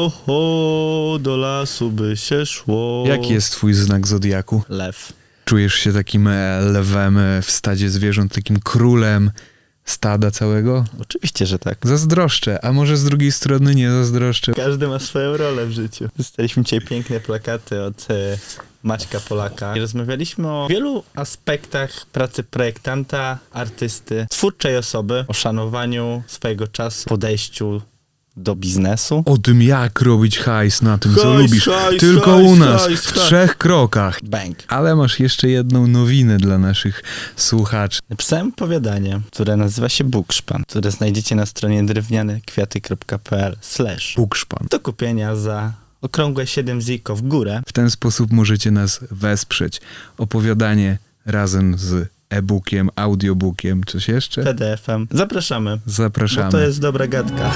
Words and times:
Ho, 0.00 0.12
ho, 0.26 1.18
do 1.20 1.36
lasu 1.36 1.90
by 1.90 2.16
się 2.16 2.46
szło. 2.46 3.04
Jaki 3.06 3.32
jest 3.32 3.52
twój 3.52 3.74
znak 3.74 4.06
zodiaku? 4.06 4.62
Lew. 4.68 5.12
Czujesz 5.44 5.74
się 5.74 5.92
takim 5.92 6.28
e, 6.28 6.60
lwem 6.60 7.18
e, 7.18 7.42
w 7.42 7.50
stadzie 7.50 7.90
zwierząt, 7.90 8.34
takim 8.34 8.60
królem 8.60 9.30
stada 9.84 10.30
całego? 10.30 10.84
Oczywiście, 11.00 11.46
że 11.46 11.58
tak. 11.58 11.78
Zazdroszczę, 11.82 12.64
a 12.64 12.72
może 12.72 12.96
z 12.96 13.04
drugiej 13.04 13.32
strony 13.32 13.74
nie 13.74 13.90
zazdroszczę. 13.90 14.52
Każdy 14.52 14.88
ma 14.88 14.98
swoją 14.98 15.36
rolę 15.36 15.66
w 15.66 15.72
życiu. 15.72 16.08
Dostaliśmy 16.16 16.62
dzisiaj 16.62 16.80
piękne 16.80 17.20
plakaty 17.20 17.82
od 17.82 18.10
e, 18.10 18.38
Maćka 18.82 19.20
Polaka. 19.20 19.76
I 19.76 19.80
rozmawialiśmy 19.80 20.48
o 20.48 20.66
wielu 20.70 21.04
aspektach 21.14 22.06
pracy 22.06 22.42
projektanta, 22.42 23.38
artysty, 23.52 24.26
twórczej 24.30 24.76
osoby, 24.76 25.24
o 25.28 25.32
szanowaniu 25.32 26.22
swojego 26.26 26.68
czasu, 26.68 27.08
podejściu 27.08 27.82
do 28.36 28.56
biznesu. 28.56 29.22
O 29.26 29.38
tym, 29.38 29.62
jak 29.62 30.00
robić 30.02 30.38
hajs 30.38 30.82
na 30.82 30.98
tym, 30.98 31.14
co 31.14 31.34
lubisz. 31.34 31.64
hajs, 31.66 32.00
Tylko 32.00 32.30
hajs, 32.36 32.48
u 32.48 32.56
nas, 32.56 32.82
w 32.82 32.86
hajs. 32.86 33.02
trzech 33.02 33.58
krokach. 33.58 34.18
Bang. 34.24 34.56
Ale 34.68 34.96
masz 34.96 35.20
jeszcze 35.20 35.48
jedną 35.48 35.86
nowinę 35.86 36.36
dla 36.38 36.58
naszych 36.58 37.02
słuchaczy. 37.36 38.00
Napisałem 38.10 38.48
opowiadanie, 38.48 39.20
które 39.32 39.56
nazywa 39.56 39.88
się 39.88 40.04
Bukszpan, 40.04 40.62
które 40.68 40.90
znajdziecie 40.90 41.34
na 41.34 41.46
stronie 41.46 41.82
drewnianekwiaty.pl 41.84 43.56
slash 43.60 44.14
Bukszpan. 44.16 44.66
do 44.70 44.80
kupienia 44.80 45.36
za 45.36 45.72
okrągłe 46.02 46.46
7 46.46 46.80
ziko 46.80 47.16
w 47.16 47.22
górę. 47.22 47.62
W 47.66 47.72
ten 47.72 47.90
sposób 47.90 48.32
możecie 48.32 48.70
nas 48.70 49.00
wesprzeć. 49.10 49.80
Opowiadanie 50.18 50.98
razem 51.26 51.78
z 51.78 52.08
e-bookiem, 52.30 52.88
audiobookiem, 52.96 53.84
coś 53.86 54.08
jeszcze? 54.08 54.42
PDF-em. 54.44 55.08
Zapraszamy, 55.10 55.78
Zapraszamy. 55.86 56.44
bo 56.46 56.52
to 56.52 56.60
jest 56.60 56.80
dobra 56.80 57.06
gadka. 57.06 57.52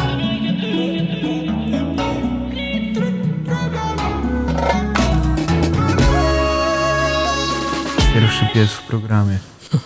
Pies 8.54 8.70
w 8.70 8.82
programie. 8.82 9.38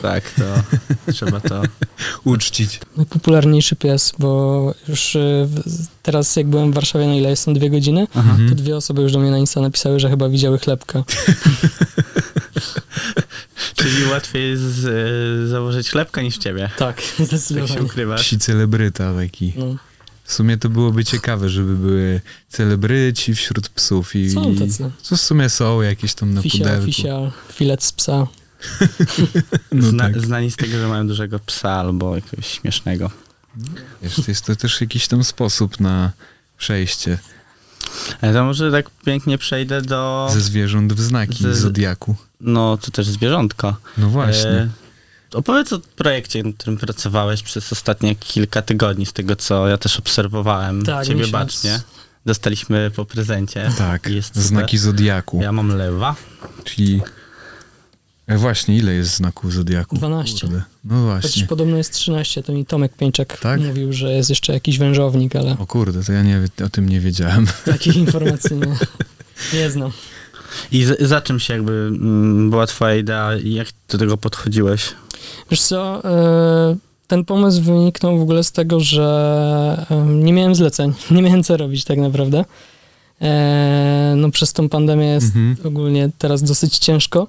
Tak, 0.03 0.31
to 0.31 0.43
trzeba 1.13 1.41
to. 1.41 1.63
Uczcić. 2.25 2.81
Najpopularniejszy 2.97 3.77
pies, 3.77 4.13
bo 4.19 4.75
już 4.89 5.15
y, 5.17 5.49
teraz 6.03 6.37
jak 6.37 6.47
byłem 6.47 6.71
w 6.73 6.75
Warszawie, 6.75 7.07
na 7.07 7.15
ile 7.15 7.31
jestem 7.31 7.55
dwie 7.55 7.71
godziny, 7.71 8.07
Mhm. 8.15 8.49
to 8.49 8.55
dwie 8.55 8.77
osoby 8.77 9.03
już 9.03 9.13
do 9.13 9.19
mnie 9.19 9.31
na 9.31 9.39
Insta 9.39 9.61
napisały, 9.61 10.01
że 10.01 10.11
chyba 10.11 10.29
widziały 10.29 10.59
chlebka. 10.59 11.05
Czyli 13.75 14.05
łatwiej 14.05 14.53
e, 14.53 14.57
założyć 15.49 15.91
chlebka 15.91 16.23
niż 16.23 16.39
ciebie. 16.39 16.71
Tak, 16.79 16.97
Tak 16.97 17.01
się 17.01 17.25
zdecydowanie. 17.25 17.83
ukrywasz. 17.83 18.21
Psi 18.21 18.39
celebryta 18.39 19.15
taki. 19.15 19.53
No, 19.57 19.77
W 20.25 20.33
sumie 20.33 20.57
to 20.59 20.69
byłoby 20.69 21.05
ciekawe, 21.05 21.49
żeby 21.49 21.77
były 21.77 22.21
celebryci 22.49 23.35
wśród 23.35 23.69
psów 23.69 24.17
i... 24.17 24.31
są 24.31 24.55
tacy. 24.57 24.91
Co 25.03 25.17
w 25.17 25.21
sumie 25.21 25.49
są 25.49 25.83
jakieś 25.83 26.15
tam 26.15 26.35
na 26.35 26.43
Fisia, 26.43 26.59
pudełku. 26.65 26.87
fisia, 26.87 27.31
filet 27.53 27.83
z 27.85 27.93
psa. 27.93 28.27
No 29.73 29.89
Zna, 29.91 30.05
tak. 30.05 30.21
Znani 30.21 30.51
z 30.51 30.57
tego, 30.57 30.79
że 30.79 30.89
mają 30.89 31.07
dużego 31.09 31.39
psa 31.39 31.71
albo 31.71 32.15
jakiegoś 32.15 32.47
śmiesznego. 32.47 33.11
Wiesz, 34.03 34.29
jest 34.29 34.45
to 34.47 34.57
też 34.57 34.81
jakiś 34.81 35.09
tam 35.09 35.25
sposób 35.25 35.81
na 35.81 36.11
przejście 36.59 37.19
Ale 38.21 38.33
to 38.33 38.45
może 38.45 38.73
tak 38.73 38.91
pięknie 39.05 39.39
przejdę 39.39 39.83
do. 39.83 40.29
ze 40.33 40.41
zwierząt 40.41 40.93
w 40.93 41.01
znaki 41.01 41.43
Ze- 41.43 41.55
zodiaku. 41.55 42.17
No, 42.41 42.77
to 42.77 42.91
też 42.91 43.07
zwierzątko. 43.09 43.77
No 43.99 44.09
właśnie. 44.09 44.51
E, 44.51 44.69
opowiedz 45.35 45.73
o 45.73 45.79
projekcie, 45.97 46.43
nad 46.43 46.55
którym 46.55 46.79
pracowałeś 46.79 47.43
przez 47.43 47.73
ostatnie 47.73 48.15
kilka 48.15 48.63
tygodni, 48.63 49.07
z 49.07 49.13
tego 49.13 49.37
co 49.37 49.69
ja 49.69 49.79
też 49.79 49.99
obserwowałem 49.99 50.85
Tak, 50.85 51.05
ciebie 51.07 51.17
miesiąc. 51.17 51.33
bacznie. 51.33 51.81
Dostaliśmy 52.27 52.91
po 52.97 53.05
prezencie. 53.05 53.71
tak, 53.79 54.09
znaki 54.33 54.79
zodiaku. 54.79 55.43
Ja 55.43 55.53
mam 55.53 55.69
lewa. 55.77 56.15
Czyli... 56.65 57.01
E, 58.29 58.39
właśnie, 58.39 58.77
ile 58.77 58.95
jest 58.95 59.17
znaków 59.17 59.53
zodiaku? 59.53 59.97
12. 59.97 60.41
Kurde. 60.41 60.63
No 60.85 60.95
Chociaż 60.95 61.23
właśnie. 61.23 61.47
podobno 61.47 61.77
jest 61.77 61.93
13, 61.93 62.43
to 62.43 62.53
mi 62.53 62.67
Tomek 62.67 62.97
Pieńczak 62.97 63.41
Tak? 63.41 63.61
mówił, 63.61 63.93
że 63.93 64.13
jest 64.13 64.31
jeszcze 64.31 64.53
jakiś 64.53 64.79
wężownik, 64.79 65.37
ale 65.37 65.57
O 65.59 65.67
kurde, 65.67 66.05
to 66.05 66.13
ja 66.13 66.23
nie, 66.23 66.41
o 66.67 66.69
tym 66.69 66.89
nie 66.89 67.01
wiedziałem. 67.01 67.47
takich 67.65 67.97
informacji 67.97 68.57
nie, 68.57 68.77
nie 69.61 69.71
znam. 69.71 69.91
I 70.73 70.85
z, 70.85 71.01
za 71.01 71.21
czym 71.21 71.41
się 71.41 71.55
jakby 71.55 71.73
mm, 71.73 72.51
była 72.51 72.67
twoja 72.67 72.95
idea 72.97 73.37
i 73.37 73.53
jak 73.53 73.69
do 73.89 73.99
tego 73.99 74.17
podchodziłeś? 74.17 74.95
Wiesz 75.51 75.61
co, 75.63 76.05
e, 76.05 76.77
ten 77.07 77.25
pomysł 77.25 77.63
wyniknął 77.63 78.19
w 78.19 78.23
ogóle 78.23 78.45
z 78.45 78.53
tego, 78.53 78.81
że 78.81 79.87
nie 80.07 80.33
miałem 80.33 80.55
zleceń, 80.55 80.93
nie 81.11 81.23
miałem 81.23 81.43
co 81.45 81.57
robić 81.57 81.85
tak 81.85 81.99
naprawdę. 81.99 82.45
E, 83.23 84.15
No 84.17 84.31
przez 84.31 84.53
tą 84.53 84.69
pandemię 84.69 85.07
jest 85.07 85.27
Mhm. 85.27 85.57
ogólnie 85.65 86.11
teraz 86.19 86.43
dosyć 86.43 86.79
ciężko. 86.79 87.29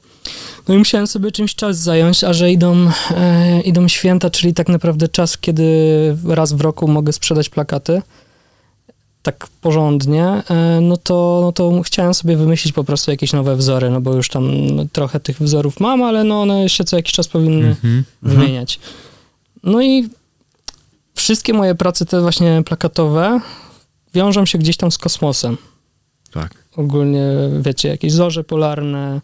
No 0.67 0.75
i 0.75 0.77
musiałem 0.77 1.07
sobie 1.07 1.31
czymś 1.31 1.55
czas 1.55 1.77
zająć, 1.77 2.23
a 2.23 2.33
że 2.33 2.51
idą, 2.51 2.75
e, 3.11 3.61
idą 3.61 3.87
święta, 3.87 4.29
czyli 4.29 4.53
tak 4.53 4.69
naprawdę 4.69 5.07
czas, 5.07 5.37
kiedy 5.37 5.65
raz 6.27 6.53
w 6.53 6.61
roku 6.61 6.87
mogę 6.87 7.13
sprzedać 7.13 7.49
plakaty, 7.49 8.01
tak 9.23 9.47
porządnie, 9.61 10.25
e, 10.25 10.79
no 10.81 10.97
to, 10.97 11.39
no 11.43 11.51
to 11.51 11.81
chciałem 11.81 12.13
sobie 12.13 12.37
wymyślić 12.37 12.73
po 12.73 12.83
prostu 12.83 13.11
jakieś 13.11 13.33
nowe 13.33 13.55
wzory, 13.55 13.89
no 13.89 14.01
bo 14.01 14.13
już 14.13 14.29
tam 14.29 14.51
trochę 14.91 15.19
tych 15.19 15.39
wzorów 15.39 15.79
mam, 15.79 16.03
ale 16.03 16.23
no 16.23 16.41
one 16.41 16.69
się 16.69 16.83
co 16.83 16.95
jakiś 16.95 17.13
czas 17.13 17.27
powinny 17.27 17.67
Mhm. 17.67 18.03
wymieniać. 18.21 18.79
No 19.63 19.81
i 19.81 20.09
wszystkie 21.15 21.53
moje 21.53 21.75
prace, 21.75 22.05
te 22.05 22.21
właśnie 22.21 22.63
plakatowe, 22.65 23.39
wiążą 24.13 24.45
się 24.45 24.57
gdzieś 24.57 24.77
tam 24.77 24.91
z 24.91 24.97
kosmosem. 24.97 25.57
Tak. 26.31 26.53
Ogólnie, 26.75 27.25
wiecie, 27.61 27.89
jakieś 27.89 28.11
zorze 28.11 28.43
polarne, 28.43 29.21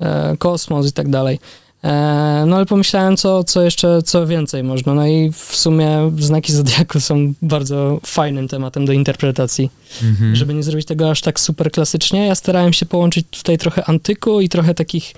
e, 0.00 0.36
kosmos 0.36 0.88
i 0.88 0.92
tak 0.92 1.08
dalej. 1.10 1.38
E, 1.84 2.44
no 2.46 2.56
ale 2.56 2.66
pomyślałem, 2.66 3.16
co, 3.16 3.44
co 3.44 3.62
jeszcze, 3.62 4.02
co 4.02 4.26
więcej 4.26 4.64
można. 4.64 4.94
No 4.94 5.06
i 5.06 5.32
w 5.32 5.56
sumie 5.56 6.12
znaki 6.18 6.52
Zodiaku 6.52 7.00
są 7.00 7.32
bardzo 7.42 8.00
fajnym 8.06 8.48
tematem 8.48 8.86
do 8.86 8.92
interpretacji. 8.92 9.70
Mhm. 10.02 10.36
Żeby 10.36 10.54
nie 10.54 10.62
zrobić 10.62 10.86
tego 10.86 11.10
aż 11.10 11.20
tak 11.20 11.40
super 11.40 11.70
klasycznie, 11.70 12.26
ja 12.26 12.34
starałem 12.34 12.72
się 12.72 12.86
połączyć 12.86 13.26
tutaj 13.30 13.58
trochę 13.58 13.84
antyku 13.88 14.40
i 14.40 14.48
trochę 14.48 14.74
takich 14.74 15.12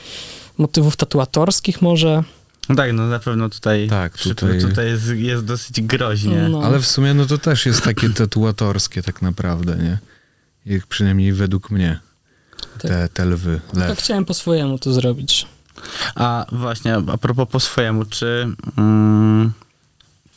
motywów 0.58 0.96
tatuatorskich 0.96 1.82
może. 1.82 2.22
No 2.68 2.74
tak, 2.74 2.92
no 2.92 3.06
na 3.06 3.18
pewno 3.18 3.48
tutaj, 3.48 3.88
Tak, 3.88 4.12
przy- 4.12 4.34
tutaj- 4.34 4.60
tutaj 4.60 4.86
jest, 4.86 5.08
jest 5.08 5.44
dosyć 5.44 5.80
groźnie. 5.80 6.48
No. 6.50 6.62
Ale 6.62 6.78
w 6.78 6.86
sumie 6.86 7.14
no 7.14 7.26
to 7.26 7.38
też 7.38 7.66
jest 7.66 7.82
takie 7.82 8.10
tatuatorskie 8.10 9.02
tak 9.02 9.22
naprawdę, 9.22 9.76
nie? 9.76 9.98
Jak 10.66 10.86
przynajmniej 10.86 11.32
według 11.32 11.70
mnie. 11.70 12.00
Tak. 12.78 12.90
Te, 12.90 13.08
te 13.08 13.24
lwy, 13.24 13.60
Tak 13.74 13.88
lew. 13.88 13.98
chciałem 13.98 14.24
po 14.24 14.34
swojemu 14.34 14.78
to 14.78 14.92
zrobić. 14.92 15.46
A 16.14 16.46
właśnie, 16.52 16.94
a 16.94 17.18
propos 17.18 17.48
po 17.48 17.60
swojemu, 17.60 18.04
czy 18.04 18.46
mm, 18.78 19.52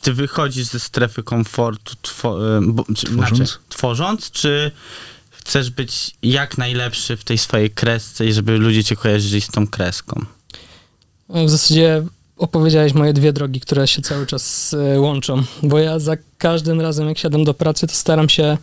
ty 0.00 0.12
wychodzisz 0.12 0.66
ze 0.66 0.80
strefy 0.80 1.22
komfortu 1.22 1.94
two, 2.02 2.58
y, 2.58 2.60
bo, 2.62 2.84
czy, 2.96 3.06
Tworząc? 3.06 3.36
Znaczy, 3.36 3.52
tworząc, 3.68 4.30
czy 4.30 4.70
chcesz 5.30 5.70
być 5.70 6.10
jak 6.22 6.58
najlepszy 6.58 7.16
w 7.16 7.24
tej 7.24 7.38
swojej 7.38 7.70
kresce 7.70 8.26
i 8.26 8.32
żeby 8.32 8.58
ludzie 8.58 8.84
cię 8.84 8.96
kojarzyli 8.96 9.40
z 9.40 9.48
tą 9.48 9.66
kreską? 9.66 10.24
W 11.28 11.50
zasadzie 11.50 12.02
opowiedziałeś 12.36 12.94
moje 12.94 13.12
dwie 13.12 13.32
drogi, 13.32 13.60
które 13.60 13.88
się 13.88 14.02
cały 14.02 14.26
czas 14.26 14.74
e, 14.74 15.00
łączą, 15.00 15.42
bo 15.62 15.78
ja 15.78 15.98
za 15.98 16.16
każdym 16.38 16.80
razem, 16.80 17.08
jak 17.08 17.18
siadam 17.18 17.44
do 17.44 17.54
pracy, 17.54 17.86
to 17.86 17.94
staram 17.94 18.28
się 18.28 18.58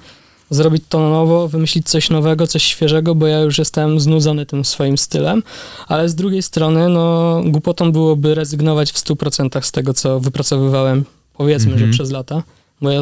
zrobić 0.52 0.84
to 0.90 1.00
na 1.00 1.10
nowo, 1.10 1.48
wymyślić 1.48 1.90
coś 1.90 2.10
nowego, 2.10 2.48
coś 2.48 2.64
świeżego, 2.64 3.16
bo 3.16 3.28
ja 3.28 3.40
już 3.40 3.58
jestem 3.58 4.00
znudzony 4.00 4.46
tym 4.46 4.66
swoim 4.66 4.98
stylem, 4.98 5.44
ale 5.88 6.10
z 6.10 6.16
drugiej 6.16 6.42
strony, 6.42 6.90
no, 6.90 7.42
głupotą 7.46 7.92
byłoby 7.92 8.36
rezygnować 8.36 8.92
w 8.92 8.96
100% 8.98 9.62
z 9.62 9.72
tego, 9.72 9.94
co 9.94 10.20
wypracowywałem, 10.20 11.06
powiedzmy, 11.34 11.72
Mhm. 11.74 11.92
że 11.92 11.98
przez 11.98 12.12
lata, 12.12 12.44
bo 12.82 12.90
ja, 12.92 13.02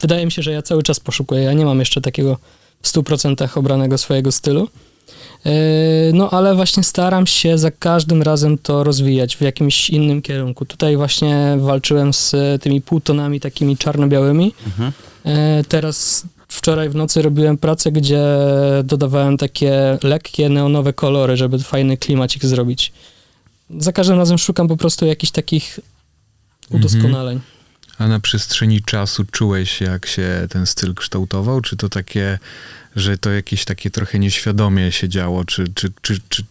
wydaje 0.00 0.24
mi 0.24 0.32
się, 0.32 0.42
że 0.42 0.52
ja 0.52 0.62
cały 0.62 0.82
czas 0.82 1.00
poszukuję, 1.00 1.42
ja 1.42 1.52
nie 1.52 1.64
mam 1.64 1.78
jeszcze 1.78 2.00
takiego 2.00 2.36
w 2.82 2.88
100% 2.88 3.58
obranego 3.58 3.98
swojego 3.98 4.32
stylu. 4.32 4.68
Yy, 5.44 5.52
No, 6.14 6.30
ale 6.30 6.54
właśnie 6.54 6.82
staram 6.82 7.26
się 7.26 7.58
za 7.58 7.70
każdym 7.70 8.22
razem 8.22 8.58
to 8.58 8.84
rozwijać 8.84 9.36
w 9.36 9.40
jakimś 9.40 9.90
innym 9.90 10.22
kierunku. 10.22 10.64
Tutaj 10.64 10.96
właśnie 10.96 11.56
walczyłem 11.58 12.12
z 12.12 12.34
tymi 12.62 12.80
półtonami 12.80 13.40
takimi 13.40 13.76
czarno-białymi. 13.76 14.54
Mhm. 14.66 14.92
Yy, 15.24 15.32
Teraz 15.68 16.24
wczoraj 16.52 16.88
w 16.88 16.94
nocy 16.94 17.22
robiłem 17.22 17.58
pracę, 17.58 17.92
gdzie 17.92 18.22
dodawałem 18.84 19.36
takie 19.36 19.98
lekkie 20.02 20.48
neonowe 20.48 20.92
kolory, 20.92 21.36
żeby 21.36 21.58
fajny 21.58 21.96
klimacik 21.96 22.44
zrobić. 22.44 22.92
Za 23.78 23.92
każdym 23.92 24.18
razem 24.18 24.38
szukam 24.38 24.68
po 24.68 24.76
prostu 24.76 25.06
jakichś 25.06 25.32
takich 25.32 25.80
udoskonaleń. 26.70 27.40
A 27.98 28.08
na 28.08 28.20
przestrzeni 28.20 28.82
czasu 28.82 29.24
czułeś, 29.30 29.80
jak 29.80 30.06
się 30.06 30.46
ten 30.50 30.66
styl 30.66 30.94
kształtował? 30.94 31.60
Czy 31.60 31.76
to 31.76 31.88
takie, 31.88 32.38
że 32.96 33.18
to 33.18 33.30
jakieś 33.30 33.64
takie 33.64 33.90
trochę 33.90 34.18
nieświadomie 34.18 34.92
się 34.92 35.08
działo? 35.08 35.44
Czy, 35.44 35.64
czy, 35.74 35.92
czy, 36.02 36.20
czy 36.28 36.44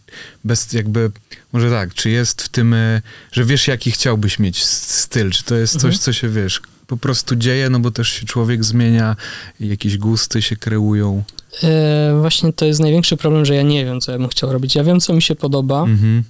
bez 0.44 0.72
jakby, 0.72 1.10
może 1.52 1.70
tak, 1.70 1.94
czy 1.94 2.10
jest 2.10 2.42
w 2.42 2.48
tym, 2.48 2.74
e, 2.74 3.02
że 3.32 3.44
wiesz, 3.44 3.68
jaki 3.68 3.90
chciałbyś 3.90 4.38
mieć 4.38 4.64
styl? 4.64 5.30
Czy 5.30 5.44
to 5.44 5.54
jest 5.54 5.72
coś, 5.72 5.84
Mhm. 5.84 5.98
co 5.98 6.12
się, 6.12 6.28
wiesz, 6.28 6.60
po 6.86 6.96
prostu 6.96 7.36
dzieje, 7.36 7.70
no 7.70 7.80
bo 7.80 7.90
też 7.90 8.08
się 8.08 8.26
człowiek 8.26 8.64
zmienia, 8.64 9.16
jakieś 9.60 9.98
gusty 9.98 10.42
się 10.42 10.56
kreują. 10.56 11.22
E, 11.62 12.16
właśnie 12.20 12.52
to 12.52 12.64
jest 12.64 12.80
największy 12.80 13.16
problem, 13.16 13.44
że 13.44 13.54
ja 13.54 13.62
nie 13.62 13.84
wiem, 13.84 14.00
co 14.00 14.12
ja 14.12 14.18
bym 14.18 14.28
chciał 14.28 14.52
robić. 14.52 14.74
Ja 14.74 14.84
wiem, 14.84 15.00
co 15.00 15.12
mi 15.12 15.22
się 15.22 15.34
podoba 15.34 15.80
Mhm. 15.82 16.24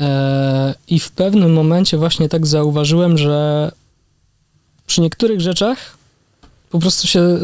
e, 0.00 0.74
i 0.88 1.00
w 1.00 1.10
pewnym 1.10 1.52
momencie 1.52 1.98
właśnie 1.98 2.28
tak 2.28 2.46
zauważyłem, 2.46 3.18
że 3.18 3.72
przy 4.86 5.00
niektórych 5.00 5.40
rzeczach 5.40 5.96
po 6.70 6.78
prostu 6.78 7.06
się 7.06 7.38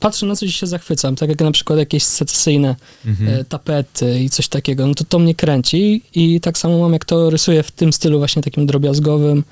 patrzę 0.00 0.26
na 0.26 0.36
coś 0.36 0.48
i 0.48 0.52
się 0.52 0.66
zachwycam, 0.66 1.16
tak 1.16 1.28
jak 1.28 1.40
na 1.40 1.50
przykład 1.52 1.78
jakieś 1.78 2.02
secesyjne 2.02 2.76
Mhm. 3.06 3.28
e, 3.40 3.44
tapety 3.44 4.20
i 4.20 4.30
coś 4.30 4.48
takiego, 4.48 4.86
no 4.86 4.94
to 4.94 5.04
to 5.04 5.18
mnie 5.18 5.34
kręci 5.34 6.02
i 6.14 6.40
tak 6.40 6.58
samo 6.58 6.78
mam, 6.78 6.92
jak 6.92 7.04
to 7.04 7.30
rysuję 7.30 7.62
w 7.62 7.70
tym 7.70 7.92
stylu 7.92 8.18
właśnie 8.18 8.42
takim 8.42 8.66
drobiazgowym, 8.66 9.44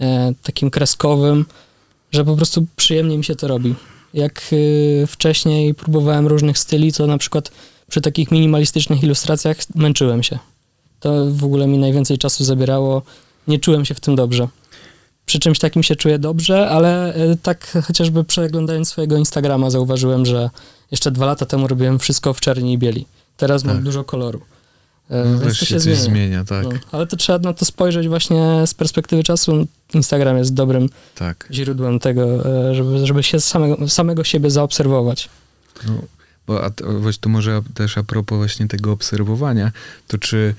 e, 0.00 0.32
takim 0.42 0.70
kreskowym, 0.70 1.44
że 2.12 2.24
po 2.24 2.36
prostu 2.36 2.66
przyjemnie 2.76 3.18
mi 3.18 3.24
się 3.24 3.36
to 3.36 3.48
robi. 3.48 3.74
Jak 4.14 4.42
y, 4.52 5.04
wcześniej 5.08 5.74
próbowałem 5.74 6.26
różnych 6.26 6.58
styli, 6.58 6.92
to 6.92 7.06
na 7.06 7.18
przykład 7.18 7.50
przy 7.90 8.00
takich 8.00 8.30
minimalistycznych 8.30 9.02
ilustracjach 9.02 9.56
męczyłem 9.74 10.22
się. 10.22 10.38
To 11.00 11.26
w 11.30 11.44
ogóle 11.44 11.66
mi 11.66 11.78
najwięcej 11.78 12.18
czasu 12.18 12.44
zabierało, 12.44 13.02
nie 13.48 13.58
czułem 13.58 13.84
się 13.84 13.94
w 13.94 14.00
tym 14.00 14.16
dobrze. 14.16 14.48
Przy 15.26 15.38
czymś 15.38 15.58
takim 15.58 15.82
się 15.82 15.96
czuję 15.96 16.18
dobrze, 16.18 16.68
ale 16.68 17.16
y, 17.32 17.36
tak 17.42 17.76
chociażby 17.86 18.24
przeglądając 18.24 18.88
swojego 18.88 19.16
Instagrama 19.16 19.70
zauważyłem, 19.70 20.26
że 20.26 20.50
jeszcze 20.90 21.10
dwa 21.10 21.26
lata 21.26 21.46
temu 21.46 21.68
robiłem 21.68 21.98
wszystko 21.98 22.32
w 22.34 22.40
czerni 22.40 22.72
i 22.72 22.78
bieli. 22.78 23.06
Teraz 23.36 23.64
mam 23.64 23.76
Tak. 23.76 23.84
dużo 23.84 24.04
koloru. 24.04 24.40
No, 25.10 25.38
więc 25.38 25.58
to 25.58 25.64
się 25.64 25.80
zmienia. 25.80 26.00
zmienia, 26.00 26.44
tak, 26.44 26.64
No, 26.64 26.70
ale 26.92 27.06
to 27.06 27.16
trzeba 27.16 27.38
na 27.38 27.52
to 27.52 27.64
spojrzeć 27.64 28.08
właśnie 28.08 28.66
z 28.66 28.74
perspektywy 28.74 29.22
czasu. 29.22 29.66
Instagram 29.94 30.38
jest 30.38 30.54
dobrym 30.54 30.88
tak. 31.14 31.48
źródłem 31.52 31.98
tego, 31.98 32.46
e, 32.70 32.74
żeby, 32.74 33.06
żeby 33.06 33.22
się 33.22 33.40
samego, 33.40 33.88
samego 33.88 34.24
siebie 34.24 34.50
zaobserwować. 34.50 35.28
No, 35.86 36.02
bo 36.46 36.64
a, 36.64 36.70
to 37.20 37.28
może 37.28 37.62
też 37.74 37.98
a 37.98 38.02
propos 38.02 38.38
właśnie 38.38 38.68
tego 38.68 38.92
obserwowania, 38.92 39.72
to 40.08 40.18
czy 40.18 40.54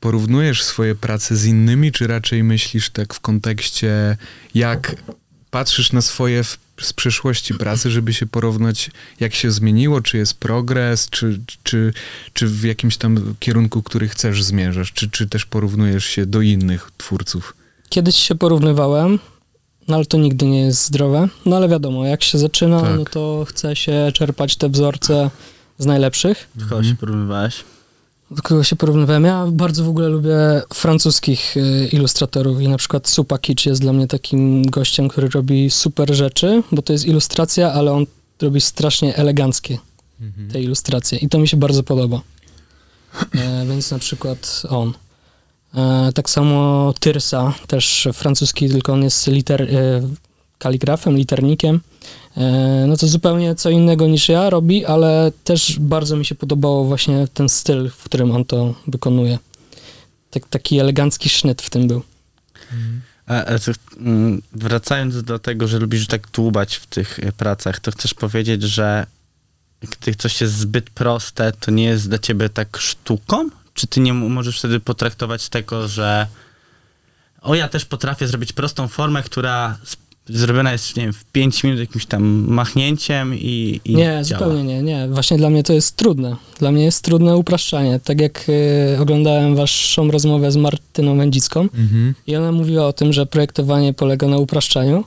porównujesz 0.00 0.64
swoje 0.64 0.94
prace 0.94 1.36
z 1.36 1.44
innymi, 1.44 1.92
czy 1.92 2.06
raczej 2.06 2.44
myślisz 2.44 2.90
tak 2.90 3.14
w 3.14 3.20
kontekście, 3.20 4.16
jak 4.54 4.96
patrzysz 5.50 5.92
na 5.92 6.02
swoje 6.02 6.44
w, 6.44 6.58
z 6.80 6.92
przeszłości 6.92 7.54
pracy, 7.54 7.90
żeby 7.90 8.14
się 8.14 8.26
porównać, 8.26 8.90
jak 9.20 9.34
się 9.34 9.50
zmieniło, 9.50 10.00
czy 10.00 10.16
jest 10.16 10.34
progres, 10.34 11.10
czy, 11.10 11.40
czy, 11.62 11.92
czy 12.32 12.46
w 12.46 12.64
jakimś 12.64 12.96
tam 12.96 13.34
kierunku, 13.40 13.82
który 13.82 14.08
chcesz 14.08 14.42
zmierzasz, 14.44 14.92
czy, 14.92 15.10
czy 15.10 15.26
też 15.28 15.46
porównujesz 15.46 16.04
się 16.04 16.26
do 16.26 16.40
innych 16.40 16.90
twórców? 16.96 17.54
Kiedyś 17.88 18.16
się 18.16 18.34
porównywałem, 18.34 19.18
no 19.88 19.96
ale 19.96 20.04
to 20.06 20.16
nigdy 20.18 20.46
nie 20.46 20.60
jest 20.60 20.84
zdrowe. 20.86 21.28
No 21.46 21.56
ale 21.56 21.68
wiadomo, 21.68 22.06
jak 22.06 22.22
się 22.24 22.38
zaczyna, 22.38 22.80
Tak. 22.80 22.96
no 22.98 23.04
to 23.04 23.44
chce 23.48 23.76
się 23.76 24.10
czerpać 24.14 24.56
te 24.56 24.68
wzorce 24.68 25.30
z 25.78 25.86
najlepszych. 25.86 26.48
Do 26.54 26.64
kogo 26.64 26.76
Mhm. 26.76 26.94
się 26.94 27.00
porównywałeś? 27.00 27.64
Do 28.30 28.42
kogo 28.42 28.64
się 28.64 28.76
porównywałem? 28.76 29.24
Ja 29.24 29.46
bardzo 29.52 29.84
w 29.84 29.88
ogóle 29.88 30.08
lubię 30.08 30.62
francuskich 30.74 31.56
y, 31.56 31.88
ilustratorów 31.92 32.60
i 32.60 32.68
na 32.68 32.76
przykład 32.76 33.08
Supa 33.08 33.38
Kicz 33.38 33.66
jest 33.66 33.80
dla 33.80 33.92
mnie 33.92 34.06
takim 34.06 34.66
gościem, 34.66 35.08
który 35.08 35.28
robi 35.28 35.70
super 35.70 36.14
rzeczy, 36.14 36.62
bo 36.72 36.82
to 36.82 36.92
jest 36.92 37.06
ilustracja, 37.06 37.72
ale 37.72 37.92
on 37.92 38.06
robi 38.42 38.60
strasznie 38.60 39.16
eleganckie 39.16 39.78
te 40.52 40.62
ilustracje 40.62 41.18
i 41.18 41.28
to 41.28 41.38
mi 41.38 41.48
się 41.48 41.56
bardzo 41.56 41.82
podoba. 41.82 42.20
E, 43.34 43.66
więc 43.66 43.90
na 43.90 43.98
przykład 43.98 44.62
on. 44.68 44.92
E, 45.74 46.12
tak 46.14 46.30
samo 46.30 46.94
Tyrsa, 47.00 47.54
też 47.66 48.08
francuski, 48.12 48.68
tylko 48.68 48.92
on 48.92 49.02
jest 49.02 49.26
liter, 49.26 49.62
e, 49.62 50.02
kaligrafem, 50.58 51.16
liternikiem. 51.16 51.80
E, 52.36 52.84
no 52.88 52.96
to 52.96 53.06
zupełnie 53.06 53.54
co 53.54 53.70
innego 53.70 54.06
niż 54.06 54.28
ja 54.28 54.50
robi, 54.50 54.84
ale 54.84 55.32
też 55.44 55.78
bardzo 55.78 56.16
mi 56.16 56.24
się 56.24 56.34
podobało 56.34 56.84
właśnie 56.84 57.28
ten 57.34 57.48
styl, 57.48 57.90
w 57.90 58.04
którym 58.04 58.30
on 58.30 58.44
to 58.44 58.74
wykonuje. 58.86 59.38
Tak, 60.30 60.48
taki 60.48 60.78
elegancki 60.78 61.28
sznyt 61.28 61.62
w 61.62 61.70
tym 61.70 61.88
był. 61.88 62.02
A, 63.26 63.44
a 63.44 63.58
mm, 63.96 64.42
wracając 64.52 65.22
do 65.22 65.38
tego, 65.38 65.68
że 65.68 65.78
lubisz 65.78 66.06
tak 66.06 66.30
dłubać 66.30 66.76
w 66.76 66.86
tych 66.86 67.18
e, 67.18 67.32
pracach, 67.32 67.80
to 67.80 67.90
chcesz 67.90 68.14
powiedzieć, 68.14 68.62
że 68.62 69.06
gdy 69.80 70.14
coś 70.14 70.40
jest 70.40 70.54
zbyt 70.54 70.90
proste, 70.90 71.52
to 71.52 71.70
nie 71.70 71.84
jest 71.84 72.08
dla 72.08 72.18
ciebie 72.18 72.48
tak 72.48 72.76
sztuką? 72.76 73.48
Czy 73.74 73.86
ty 73.86 74.00
nie 74.00 74.12
możesz 74.14 74.58
wtedy 74.58 74.80
potraktować 74.80 75.48
tego, 75.48 75.88
że 75.88 76.26
o, 77.40 77.54
ja 77.54 77.68
też 77.68 77.84
potrafię 77.84 78.28
zrobić 78.28 78.52
prostą 78.52 78.88
formę, 78.88 79.22
która 79.22 79.78
zrobiona 80.28 80.72
jest, 80.72 80.96
nie 80.96 81.02
wiem, 81.02 81.12
w 81.12 81.24
5 81.24 81.64
minut 81.64 81.80
jakimś 81.80 82.06
tam 82.06 82.24
machnięciem 82.48 83.34
i, 83.34 83.80
i 83.84 83.94
Nie, 83.96 84.04
działa. 84.04 84.22
zupełnie 84.24 84.64
nie, 84.64 84.82
nie. 84.82 85.08
Właśnie 85.08 85.36
dla 85.36 85.50
mnie 85.50 85.62
to 85.62 85.72
jest 85.72 85.96
trudne. 85.96 86.36
Dla 86.58 86.72
mnie 86.72 86.84
jest 86.84 87.04
trudne 87.04 87.36
upraszczanie. 87.36 88.00
Tak 88.04 88.20
jak 88.20 88.44
y, 88.48 88.98
oglądałem 89.00 89.56
waszą 89.56 90.10
rozmowę 90.10 90.52
z 90.52 90.56
Martyną 90.56 91.16
Wędzicką 91.16 91.60
Mhm. 91.60 92.14
i 92.26 92.36
ona 92.36 92.52
mówiła 92.52 92.86
o 92.86 92.92
tym, 92.92 93.12
że 93.12 93.26
projektowanie 93.26 93.94
polega 93.94 94.26
na 94.28 94.38
upraszczaniu, 94.38 95.04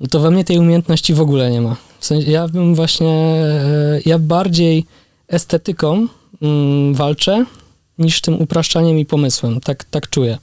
no 0.00 0.06
to 0.06 0.20
we 0.20 0.30
mnie 0.30 0.44
tej 0.44 0.58
umiejętności 0.58 1.14
w 1.14 1.20
ogóle 1.20 1.50
nie 1.50 1.60
ma. 1.60 1.76
W 2.00 2.06
sensie, 2.06 2.30
ja 2.30 2.48
bym 2.48 2.74
właśnie, 2.74 3.08
e, 3.08 4.00
ja 4.06 4.18
bardziej 4.18 4.84
estetyką 5.28 6.06
mm, 6.42 6.94
walczę 6.94 7.44
niż 7.98 8.20
tym 8.20 8.40
upraszczaniem 8.40 8.98
i 8.98 9.06
pomysłem. 9.06 9.60
Tak, 9.60 9.84
tak 9.84 10.10
czuję. 10.10 10.38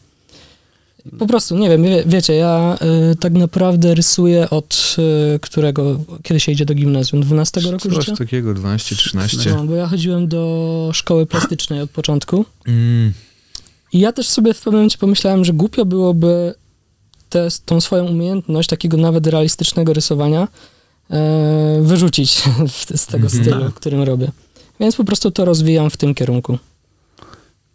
Po 1.20 1.26
prostu, 1.28 1.58
nie 1.58 1.70
wiem, 1.70 1.84
wie, 1.84 2.04
wiecie, 2.06 2.34
ja 2.36 2.78
y, 3.12 3.16
tak 3.16 3.34
naprawdę 3.34 3.96
rysuję 3.96 4.50
od 4.50 4.96
y, 5.36 5.40
którego, 5.40 6.00
kiedy 6.24 6.40
się 6.40 6.52
idzie 6.52 6.66
do 6.66 6.74
gimnazjum? 6.74 7.22
12 7.22 7.62
roku 7.62 7.90
Coś 7.90 7.94
życia? 8.06 8.16
takiego, 8.16 8.54
12, 8.54 8.96
13. 8.96 9.50
No, 9.56 9.64
bo 9.64 9.76
ja 9.76 9.88
chodziłem 9.88 10.28
do 10.28 10.90
szkoły 10.94 11.26
plastycznej 11.26 11.82
od 11.82 11.90
początku 11.92 12.46
Mm. 12.68 13.14
i 13.94 14.00
ja 14.00 14.12
też 14.14 14.28
sobie 14.30 14.54
w 14.54 14.58
pewnym 14.62 14.74
momencie 14.74 14.98
pomyślałem, 14.98 15.46
że 15.46 15.54
głupio 15.54 15.86
byłoby 15.86 16.54
tę 17.30 17.48
tą 17.66 17.82
swoją 17.82 18.06
umiejętność 18.06 18.70
takiego 18.70 18.98
nawet 18.98 19.28
realistycznego 19.28 19.94
rysowania 19.94 20.48
e, 21.10 21.80
wyrzucić 21.82 22.42
w, 22.70 22.98
z 22.98 23.06
tego 23.08 23.24
Mhm. 23.28 23.44
stylu, 23.44 23.62
Tak. 23.66 23.74
którym 23.74 24.02
robię. 24.04 24.32
Więc 24.80 24.96
po 24.96 25.04
prostu 25.04 25.32
to 25.32 25.46
rozwijam 25.46 25.90
w 25.90 25.98
tym 25.98 26.16
kierunku. 26.16 26.58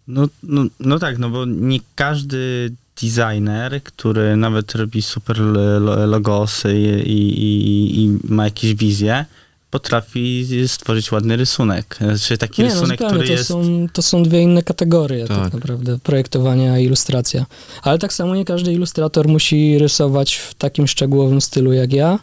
No, 0.06 0.28
no, 0.42 0.64
no 0.81 0.98
tak, 0.98 1.19
no 1.19 1.31
bo 1.31 1.44
nie 1.44 1.78
każdy 1.94 2.70
designer, 3.02 3.82
który 3.82 4.36
nawet 4.36 4.74
robi 4.74 5.02
super 5.02 5.40
lo- 5.40 6.06
logosy 6.06 6.74
i, 6.78 7.12
i, 7.12 7.42
i, 7.42 8.04
i 8.04 8.18
ma 8.24 8.44
jakieś 8.44 8.74
wizje, 8.74 9.24
potrafi 9.70 10.46
stworzyć 10.66 11.12
ładny 11.12 11.36
rysunek. 11.36 11.96
Znaczy 12.00 12.38
taki 12.38 12.62
Nie, 12.62 12.69
no 12.69 12.74
rysunek, 12.74 12.98
zupełnie, 12.98 13.14
który 13.14 13.26
to, 13.26 13.32
jest... 13.32 13.48
są, 13.48 13.86
to 13.93 14.02
są 14.02 14.22
dwie 14.22 14.43
inne 14.43 14.62
kategorie 14.62 15.26
tak. 15.26 15.38
Tak. 15.38 15.52
naprawdę, 15.52 15.98
projektowania 15.98 16.78
i 16.78 16.84
ilustracja. 16.84 17.46
Ale 17.82 17.98
tak 17.98 18.12
samo 18.12 18.36
nie 18.36 18.44
każdy 18.44 18.72
ilustrator 18.72 19.28
musi 19.28 19.78
rysować 19.78 20.34
w 20.34 20.55
takim 20.55 20.86
szczegółowym 20.86 21.40
stylu 21.40 21.72
jak 21.72 21.93
ja. 21.93 22.19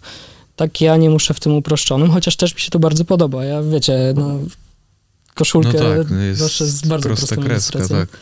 Tak 0.55 0.81
ja 0.81 0.97
nie 0.97 1.09
muszę 1.09 1.33
w 1.33 1.39
tym 1.39 1.55
uproszczonym, 1.55 2.11
chociaż 2.11 2.35
też 2.35 2.55
mi 2.55 2.61
się 2.61 2.69
to 2.71 2.79
bardzo 2.79 3.05
podoba. 3.05 3.45
Ja 3.45 3.61
wiecie, 3.63 4.13
no, 4.15 4.39
koszulkę 5.33 5.73
No 5.73 5.79
tak, 6.03 6.11
no 6.11 6.19
jest 6.19 6.39
zawsze 6.39 6.65
z 6.65 6.87
bardzo 6.87 7.09
prosta 7.09 7.27
prostą 7.27 7.43
kreska, 7.49 7.77
ilustracją. 7.79 7.97
tak. 7.97 8.19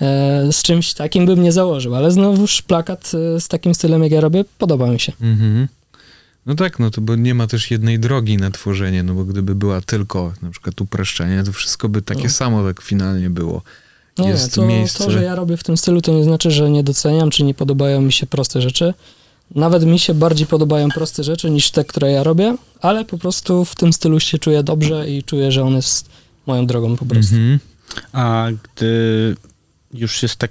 E, 0.00 0.52
z 0.52 0.62
czymś 0.62 0.94
takim 0.94 1.26
bym 1.26 1.42
nie 1.42 1.52
założył, 1.52 1.94
ale 1.94 2.10
znowuż 2.10 2.62
plakat 2.62 3.12
e, 3.36 3.40
z 3.40 3.48
takim 3.48 3.74
stylem 3.74 4.02
jak 4.02 4.12
ja 4.12 4.20
robię, 4.20 4.44
podoba 4.58 4.86
mi 4.86 5.00
się. 5.00 5.12
Mhm. 5.20 5.68
No 6.46 6.54
tak, 6.54 6.78
no 6.78 6.90
to 6.90 7.00
bo 7.00 7.16
nie 7.16 7.34
ma 7.34 7.46
też 7.46 7.70
jednej 7.70 7.98
drogi 7.98 8.36
na 8.36 8.50
tworzenie, 8.50 9.02
no 9.02 9.14
bo 9.14 9.24
gdyby 9.24 9.54
była 9.54 9.80
tylko 9.80 10.32
na 10.42 10.50
przykład 10.50 10.80
upraszczenie, 10.80 11.42
to 11.44 11.52
wszystko 11.52 11.88
by 11.88 12.02
takie 12.02 12.22
No. 12.24 12.30
samo 12.30 12.64
tak 12.64 12.80
finalnie 12.82 13.30
było. 13.30 13.62
Nie, 14.18 14.28
Jest 14.28 14.54
to, 14.54 14.66
miejsce- 14.66 15.04
to, 15.04 15.10
że 15.10 15.22
ja 15.22 15.34
robię 15.34 15.56
w 15.56 15.64
tym 15.64 15.76
stylu, 15.76 16.00
to 16.02 16.12
nie 16.12 16.24
znaczy, 16.24 16.50
że 16.50 16.70
nie 16.70 16.84
doceniam, 16.84 17.30
czy 17.30 17.44
nie 17.44 17.54
podobają 17.54 18.00
mi 18.00 18.12
się 18.12 18.26
proste 18.26 18.62
rzeczy. 18.62 18.94
Nawet 19.54 19.84
mi 19.84 19.98
się 19.98 20.14
bardziej 20.14 20.46
podobają 20.46 20.88
proste 20.88 21.24
rzeczy 21.24 21.50
niż 21.50 21.70
te, 21.70 21.84
które 21.84 22.12
ja 22.12 22.22
robię, 22.22 22.56
ale 22.80 23.04
po 23.04 23.18
prostu 23.18 23.64
w 23.64 23.74
tym 23.74 23.92
stylu 23.92 24.20
się 24.20 24.38
czuję 24.38 24.62
dobrze 24.62 25.10
i 25.10 25.22
czuję, 25.22 25.52
że 25.52 25.62
on 25.64 25.74
jest 25.74 26.08
moją 26.46 26.66
drogą 26.66 26.96
po 26.96 27.06
prostu. 27.06 27.34
Mhm. 27.34 27.58
A 28.12 28.46
gdy 28.76 29.36
już 29.94 30.22
jest 30.22 30.36
tak, 30.36 30.50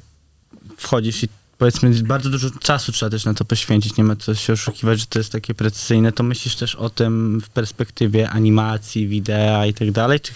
wchodzisz 0.77 1.23
i 1.23 1.27
powiedzmy 1.57 1.91
bardzo 2.03 2.29
dużo 2.29 2.49
czasu 2.59 2.91
trzeba 2.91 3.09
też 3.09 3.25
na 3.25 3.33
to 3.33 3.45
poświęcić, 3.45 3.97
nie 3.97 4.03
ma 4.03 4.15
co 4.15 4.35
się 4.35 4.53
oszukiwać, 4.53 4.99
że 4.99 5.05
to 5.05 5.19
jest 5.19 5.31
takie 5.31 5.53
precyzyjne, 5.53 6.11
to 6.11 6.23
myślisz 6.23 6.55
też 6.55 6.75
o 6.75 6.89
tym 6.89 7.41
w 7.41 7.49
perspektywie 7.49 8.29
animacji, 8.29 9.07
wideo 9.07 9.65
i 9.65 9.73
tak 9.73 9.91
dalej, 9.91 10.19
czy, 10.19 10.33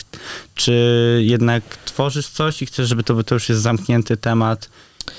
czy 0.55 1.21
jednak 1.25 1.63
tworzysz 1.85 2.27
coś 2.27 2.61
i 2.61 2.65
chcesz, 2.65 2.89
żeby 2.89 3.03
to, 3.03 3.23
to 3.23 3.35
już 3.35 3.49
jest 3.49 3.61
zamknięty 3.61 4.17
temat, 4.17 4.69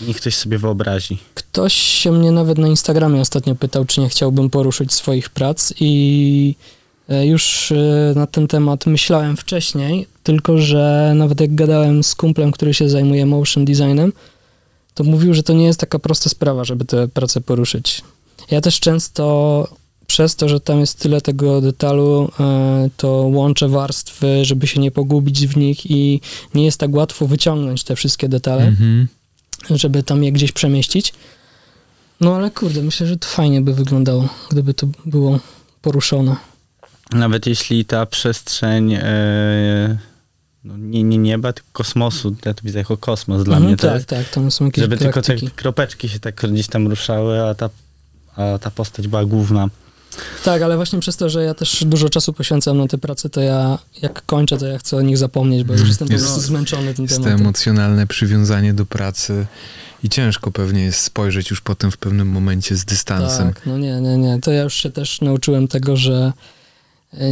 niech 0.00 0.16
ktoś 0.16 0.34
sobie 0.34 0.58
wyobrazi. 0.58 1.18
Ktoś 1.34 1.74
się 1.74 2.12
mnie 2.12 2.30
nawet 2.30 2.58
na 2.58 2.68
Instagramie 2.68 3.20
ostatnio 3.20 3.54
pytał, 3.54 3.84
czy 3.84 4.00
nie 4.00 4.08
chciałbym 4.08 4.50
poruszyć 4.50 4.92
swoich 4.92 5.30
prac 5.30 5.74
i 5.80 6.54
już 7.08 7.72
e, 7.72 8.12
na 8.16 8.26
ten 8.26 8.48
temat 8.48 8.86
myślałem 8.86 9.36
wcześniej, 9.36 10.06
tylko 10.22 10.58
że 10.58 11.12
nawet 11.16 11.40
jak 11.40 11.54
gadałem 11.54 12.04
z 12.04 12.14
kumplem, 12.14 12.52
który 12.52 12.74
się 12.74 12.88
zajmuje 12.88 13.26
motion 13.26 13.64
designem, 13.64 14.12
to 14.94 15.04
mówił, 15.04 15.34
że 15.34 15.42
to 15.42 15.52
nie 15.52 15.64
jest 15.64 15.80
taka 15.80 15.98
prosta 15.98 16.30
sprawa, 16.30 16.64
żeby 16.64 16.84
tę 16.84 17.08
pracę 17.08 17.40
poruszyć. 17.40 18.02
Ja 18.50 18.60
też 18.60 18.80
często 18.80 19.68
przez 20.06 20.36
to, 20.36 20.48
że 20.48 20.60
tam 20.60 20.80
jest 20.80 20.98
tyle 20.98 21.20
tego 21.20 21.60
detalu, 21.60 22.30
e, 22.40 22.90
to 22.96 23.08
łączę 23.12 23.68
warstwy, 23.68 24.44
żeby 24.44 24.66
się 24.66 24.80
nie 24.80 24.90
pogubić 24.90 25.46
w 25.46 25.56
nich 25.56 25.90
i 25.90 26.20
nie 26.54 26.64
jest 26.64 26.80
tak 26.80 26.94
łatwo 26.94 27.26
wyciągnąć 27.26 27.84
te 27.84 27.96
wszystkie 27.96 28.28
detale, 28.28 28.62
Mhm. 28.64 29.08
żeby 29.70 30.02
tam 30.02 30.24
je 30.24 30.32
gdzieś 30.32 30.52
przemieścić. 30.52 31.12
No 32.20 32.36
ale 32.36 32.50
kurde, 32.50 32.82
myślę, 32.82 33.06
że 33.06 33.16
to 33.16 33.28
fajnie 33.28 33.60
by 33.60 33.74
wyglądało, 33.74 34.28
gdyby 34.50 34.74
to 34.74 34.86
było 35.06 35.40
poruszone. 35.82 36.36
Nawet 37.12 37.46
jeśli 37.46 37.84
ta 37.84 38.06
przestrzeń 38.06 38.92
e, 38.94 39.98
no 40.64 40.76
nie, 40.76 41.02
nie 41.02 41.18
nieba, 41.18 41.52
tylko 41.52 41.68
kosmosu, 41.72 42.36
ja 42.44 42.54
to 42.54 42.60
widzę 42.64 42.78
jako 42.78 42.96
kosmos 42.96 43.44
dla 43.44 43.56
Mhm, 43.56 43.64
mnie 43.66 43.76
to 43.76 43.86
tak, 43.86 43.94
jest, 43.94 44.06
tak, 44.06 44.28
tam 44.28 44.50
są 44.50 44.64
jakieś 44.64 44.82
żeby 44.84 44.96
tylko 44.96 45.22
te 45.22 45.26
praktyki. 45.26 45.52
kropeczki 45.56 46.08
się 46.08 46.20
tak 46.20 46.34
gdzieś 46.52 46.66
tam 46.66 46.88
ruszały, 46.88 47.42
a 47.42 47.54
ta, 47.54 47.70
a 48.36 48.58
ta 48.58 48.70
postać 48.70 49.08
była 49.08 49.24
główna. 49.24 49.68
Tak, 50.44 50.62
ale 50.62 50.76
właśnie 50.76 51.00
przez 51.00 51.16
to, 51.16 51.28
że 51.30 51.44
ja 51.44 51.54
też 51.54 51.84
dużo 51.84 52.08
czasu 52.08 52.32
poświęcam 52.32 52.78
na 52.78 52.86
te 52.86 52.98
prace, 52.98 53.28
to 53.28 53.40
ja 53.40 53.78
jak 54.02 54.26
kończę, 54.26 54.58
to 54.58 54.66
ja 54.66 54.78
chcę 54.78 54.96
o 54.96 55.00
nich 55.00 55.18
zapomnieć, 55.18 55.64
bo 55.64 55.72
już 55.72 55.88
jestem 55.88 56.08
po 56.08 56.14
Jest- 56.14 56.24
prostu 56.26 56.40
zmęczony 56.40 56.94
tym 56.94 57.04
Jest 57.04 57.16
to 57.16 57.22
tematem. 57.24 57.40
emocjonalne 57.46 58.06
przywiązanie 58.06 58.74
do 58.74 58.86
pracy 58.86 59.46
i 60.02 60.08
ciężko 60.08 60.50
pewnie 60.50 60.82
jest 60.84 61.00
spojrzeć 61.00 61.50
już 61.50 61.60
potem 61.60 61.90
w 61.90 61.96
pewnym 61.96 62.28
momencie 62.28 62.76
z 62.76 62.84
dystansem. 62.84 63.52
Tak, 63.52 63.66
no 63.66 63.78
nie, 63.78 64.00
nie, 64.00 64.16
nie. 64.16 64.40
To 64.40 64.52
ja 64.52 64.62
już 64.62 64.74
się 64.74 64.90
też 64.90 65.20
nauczyłem 65.20 65.68
tego, 65.68 65.96
że 65.96 66.32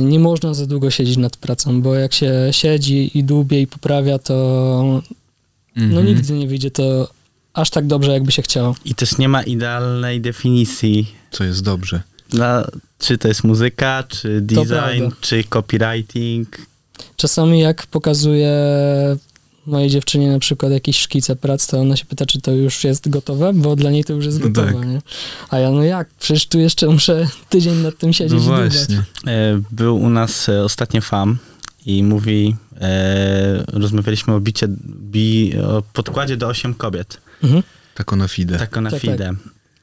nie 0.00 0.18
można 0.18 0.54
za 0.54 0.66
długo 0.66 0.90
siedzieć 0.90 1.16
nad 1.16 1.36
pracą, 1.36 1.82
bo 1.82 1.94
jak 1.94 2.12
się 2.14 2.32
siedzi 2.50 3.18
i 3.18 3.24
dłubie 3.24 3.60
i 3.60 3.66
poprawia, 3.66 4.18
to 4.18 4.34
no 5.76 5.82
Mhm. 5.82 6.06
nigdy 6.06 6.32
nie 6.32 6.46
wyjdzie 6.48 6.70
to 6.70 7.08
aż 7.54 7.70
tak 7.70 7.86
dobrze, 7.86 8.12
jakby 8.12 8.32
się 8.32 8.42
chciało. 8.42 8.74
I 8.84 8.94
też 8.94 9.18
nie 9.18 9.28
ma 9.28 9.42
idealnej 9.42 10.20
definicji, 10.20 11.14
Co 11.30 11.44
jest 11.44 11.62
dobrze. 11.64 12.02
dla, 12.30 12.66
czy 12.98 13.18
to 13.18 13.28
jest 13.28 13.44
muzyka, 13.44 14.04
czy 14.08 14.40
design, 14.40 15.04
czy 15.20 15.44
copywriting. 15.44 16.58
Czasami 17.16 17.60
jak 17.60 17.86
pokazuję 17.86 18.52
mojej 19.66 19.90
dziewczynie 19.90 20.30
na 20.32 20.38
przykład 20.38 20.72
jakieś 20.72 20.98
szkice 21.00 21.36
prac, 21.36 21.66
to 21.66 21.80
ona 21.80 21.96
się 21.96 22.04
pyta, 22.04 22.26
czy 22.26 22.40
to 22.40 22.52
już 22.52 22.84
jest 22.84 23.08
gotowe, 23.08 23.52
bo 23.54 23.76
dla 23.76 23.90
niej 23.90 24.04
to 24.04 24.12
już 24.12 24.24
jest 24.26 24.40
No 24.40 24.48
gotowe, 24.48 24.72
tak. 24.72 24.88
nie? 24.88 25.02
A 25.50 25.58
ja, 25.58 25.70
no 25.70 25.82
jak? 25.84 26.08
Przecież 26.20 26.46
tu 26.46 26.58
jeszcze 26.58 26.86
muszę 26.86 27.28
tydzień 27.48 27.74
nad 27.74 27.98
tym 27.98 28.12
siedzieć 28.12 28.38
No 28.38 28.44
właśnie. 28.44 29.02
E, 29.26 29.60
Był 29.70 29.96
u 29.96 30.10
nas 30.10 30.48
e, 30.48 30.64
ostatnio 30.64 31.00
FAM 31.00 31.38
i 31.86 32.02
mówi, 32.02 32.56
e, 32.80 33.64
rozmawialiśmy 33.72 34.34
o 34.34 34.40
bicie, 34.40 34.66
bi, 34.86 35.52
o 35.68 35.82
podkładzie 35.92 36.36
do 36.36 36.46
8 36.46 36.74
kobiet, 36.74 37.20
Mhm. 37.42 37.62
Tak 37.94 38.12
na 38.12 38.28
fide. 38.28 38.58
tak 38.58 38.76
na 38.80 38.90
Tak, 38.90 39.00
FIDE. 39.00 39.34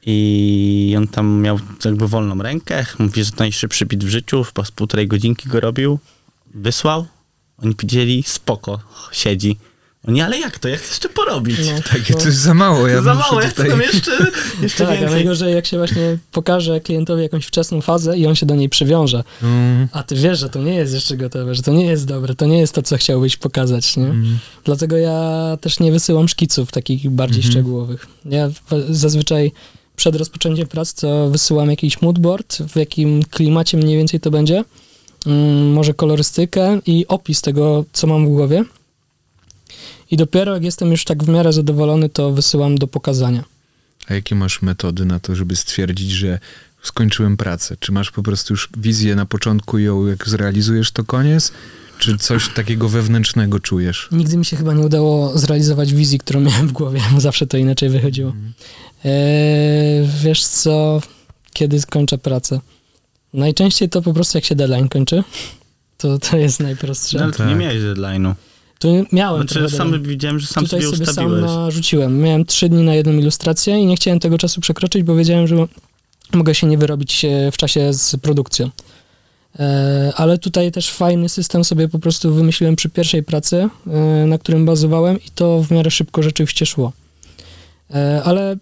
I 0.06 0.94
on 0.98 1.08
tam 1.08 1.40
miał 1.40 1.58
jakby 1.84 2.08
wolną 2.08 2.42
rękę, 2.42 2.86
mówi, 2.98 3.24
że 3.24 3.30
to 3.30 3.36
najszybszy 3.38 3.86
bit 3.86 4.04
w 4.04 4.08
życiu, 4.08 4.44
po 4.54 4.62
półtorej 4.74 5.08
godzinki 5.08 5.48
go 5.48 5.60
robił, 5.60 5.98
wysłał, 6.54 7.06
oni 7.58 7.74
powiedzieli, 7.74 8.22
spoko, 8.26 8.80
siedzi. 9.12 9.56
Oni, 10.08 10.20
ale 10.20 10.38
jak 10.38 10.58
to, 10.58 10.68
ja 10.68 10.76
chcę 10.76 10.88
jeszcze 10.88 11.08
porobić. 11.08 11.56
No, 11.58 11.82
Takie 11.92 12.14
no. 12.14 12.20
to 12.20 12.26
jest 12.26 12.38
za 12.38 12.54
mało. 12.54 12.88
Ja 12.88 13.02
Za 13.02 13.14
mało, 13.14 13.40
ja 13.42 13.48
tutaj... 13.48 13.64
chcę 13.66 13.70
tam 13.70 13.80
jeszcze, 13.80 14.10
jeszcze 14.62 14.86
Tak, 14.86 14.96
a 14.96 15.00
więcej. 15.00 15.14
najgorzej 15.16 15.54
jak 15.54 15.66
się 15.66 15.76
właśnie 15.78 16.18
pokaże 16.32 16.80
klientowi 16.80 17.22
jakąś 17.22 17.46
wczesną 17.46 17.80
fazę 17.80 18.18
i 18.18 18.26
on 18.26 18.34
się 18.34 18.46
do 18.46 18.54
niej 18.54 18.68
przywiąże. 18.68 19.24
Mm, 19.42 19.88
A 19.92 20.02
ty 20.02 20.14
wiesz, 20.14 20.38
że 20.38 20.48
to 20.48 20.62
nie 20.62 20.74
jest 20.74 20.94
jeszcze 20.94 21.16
gotowe, 21.16 21.54
że 21.54 21.62
to 21.62 21.72
nie 21.72 21.84
jest 21.86 22.06
dobre, 22.06 22.34
to 22.34 22.46
nie 22.46 22.58
jest 22.58 22.72
to, 22.74 22.82
co 22.82 22.96
chciałbyś 22.96 23.36
pokazać, 23.36 23.96
nie? 23.96 24.04
mm. 24.04 24.38
Dlatego 24.64 24.96
ja 24.96 25.56
też 25.60 25.80
nie 25.80 25.92
wysyłam 25.92 26.28
szkiców 26.28 26.72
takich 26.72 27.10
bardziej 27.10 27.38
Mhm. 27.40 27.52
szczegółowych. 27.52 28.06
Ja 28.24 28.48
zazwyczaj 28.90 29.52
przed 29.96 30.16
rozpoczęciem 30.16 30.66
prac 30.66 30.94
to 30.94 31.30
wysyłam 31.30 31.70
jakiś 31.70 32.02
moodboard, 32.02 32.58
w 32.68 32.76
jakim 32.76 33.22
klimacie 33.22 33.76
mniej 33.78 33.96
więcej 33.96 34.20
to 34.20 34.30
będzie, 34.30 34.64
mm, 35.26 35.72
może 35.72 35.94
kolorystykę 35.94 36.78
i 36.86 37.06
opis 37.08 37.40
tego, 37.40 37.84
co 37.92 38.06
mam 38.06 38.26
w 38.26 38.28
głowie. 38.28 38.64
I 40.10 40.16
dopiero 40.16 40.54
jak 40.54 40.64
jestem 40.64 40.90
już 40.90 41.04
tak 41.04 41.24
w 41.24 41.28
miarę 41.28 41.52
zadowolony, 41.52 42.08
to 42.08 42.32
wysyłam 42.32 42.78
do 42.78 42.86
pokazania. 42.86 43.44
A 44.08 44.14
jakie 44.14 44.34
masz 44.34 44.62
metody 44.62 45.04
na 45.04 45.20
to, 45.20 45.34
żeby 45.36 45.56
stwierdzić, 45.56 46.10
że 46.10 46.38
skończyłem 46.82 47.36
pracę? 47.36 47.76
Czy 47.80 47.92
masz 47.92 48.10
po 48.10 48.22
prostu 48.22 48.52
już 48.52 48.68
wizję 48.76 49.14
na 49.14 49.26
początku 49.26 49.78
i 49.78 49.82
ją 49.84 50.06
jak 50.06 50.28
zrealizujesz, 50.28 50.90
to 50.90 51.04
koniec? 51.04 51.52
Czy 51.98 52.18
coś 52.18 52.48
takiego 52.48 52.88
wewnętrznego 52.88 53.60
czujesz? 53.60 54.08
Nigdy 54.12 54.36
mi 54.36 54.44
się 54.44 54.56
chyba 54.56 54.74
nie 54.74 54.84
udało 54.86 55.38
zrealizować 55.38 55.94
wizji, 55.94 56.18
którą 56.18 56.40
miałem 56.50 56.68
w 56.68 56.72
głowie. 56.72 57.00
Zawsze 57.18 57.46
to 57.46 57.56
inaczej 57.56 57.88
wychodziło. 57.88 58.32
Eee, 59.04 60.08
wiesz 60.24 60.44
co, 60.46 61.00
kiedy 61.52 61.80
skończę 61.80 62.18
pracę? 62.18 62.60
Najczęściej 63.34 63.88
to 63.88 64.02
po 64.02 64.14
prostu 64.14 64.38
jak 64.38 64.44
się 64.44 64.54
deadline 64.54 64.88
kończy. 64.88 65.24
To, 65.98 66.18
to 66.18 66.36
jest 66.36 66.60
najprostsze. 66.60 67.18
No, 67.18 67.24
ale 67.24 67.32
nie 67.32 67.36
Tak. 67.36 67.58
miałeś 67.58 67.76
deadline'u. 67.82 68.34
Tu 68.80 69.06
miałem 69.12 69.48
Znaczy, 69.48 69.76
sam 69.76 70.02
widziałem, 70.02 70.38
że 70.38 70.46
sam 70.46 70.64
Tutaj 70.64 70.82
sobie 70.82 70.92
sobie 70.92 71.06
sam 71.06 71.26
ustawiłeś. 71.26 71.42
narzuciłem. 71.42 72.18
Miałem 72.20 72.44
trzy 72.44 72.68
dni 72.68 72.82
na 72.82 72.94
jedną 72.94 73.12
ilustrację 73.12 73.78
i 73.78 73.86
nie 73.86 73.96
chciałem 73.96 74.20
tego 74.20 74.38
czasu 74.38 74.60
przekroczyć, 74.60 75.02
bo 75.02 75.14
wiedziałem, 75.16 75.46
że 75.46 75.66
mogę 76.34 76.54
się 76.54 76.66
nie 76.66 76.78
wyrobić 76.78 77.24
e, 77.24 77.50
w 77.52 77.56
czasie 77.56 77.92
z 77.94 78.16
produkcją. 78.16 78.70
E, 79.58 80.12
Ale 80.16 80.38
tutaj 80.38 80.72
też 80.72 80.90
fajny 80.90 81.28
system 81.28 81.64
sobie 81.64 81.88
po 81.88 81.98
prostu 81.98 82.34
wymyśliłem 82.34 82.76
przy 82.76 82.88
pierwszej 82.88 83.22
pracy, 83.22 83.68
e, 83.86 84.26
na 84.26 84.38
którym 84.38 84.66
bazowałem 84.66 85.16
i 85.16 85.30
to 85.34 85.62
w 85.62 85.70
miarę 85.70 85.90
szybko 85.90 86.22
rzeczywiście 86.22 86.66
szło. 86.66 86.92
Ale 88.24 88.56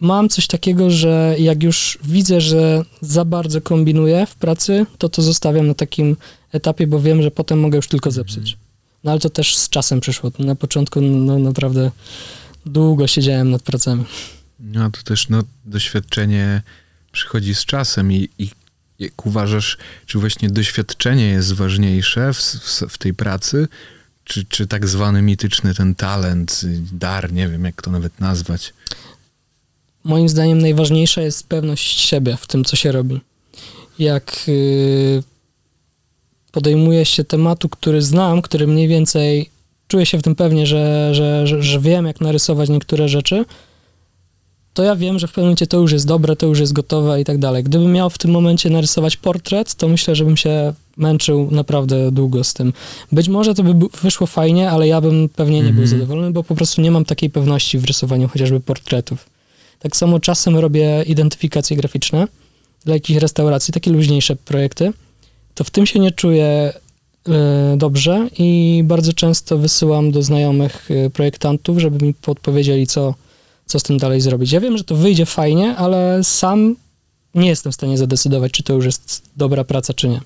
mam 0.00 0.28
coś 0.28 0.46
takiego, 0.46 0.90
że 0.90 1.34
jak 1.38 1.62
już 1.62 1.98
widzę, 2.04 2.40
że 2.40 2.84
za 3.00 3.24
bardzo 3.24 3.60
kombinuję 3.60 4.26
w 4.26 4.34
pracy, 4.34 4.86
to 4.98 5.08
to 5.08 5.22
zostawiam 5.22 5.66
na 5.66 5.74
takim 5.74 6.16
etapie, 6.52 6.86
bo 6.86 7.00
wiem, 7.00 7.22
że 7.22 7.30
potem 7.30 7.60
mogę 7.60 7.76
już 7.76 7.88
tylko 7.88 8.10
zepsuć. 8.10 8.56
No 9.06 9.12
ale 9.12 9.20
to 9.20 9.30
też 9.30 9.56
z 9.56 9.68
czasem 9.68 10.00
przyszło. 10.00 10.32
Na 10.38 10.54
początku 10.54 11.00
no 11.00 11.38
naprawdę 11.38 11.90
długo 12.66 13.06
siedziałem 13.06 13.50
nad 13.50 13.62
pracami. 13.62 14.04
No 14.60 14.90
to 14.90 15.02
też 15.02 15.28
no, 15.28 15.42
doświadczenie 15.64 16.62
przychodzi 17.12 17.54
z 17.54 17.64
czasem 17.64 18.12
i, 18.12 18.28
i 18.38 18.50
jak 18.98 19.26
uważasz, 19.26 19.78
czy 20.06 20.18
właśnie 20.18 20.50
doświadczenie 20.50 21.26
jest 21.26 21.52
ważniejsze 21.52 22.32
w, 22.32 22.38
w, 22.38 22.82
w 22.88 22.98
tej 22.98 23.14
pracy, 23.14 23.68
czy, 24.24 24.44
czy 24.44 24.66
tak 24.66 24.88
zwany 24.88 25.22
mityczny 25.22 25.74
ten 25.74 25.94
talent, 25.94 26.60
dar, 26.92 27.32
nie 27.32 27.48
wiem 27.48 27.64
jak 27.64 27.82
to 27.82 27.90
nawet 27.90 28.20
nazwać. 28.20 28.74
Moim 30.04 30.28
zdaniem 30.28 30.58
najważniejsza 30.58 31.22
jest 31.22 31.46
pewność 31.46 32.00
siebie 32.00 32.36
w 32.40 32.46
tym, 32.46 32.64
co 32.64 32.76
się 32.76 32.92
robi. 32.92 33.20
Jak 33.98 34.48
yy, 34.48 35.22
podejmuje 36.56 37.04
się 37.04 37.24
tematu, 37.24 37.68
który 37.68 38.02
znam, 38.02 38.42
który 38.42 38.66
mniej 38.66 38.88
więcej 38.88 39.50
czuję 39.88 40.06
się 40.06 40.18
w 40.18 40.22
tym 40.22 40.34
pewnie, 40.34 40.66
że, 40.66 41.14
że, 41.14 41.46
że, 41.46 41.62
że 41.62 41.80
wiem, 41.80 42.06
jak 42.06 42.20
narysować 42.20 42.68
niektóre 42.68 43.08
rzeczy, 43.08 43.44
to 44.74 44.82
ja 44.82 44.96
wiem, 44.96 45.18
że 45.18 45.26
w 45.26 45.30
pewnym 45.30 45.44
momencie 45.44 45.66
to 45.66 45.78
już 45.78 45.92
jest 45.92 46.06
dobre, 46.06 46.36
to 46.36 46.46
już 46.46 46.60
jest 46.60 46.72
gotowe 46.72 47.20
i 47.20 47.24
tak 47.24 47.38
dalej. 47.38 47.64
Gdybym 47.64 47.92
miał 47.92 48.10
w 48.10 48.18
tym 48.18 48.30
momencie 48.30 48.70
narysować 48.70 49.16
portret, 49.16 49.74
to 49.74 49.88
myślę, 49.88 50.14
że 50.16 50.24
bym 50.24 50.36
się 50.36 50.72
męczył 50.96 51.48
naprawdę 51.50 52.10
długo 52.12 52.44
z 52.44 52.54
tym. 52.54 52.72
Być 53.12 53.28
może 53.28 53.54
to 53.54 53.62
by 53.62 53.86
wyszło 54.02 54.26
fajnie, 54.26 54.70
ale 54.70 54.88
ja 54.88 55.00
bym 55.00 55.28
pewnie 55.28 55.56
nie 55.56 55.72
był 55.72 55.82
Mhm. 55.82 55.88
zadowolony, 55.88 56.30
bo 56.30 56.42
po 56.42 56.54
prostu 56.54 56.82
nie 56.82 56.90
mam 56.90 57.04
takiej 57.04 57.30
pewności 57.30 57.78
w 57.78 57.84
rysowaniu 57.84 58.28
chociażby 58.28 58.60
portretów. 58.60 59.26
Tak 59.78 59.96
samo 59.96 60.20
czasem 60.20 60.56
robię 60.56 61.04
identyfikacje 61.06 61.76
graficzne 61.76 62.28
dla 62.84 62.94
jakichś 62.94 63.20
restauracji, 63.20 63.74
takie 63.74 63.90
luźniejsze 63.90 64.36
projekty. 64.36 64.92
To 65.56 65.64
w 65.64 65.70
tym 65.70 65.86
się 65.86 65.98
nie 65.98 66.10
czuję 66.10 66.72
e, 67.28 67.76
dobrze 67.76 68.28
i 68.38 68.80
bardzo 68.84 69.12
często 69.12 69.58
wysyłam 69.58 70.10
do 70.10 70.22
znajomych 70.22 70.88
e, 70.90 71.10
projektantów, 71.10 71.78
żeby 71.78 72.06
mi 72.06 72.14
podpowiedzieli, 72.14 72.86
co, 72.86 73.14
co 73.66 73.78
z 73.78 73.82
tym 73.82 73.98
dalej 73.98 74.20
zrobić. 74.20 74.52
Ja 74.52 74.60
wiem, 74.60 74.78
że 74.78 74.84
to 74.84 74.96
wyjdzie 74.96 75.26
fajnie, 75.26 75.76
ale 75.76 76.24
sam 76.24 76.76
nie 77.34 77.48
jestem 77.48 77.72
w 77.72 77.74
stanie 77.74 77.98
zadecydować, 77.98 78.52
czy 78.52 78.62
to 78.62 78.72
już 78.72 78.84
jest 78.84 79.22
dobra 79.36 79.64
praca, 79.64 79.94
czy 79.94 80.08
nie. 80.08 80.20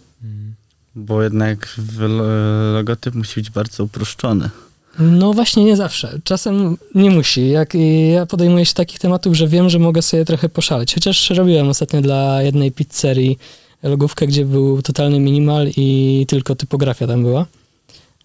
Bo 0.94 1.22
jednak 1.22 1.76
lo- 1.98 2.72
logotyp 2.72 3.14
musi 3.14 3.40
być 3.40 3.50
bardzo 3.50 3.84
uproszczony. 3.84 4.50
No 4.98 5.32
właśnie 5.32 5.64
nie 5.64 5.76
zawsze. 5.76 6.18
Czasem 6.24 6.76
nie 6.94 7.10
musi. 7.10 7.48
Jak 7.48 7.72
ja 8.14 8.26
podejmuję 8.26 8.66
się 8.66 8.74
takich 8.74 8.98
tematów, 8.98 9.34
że 9.34 9.48
wiem, 9.48 9.70
że 9.70 9.78
mogę 9.78 10.02
sobie 10.02 10.24
trochę 10.24 10.48
poszaleć. 10.48 10.94
Chociaż 10.94 11.30
robiłem 11.30 11.68
ostatnio 11.68 12.00
dla 12.02 12.42
jednej 12.42 12.72
pizzerii 12.72 13.38
logówkę, 13.82 14.26
gdzie 14.26 14.44
był 14.44 14.82
totalny 14.82 15.20
minimal 15.20 15.68
i 15.76 16.24
tylko 16.28 16.54
typografia 16.54 17.06
tam 17.06 17.22
była. 17.22 17.46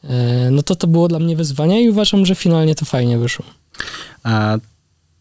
E, 0.04 0.52
No 0.52 0.64
to 0.64 0.76
to 0.76 0.88
było 0.88 1.08
dla 1.08 1.20
mnie 1.20 1.36
wyzwanie 1.36 1.84
i 1.84 1.90
uważam, 1.90 2.26
że 2.26 2.36
finalnie 2.36 2.76
to 2.76 2.86
fajnie 2.86 3.18
wyszło. 3.18 3.46
A 4.24 4.58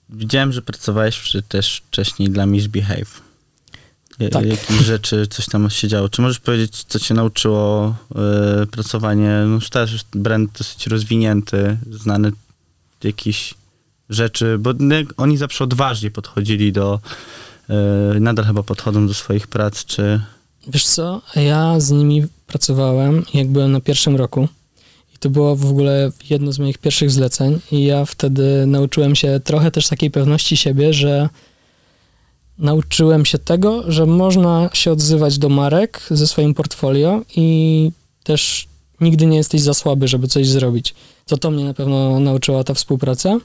widziałem, 0.08 0.52
że 0.52 0.62
pracowałeś 0.62 1.18
przy, 1.20 1.42
też 1.42 1.82
wcześniej 1.88 2.30
dla 2.30 2.46
Miss 2.46 2.66
Behave. 2.66 3.20
Ja- 4.18 4.28
Tak. 4.28 4.44
Jakieś 4.46 4.76
rzeczy, 4.86 5.26
coś 5.26 5.46
tam 5.46 5.70
się 5.70 5.88
działo. 5.88 6.08
Czy 6.08 6.22
możesz 6.22 6.38
powiedzieć, 6.40 6.84
co 6.84 6.98
cię 6.98 7.14
nauczyło 7.14 7.94
y, 8.62 8.66
pracowanie? 8.66 9.30
No 9.46 9.58
też 9.70 10.04
brand 10.14 10.58
dosyć 10.58 10.86
rozwinięty, 10.86 11.76
znany 11.90 12.32
jakiś 13.04 13.54
rzeczy, 14.10 14.58
bo 14.58 14.70
oni 15.16 15.36
zawsze 15.36 15.64
odważnie 15.64 16.10
podchodzili 16.10 16.72
do, 16.72 17.00
nadal 18.20 18.44
chyba 18.44 18.62
podchodzą 18.62 19.06
do 19.06 19.14
swoich 19.14 19.46
prac, 19.46 19.84
czy... 19.84 20.20
Wiesz 20.68 20.86
co, 20.86 21.22
ja 21.36 21.80
z 21.80 21.90
nimi 21.90 22.26
pracowałem, 22.46 23.24
jak 23.34 23.48
byłem 23.48 23.72
na 23.72 23.80
pierwszym 23.80 24.16
roku. 24.16 24.48
I 25.14 25.18
to 25.18 25.30
było 25.30 25.56
w 25.56 25.70
ogóle 25.70 26.12
jedno 26.30 26.52
z 26.52 26.58
moich 26.58 26.78
pierwszych 26.78 27.10
zleceń. 27.10 27.60
I 27.72 27.84
ja 27.84 28.04
wtedy 28.04 28.66
nauczyłem 28.66 29.14
się 29.14 29.40
trochę 29.44 29.70
też 29.70 29.88
takiej 29.88 30.10
pewności 30.10 30.56
siebie, 30.56 30.92
że 30.92 31.28
nauczyłem 32.58 33.24
się 33.24 33.38
tego, 33.38 33.92
że 33.92 34.06
można 34.06 34.70
się 34.72 34.92
odzywać 34.92 35.38
do 35.38 35.48
marek 35.48 36.00
ze 36.10 36.26
swoim 36.26 36.54
portfolio 36.54 37.22
i 37.36 37.90
też 38.22 38.68
nigdy 39.00 39.26
nie 39.26 39.36
jesteś 39.36 39.60
za 39.60 39.74
słaby, 39.74 40.08
żeby 40.08 40.28
coś 40.28 40.48
zrobić. 40.48 40.94
To 41.26 41.36
to 41.36 41.50
mnie 41.50 41.64
na 41.64 41.74
pewno 41.74 42.20
nauczyła 42.20 42.64
ta 42.64 42.74
współpraca. 42.74 43.38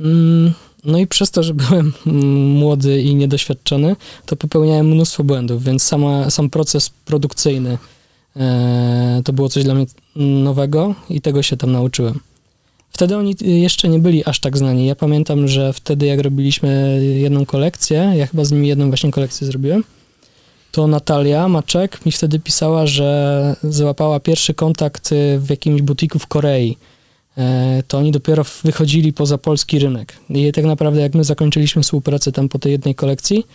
Mm, 0.00 0.52
No 0.84 0.98
i 0.98 1.06
przez 1.06 1.30
to, 1.30 1.42
że 1.42 1.54
byłem 1.54 1.92
młody 2.60 3.02
i 3.02 3.14
niedoświadczony, 3.14 3.96
to 4.26 4.36
popełniałem 4.36 4.88
mnóstwo 4.88 5.24
błędów, 5.24 5.64
więc 5.64 5.82
sama, 5.82 6.30
sam 6.30 6.50
proces 6.50 6.90
produkcyjny 7.04 7.78
e, 8.36 9.22
to 9.24 9.32
było 9.32 9.48
coś 9.48 9.64
dla 9.64 9.74
mnie 9.74 9.86
nowego 10.16 10.94
i 11.10 11.20
tego 11.20 11.42
się 11.42 11.56
tam 11.56 11.72
nauczyłem. 11.72 12.20
Wtedy 12.90 13.16
oni 13.16 13.34
jeszcze 13.40 13.88
nie 13.88 13.98
byli 13.98 14.24
aż 14.24 14.40
tak 14.40 14.58
znani. 14.58 14.86
Ja 14.86 14.94
pamiętam, 14.94 15.48
że 15.48 15.72
wtedy 15.72 16.06
jak 16.06 16.20
robiliśmy 16.20 17.00
jedną 17.18 17.46
kolekcję, 17.46 18.12
ja 18.16 18.26
chyba 18.26 18.44
z 18.44 18.52
nimi 18.52 18.68
jedną 18.68 18.88
właśnie 18.88 19.10
kolekcję 19.10 19.46
zrobiłem, 19.46 19.84
to 20.72 20.86
Natalia 20.86 21.48
Maczek 21.48 22.06
mi 22.06 22.12
wtedy 22.12 22.38
pisała, 22.38 22.86
że 22.86 23.56
załapała 23.62 24.20
pierwszy 24.20 24.54
kontakt 24.54 25.12
y, 25.12 25.38
w 25.38 25.50
jakimś 25.50 25.82
butiku 25.82 26.18
w 26.18 26.26
Korei. 26.26 26.76
E, 27.38 27.82
To 27.88 27.98
oni 27.98 28.12
dopiero 28.12 28.44
wychodzili 28.64 29.12
poza 29.12 29.38
polski 29.38 29.78
rynek. 29.78 30.16
I 30.30 30.52
tak 30.52 30.64
naprawdę 30.64 31.00
jak 31.00 31.14
my 31.14 31.24
zakończyliśmy 31.24 31.82
współpracę 31.82 32.32
tam 32.32 32.48
po 32.48 32.58
tej 32.58 32.72
jednej 32.72 32.94
kolekcji, 32.94 33.46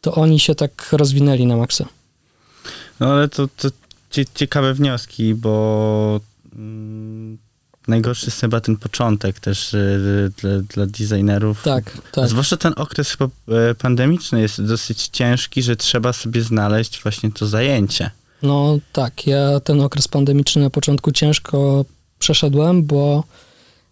to 0.00 0.14
oni 0.14 0.40
się 0.40 0.54
tak 0.54 0.88
rozwinęli 0.92 1.46
na 1.46 1.56
maksa. 1.56 1.84
No 3.00 3.06
ale 3.12 3.28
to, 3.28 3.48
to 3.56 3.68
cie- 4.10 4.24
ciekawe 4.34 4.74
wnioski, 4.74 5.34
bo 5.34 6.20
mm, 6.56 7.38
najgorszy 7.88 8.26
jest 8.26 8.40
chyba 8.40 8.60
ten 8.60 8.76
początek 8.76 9.40
też 9.40 9.74
y, 9.74 10.32
dla, 10.42 10.58
dla 10.58 10.86
designerów. 10.86 11.62
Tak, 11.62 11.98
tak. 12.12 12.28
Zwłaszcza 12.28 12.56
ten 12.56 12.72
okres 12.76 13.10
chyba 13.10 13.24
e, 13.48 13.74
pandemiczny 13.74 14.40
jest 14.40 14.62
dosyć 14.64 15.08
ciężki, 15.08 15.62
że 15.62 15.76
trzeba 15.76 16.12
sobie 16.12 16.42
znaleźć 16.42 17.02
właśnie 17.02 17.30
to 17.32 17.46
zajęcie. 17.46 18.10
No 18.42 18.78
tak, 18.92 19.26
ja 19.26 19.60
ten 19.60 19.80
okres 19.80 20.08
pandemiczny 20.08 20.62
na 20.62 20.70
początku 20.70 21.12
ciężko 21.12 21.84
przeszedłem, 22.18 22.82
bo 22.82 23.24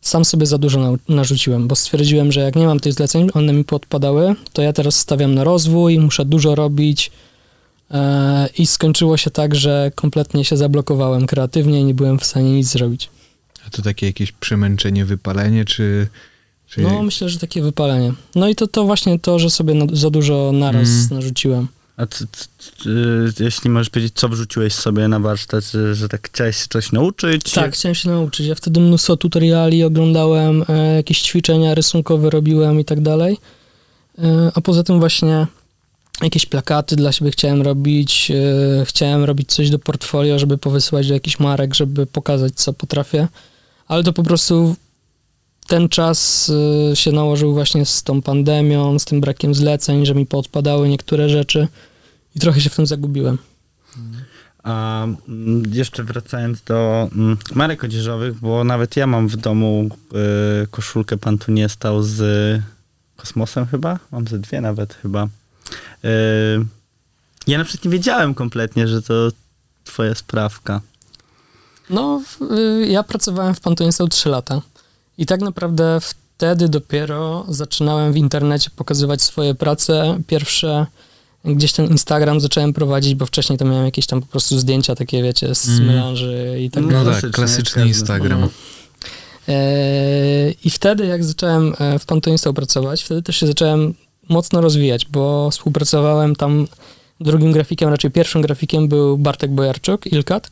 sam 0.01 0.25
sobie 0.25 0.47
za 0.47 0.59
dużo 0.59 0.81
nau- 0.81 0.99
narzuciłem, 1.09 1.69
bo 1.69 1.77
stwierdziłem, 1.77 2.33
że 2.33 2.41
jak 2.41 2.57
nie 2.57 2.67
mam 2.67 2.81
tych 2.81 2.93
zleceń, 2.93 3.29
one 3.35 3.53
mi 3.53 3.65
podpadały, 3.65 4.35
to 4.53 4.63
ja 4.63 4.73
teraz 4.73 4.97
stawiam 4.97 5.35
na 5.35 5.45
rozwój, 5.45 5.99
muszę 5.99 6.25
dużo 6.25 6.55
robić 6.55 7.11
e, 7.91 8.49
i 8.59 8.67
skończyło 8.67 9.17
się 9.17 9.31
tak, 9.31 9.55
że 9.55 9.91
kompletnie 9.95 10.45
się 10.45 10.57
zablokowałem 10.57 11.27
kreatywnie 11.27 11.81
i 11.81 11.85
nie 11.85 11.95
byłem 11.95 12.19
w 12.19 12.25
stanie 12.25 12.51
nic 12.53 12.67
zrobić. 12.69 13.11
A 13.67 13.71
to 13.71 13.83
takie 13.83 14.07
jakieś 14.07 14.33
przemęczenie, 14.33 15.05
wypalenie, 15.05 15.65
czy... 15.65 16.09
czy... 16.69 16.81
No 16.81 17.03
myślę, 17.03 17.29
że 17.29 17.39
takie 17.39 17.63
wypalenie. 17.63 18.13
No 18.35 18.49
i 18.49 18.55
to, 18.55 18.67
to 18.67 18.85
właśnie 18.85 19.19
to, 19.19 19.39
że 19.39 19.51
sobie 19.51 19.75
na, 19.75 19.87
za 19.93 20.11
dużo 20.11 20.51
naraz 20.55 20.89
Mm. 20.89 21.09
narzuciłem. 21.11 21.69
A 21.97 22.07
c, 22.07 22.27
c, 22.33 22.47
c, 22.59 22.91
y, 22.91 23.45
jeśli 23.45 23.71
możesz 23.71 23.91
powiedzieć, 23.91 24.15
co 24.15 24.29
wrzuciłeś 24.29 24.75
sobie 24.75 25.09
na 25.09 25.21
warsztat, 25.21 25.65
że, 25.65 25.95
że 25.95 26.09
tak 26.09 26.29
chciałeś 26.29 26.57
się 26.57 26.67
coś 26.71 26.93
nauczyć? 26.93 27.53
Tak, 27.53 27.75
chciałem 27.75 27.95
się 27.95 28.09
nauczyć. 28.09 28.47
Ja 28.47 28.55
wtedy 28.55 28.81
mnóstwo 28.81 29.17
tutoriali 29.17 29.85
oglądałem, 29.85 30.65
e, 30.69 30.97
jakieś 30.97 31.23
ćwiczenia 31.23 31.75
rysunkowe 31.75 32.31
robiłem 32.31 32.81
i 32.81 32.85
tak 32.85 33.01
dalej. 33.01 33.39
E, 34.19 34.51
a 34.55 34.61
poza 34.61 34.83
tym 34.83 35.01
właśnie 35.01 35.47
jakieś 36.23 36.47
plakaty 36.47 36.97
dla 36.97 37.13
siebie 37.13 37.31
chciałem 37.31 37.63
robić. 37.63 38.31
E, 38.31 38.85
chciałem 38.85 39.25
robić 39.25 39.53
coś 39.53 39.71
do 39.71 39.79
portfolio, 39.79 40.39
żeby 40.39 40.59
powysyłać 40.59 41.09
do 41.09 41.15
jakichś 41.15 41.39
marek, 41.39 41.75
żeby 41.75 42.07
pokazać, 42.07 42.53
co 42.55 42.73
potrafię. 42.73 43.29
Ale 43.89 44.05
to 44.05 44.13
po 44.13 44.23
prostu 44.23 44.77
ten 45.67 45.89
czas 45.89 46.53
e, 46.93 46.97
się 46.97 47.13
nałożył 47.13 47.55
właśnie 47.55 47.87
z 47.87 48.03
tą 48.03 48.23
pandemią, 48.23 48.99
z 48.99 49.05
tym 49.05 49.21
brakiem 49.21 49.55
zleceń, 49.55 50.07
że 50.07 50.15
mi 50.15 50.27
poodpadały 50.27 50.89
niektóre 50.89 51.29
rzeczy 51.29 51.69
i 52.37 52.41
trochę 52.41 52.61
się 52.61 52.71
w 52.71 52.77
tym 52.77 52.87
zagubiłem. 52.87 53.39
A 54.63 55.05
mm, 55.05 55.63
jeszcze 55.73 56.05
wracając 56.05 56.63
do 56.63 57.09
mm, 57.13 57.37
marek 57.55 57.85
odzieżowych, 57.85 58.41
bo 58.41 58.65
nawet 58.65 58.97
ja 58.97 59.07
mam 59.07 59.29
w 59.29 59.37
domu 59.37 59.89
y, 60.63 60.67
koszulkę 60.67 61.17
Pantunie 61.17 61.69
stał 61.69 62.03
z 62.03 62.21
kosmosem 63.17 63.67
chyba, 63.67 63.99
mam 64.13 64.29
ze 64.29 64.39
dwie 64.39 64.61
nawet 64.61 64.95
chyba. 64.95 65.25
Y, 65.25 65.29
ja 67.47 67.59
na 67.59 67.65
przykład 67.65 67.85
nie 67.85 67.91
wiedziałem 67.91 68.35
kompletnie, 68.35 68.89
że 68.89 69.03
to 69.03 69.29
twoja 69.85 70.15
sprawka. 70.15 70.81
No, 71.91 72.23
y, 72.57 72.87
ja 72.87 73.03
pracowałem 73.03 73.55
w 73.55 73.61
Pantonie 73.61 73.93
Stał 73.93 74.09
3 74.09 74.29
lata 74.29 74.61
i 75.19 75.27
tak 75.27 75.41
naprawdę 75.41 75.99
wtedy 76.01 76.69
dopiero 76.69 77.47
zaczynałem 77.49 78.13
w 78.13 78.17
internecie 78.17 78.71
pokazywać 78.77 79.23
swoje 79.23 79.55
prace. 79.55 80.19
Pierwsze 80.27 80.87
gdzieś 81.47 81.73
ten 81.73 81.87
Instagram 81.87 82.41
zacząłem 82.41 82.73
prowadzić, 82.73 83.15
bo 83.15 83.27
wcześniej 83.27 83.59
to 83.59 83.65
miałem 83.65 83.85
jakieś 83.85 84.07
tam 84.07 84.21
po 84.21 84.27
prostu 84.27 84.59
zdjęcia 84.59 84.95
takie, 84.95 85.23
wiecie, 85.23 85.55
z 85.55 85.69
Mm. 85.69 85.87
melanży 85.87 86.57
i 86.61 86.71
tak 86.71 86.83
No 86.85 86.91
No 86.91 87.05
dalej. 87.05 87.23
tak, 87.23 87.31
klasycznie, 87.31 87.63
klasyczny. 87.75 87.87
Instagram. 87.87 88.41
No. 88.41 88.49
Eee, 89.49 90.57
I 90.65 90.71
wtedy, 90.71 91.07
jak 91.07 91.25
zacząłem 91.25 91.75
e, 91.79 91.99
w 91.99 92.07
Pantonie 92.07 92.39
Stał 92.39 92.55
pracować, 92.55 93.03
wtedy 93.03 93.23
też 93.23 93.37
się 93.37 93.47
zacząłem 93.47 93.95
mocno 94.29 94.61
rozwijać, 94.61 95.07
bo 95.07 95.51
współpracowałem 95.51 96.37
tam 96.37 96.67
drugim 97.21 97.53
grafikiem, 97.53 97.89
raczej 97.89 98.11
pierwszym 98.11 98.43
grafikiem 98.43 98.89
był 98.89 99.19
Bartek 99.19 99.51
Bojarczuk, 99.51 100.07
Ilkat. 100.07 100.51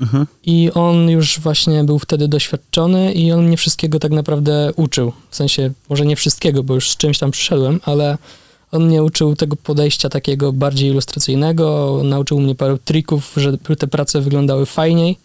Mhm. 0.00 0.26
I 0.46 0.70
on 0.74 1.10
już 1.10 1.40
właśnie 1.40 1.84
był 1.84 1.98
wtedy 1.98 2.28
doświadczony 2.28 3.12
i 3.12 3.32
on 3.32 3.46
mnie 3.46 3.56
wszystkiego 3.56 3.98
tak 3.98 4.12
naprawdę 4.12 4.72
uczył. 4.76 5.12
W 5.30 5.36
sensie, 5.36 5.70
może 5.88 6.06
nie 6.06 6.16
wszystkiego, 6.16 6.62
bo 6.62 6.74
już 6.74 6.90
z 6.90 6.96
czymś 6.96 7.18
tam 7.18 7.30
przyszedłem, 7.30 7.80
ale 7.84 8.18
on 8.72 8.86
mnie 8.86 9.02
uczył 9.02 9.36
tego 9.36 9.56
podejścia 9.56 10.08
takiego 10.08 10.52
bardziej 10.52 10.90
ilustracyjnego, 10.90 12.00
nauczył 12.04 12.40
mnie 12.40 12.54
paru 12.54 12.78
trików, 12.78 13.32
żeby 13.36 13.76
te 13.76 13.86
prace 13.86 14.20
wyglądały 14.20 14.66
fajniej. 14.66 15.18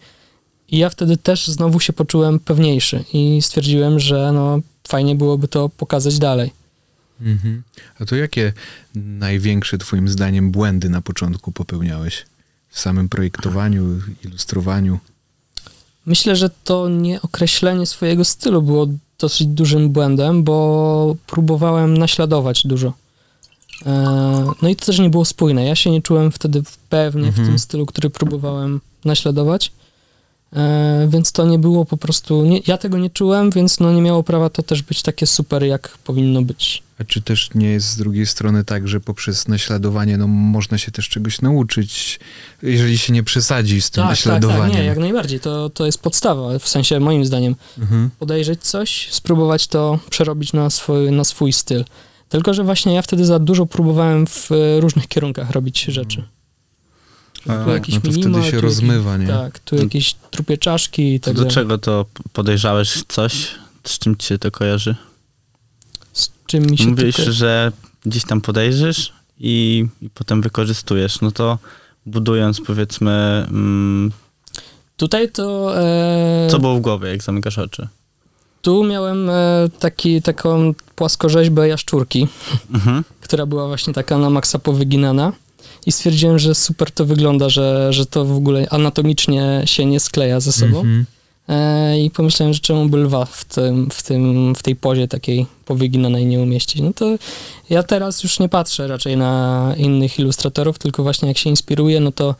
I 0.68 0.78
ja 0.78 0.90
wtedy 0.90 1.16
też 1.16 1.48
znowu 1.48 1.80
się 1.80 1.92
poczułem 1.92 2.38
pewniejszy 2.38 3.04
i 3.12 3.42
stwierdziłem, 3.42 4.00
że 4.00 4.32
no 4.32 4.60
fajnie 4.88 5.14
byłoby 5.14 5.48
to 5.48 5.68
pokazać 5.68 6.18
dalej. 6.18 6.50
Mhm. 7.20 7.62
A 8.00 8.04
to 8.04 8.16
jakie 8.16 8.52
największe 8.94 9.78
twoim 9.78 10.08
zdaniem 10.08 10.50
błędy 10.50 10.88
na 10.88 11.00
początku 11.00 11.52
popełniałeś? 11.52 12.26
W 12.68 12.80
samym 12.80 13.08
projektowaniu, 13.08 13.82
ilustrowaniu? 14.24 14.98
Myślę, 16.06 16.36
że 16.36 16.50
to 16.64 16.88
nieokreślenie 16.88 17.86
swojego 17.86 18.24
stylu 18.24 18.62
było 18.62 18.86
dosyć 19.18 19.46
dużym 19.46 19.90
błędem, 19.90 20.44
bo 20.44 21.16
próbowałem 21.26 21.98
naśladować 21.98 22.66
dużo. 22.66 22.92
E, 23.86 24.46
No 24.62 24.68
i 24.68 24.76
to 24.76 24.86
też 24.86 24.98
nie 24.98 25.10
było 25.10 25.24
spójne. 25.24 25.64
Ja 25.64 25.74
się 25.76 25.90
nie 25.90 26.02
czułem 26.02 26.32
wtedy 26.32 26.62
pewnie 26.88 27.24
w 27.24 27.28
Mhm. 27.28 27.48
tym 27.48 27.58
stylu, 27.58 27.86
który 27.86 28.10
próbowałem 28.10 28.80
naśladować. 29.04 29.72
E, 30.56 31.08
Więc 31.10 31.32
to 31.32 31.44
nie 31.46 31.58
było 31.58 31.84
po 31.84 31.96
prostu. 31.96 32.42
Nie, 32.46 32.60
ja 32.66 32.78
tego 32.78 32.98
nie 32.98 33.10
czułem, 33.10 33.50
więc 33.50 33.80
no 33.80 33.92
nie 33.92 34.02
miało 34.02 34.22
prawa 34.22 34.50
to 34.50 34.62
też 34.62 34.82
być 34.82 35.02
takie 35.02 35.26
super, 35.26 35.62
jak 35.62 35.98
powinno 36.04 36.42
być. 36.42 36.82
A 37.00 37.04
czy 37.04 37.22
też 37.22 37.50
nie 37.54 37.68
jest 37.70 37.88
z 37.88 37.96
drugiej 37.96 38.26
strony 38.26 38.64
tak, 38.64 38.88
że 38.88 39.00
poprzez 39.00 39.48
naśladowanie 39.48 40.16
no, 40.16 40.26
można 40.26 40.78
się 40.78 40.90
też 40.92 41.08
czegoś 41.08 41.40
nauczyć, 41.40 42.20
jeżeli 42.62 42.98
się 42.98 43.12
nie 43.12 43.22
przesadzi 43.22 43.80
z 43.82 43.90
tym 43.90 44.02
Tak, 44.02 44.04
tak, 44.04 44.10
naśladowaniem? 44.10 44.70
tak, 44.70 44.80
nie, 44.80 44.84
jak 44.84 44.98
najbardziej. 44.98 45.40
To, 45.40 45.70
to 45.70 45.86
jest 45.86 45.98
podstawa, 46.02 46.58
w 46.58 46.68
sensie 46.68 47.00
moim 47.00 47.24
zdaniem. 47.24 47.56
Mhm. 47.78 48.10
podejrzeć 48.18 48.62
coś, 48.62 49.08
spróbować 49.10 49.66
to 49.66 49.98
przerobić 50.10 50.52
na 50.52 50.70
swój, 50.70 51.12
na 51.12 51.24
swój 51.24 51.52
styl. 51.52 51.84
Tylko, 52.28 52.54
że 52.54 52.64
właśnie 52.64 52.94
ja 52.94 53.02
wtedy 53.02 53.24
za 53.24 53.38
dużo 53.38 53.66
próbowałem 53.66 54.26
w 54.26 54.52
e, 54.52 54.80
różnych 54.80 55.08
kierunkach 55.08 55.50
robić 55.50 55.84
rzeczy. 55.84 56.24
A, 57.48 57.64
Tu 57.64 57.70
jakiś 57.70 57.94
no 57.94 58.00
to 58.00 58.12
wtedy 58.12 58.44
się 58.44 58.52
tu 58.52 58.60
rozmywa, 58.60 59.16
nie? 59.16 59.26
Jakiś, 59.26 59.38
tak, 59.40 59.58
tu 59.58 59.76
jakieś 59.76 60.14
trupie 60.30 60.58
czaszki 60.58 61.14
i 61.14 61.20
To 61.20 61.24
tak 61.24 61.34
do 61.34 61.40
dalej. 61.40 61.54
czego 61.54 61.78
to 61.78 62.06
podejrzałeś 62.32 63.04
coś? 63.08 63.54
Z 63.84 63.98
czym 63.98 64.16
ci 64.16 64.26
się 64.26 64.38
to 64.38 64.50
kojarzy? 64.50 64.96
Z 66.12 66.30
czym 66.46 66.66
mi 66.66 66.78
się 66.78 66.86
Mówisz, 66.86 67.16
tylko... 67.16 67.32
że 67.32 67.72
gdzieś 68.06 68.24
tam 68.24 68.40
podejrzysz 68.40 69.12
i, 69.40 69.86
i 70.02 70.10
potem 70.10 70.42
wykorzystujesz. 70.42 71.20
No 71.20 71.30
to 71.30 71.58
budując 72.06 72.60
powiedzmy, 72.60 73.46
mm, 73.50 74.12
Tutaj 74.98 75.30
to... 75.30 75.72
E, 75.82 76.48
co 76.50 76.58
było 76.58 76.76
w 76.76 76.80
głowie, 76.80 77.08
jak 77.08 77.22
zamykasz 77.22 77.58
oczy? 77.58 77.88
Tu 78.62 78.84
miałem 78.84 79.30
e, 79.30 79.34
taki, 79.78 80.22
taką 80.22 80.74
płaskorzeźbę 80.94 81.68
jaszczurki, 81.68 82.28
Mhm. 82.74 83.04
która 83.20 83.46
była 83.46 83.66
właśnie 83.66 83.94
taka 83.94 84.18
na 84.18 84.30
maksa 84.30 84.58
powyginana 84.58 85.32
i 85.86 85.92
stwierdziłem, 85.92 86.38
że 86.38 86.54
super 86.54 86.90
to 86.90 87.04
wygląda, 87.06 87.48
że, 87.48 87.92
że 87.92 88.06
to 88.06 88.24
w 88.24 88.36
ogóle 88.36 88.66
anatomicznie 88.70 89.62
się 89.64 89.84
nie 89.86 90.00
skleja 90.00 90.40
ze 90.40 90.52
sobą. 90.52 90.80
Mhm. 90.80 91.06
e, 91.48 92.00
i 92.00 92.10
pomyślałem, 92.10 92.54
że 92.54 92.60
czemu 92.60 92.88
by 92.88 92.96
lwa 92.98 93.24
w, 93.24 93.44
tym, 93.44 93.88
w, 93.90 94.02
tym, 94.02 94.54
w 94.54 94.62
tej 94.62 94.76
pozie 94.76 95.08
takiej 95.08 95.46
powyginanej 95.64 96.26
nie 96.26 96.40
umieścić. 96.40 96.82
No 96.82 96.92
to 96.92 97.06
ja 97.70 97.82
teraz 97.82 98.22
już 98.22 98.40
nie 98.40 98.48
patrzę 98.48 98.86
raczej 98.88 99.16
na 99.16 99.74
innych 99.76 100.18
ilustratorów, 100.18 100.78
tylko 100.78 101.02
właśnie 101.02 101.28
jak 101.28 101.38
się 101.38 101.50
inspiruję, 101.50 102.00
no 102.00 102.12
to 102.12 102.34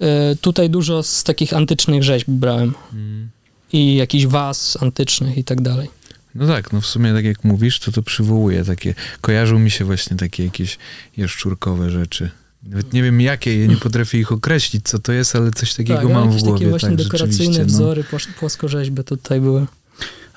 e, 0.00 0.36
tutaj 0.36 0.70
dużo 0.70 1.02
z 1.02 1.24
takich 1.24 1.52
antycznych 1.54 2.02
rzeźb 2.04 2.28
brałem 2.28 2.74
Mm. 2.92 3.28
I 3.72 3.96
jakichś 3.96 4.26
was 4.26 4.78
antycznych 4.82 5.38
i 5.38 5.44
tak 5.44 5.60
dalej. 5.60 5.88
No 6.34 6.46
tak, 6.46 6.72
no 6.72 6.80
w 6.80 6.86
sumie 6.86 7.12
tak 7.12 7.24
jak 7.24 7.44
mówisz, 7.44 7.80
to 7.80 7.92
to 7.92 8.02
przywołuje 8.02 8.64
takie, 8.64 8.94
kojarzą 9.20 9.58
mi 9.58 9.70
się 9.70 9.84
właśnie 9.84 10.16
takie 10.16 10.44
jakieś 10.44 10.78
jaszczurkowe 11.16 11.90
rzeczy. 11.90 12.30
Nawet 12.62 12.92
nie 12.92 13.02
wiem 13.02 13.20
jakie, 13.20 13.60
ja 13.60 13.66
nie 13.66 13.76
potrafię 13.76 14.18
ich 14.18 14.32
określić, 14.32 14.88
co 14.88 14.98
to 14.98 15.12
jest, 15.12 15.36
ale 15.36 15.50
coś 15.50 15.74
takiego 15.74 16.00
tak, 16.00 16.10
mam 16.10 16.30
w 16.30 16.42
głowie. 16.42 16.52
takie 16.52 16.70
właśnie 16.70 16.88
tak, 16.88 16.98
dekoracyjne 16.98 17.58
no. 17.58 17.64
wzory, 17.64 18.04
płas- 18.04 18.32
płaskorzeźby 18.38 19.04
tutaj 19.04 19.40
były. 19.40 19.66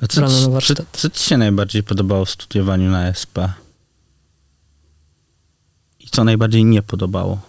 A 0.01 0.07
co, 0.07 0.27
co, 0.61 0.73
co 0.93 1.09
ci 1.09 1.23
się 1.23 1.37
najbardziej 1.37 1.83
podobało 1.83 2.25
w 2.25 2.29
studiowaniu 2.29 2.91
na 2.91 3.07
SP? 3.21 3.35
I 5.99 6.07
co 6.11 6.23
najbardziej 6.23 6.65
nie 6.65 6.81
podobało? 6.81 7.41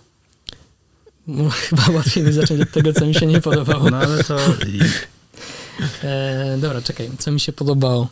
No, 1.27 1.51
chyba 1.69 1.91
łatwiej 1.91 2.25
mi 2.25 2.33
zacząć 2.33 2.61
od 2.61 2.71
tego, 2.71 2.93
co 2.93 3.07
mi 3.07 3.15
się 3.15 3.27
nie 3.27 3.41
podobało. 3.41 3.91
No 3.91 3.97
ale 3.97 4.25
to... 4.25 4.37
E, 6.05 6.59
dobra, 6.61 6.83
czekaj, 6.83 7.11
co 7.19 7.31
mi 7.33 7.41
się 7.41 7.53
podobało? 7.53 8.09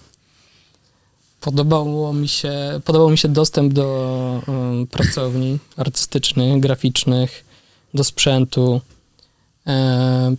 Podobało 1.41 2.13
mi 2.13 2.29
się, 2.29 2.81
podobał 2.85 3.11
mi 3.11 3.19
się 3.19 3.29
dostęp 3.29 3.73
do 3.73 4.43
um, 4.47 4.87
pracowni 4.87 5.59
artystycznych, 5.77 6.61
graficznych, 6.61 7.45
do 7.95 8.05
sprzętu. 8.05 8.81
E, 9.67 10.35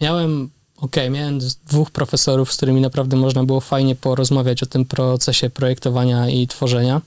miałem, 0.00 0.50
okej, 0.76 1.10
miałem 1.10 1.40
z- 1.40 1.54
dwóch 1.56 1.90
profesorów, 1.90 2.52
z 2.52 2.56
którymi 2.56 2.80
naprawdę 2.80 3.16
można 3.16 3.44
było 3.44 3.60
fajnie 3.60 3.94
porozmawiać 3.96 4.62
o 4.62 4.66
tym 4.66 4.84
procesie 4.84 5.50
projektowania 5.50 6.28
i 6.28 6.46
tworzenia. 6.46 7.00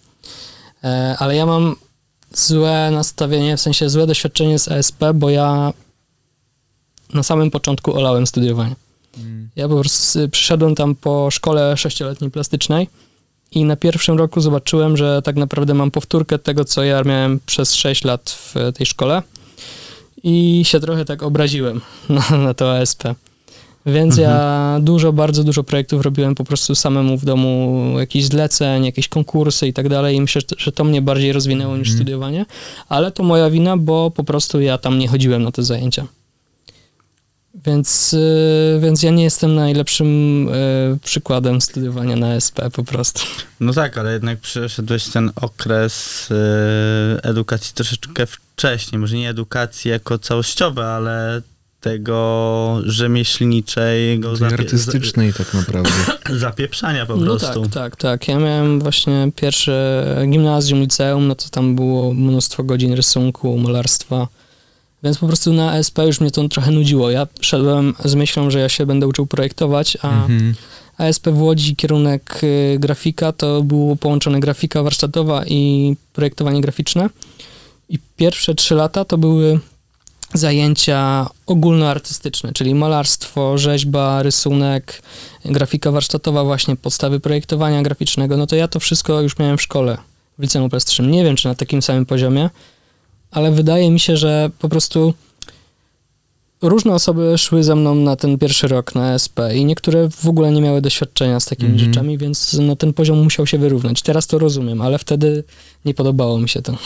E, 0.84 1.16
ale 1.20 1.36
ja 1.36 1.46
mam 1.46 1.76
złe 2.34 2.90
nastawienie, 2.92 3.58
w 3.58 3.62
sensie 3.62 3.90
złe 3.90 4.08
doświadczenie 4.08 4.60
z 4.60 4.68
ASP, 4.68 5.04
bo 5.16 5.30
ja 5.30 5.74
na 7.14 7.24
samym 7.24 7.52
początku 7.52 7.94
olałem 7.98 8.28
studiowanie. 8.28 8.76
Mm. 9.18 9.50
Ja 9.56 9.68
po 9.70 9.80
prostu 9.80 10.20
przyszedłem 10.30 10.76
tam 10.76 10.96
po 10.96 11.32
szkole 11.32 11.78
sześcioletniej 11.78 12.32
plastycznej 12.32 12.88
i 13.52 13.66
na 13.66 13.76
pierwszym 13.76 14.18
roku 14.18 14.42
zobaczyłem, 14.42 14.98
że 14.98 15.22
tak 15.22 15.36
naprawdę 15.36 15.74
mam 15.74 15.92
powtórkę 15.92 16.40
tego, 16.40 16.66
co 16.66 16.84
ja 16.84 17.02
miałem 17.04 17.40
przez 17.46 17.76
6 17.76 18.04
lat 18.04 18.30
w 18.30 18.56
tej 18.78 18.86
szkole 18.86 19.22
i 20.24 20.62
się 20.66 20.80
trochę 20.80 21.06
tak 21.06 21.24
obraziłem 21.24 21.82
na, 22.10 22.38
na 22.38 22.54
to 22.54 22.78
ASP. 22.78 23.04
Więc 23.86 24.18
ja 24.18 24.78
dużo, 24.82 25.14
bardzo 25.14 25.44
dużo 25.44 25.64
projektów 25.64 26.02
robiłem 26.02 26.36
po 26.36 26.44
prostu 26.44 26.76
samemu 26.76 27.18
w 27.18 27.26
domu, 27.26 27.84
jakichś 28.00 28.26
zleceń, 28.26 28.86
jakieś 28.86 29.08
konkursy 29.08 29.68
i 29.68 29.74
tak 29.74 29.90
dalej 29.90 30.16
i 30.16 30.22
myślę, 30.22 30.42
że- 30.50 30.56
że 30.60 30.72
to 30.72 30.84
mnie 30.84 31.02
bardziej 31.02 31.34
rozwinęło 31.34 31.78
niż 31.78 31.88
Mhm. 31.88 31.98
studiowanie, 31.98 32.46
ale 32.90 33.12
to 33.12 33.24
moja 33.24 33.50
wina, 33.50 33.78
bo 33.78 34.12
po 34.12 34.24
prostu 34.24 34.62
ja 34.62 34.78
tam 34.78 35.00
nie 35.00 35.08
chodziłem 35.08 35.44
na 35.44 35.52
te 35.52 35.64
zajęcia. 35.64 36.06
Więc, 37.66 38.14
y, 38.14 38.80
więc 38.82 39.04
ja 39.04 39.12
nie 39.12 39.24
jestem 39.24 39.56
najlepszym 39.56 40.48
y, 40.50 41.00
przykładem 41.04 41.62
studiowania 41.62 42.16
na 42.16 42.34
SP 42.46 42.58
po 42.74 42.84
prostu. 42.84 43.22
No 43.60 43.74
tak, 43.74 43.98
ale 43.98 44.14
jednak 44.14 44.40
przeszedłeś 44.40 45.08
ten 45.08 45.32
okres 45.36 46.28
e, 46.32 47.24
edukacji 47.24 47.74
troszeczkę 47.76 48.26
wcześniej. 48.26 49.00
Może 49.00 49.16
nie 49.16 49.30
edukacji 49.30 49.92
jako 49.92 50.20
całościowe, 50.20 50.86
ale 50.86 51.42
tego 51.82 52.82
rzemieślniczego 52.86 54.34
zapie- 54.36 54.54
artystycznej 54.54 55.34
tak 55.34 55.54
naprawdę. 55.54 55.90
za- 56.30 56.38
zapieprzania 56.50 57.06
po 57.06 57.16
No 57.16 57.26
prostu. 57.38 57.62
tak, 57.62 57.72
tak, 57.72 57.96
tak. 57.96 58.28
Ja 58.28 58.40
miałem 58.40 58.80
właśnie 58.80 59.32
pierwsze 59.36 60.06
gimnazjum, 60.30 60.80
liceum, 60.82 61.28
no 61.28 61.36
to 61.36 61.50
tam 61.50 61.76
było 61.76 62.14
mnóstwo 62.14 62.64
godzin 62.64 62.94
rysunku, 62.94 63.58
malarstwa. 63.58 64.28
Więc 65.04 65.18
po 65.18 65.28
prostu 65.28 65.54
na 65.54 65.78
SP 65.86 65.98
już 66.06 66.20
mnie 66.22 66.32
to 66.32 66.48
trochę 66.48 66.72
nudziło. 66.72 67.12
Ja 67.12 67.28
szedłem 67.42 67.94
z 68.06 68.16
myślą, 68.16 68.52
że 68.52 68.60
ja 68.60 68.70
się 68.70 68.86
będę 68.86 69.08
uczył 69.08 69.26
projektować, 69.26 69.98
a 70.02 70.24
Mhm. 70.24 70.56
ASP 70.98 71.28
w 71.28 71.42
Łodzi 71.42 71.76
kierunek 71.76 72.40
y, 72.44 72.78
grafika 72.80 73.32
to 73.32 73.62
było 73.64 73.96
połączone 73.96 74.40
grafika 74.40 74.84
warsztatowa 74.84 75.46
i 75.46 75.96
projektowanie 76.14 76.62
graficzne. 76.62 77.10
I 77.90 78.00
pierwsze 78.16 78.56
trzy 78.56 78.76
lata 78.76 79.06
to 79.06 79.18
były 79.18 79.60
zajęcia 80.34 81.30
ogólnoartystyczne, 81.46 82.54
czyli 82.54 82.76
malarstwo, 82.76 83.58
rzeźba, 83.58 84.24
rysunek, 84.24 85.02
grafika 85.46 85.92
warsztatowa, 85.92 86.44
właśnie 86.44 86.76
podstawy 86.76 87.20
projektowania 87.20 87.82
graficznego. 87.82 88.38
No 88.38 88.48
to 88.48 88.56
ja 88.56 88.68
to 88.68 88.80
wszystko 88.80 89.22
już 89.22 89.40
miałem 89.40 89.58
w 89.58 89.62
szkole, 89.62 89.98
w 90.38 90.42
liceum 90.42 90.70
plastycznym. 90.70 91.12
Nie 91.12 91.24
wiem, 91.24 91.36
czy 91.36 91.48
na 91.48 91.56
takim 91.56 91.82
samym 91.82 92.06
poziomie, 92.06 92.50
ale 93.34 93.52
wydaje 93.52 93.92
mi 93.92 94.00
się, 94.00 94.18
że 94.18 94.50
po 94.60 94.70
prostu 94.70 95.14
różne 96.62 96.94
osoby 96.94 97.38
szły 97.38 97.64
ze 97.64 97.76
mną 97.76 97.96
na 97.96 98.16
ten 98.16 98.38
pierwszy 98.38 98.68
rok 98.68 98.96
na 98.96 99.14
SP 99.24 99.38
i 99.56 99.66
niektóre 99.66 100.10
w 100.10 100.28
ogóle 100.28 100.52
nie 100.52 100.62
miały 100.62 100.82
doświadczenia 100.82 101.40
z 101.40 101.46
takimi 101.46 101.72
Mhm. 101.72 101.90
rzeczami, 101.90 102.18
więc 102.18 102.54
no, 102.62 102.76
ten 102.76 102.94
poziom 102.94 103.24
musiał 103.24 103.48
się 103.48 103.58
wyrównać. 103.58 104.02
Teraz 104.02 104.28
to 104.28 104.40
rozumiem, 104.40 104.82
ale 104.82 104.98
wtedy 105.00 105.44
nie 105.86 105.94
podobało 105.94 106.40
mi 106.40 106.50
się 106.50 106.62
to. 106.62 106.78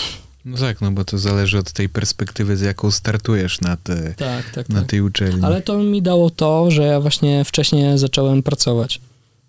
No 0.46 0.58
tak, 0.58 0.82
no 0.82 0.92
bo 0.92 1.06
to 1.06 1.18
zależy 1.18 1.58
od 1.58 1.72
tej 1.72 1.90
perspektywy, 1.90 2.58
z 2.58 2.62
jaką 2.62 2.92
startujesz 2.92 3.62
na, 3.62 3.78
te, 3.78 4.14
Tak, 4.18 4.50
tak, 4.56 4.70
na 4.70 4.80
tak. 4.80 4.90
tej 4.90 5.02
uczelni. 5.02 5.44
Ale 5.44 5.62
to 5.62 5.78
mi 5.78 6.02
dało 6.02 6.30
to, 6.30 6.72
że 6.72 6.84
ja 6.84 7.00
właśnie 7.02 7.46
wcześniej 7.46 7.98
zacząłem 7.98 8.44
pracować. 8.44 9.02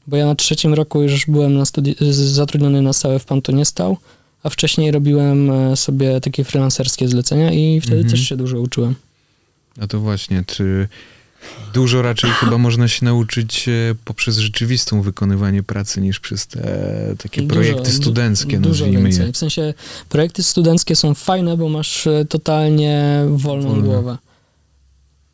Bo 0.06 0.16
ja 0.16 0.26
na 0.26 0.34
trzecim 0.34 0.74
roku 0.74 1.02
już 1.02 1.26
byłem 1.26 1.54
na 1.54 1.64
studi- 1.64 2.12
zatrudniony 2.12 2.82
na 2.82 2.92
stałe 2.92 3.18
w 3.18 3.24
Pantonie 3.24 3.64
stał, 3.64 3.96
a 4.42 4.50
wcześniej 4.50 4.90
robiłem 4.90 5.50
e, 5.50 5.76
sobie 5.76 6.20
takie 6.20 6.44
freelancerskie 6.44 7.08
zlecenia 7.08 7.52
i 7.52 7.80
wtedy 7.80 7.96
Mhm. 7.96 8.10
też 8.10 8.20
się 8.28 8.36
dużo 8.36 8.60
uczyłem. 8.60 8.94
No 9.76 9.86
to 9.88 10.00
właśnie, 10.00 10.44
czy 10.46 10.88
dużo 11.74 12.02
raczej 12.02 12.30
chyba 12.30 12.58
można 12.68 12.88
się 12.88 13.04
nauczyć 13.04 13.68
e, 13.68 13.72
poprzez 14.04 14.38
rzeczywistą 14.38 15.02
wykonywanie 15.02 15.62
pracy 15.62 16.00
niż 16.00 16.20
przez 16.20 16.46
te 16.46 16.60
takie 17.18 17.42
Dużo, 17.42 17.54
projekty 17.60 17.90
du- 17.90 17.96
studenckie, 17.96 18.58
dużo 18.58 18.84
nazwijmy 18.84 19.08
więcej. 19.08 19.26
je. 19.26 19.32
W 19.32 19.36
sensie 19.36 19.74
projekty 20.08 20.42
studenckie 20.42 20.96
są 20.96 21.14
fajne, 21.14 21.56
bo 21.56 21.68
masz 21.68 22.06
e, 22.06 22.24
totalnie 22.24 23.22
wolną 23.28 23.68
Wolne. 23.68 23.82
głowę. 23.84 24.18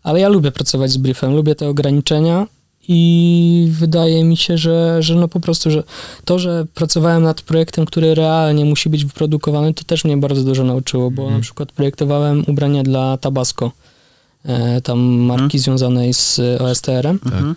Ale 0.03 0.21
ja 0.21 0.29
lubię 0.29 0.53
pracować 0.53 0.91
z 0.91 0.97
briefem, 0.97 1.35
lubię 1.35 1.55
te 1.55 1.69
ograniczenia 1.69 2.47
i 2.89 3.69
wydaje 3.73 4.25
mi 4.25 4.37
się, 4.37 4.59
że, 4.59 5.03
że 5.03 5.15
no 5.15 5.29
po 5.29 5.41
prostu, 5.41 5.71
że 5.71 5.83
to, 6.25 6.39
że 6.39 6.67
pracowałem 6.75 7.23
nad 7.23 7.43
projektem, 7.43 7.87
który 7.87 8.15
realnie 8.15 8.65
musi 8.65 8.89
być 8.91 9.05
wyprodukowany, 9.05 9.75
to 9.75 9.85
też 9.85 10.05
mnie 10.05 10.17
bardzo 10.17 10.45
dużo 10.45 10.65
nauczyło, 10.65 11.11
bo 11.11 11.23
Mhm. 11.23 11.39
na 11.41 11.43
przykład 11.43 11.73
projektowałem 11.73 12.45
ubrania 12.49 12.83
dla 12.83 13.17
Tabasco, 13.17 13.71
e, 14.45 14.81
tam 14.81 14.99
marki 15.01 15.45
Mhm. 15.45 15.61
związanej 15.61 16.15
z 16.15 16.41
OSTR-em. 16.61 17.19
Mhm. 17.25 17.55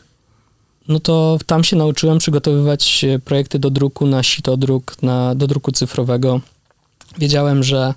No 0.88 1.00
to 1.00 1.38
tam 1.46 1.64
się 1.64 1.76
nauczyłem 1.76 2.18
przygotowywać 2.18 3.06
projekty 3.26 3.60
do 3.60 3.70
druku 3.70 4.06
na 4.06 4.24
sitodruk, 4.24 4.96
na, 5.02 5.36
do 5.36 5.48
druku 5.48 5.72
cyfrowego. 5.72 6.42
Wiedziałem, 7.18 7.64
że 7.64 7.94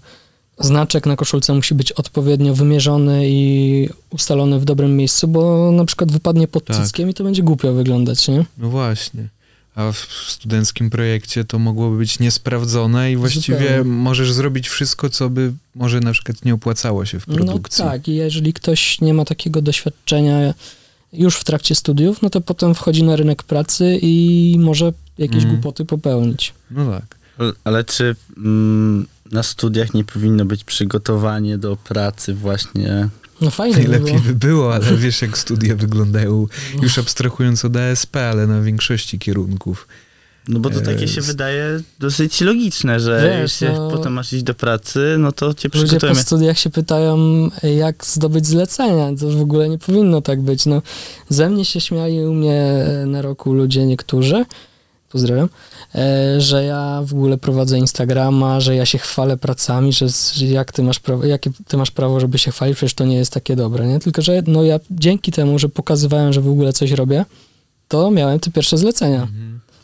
znaczek 0.60 1.06
na 1.06 1.16
koszulce 1.16 1.54
musi 1.54 1.74
być 1.74 1.92
odpowiednio 1.92 2.54
wymierzony 2.54 3.22
i 3.28 3.88
ustalony 4.10 4.60
w 4.60 4.64
dobrym 4.64 4.96
miejscu, 4.96 5.28
bo 5.28 5.72
na 5.72 5.84
przykład 5.84 6.12
wypadnie 6.12 6.48
pod 6.48 6.64
Tak. 6.64 6.76
cyckiem 6.76 7.10
i 7.10 7.14
to 7.14 7.24
będzie 7.24 7.42
głupio 7.42 7.72
wyglądać, 7.72 8.28
nie? 8.28 8.44
No 8.58 8.68
właśnie. 8.68 9.28
A 9.74 9.92
w 9.92 9.98
studenckim 10.28 10.90
projekcie 10.90 11.44
to 11.44 11.58
mogłoby 11.58 11.96
być 11.98 12.18
niesprawdzone 12.18 13.12
i 13.12 13.16
właściwie 13.16 13.58
Zupełnie. 13.58 13.84
możesz 13.90 14.32
zrobić 14.32 14.68
wszystko, 14.68 15.10
co 15.10 15.30
by 15.30 15.52
może 15.74 16.00
na 16.00 16.12
przykład 16.12 16.44
nie 16.44 16.54
opłacało 16.54 17.04
się 17.04 17.20
w 17.20 17.26
No 17.28 17.34
produkcji. 17.34 17.84
tak, 17.84 18.08
i 18.08 18.14
jeżeli 18.14 18.52
ktoś 18.52 19.00
nie 19.00 19.14
ma 19.14 19.24
takiego 19.24 19.62
doświadczenia 19.62 20.54
już 21.12 21.36
w 21.36 21.44
trakcie 21.44 21.74
studiów, 21.74 22.22
no 22.22 22.30
to 22.30 22.40
potem 22.40 22.74
wchodzi 22.74 23.02
na 23.02 23.16
rynek 23.16 23.42
pracy 23.42 23.98
i 24.02 24.56
może 24.60 24.92
jakieś 25.18 25.36
Mhm. 25.42 25.54
głupoty 25.54 25.84
popełnić. 25.84 26.54
No 26.70 26.90
tak. 26.90 27.16
Ale- 27.38 27.52
Ale 27.64 27.84
czy 27.84 28.16
mm, 28.36 29.06
na 29.32 29.42
studiach 29.42 29.94
nie 29.94 30.04
powinno 30.04 30.44
być 30.44 30.64
przygotowanie 30.64 31.58
do 31.58 31.76
pracy 31.76 32.34
właśnie? 32.34 33.08
No 33.40 33.50
fajnie 33.50 33.76
by 33.76 33.82
Najlepiej 33.88 34.12
było. 34.14 34.24
by 34.26 34.34
było, 34.34 34.74
ale 34.74 34.96
wiesz 34.96 35.22
jak 35.22 35.38
studia 35.38 35.76
wyglądają, 35.76 36.46
już 36.82 36.98
abstrahując 36.98 37.64
od 37.64 37.76
ASP, 37.76 38.16
ale 38.16 38.46
na 38.46 38.60
większości 38.62 39.18
kierunków. 39.18 39.88
No 40.48 40.60
bo 40.60 40.70
to 40.70 40.80
takie 40.80 41.08
się 41.08 41.20
wydaje 41.20 41.80
dosyć 41.98 42.40
logiczne, 42.40 43.00
że 43.00 43.38
Wiesz, 43.42 43.60
jeśli 43.60 43.76
no- 43.76 43.90
potem 43.90 44.12
masz 44.12 44.32
iść 44.32 44.42
do 44.42 44.54
pracy, 44.54 45.16
no 45.18 45.32
to 45.32 45.54
cię 45.54 45.68
Ludzie 45.68 45.80
po 45.80 45.86
przygotujemy. 45.86 46.20
studiach 46.22 46.58
się 46.58 46.70
pytają, 46.70 47.16
jak 47.76 48.04
zdobyć 48.06 48.46
zlecenia. 48.46 49.10
To 49.20 49.30
w 49.30 49.40
ogóle 49.40 49.68
nie 49.68 49.78
powinno 49.78 50.20
tak 50.20 50.40
być. 50.42 50.66
No, 50.66 50.82
ze 51.28 51.50
mnie 51.50 51.64
się 51.64 51.80
śmiali 51.80 52.20
u 52.24 52.34
mnie 52.34 52.86
na 53.06 53.22
roku 53.22 53.52
ludzie 53.52 53.86
niektórzy, 53.86 54.44
pozdrawiam, 55.12 55.46
e, 55.46 55.48
że 56.38 56.64
ja 56.64 57.02
w 57.06 57.12
ogóle 57.12 57.38
prowadzę 57.38 57.78
Instagrama, 57.78 58.60
że 58.60 58.76
ja 58.76 58.86
się 58.86 58.98
chwalę 58.98 59.36
pracami, 59.36 59.92
że, 59.92 60.06
jak 60.46 60.72
ty 60.72 60.82
masz 60.82 61.00
prawo, 61.00 61.26
jakie 61.26 61.50
ty 61.68 61.76
masz 61.76 61.90
prawo, 61.90 62.20
żeby 62.20 62.38
się 62.38 62.50
chwalić, 62.50 62.76
przecież 62.76 62.94
to 62.94 63.04
nie 63.04 63.16
jest 63.16 63.32
takie 63.32 63.56
dobre, 63.56 63.86
nie? 63.88 63.98
Tylko, 64.00 64.22
że 64.22 64.42
no 64.46 64.64
ja 64.64 64.80
dzięki 64.90 65.32
temu, 65.32 65.58
że 65.58 65.68
pokazywałem, 65.68 66.32
że 66.32 66.40
w 66.40 66.48
ogóle 66.48 66.72
coś 66.72 66.90
robię, 66.90 67.24
to 67.88 68.10
miałem 68.10 68.40
te 68.40 68.50
pierwsze 68.50 68.78
zlecenia. 68.78 69.28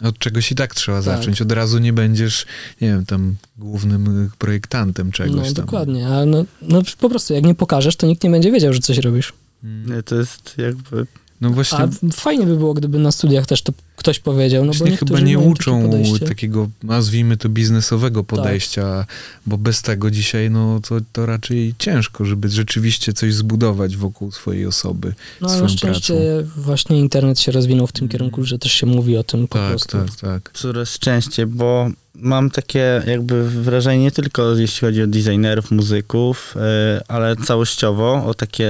Od 0.04 0.18
czegoś 0.18 0.52
i 0.52 0.54
tak 0.54 0.74
trzeba 0.74 1.02
Tak. 1.02 1.04
zacząć. 1.18 1.42
Od 1.42 1.52
razu 1.52 1.78
nie 1.78 1.92
będziesz, 1.92 2.46
nie 2.80 2.88
wiem, 2.88 3.06
tam 3.06 3.36
głównym 3.58 4.24
y, 4.26 4.30
projektantem 4.38 5.12
czegoś 5.12 5.36
No 5.36 5.42
tam. 5.42 5.52
dokładnie, 5.54 6.06
a 6.08 6.26
no, 6.26 6.44
no 6.62 6.82
po 7.00 7.08
prostu 7.08 7.34
jak 7.34 7.44
nie 7.44 7.54
pokażesz, 7.54 7.96
to 7.96 8.06
nikt 8.06 8.24
nie 8.24 8.30
będzie 8.30 8.52
wiedział, 8.52 8.72
że 8.72 8.80
coś 8.80 8.98
robisz. 8.98 9.32
Nie, 9.62 10.02
To 10.02 10.14
jest 10.14 10.54
jakby... 10.58 11.06
No 11.40 11.50
właśnie, 11.50 11.78
A 11.78 11.88
fajnie 12.12 12.46
by 12.46 12.56
było, 12.56 12.74
gdyby 12.74 12.98
na 12.98 13.12
studiach 13.12 13.46
też 13.46 13.62
to 13.62 13.72
ktoś 14.06 14.18
powiedział, 14.18 14.64
no 14.64 14.72
bo 14.72 14.78
właśnie 14.78 14.96
chyba 14.96 15.20
nie 15.20 15.38
uczą. 15.38 15.90
Tak. 16.20 16.28
takiego, 16.28 16.68
nazwijmy 16.82 17.36
to, 17.36 17.48
biznesowego 17.48 18.24
podejścia, 18.24 19.06
bo 19.46 19.58
bez 19.58 19.82
tego 19.82 20.10
dzisiaj, 20.10 20.50
no 20.50 20.80
to, 20.88 20.96
to 21.12 21.26
raczej 21.26 21.74
ciężko, 21.78 22.24
żeby 22.24 22.48
rzeczywiście 22.48 23.12
coś 23.12 23.34
zbudować 23.34 23.96
wokół 23.96 24.32
swojej 24.32 24.66
osoby, 24.66 25.14
No 25.40 25.48
swoją 25.48 25.68
szczęście 25.68 26.14
pracą. 26.14 26.50
właśnie 26.62 26.98
internet 27.00 27.40
się 27.40 27.52
rozwinął 27.52 27.86
w 27.86 27.92
tym 27.92 28.08
kierunku, 28.08 28.44
że 28.44 28.58
też 28.58 28.72
się 28.72 28.86
mówi 28.86 29.16
o 29.16 29.24
tym 29.24 29.48
po 29.48 29.58
Tak, 29.58 29.68
prostu. 29.70 29.98
tak, 29.98 30.16
tak. 30.20 30.50
Coraz 30.54 30.98
częściej, 30.98 31.46
bo 31.46 31.90
mam 32.14 32.50
takie 32.50 33.02
jakby 33.06 33.50
wrażenie 33.50 34.02
nie 34.02 34.10
tylko 34.10 34.54
jeśli 34.54 34.80
chodzi 34.80 35.02
o 35.02 35.06
designerów, 35.06 35.70
muzyków, 35.70 36.54
e, 36.56 37.00
ale 37.08 37.36
całościowo 37.36 38.24
o 38.26 38.34
takie 38.34 38.68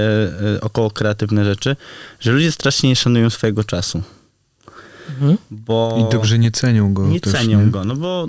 e, 0.55 0.61
około 0.61 0.91
kreatywne 0.91 1.45
rzeczy, 1.45 1.75
że 2.19 2.31
ludzie 2.31 2.51
strasznie 2.51 2.89
nie 2.89 2.95
szanują 2.95 3.29
swojego 3.29 3.63
czasu. 3.63 4.01
Mhm. 5.09 5.37
Bo 5.51 6.05
I 6.09 6.11
dobrze 6.11 6.39
nie 6.39 6.51
cenią 6.51 6.93
go 6.93 7.07
nie 7.07 7.19
też, 7.19 7.33
cenią 7.33 7.65
nie? 7.65 7.71
go, 7.71 7.83
no 7.85 7.95
bo 7.95 8.27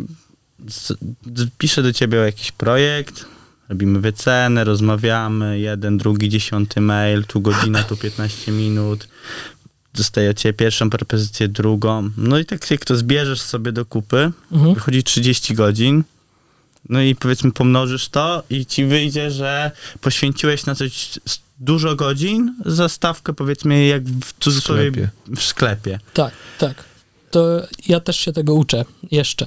z, 0.68 0.88
z, 1.36 1.50
piszę 1.58 1.82
do 1.82 1.92
ciebie 1.92 2.20
o 2.20 2.24
jakiś 2.24 2.52
projekt, 2.52 3.24
robimy 3.68 4.00
wycenę, 4.00 4.64
rozmawiamy, 4.64 5.58
jeden, 5.60 5.98
drugi, 5.98 6.28
dziesiąty 6.28 6.80
mail, 6.80 7.24
tu 7.24 7.40
godzina, 7.40 7.82
tu 7.82 7.96
15 7.96 8.52
minut, 8.52 9.08
dostaję 9.94 10.30
od 10.30 10.36
ciebie 10.36 10.52
pierwszą 10.52 10.90
propozycję, 10.90 11.48
drugą, 11.48 12.10
no 12.16 12.38
i 12.38 12.44
tak 12.44 12.70
jak 12.70 12.84
to 12.84 12.96
zbierzesz 12.96 13.40
sobie 13.40 13.72
do 13.72 13.84
kupy, 13.86 14.30
Mhm. 14.52 14.74
wychodzi 14.74 15.02
30 15.02 15.54
godzin, 15.54 16.04
no 16.88 17.00
i 17.02 17.14
powiedzmy 17.14 17.52
pomnożysz 17.52 18.08
to 18.08 18.42
i 18.50 18.66
ci 18.66 18.84
wyjdzie, 18.84 19.30
że 19.30 19.70
poświęciłeś 20.00 20.66
na 20.66 20.74
coś 20.74 21.18
dużo 21.60 21.96
godzin 21.96 22.54
za 22.66 22.88
stawkę 22.88 23.32
powiedzmy 23.32 23.86
jak 23.86 24.04
w 24.04 24.38
cudzysłowie 24.40 24.90
sklepie. 24.90 25.08
w 25.36 25.42
sklepie. 25.42 25.98
Tak, 26.14 26.32
tak. 26.58 26.84
To 27.30 27.62
ja 27.88 28.00
też 28.00 28.16
się 28.16 28.32
tego 28.32 28.54
uczę 28.54 28.84
jeszcze, 29.10 29.46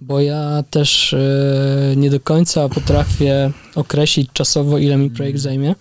bo 0.00 0.20
ja 0.20 0.64
też 0.70 1.14
e, 1.14 1.94
nie 1.96 2.10
do 2.10 2.20
końca 2.20 2.68
potrafię 2.68 3.50
określić 3.74 4.30
czasowo, 4.32 4.78
ile 4.78 4.96
mi 4.96 5.10
projekt 5.10 5.38
zajmie, 5.38 5.74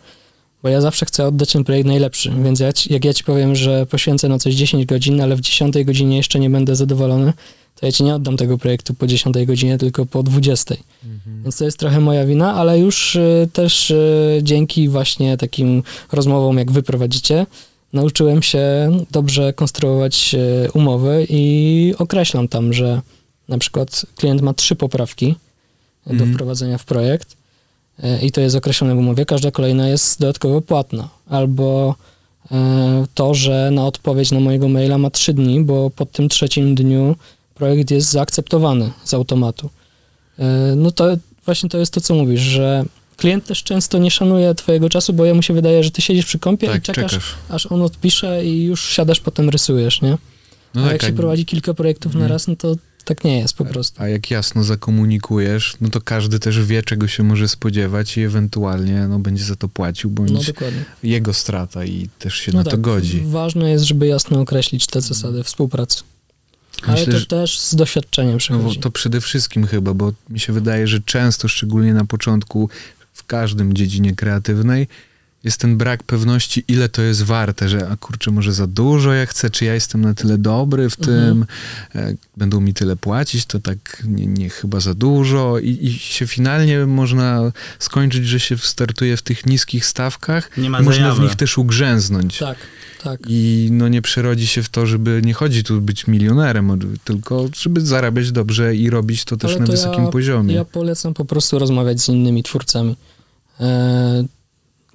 bo 0.63 0.69
ja 0.69 0.81
zawsze 0.81 1.05
chcę 1.05 1.27
oddać 1.27 1.51
ten 1.51 1.63
projekt 1.63 1.87
najlepszy, 1.87 2.31
więc 2.43 2.59
ja 2.59 2.73
ci, 2.73 2.93
jak 2.93 3.05
ja 3.05 3.13
ci 3.13 3.23
powiem, 3.23 3.55
że 3.55 3.85
poświęcę 3.85 4.29
na 4.29 4.39
coś 4.39 4.53
10 4.53 4.85
godzin, 4.85 5.21
ale 5.21 5.35
w 5.35 5.41
10 5.41 5.83
godzinie 5.83 6.17
jeszcze 6.17 6.39
nie 6.39 6.49
będę 6.49 6.75
zadowolony, 6.75 7.33
to 7.79 7.85
ja 7.85 7.91
ci 7.91 8.03
nie 8.03 8.15
oddam 8.15 8.37
tego 8.37 8.57
projektu 8.57 8.93
po 8.93 9.07
10 9.07 9.35
godzinie, 9.45 9.77
tylko 9.77 10.05
po 10.05 10.23
20. 10.23 10.75
Więc 11.43 11.57
to 11.57 11.65
jest 11.65 11.77
trochę 11.79 11.99
moja 11.99 12.25
wina, 12.25 12.53
ale 12.53 12.79
już 12.79 13.15
e, 13.15 13.47
też 13.53 13.91
e, 13.91 13.95
dzięki 14.41 14.89
właśnie 14.89 15.37
takim 15.37 15.83
rozmowom, 16.11 16.57
jak 16.57 16.71
wy 16.71 16.83
prowadzicie, 16.83 17.45
nauczyłem 17.93 18.43
się 18.43 18.63
dobrze 19.11 19.53
konstruować 19.53 20.35
e, 20.35 20.71
umowy 20.71 21.25
i 21.29 21.93
określam 21.97 22.47
tam, 22.47 22.73
że 22.73 23.01
na 23.47 23.57
przykład 23.57 24.05
klient 24.15 24.41
ma 24.41 24.53
trzy 24.53 24.75
poprawki 24.75 25.35
do 26.05 26.11
Mhm. 26.11 26.33
wprowadzenia 26.33 26.77
w 26.77 26.85
projekt 26.85 27.37
i 28.21 28.31
to 28.31 28.41
jest 28.41 28.55
określone 28.55 28.95
w 28.95 28.97
umowie, 28.97 29.25
każda 29.25 29.51
kolejna 29.51 29.89
jest 29.89 30.19
dodatkowo 30.19 30.61
płatna. 30.61 31.09
Albo 31.29 31.95
to, 33.13 33.33
że 33.33 33.71
na 33.71 33.85
odpowiedź 33.87 34.31
na 34.31 34.39
mojego 34.39 34.67
maila 34.67 34.97
ma 34.97 35.09
trzy 35.09 35.33
dni, 35.33 35.61
bo 35.61 35.89
po 35.89 36.05
tym 36.05 36.29
trzecim 36.29 36.75
dniu 36.75 37.15
projekt 37.55 37.91
jest 37.91 38.09
zaakceptowany 38.11 38.91
z 39.03 39.13
automatu. 39.13 39.69
E, 40.39 40.73
No 40.75 40.91
to 40.91 41.17
właśnie 41.45 41.69
to 41.69 41.77
jest 41.77 41.93
to, 41.93 42.01
co 42.01 42.15
mówisz, 42.15 42.41
że 42.41 42.85
klient 43.17 43.45
też 43.45 43.63
często 43.63 43.97
nie 43.97 44.11
szanuje 44.11 44.55
twojego 44.55 44.89
czasu, 44.89 45.13
bo 45.13 45.25
jemu 45.25 45.41
się 45.41 45.53
wydaje, 45.53 45.83
że 45.83 45.91
ty 45.91 46.01
siedzisz 46.01 46.25
przy 46.25 46.39
kąpie 46.39 46.67
i 46.67 46.69
Tak, 46.69 46.81
czekasz, 46.81 47.11
czekasz. 47.11 47.35
aż 47.49 47.65
on 47.65 47.81
odpisze 47.81 48.45
i 48.45 48.63
już 48.65 48.85
siadasz, 48.89 49.19
potem 49.19 49.49
rysujesz, 49.49 50.01
nie? 50.01 50.17
No 50.73 50.81
A 50.81 50.83
tak, 50.83 50.91
jak 50.91 51.01
się 51.01 51.07
jak- 51.07 51.15
prowadzi 51.15 51.45
kilka 51.45 51.73
projektów 51.73 52.13
na 52.13 52.17
Mhm. 52.19 52.31
raz, 52.31 52.47
no 52.47 52.55
to 52.55 52.75
tak 53.05 53.23
nie 53.23 53.39
jest 53.39 53.53
po 53.53 53.65
prostu. 53.65 54.01
A 54.03 54.07
jak 54.07 54.31
jasno 54.31 54.63
zakomunikujesz, 54.63 55.73
no 55.81 55.89
to 55.89 56.01
każdy 56.01 56.39
też 56.39 56.59
wie, 56.65 56.83
czego 56.83 57.07
się 57.07 57.23
może 57.23 57.47
spodziewać 57.47 58.17
i 58.17 58.21
ewentualnie 58.21 59.07
no, 59.07 59.19
będzie 59.19 59.43
za 59.43 59.55
to 59.55 59.69
płacił, 59.69 60.09
bądź 60.09 60.31
No 60.31 60.39
jego 61.03 61.33
strata 61.33 61.85
i 61.85 62.09
też 62.19 62.35
się 62.35 62.51
No 62.51 62.57
na 62.57 62.63
tak, 62.63 62.71
to 62.71 62.77
godzi. 62.77 63.21
Ważne 63.25 63.71
jest, 63.71 63.85
żeby 63.85 64.07
jasno 64.07 64.39
określić 64.41 64.87
te 64.87 65.01
zasady 65.01 65.43
współpracy. 65.43 66.03
Ale 66.87 66.99
Myślę, 66.99 67.13
to 67.19 67.25
też 67.25 67.59
z 67.59 67.75
doświadczeniem 67.75 68.31
No, 68.33 68.37
przychodzi. 68.37 68.75
bo 68.77 68.83
to 68.83 68.91
przede 68.91 69.21
wszystkim 69.21 69.67
chyba, 69.67 69.93
bo 69.93 70.13
mi 70.29 70.39
się 70.39 70.53
wydaje, 70.53 70.87
że 70.87 70.99
często, 70.99 71.47
szczególnie 71.47 71.93
na 71.93 72.05
początku, 72.05 72.69
w 73.13 73.25
każdym 73.25 73.73
dziedzinie 73.73 74.15
kreatywnej, 74.15 74.87
jest 75.45 75.57
ten 75.59 75.77
brak 75.77 76.03
pewności, 76.03 76.63
ile 76.67 76.89
to 76.89 77.01
jest 77.01 77.23
warte, 77.23 77.69
że 77.69 77.89
a 77.89 77.97
kurczę, 77.97 78.31
może 78.31 78.53
za 78.53 78.67
dużo 78.67 79.13
ja 79.13 79.25
chcę, 79.25 79.49
czy 79.49 79.65
ja 79.65 79.73
jestem 79.73 80.01
na 80.01 80.13
tyle 80.13 80.37
dobry 80.37 80.89
w 80.89 80.95
tym, 80.95 81.45
Mhm. 81.93 82.17
będą 82.37 82.61
mi 82.61 82.73
tyle 82.73 82.95
płacić, 82.95 83.45
to 83.45 83.59
tak 83.59 84.03
nie, 84.07 84.25
nie 84.25 84.49
chyba 84.49 84.79
za 84.79 84.93
dużo 84.93 85.59
i, 85.59 85.69
i 85.81 85.93
się 85.99 86.27
finalnie 86.27 86.85
można 86.85 87.51
skończyć, 87.79 88.27
że 88.27 88.39
się 88.39 88.57
startuje 88.57 89.17
w 89.17 89.21
tych 89.21 89.45
niskich 89.45 89.85
stawkach 89.85 90.57
Nie 90.57 90.69
ma 90.69 90.81
można 90.81 91.03
w 91.03 91.07
zajawy. 91.07 91.21
nich 91.21 91.35
też 91.35 91.57
ugrzęznąć. 91.57 92.37
Tak, 92.37 92.57
tak. 93.03 93.19
I 93.27 93.67
no 93.71 93.87
nie 93.87 94.01
przerodzi 94.01 94.47
się 94.47 94.63
w 94.63 94.69
to, 94.69 94.85
żeby 94.85 95.21
nie 95.25 95.33
chodzi 95.33 95.63
tu 95.63 95.81
być 95.81 96.07
milionerem, 96.07 96.79
tylko 97.03 97.49
żeby 97.59 97.81
zarabiać 97.81 98.31
dobrze 98.31 98.75
i 98.75 98.89
robić 98.89 99.25
to 99.25 99.37
też 99.37 99.51
Ale 99.51 99.59
na 99.59 99.65
to 99.65 99.71
wysokim 99.71 100.03
ja, 100.03 100.09
poziomie. 100.11 100.53
Ja 100.55 100.65
polecam 100.65 101.13
po 101.13 101.25
prostu 101.25 101.59
rozmawiać 101.59 102.01
z 102.01 102.09
innymi 102.09 102.43
twórcami. 102.43 102.95
E, 103.59 104.25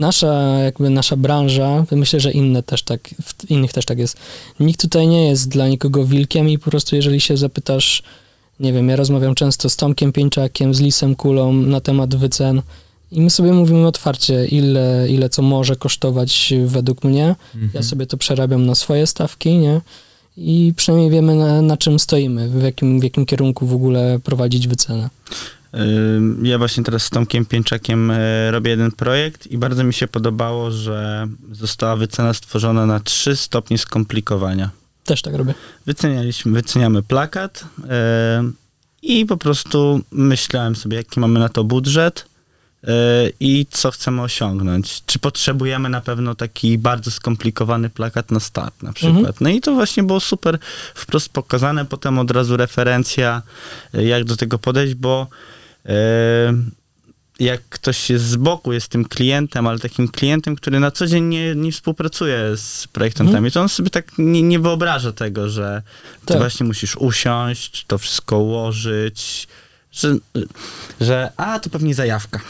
nasza, 0.00 0.58
jakby 0.64 0.90
nasza 0.90 1.16
branża, 1.16 1.84
myślę, 1.92 2.20
że 2.20 2.32
inne 2.32 2.62
też 2.62 2.82
tak, 2.82 3.08
w 3.22 3.50
innych 3.50 3.72
też 3.72 3.84
tak 3.84 3.98
jest. 3.98 4.16
Nikt 4.60 4.80
tutaj 4.80 5.06
nie 5.06 5.28
jest 5.28 5.48
dla 5.48 5.68
nikogo 5.68 6.04
wilkiem 6.04 6.48
i 6.48 6.58
po 6.58 6.70
prostu 6.70 6.96
jeżeli 6.96 7.20
się 7.20 7.36
zapytasz, 7.36 8.02
nie 8.60 8.72
wiem, 8.72 8.88
ja 8.88 8.96
rozmawiam 8.96 9.34
często 9.34 9.70
z 9.70 9.76
Tomkiem 9.76 10.12
Pieńczakiem, 10.12 10.74
z 10.74 10.80
Lisem 10.80 11.14
Kulą 11.14 11.52
na 11.52 11.80
temat 11.80 12.16
wycen 12.16 12.62
i 13.12 13.20
my 13.20 13.30
sobie 13.30 13.52
mówimy 13.52 13.86
otwarcie, 13.86 14.46
ile, 14.46 15.06
ile 15.08 15.28
co 15.28 15.42
może 15.42 15.76
kosztować 15.76 16.54
według 16.66 17.04
mnie. 17.04 17.36
Mhm. 17.54 17.70
Ja 17.74 17.82
sobie 17.82 18.06
to 18.06 18.16
przerabiam 18.16 18.66
na 18.66 18.74
swoje 18.74 19.06
stawki, 19.06 19.58
nie? 19.58 19.80
I 20.36 20.72
przynajmniej 20.76 21.10
wiemy, 21.10 21.34
na, 21.34 21.62
na 21.62 21.76
czym 21.76 21.98
stoimy, 21.98 22.48
w 22.48 22.62
jakim, 22.62 23.00
w 23.00 23.04
jakim 23.04 23.26
kierunku 23.26 23.66
w 23.66 23.74
ogóle 23.74 24.18
prowadzić 24.24 24.68
wycenę. 24.68 25.10
Ja 26.42 26.59
właśnie 26.59 26.85
teraz 26.85 27.02
z 27.02 27.11
Tomkiem 27.11 27.46
Pięczakiem 27.46 28.11
e, 28.11 28.50
robię 28.50 28.70
jeden 28.70 28.92
projekt 28.92 29.46
i 29.46 29.59
bardzo 29.59 29.85
mi 29.85 29.94
się 29.94 30.09
podobało, 30.09 30.70
że 30.70 31.28
została 31.52 31.96
wycena 31.96 32.35
stworzona 32.35 32.87
na 32.87 33.00
trzy 33.00 33.37
stopnie 33.37 33.78
skomplikowania. 33.78 34.70
Też 35.04 35.22
tak 35.22 35.35
robię. 35.35 35.54
Wycenialiśmy, 35.87 36.52
wyceniamy 36.52 37.02
plakat 37.02 37.64
e, 37.88 38.50
i 39.02 39.26
po 39.26 39.37
prostu 39.37 40.00
myślałem 40.11 40.76
sobie, 40.76 40.96
jaki 40.96 41.20
mamy 41.20 41.40
na 41.40 41.48
to 41.48 41.64
budżet 41.64 42.26
e, 42.85 42.92
i 43.40 43.66
co 43.70 43.90
chcemy 43.90 44.22
osiągnąć. 44.22 45.02
Czy 45.06 45.18
potrzebujemy 45.18 45.88
na 45.88 46.00
pewno 46.00 46.35
taki 46.35 46.78
bardzo 46.78 47.11
skomplikowany 47.11 47.90
plakat 47.90 48.30
na 48.30 48.40
start 48.40 48.83
na 48.83 48.92
przykład. 48.92 49.18
Mhm. 49.18 49.35
No 49.40 49.50
i 49.50 49.61
to 49.61 49.74
właśnie 49.74 50.02
było 50.02 50.20
super 50.20 50.59
wprost 50.94 51.28
pokazane, 51.28 51.85
potem 51.85 52.18
od 52.18 52.30
razu 52.30 52.56
referencja, 52.56 53.42
jak 53.92 54.24
do 54.24 54.37
tego 54.37 54.59
podejść, 54.59 54.94
bo 54.94 55.26
jak 57.40 57.60
ktoś 57.68 58.10
jest 58.10 58.24
z 58.24 58.36
boku, 58.36 58.72
jest 58.72 58.88
tym 58.88 59.04
klientem, 59.04 59.66
ale 59.66 59.78
takim 59.78 60.08
klientem, 60.08 60.56
który 60.56 60.80
na 60.80 60.90
co 60.90 61.06
dzień 61.06 61.24
nie, 61.24 61.54
nie 61.54 61.72
współpracuje 61.72 62.56
z 62.56 62.86
projektantami, 62.92 63.36
Mhm. 63.36 63.52
to 63.52 63.60
on 63.60 63.68
sobie 63.68 63.90
tak 63.90 64.12
nie, 64.18 64.42
nie 64.42 64.58
wyobraża 64.58 65.12
tego, 65.12 65.48
że 65.48 65.82
ty 66.20 66.26
Tak. 66.26 66.38
właśnie 66.38 66.66
musisz 66.66 66.96
usiąść, 66.96 67.84
to 67.86 67.98
wszystko 67.98 68.38
ułożyć, 68.38 69.48
że, 69.92 70.14
że 71.00 71.30
a, 71.36 71.58
to 71.58 71.70
pewnie 71.70 71.94
zajawka. 71.94 72.40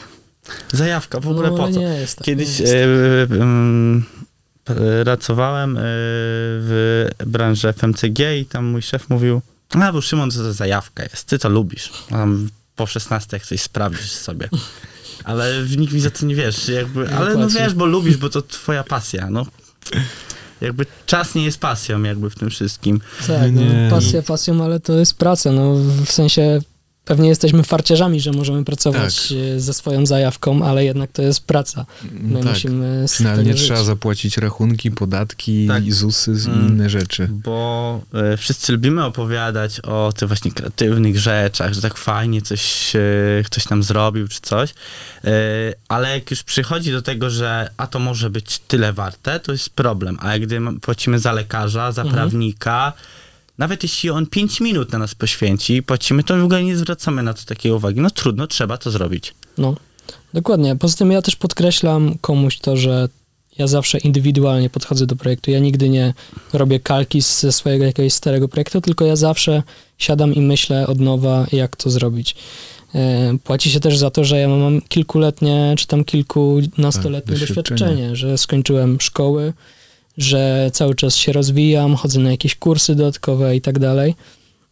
Zajawka, 0.72 1.20
w 1.20 1.28
ogóle 1.28 1.50
no, 1.50 1.56
po 1.56 1.64
co? 1.72 1.80
Nie 1.80 1.86
jest 1.86 2.16
tak, 2.16 2.24
Kiedyś 2.24 2.58
nie 2.58 2.64
jest. 2.64 2.74
e, 3.32 3.34
em, 3.42 4.04
pracowałem 5.04 5.76
e, 5.76 5.80
w 5.82 7.06
branży 7.26 7.68
FMCG 7.72 8.20
i 8.40 8.44
tam 8.44 8.64
mój 8.66 8.82
szef 8.82 9.10
mówił, 9.10 9.42
a 9.70 9.92
bo 9.92 10.00
Szymon, 10.00 10.30
to, 10.30 10.36
to 10.36 10.52
zajawka 10.52 11.02
jest, 11.02 11.24
ty 11.24 11.38
to 11.38 11.48
lubisz. 11.48 11.92
Tam 12.08 12.48
po 12.80 12.86
16 12.86 13.36
jak 13.36 13.46
coś 13.46 13.60
sprawdzisz 13.60 14.10
sobie. 14.10 14.48
Ale 15.24 15.54
nikt 15.76 15.92
mi 15.92 16.00
za 16.00 16.10
to 16.10 16.26
nie 16.26 16.34
wiesz, 16.34 16.68
jakby, 16.68 17.14
ale 17.14 17.34
no 17.36 17.48
wiesz, 17.48 17.74
bo 17.74 17.86
lubisz, 17.86 18.16
bo 18.16 18.28
to 18.28 18.42
twoja 18.42 18.84
pasja, 18.84 19.30
no. 19.30 19.46
jakby 20.60 20.86
czas 21.06 21.34
nie 21.34 21.44
jest 21.44 21.58
pasją 21.58 22.02
jakby 22.02 22.30
w 22.30 22.34
tym 22.34 22.50
wszystkim. 22.50 23.00
Tak, 23.26 23.52
No 23.52 23.60
no, 23.60 23.72
nie. 23.72 23.90
pasja 23.90 24.22
pasją, 24.22 24.64
ale 24.64 24.80
to 24.80 24.92
jest 24.92 25.14
praca, 25.14 25.52
no 25.52 25.74
w 26.06 26.12
sensie 26.12 26.60
pewnie 27.10 27.28
jesteśmy 27.28 27.62
farciarzami, 27.62 28.20
że 28.20 28.32
możemy 28.32 28.64
pracować 28.64 29.28
Tak. 29.28 29.38
e, 29.56 29.60
ze 29.60 29.74
swoją 29.74 30.06
zajawką, 30.06 30.64
ale 30.64 30.84
jednak 30.84 31.12
to 31.12 31.22
jest 31.22 31.46
praca. 31.46 31.86
My 32.12 32.40
tak. 32.42 32.48
musimy 32.52 33.08
z 33.08 33.16
Finalnie 33.16 33.54
trzeba 33.54 33.84
zapłacić 33.84 34.36
rachunki, 34.36 34.90
podatki, 34.90 35.66
Tak. 35.68 35.86
i 35.86 35.92
ZUSy 35.92 36.32
i 36.46 36.48
Mm. 36.50 36.68
inne 36.68 36.90
rzeczy. 36.90 37.28
Bo 37.32 38.00
e, 38.14 38.36
wszyscy 38.36 38.72
lubimy 38.72 39.04
opowiadać 39.04 39.80
o 39.80 40.12
tych 40.16 40.28
właśnie 40.28 40.50
kreatywnych 40.52 41.18
rzeczach, 41.18 41.72
że 41.74 41.80
tak 41.82 41.96
fajnie 41.96 42.42
coś 42.42 42.92
e, 42.96 43.00
ktoś 43.44 43.68
nam 43.68 43.82
zrobił 43.82 44.28
czy 44.28 44.40
coś, 44.40 44.70
e, 45.24 45.30
ale 45.88 46.10
jak 46.14 46.30
już 46.30 46.42
przychodzi 46.42 46.92
do 46.92 47.02
tego, 47.02 47.30
że 47.30 47.70
a 47.76 47.86
to 47.86 47.98
może 47.98 48.30
być 48.30 48.58
tyle 48.58 48.92
warte, 48.92 49.40
to 49.40 49.52
jest 49.52 49.70
problem. 49.70 50.18
A 50.20 50.32
jak 50.32 50.42
gdy 50.42 50.60
płacimy 50.80 51.18
za 51.18 51.32
lekarza, 51.32 51.92
za 51.92 52.02
Mhm. 52.02 52.16
prawnika, 52.16 52.92
nawet 53.60 53.82
jeśli 53.82 54.10
on 54.10 54.26
5 54.26 54.60
minut 54.60 54.92
na 54.92 54.98
nas 54.98 55.14
poświęci, 55.14 55.82
płacimy, 55.82 56.24
to 56.24 56.38
w 56.38 56.44
ogóle 56.44 56.64
nie 56.64 56.76
zwracamy 56.76 57.22
na 57.22 57.34
to 57.34 57.42
takiej 57.46 57.72
uwagi. 57.72 58.00
No 58.00 58.10
trudno, 58.10 58.46
trzeba 58.46 58.78
to 58.78 58.90
zrobić. 58.90 59.34
No, 59.58 59.74
dokładnie. 60.34 60.76
Poza 60.76 60.96
tym 60.96 61.12
ja 61.12 61.22
też 61.22 61.36
podkreślam 61.36 62.14
komuś 62.20 62.58
to, 62.58 62.76
że 62.76 63.08
ja 63.58 63.66
zawsze 63.66 63.98
indywidualnie 63.98 64.70
podchodzę 64.70 65.06
do 65.06 65.16
projektu. 65.16 65.50
Ja 65.50 65.58
nigdy 65.58 65.88
nie 65.88 66.14
robię 66.52 66.80
kalki 66.80 67.20
ze 67.20 67.52
swojego 67.52 67.84
jakiegoś 67.84 68.12
starego 68.12 68.48
projektu, 68.48 68.80
tylko 68.80 69.04
ja 69.04 69.16
zawsze 69.16 69.62
siadam 69.98 70.34
i 70.34 70.40
myślę 70.40 70.86
od 70.86 71.00
nowa, 71.00 71.46
jak 71.52 71.76
to 71.76 71.90
zrobić. 71.90 72.36
E, 72.94 73.36
Płaci 73.44 73.70
się 73.70 73.80
też 73.80 73.98
za 73.98 74.10
to, 74.10 74.24
że 74.24 74.38
ja 74.38 74.48
mam 74.48 74.80
kilkuletnie, 74.80 75.74
czy 75.78 75.86
tam 75.86 76.04
kilkunastoletnie 76.04 77.32
Tak, 77.32 77.40
doświadczenie, 77.40 77.78
doświadczenie. 77.80 78.16
że 78.16 78.38
skończyłem 78.38 79.00
szkoły, 79.00 79.52
że 80.18 80.70
cały 80.74 80.94
czas 80.94 81.16
się 81.16 81.32
rozwijam, 81.32 81.94
chodzę 81.94 82.20
na 82.20 82.30
jakieś 82.30 82.54
kursy 82.54 82.94
dodatkowe 82.94 83.56
i 83.56 83.60
tak 83.60 83.78
dalej. 83.78 84.14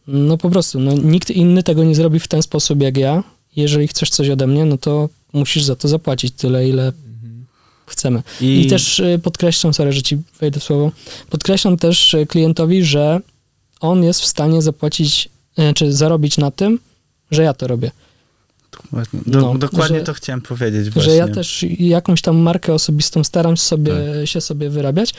No 0.07 0.37
po 0.37 0.49
prostu, 0.49 0.79
no, 0.79 0.93
nikt 0.93 1.29
inny 1.29 1.63
tego 1.63 1.83
nie 1.83 1.95
zrobi 1.95 2.19
w 2.19 2.27
ten 2.27 2.41
sposób 2.41 2.81
jak 2.81 2.97
ja. 2.97 3.23
Jeżeli 3.55 3.87
chcesz 3.87 4.09
coś 4.09 4.29
ode 4.29 4.47
mnie, 4.47 4.65
no 4.65 4.77
to 4.77 5.09
musisz 5.33 5.63
za 5.63 5.75
to 5.75 5.87
zapłacić 5.87 6.33
tyle, 6.33 6.69
ile 6.69 6.93
chcemy. 7.85 8.23
I, 8.41 8.67
też 8.67 8.99
y, 8.99 9.19
podkreślam, 9.23 9.73
sorry, 9.73 9.93
że 9.93 10.01
ci 10.01 10.17
wejdę 10.39 10.59
w 10.59 10.63
słowo, 10.63 10.91
podkreślam 11.29 11.77
też 11.77 12.13
y, 12.13 12.25
klientowi, 12.25 12.83
że 12.83 13.19
on 13.79 14.03
jest 14.03 14.21
w 14.21 14.25
stanie 14.25 14.61
zapłacić, 14.61 15.29
y, 15.59 15.73
czy 15.73 15.93
zarobić 15.93 16.37
na 16.37 16.51
tym, 16.51 16.79
że 17.31 17.43
ja 17.43 17.53
to 17.53 17.67
robię. 17.67 17.91
Dokładnie, 18.91 19.19
do, 19.25 19.41
No, 19.41 19.55
dokładnie 19.57 19.99
że- 19.99 20.03
to 20.05 20.13
chciałem 20.13 20.41
powiedzieć 20.41 20.89
właśnie. 20.89 21.11
Że 21.11 21.17
ja 21.17 21.27
też 21.27 21.65
jakąś 21.79 22.21
tam 22.21 22.37
markę 22.37 22.73
osobistą 22.73 23.23
staram 23.23 23.57
sobie, 23.57 23.93
się 24.25 24.41
sobie 24.41 24.69
wyrabiać. 24.69 25.13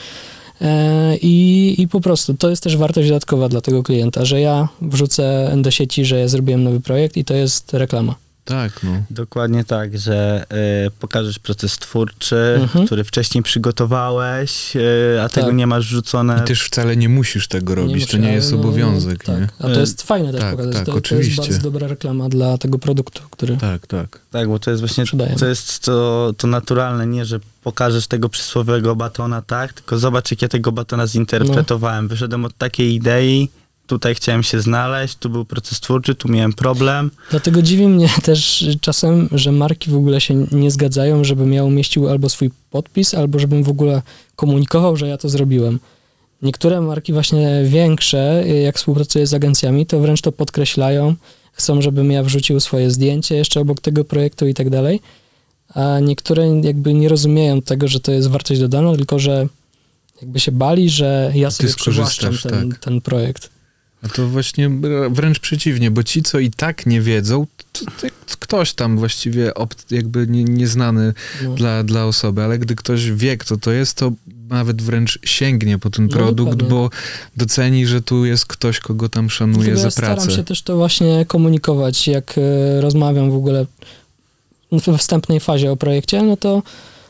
E, 0.61 1.17
I, 1.17 1.75
I 1.81 1.87
po 1.87 2.01
prostu 2.01 2.33
to 2.33 2.49
jest 2.49 2.63
też 2.63 2.77
wartość 2.77 3.07
dodatkowa 3.09 3.49
dla 3.49 3.61
tego 3.61 3.83
klienta, 3.83 4.25
że 4.25 4.41
ja 4.41 4.67
wrzucę 4.81 5.53
do 5.57 5.71
sieci, 5.71 6.05
że 6.05 6.19
ja 6.19 6.27
zrobiłem 6.27 6.63
nowy 6.63 6.79
projekt 6.79 7.17
i 7.17 7.25
to 7.25 7.33
jest 7.33 7.73
reklama. 7.73 8.15
Tak, 8.51 8.83
no. 8.83 9.03
Dokładnie 9.09 9.63
tak, 9.63 9.97
że 9.97 10.45
y, 10.87 10.91
pokażesz 10.91 11.39
proces 11.39 11.77
twórczy, 11.77 12.59
Mhm. 12.61 12.85
który 12.85 13.03
wcześniej 13.03 13.43
przygotowałeś, 13.43 14.75
y, 14.75 15.21
a 15.21 15.29
tego 15.29 15.47
Tak. 15.47 15.55
nie 15.55 15.67
masz 15.67 15.85
wrzucone. 15.87 16.41
I 16.43 16.47
też 16.47 16.63
wcale 16.63 16.97
nie 16.97 17.09
musisz 17.09 17.47
tego 17.47 17.75
robić, 17.75 18.05
to 18.11 18.17
muszę, 18.17 18.19
nie 18.29 18.33
jest 18.33 18.51
no, 18.51 18.57
obowiązek, 18.57 19.23
tak. 19.23 19.39
nie? 19.39 19.47
A 19.59 19.63
to 19.63 19.79
jest 19.79 20.01
fajne 20.03 20.31
też 20.31 20.41
tak, 20.41 20.51
pokazać. 20.51 20.73
tak, 20.75 20.85
to, 20.85 20.91
to 20.91 20.97
oczywiście. 20.97 21.41
jest 21.41 21.49
bardzo 21.51 21.61
dobra 21.71 21.87
reklama 21.87 22.29
dla 22.29 22.57
tego 22.57 22.79
produktu, 22.79 23.21
który 23.31 23.57
Tak, 23.57 23.87
tak. 23.87 24.19
Tak, 24.31 24.47
bo 24.47 24.59
to 24.59 24.71
jest 24.71 24.81
właśnie 24.81 25.03
to 25.39 25.45
jest 25.45 25.79
to, 25.79 26.33
to 26.37 26.47
naturalne, 26.47 27.07
nie, 27.07 27.25
że 27.25 27.39
pokażesz 27.63 28.07
tego 28.07 28.29
przysłowiowego 28.29 28.95
batona, 28.95 29.41
tak, 29.41 29.73
tylko 29.73 29.97
zobacz, 29.97 30.31
jak 30.31 30.41
ja 30.41 30.47
tego 30.47 30.71
batona 30.71 31.07
zinterpretowałem. 31.07 32.07
Wyszedłem 32.07 32.45
od 32.45 32.57
takiej 32.57 32.93
idei, 32.93 33.49
tutaj 33.91 34.15
chciałem 34.15 34.43
się 34.43 34.61
znaleźć, 34.61 35.15
tu 35.15 35.29
był 35.29 35.45
proces 35.45 35.79
twórczy, 35.79 36.15
tu 36.15 36.29
miałem 36.29 36.53
problem. 36.53 37.11
Dlatego 37.29 37.61
dziwi 37.61 37.87
mnie 37.87 38.09
też 38.29 38.65
czasem, 38.81 39.29
że 39.31 39.51
marki 39.51 39.89
w 39.89 39.95
ogóle 39.95 40.21
się 40.21 40.45
nie 40.51 40.71
zgadzają, 40.71 41.23
żebym 41.23 41.53
ja 41.53 41.63
umieścił 41.63 42.09
albo 42.09 42.29
swój 42.29 42.51
podpis, 42.69 43.13
albo 43.13 43.39
żebym 43.39 43.63
w 43.63 43.69
ogóle 43.69 44.01
komunikował, 44.35 44.97
że 44.97 45.07
ja 45.07 45.17
to 45.17 45.29
zrobiłem. 45.29 45.79
Niektóre 46.41 46.81
marki 46.81 47.13
właśnie 47.13 47.61
większe, 47.65 48.43
jak 48.63 48.77
współpracuję 48.77 49.27
z 49.27 49.33
agencjami, 49.33 49.85
to 49.85 49.99
wręcz 49.99 50.21
to 50.21 50.31
podkreślają, 50.31 51.15
chcą, 51.51 51.81
żebym 51.81 52.11
ja 52.11 52.23
wrzucił 52.23 52.59
swoje 52.59 52.91
zdjęcie 52.91 53.35
jeszcze 53.35 53.59
obok 53.59 53.81
tego 53.81 54.05
projektu 54.05 54.47
i 54.47 54.53
tak 54.53 54.69
dalej, 54.69 54.99
a 55.73 55.99
niektóre 55.99 56.61
jakby 56.63 56.93
nie 56.93 57.09
rozumieją 57.09 57.61
tego, 57.61 57.87
że 57.87 57.99
to 57.99 58.11
jest 58.11 58.27
wartość 58.27 58.61
dodana, 58.61 58.95
tylko 58.95 59.19
że 59.19 59.47
jakby 60.21 60.39
się 60.39 60.51
bali, 60.51 60.89
że 60.89 61.31
ja 61.35 61.51
sobie 61.51 61.73
przywłaszczam 61.73 62.37
ten, 62.43 62.69
tak. 62.69 62.79
ten 62.79 63.01
projekt. 63.01 63.49
A 64.03 64.07
to 64.09 64.27
właśnie 64.27 64.69
wręcz 65.09 65.39
przeciwnie, 65.39 65.91
bo 65.91 66.03
ci, 66.03 66.23
co 66.23 66.39
i 66.39 66.49
tak 66.51 66.85
nie 66.85 67.01
wiedzą, 67.01 67.47
to, 67.73 67.85
to 68.01 68.07
ktoś 68.39 68.73
tam 68.73 68.97
właściwie 68.97 69.51
jakby 69.91 70.27
nie, 70.27 70.43
nieznany 70.43 71.13
No. 71.43 71.53
dla, 71.55 71.83
dla 71.83 72.05
osoby, 72.05 72.43
ale 72.43 72.59
gdy 72.59 72.75
ktoś 72.75 73.11
wie, 73.11 73.37
kto 73.37 73.57
to 73.57 73.71
jest, 73.71 73.97
to 73.97 74.11
nawet 74.49 74.81
wręcz 74.81 75.19
sięgnie 75.23 75.77
po 75.79 75.89
ten 75.89 76.05
No, 76.05 76.11
produkt, 76.11 76.51
dokładnie. 76.51 76.69
bo 76.69 76.89
doceni, 77.37 77.87
że 77.87 78.01
tu 78.01 78.25
jest 78.25 78.45
ktoś, 78.45 78.79
kogo 78.79 79.09
tam 79.09 79.29
szanuje 79.29 79.57
Dlatego 79.57 79.79
za 79.79 79.87
ja 79.87 79.91
staram 79.91 80.15
pracę. 80.15 80.31
się 80.31 80.43
też 80.43 80.61
to 80.61 80.75
właśnie 80.77 81.25
komunikować, 81.25 82.07
jak 82.07 82.35
e, 82.37 82.81
rozmawiam 82.81 83.31
w 83.31 83.35
ogóle 83.35 83.65
we 84.71 84.97
wstępnej 84.97 85.39
fazie 85.39 85.71
o 85.71 85.75
projekcie, 85.77 86.21
no 86.23 86.37
to 86.37 86.63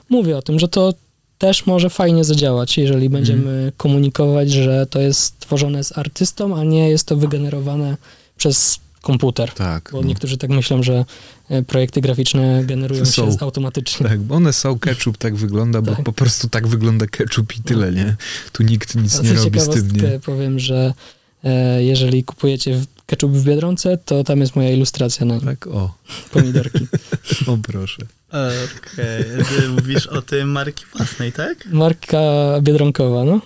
mówię 0.10 0.38
o 0.38 0.42
tym, 0.42 0.60
że 0.60 0.68
to 0.68 0.94
też 1.42 1.66
może 1.66 1.90
fajnie 1.90 2.24
zadziałać, 2.24 2.78
jeżeli 2.78 3.10
będziemy 3.10 3.72
komunikować, 3.78 4.52
że 4.52 4.86
to 4.90 5.00
jest 5.00 5.20
stworzone 5.20 5.84
z 5.84 5.98
artystą, 5.98 6.60
a 6.60 6.64
nie 6.64 6.90
jest 6.90 7.08
to 7.08 7.16
wygenerowane 7.18 7.98
przez 8.38 8.80
komputer. 9.02 9.52
Tak, 9.52 9.90
Bo 9.92 10.02
no. 10.02 10.08
niektórzy 10.08 10.38
tak 10.38 10.50
myślą, 10.50 10.84
że 10.84 11.06
e, 11.50 11.64
projekty 11.64 12.02
graficzne 12.02 12.64
generują 12.66 13.06
Są. 13.06 13.32
się 13.32 13.38
automatycznie. 13.40 14.08
tak, 14.10 14.20
bo 14.20 14.36
one 14.36 14.54
są, 14.54 14.80
ketchup 14.80 15.18
tak 15.18 15.36
wygląda, 15.36 15.82
bo 15.82 15.96
Tak. 15.96 16.06
po 16.06 16.14
prostu 16.14 16.50
tak 16.50 16.68
wygląda 16.68 17.08
ketchup 17.08 17.56
i 17.58 17.62
tyle, 17.62 17.92
nie? 17.92 18.16
Tu 18.52 18.64
nikt 18.64 18.96
nic 18.96 19.20
A 19.20 19.24
nie 19.24 19.34
robi 19.34 19.60
z 19.60 19.70
tym, 19.70 19.92
nie? 19.92 20.20
powiem, 20.26 20.60
że 20.60 20.94
e, 21.44 21.84
jeżeli 21.84 22.24
kupujecie 22.24 22.82
ketchup 23.06 23.32
w 23.32 23.44
Biedronce, 23.44 23.98
to 23.98 24.24
tam 24.24 24.42
jest 24.42 24.56
moja 24.56 24.70
ilustracja 24.72 25.26
na 25.26 25.36
nim. 25.36 25.46
Tak, 25.46 25.68
o, 25.68 25.94
pomidorki. 26.32 26.88
o 27.48 27.58
proszę. 27.58 28.06
Okej, 28.32 29.26
ty 29.60 29.70
mówisz 29.70 30.08
o 30.08 30.22
tym 30.22 30.52
marki 30.52 30.86
własnej, 30.98 31.32
tak? 31.32 31.66
Marka 31.66 32.20
biedronkowa, 32.62 33.24
no. 33.24 33.42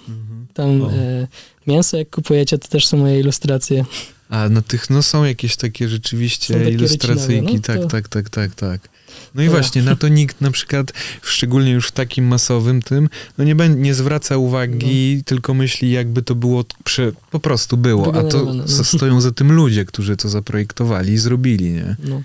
Tam 0.54 0.82
O. 0.82 0.92
e, 0.92 1.28
mięso 1.68 1.98
jak 1.98 2.10
kupujecie, 2.10 2.58
to 2.58 2.68
też 2.68 2.88
są 2.88 2.98
moje 2.98 3.20
ilustracje. 3.20 3.86
A 4.30 4.50
na 4.50 4.62
tych, 4.62 4.90
no 4.90 5.04
są 5.04 5.24
jakieś 5.24 5.56
takie 5.56 5.90
rzeczywiście 5.90 6.54
takie 6.54 6.70
ilustracyjki, 6.70 7.54
no 7.56 7.60
tak, 7.62 7.80
to- 7.80 7.88
tak, 7.88 8.08
tak, 8.08 8.30
tak, 8.30 8.56
tak. 8.56 8.90
No 9.36 9.44
i 9.44 9.46
Dobra. 9.46 9.62
właśnie, 9.62 9.82
na 9.82 9.96
to 9.96 10.08
nikt 10.08 10.42
na 10.42 10.52
przykład, 10.52 10.94
szczególnie 11.22 11.72
już 11.72 11.88
w 11.88 11.92
takim 11.92 12.26
masowym 12.28 12.82
tym, 12.82 13.10
no 13.38 13.44
nie, 13.44 13.56
bę- 13.56 13.76
nie 13.78 13.94
zwraca 13.94 14.38
uwagi, 14.38 15.24
tylko 15.26 15.54
myśli 15.54 15.92
jakby 15.92 16.22
to 16.22 16.36
było, 16.36 16.66
prze, 16.84 17.12
po 17.32 17.40
prostu 17.40 17.78
było, 17.78 18.16
a 18.16 18.24
to 18.24 18.54
no. 18.54 18.68
stoją 18.68 19.22
za 19.22 19.32
tym 19.32 19.52
ludzie, 19.52 19.86
którzy 19.86 20.18
to 20.18 20.30
zaprojektowali 20.30 21.14
i 21.14 21.18
zrobili, 21.18 21.72
nie? 21.72 21.96
No. 22.04 22.22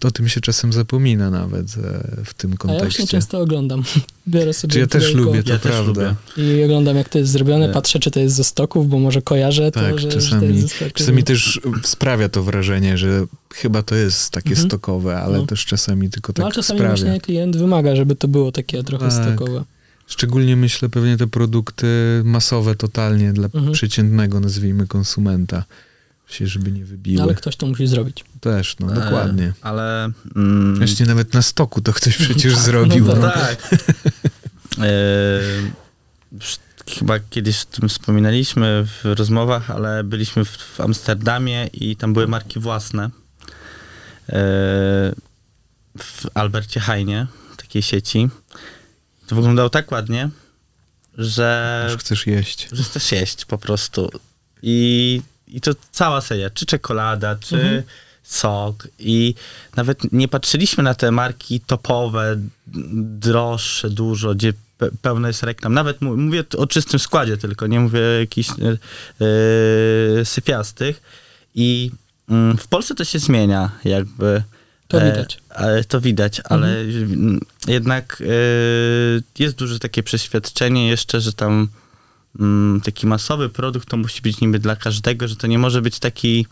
To 0.00 0.08
o 0.08 0.10
tym 0.10 0.28
się 0.28 0.40
czasem 0.40 0.72
zapomina 0.72 1.30
nawet 1.30 1.66
e, 1.66 2.24
w 2.24 2.34
tym 2.34 2.50
A 2.50 2.54
ja 2.54 2.58
właśnie 2.58 2.78
kontekście. 2.78 3.06
często 3.06 3.40
oglądam. 3.40 3.82
Biorę 4.28 4.52
sobie 4.52 4.72
Czy 4.72 4.78
ja 4.78 4.86
też 4.86 5.14
lubię, 5.14 5.42
to 5.42 5.52
Ja 5.52 5.58
też 5.58 5.72
prawda. 5.72 6.16
lubię. 6.36 6.58
I 6.60 6.64
oglądam, 6.64 6.96
jak 6.96 7.08
to 7.08 7.18
jest 7.18 7.30
zrobione, 7.32 7.66
Nie. 7.68 7.72
patrzę, 7.74 7.98
czy 7.98 8.10
to 8.10 8.20
jest 8.20 8.36
ze 8.36 8.44
stoków, 8.44 8.88
bo 8.88 8.98
może 8.98 9.22
kojarzę 9.22 9.70
Tak, 9.72 9.92
to, 9.92 9.98
że, 9.98 10.10
że 10.10 10.16
to 10.16 10.22
czasami- 10.24 10.46
jest 10.48 10.60
ze 10.60 10.68
stoków. 10.68 10.92
Czasami 10.92 11.24
też 11.24 11.60
sprawia 11.84 12.28
to 12.28 12.42
wrażenie, 12.42 12.98
że 12.98 13.26
chyba 13.54 13.82
to 13.82 13.94
jest 13.94 14.30
takie 14.30 14.50
Mhm. 14.50 14.68
stokowe, 14.68 15.16
ale 15.20 15.38
No. 15.38 15.46
też 15.46 15.64
czasami 15.66 16.10
tylko 16.10 16.30
No, 16.30 16.34
tak 16.34 16.44
ale 16.44 16.54
czasami 16.54 16.78
sprawia. 16.78 16.96
właśnie 16.96 17.20
klient 17.20 17.56
wymaga, 17.56 17.96
żeby 17.96 18.16
to 18.16 18.28
było 18.28 18.52
takie 18.52 18.82
trochę 18.82 19.08
Tak. 19.08 19.22
stokowe. 19.24 19.64
Szczególnie 20.06 20.56
myślę 20.56 20.88
pewnie 20.88 21.16
te 21.16 21.26
produkty 21.26 21.86
masowe 22.24 22.74
totalnie 22.74 23.32
dla 23.32 23.44
Mhm. 23.54 23.72
przeciętnego, 23.72 24.40
nazwijmy, 24.40 24.86
konsumenta. 24.86 25.64
Się, 26.28 26.46
żeby 26.46 26.72
nie 26.72 26.84
wybiły. 26.84 27.16
No, 27.16 27.22
ale 27.22 27.34
ktoś 27.34 27.56
to 27.56 27.66
musi 27.66 27.86
zrobić. 27.86 28.24
Też, 28.40 28.76
no 28.80 28.92
E, 28.92 28.94
dokładnie. 28.94 29.52
Ale... 29.60 30.10
Mm, 30.36 30.76
Właśnie 30.76 31.06
nawet 31.06 31.34
na 31.34 31.42
stoku 31.42 31.80
to 31.80 31.92
ktoś 31.92 32.16
przecież 32.24 32.54
Tak, 32.54 32.62
zrobił. 32.62 33.04
no 33.06 33.14
No 33.14 33.20
No. 33.20 33.30
tak. 33.30 33.68
E, 34.78 34.84
chyba 36.98 37.18
kiedyś 37.30 37.62
o 37.62 37.66
tym 37.80 37.88
wspominaliśmy 37.88 38.86
w 38.86 39.04
rozmowach, 39.04 39.70
ale 39.70 40.04
byliśmy 40.04 40.44
w, 40.44 40.48
w 40.56 40.80
Amsterdamie 40.80 41.66
i 41.72 41.96
tam 41.96 42.12
były 42.12 42.28
marki 42.28 42.60
własne. 42.60 43.04
E, 43.04 43.10
w 45.98 46.26
Albercie 46.34 46.80
Hajnie, 46.80 47.26
takiej 47.56 47.82
sieci. 47.82 48.28
To 49.26 49.34
wyglądało 49.36 49.70
tak 49.70 49.92
ładnie, 49.92 50.30
że, 51.18 51.86
Już 51.92 52.00
chcesz 52.00 52.26
jeść. 52.26 52.68
że 52.72 52.82
chcesz 52.82 53.12
jeść 53.12 53.44
po 53.44 53.58
prostu. 53.58 54.10
I, 54.62 55.22
I 55.56 55.60
to 55.60 55.70
cała 55.92 56.20
seria, 56.20 56.50
czy 56.50 56.66
czekolada, 56.66 57.36
czy 57.36 57.56
Mhm. 57.56 57.82
sok. 58.22 58.88
I 58.98 59.34
nawet 59.76 60.12
nie 60.12 60.28
patrzyliśmy 60.28 60.84
na 60.84 60.94
te 60.94 61.10
marki 61.10 61.60
topowe, 61.60 62.36
droższe 63.18 63.90
dużo, 63.90 64.34
gdzie 64.34 64.52
pe, 64.78 64.88
pełno 65.02 65.28
jest 65.28 65.42
reklam. 65.42 65.74
Nawet 65.74 66.00
mówię 66.00 66.44
o 66.58 66.66
czystym 66.66 66.98
składzie 67.00 67.36
tylko, 67.36 67.66
nie 67.66 67.80
mówię 67.80 67.98
o 68.00 68.20
jakichś 68.20 68.50
e, 68.50 68.54
e, 70.20 70.24
sypiastych. 70.24 71.02
I 71.54 71.90
mm, 72.28 72.56
w 72.58 72.66
Polsce 72.68 72.94
to 72.94 73.04
się 73.04 73.18
zmienia 73.18 73.70
jakby. 73.84 74.42
To 74.88 75.02
E, 75.02 75.10
widać. 75.12 75.38
ale 75.50 75.84
to 75.84 76.00
widać, 76.00 76.40
ale 76.44 76.80
mm, 76.80 77.40
jednak 77.68 78.22
e, 78.22 78.24
jest 79.38 79.56
duże 79.56 79.78
takie 79.78 80.02
przeświadczenie 80.02 80.88
jeszcze, 80.88 81.20
że 81.20 81.32
tam 81.32 81.68
taki 82.84 83.06
masowy 83.06 83.48
produkt 83.48 83.88
to 83.88 83.96
musi 83.96 84.22
być 84.22 84.40
niby 84.40 84.58
dla 84.58 84.76
każdego, 84.76 85.28
że 85.28 85.36
to 85.36 85.46
nie 85.46 85.58
może 85.58 85.82
być 85.82 85.98
taki 85.98 86.46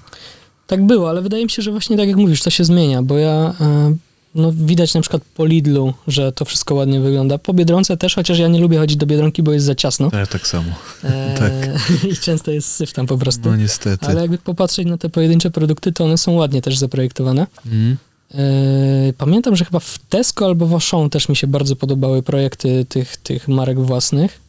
Tak 0.67 0.87
było, 0.87 1.11
ale 1.11 1.23
wydaje 1.23 1.45
mi 1.45 1.51
się, 1.51 1.63
że 1.63 1.71
właśnie 1.71 1.97
tak 1.97 2.09
jak 2.09 2.17
mówisz, 2.17 2.43
to 2.43 2.51
się 2.51 2.65
zmienia, 2.65 3.03
bo 3.03 3.19
ja, 3.19 3.55
e, 3.61 3.97
no 4.35 4.53
widać 4.53 4.95
na 4.95 5.01
przykład 5.01 5.23
po 5.35 5.47
Lidlu, 5.47 5.95
że 6.09 6.33
to 6.33 6.45
wszystko 6.45 6.75
ładnie 6.75 7.01
wygląda. 7.01 7.39
Po 7.39 7.55
Biedronce 7.55 7.97
też, 7.97 8.15
chociaż 8.15 8.39
ja 8.39 8.49
nie 8.49 8.61
lubię 8.61 8.79
chodzić 8.79 8.97
do 8.97 9.07
Biedronki, 9.07 9.43
bo 9.43 9.53
jest 9.53 9.67
za 9.67 9.75
ciasno. 9.75 10.11
Ja 10.13 10.27
tak 10.27 10.47
samo. 10.47 10.73
E, 11.05 11.35
Tak. 11.39 11.53
I 12.13 12.17
często 12.17 12.51
jest 12.51 12.69
syf 12.73 12.93
tam 12.93 13.07
po 13.07 13.19
prostu. 13.19 13.51
No 13.51 13.57
niestety. 13.57 14.07
Ale 14.07 14.21
jakby 14.21 14.39
popatrzeć 14.39 14.87
na 14.87 14.99
te 14.99 15.09
pojedyncze 15.09 15.51
produkty, 15.51 15.93
to 15.93 16.05
one 16.05 16.19
są 16.19 16.33
ładnie 16.33 16.63
też 16.63 16.79
zaprojektowane. 16.79 17.47
Mm. 17.67 17.97
E, 18.35 19.13
Pamiętam, 19.19 19.57
że 19.57 19.65
chyba 19.65 19.81
w 19.81 19.99
Tesco 20.09 20.47
albo 20.47 20.67
w 20.67 20.73
Auchan 20.73 21.11
też 21.11 21.29
mi 21.29 21.37
się 21.37 21.47
bardzo 21.47 21.77
podobały 21.77 22.23
projekty 22.23 22.87
tych, 22.89 23.17
tych 23.17 23.49
marek 23.49 23.81
własnych. 23.81 24.41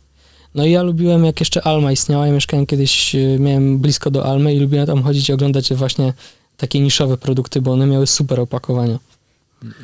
No 0.55 0.65
i 0.65 0.71
ja 0.71 0.83
lubiłem, 0.83 1.25
jak 1.25 1.39
jeszcze 1.39 1.67
Alma 1.67 1.91
istniała, 1.91 2.27
ja 2.27 2.33
mieszkałem 2.33 2.65
kiedyś, 2.65 3.15
e, 3.15 3.39
miałem 3.39 3.79
blisko 3.79 4.11
do 4.11 4.25
Almy 4.25 4.55
i 4.55 4.59
lubiłem 4.59 4.87
tam 4.87 5.03
chodzić 5.03 5.29
i 5.29 5.33
oglądać 5.33 5.73
właśnie 5.73 6.13
takie 6.57 6.79
niszowe 6.79 7.17
produkty, 7.17 7.61
bo 7.61 7.71
one 7.71 7.87
miały 7.87 8.07
super 8.07 8.39
opakowania. 8.39 8.99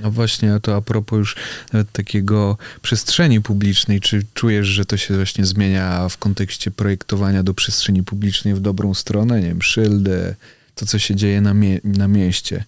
A 0.03 0.09
właśnie, 0.09 0.53
a 0.53 0.59
to 0.59 0.75
a 0.75 0.81
propos 0.81 1.17
już 1.17 1.35
nawet 1.73 1.91
takiego 1.91 2.57
przestrzeni 2.81 3.41
publicznej, 3.41 3.99
czy 3.99 4.25
czujesz, 4.33 4.67
że 4.67 4.85
to 4.85 4.97
się 4.97 5.15
właśnie 5.15 5.45
zmienia 5.45 6.09
w 6.09 6.17
kontekście 6.17 6.71
projektowania 6.71 7.43
do 7.43 7.53
przestrzeni 7.53 8.03
publicznej 8.03 8.53
w 8.53 8.59
dobrą 8.59 8.93
stronę? 8.93 9.41
Nie 9.41 9.47
wiem, 9.47 9.61
szyldy, 9.61 10.35
to 10.75 10.85
co 10.85 10.99
się 10.99 11.15
dzieje 11.15 11.41
na, 11.41 11.53
mie- 11.53 11.79
na 11.83 12.07
mieście. 12.07 12.63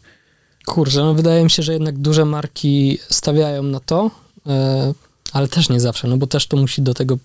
Kurczę, 0.65 0.99
no 0.99 1.13
wydaje 1.13 1.43
mi 1.43 1.49
się, 1.49 1.63
że 1.63 1.73
jednak 1.73 1.97
duże 1.97 2.25
marki 2.25 2.99
stawiają 3.09 3.63
na 3.63 3.79
to, 3.79 4.11
e, 4.47 4.93
ale 5.31 5.47
też 5.47 5.69
nie 5.69 5.79
zawsze, 5.79 6.07
no 6.07 6.17
bo 6.17 6.27
też 6.27 6.47
to 6.47 6.57
musi 6.57 6.81
do 6.81 6.93
tego 6.93 7.17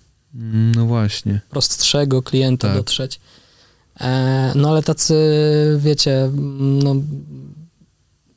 No 0.77 0.87
właśnie. 0.87 1.41
prostszego 1.51 2.23
klienta 2.23 2.69
Tak. 2.69 2.77
dotrzeć. 2.77 3.21
E, 4.01 4.53
no 4.55 4.71
ale 4.71 4.83
tacy, 4.83 5.15
wiecie, 5.79 6.25
mm, 6.25 6.83
no, 6.83 6.95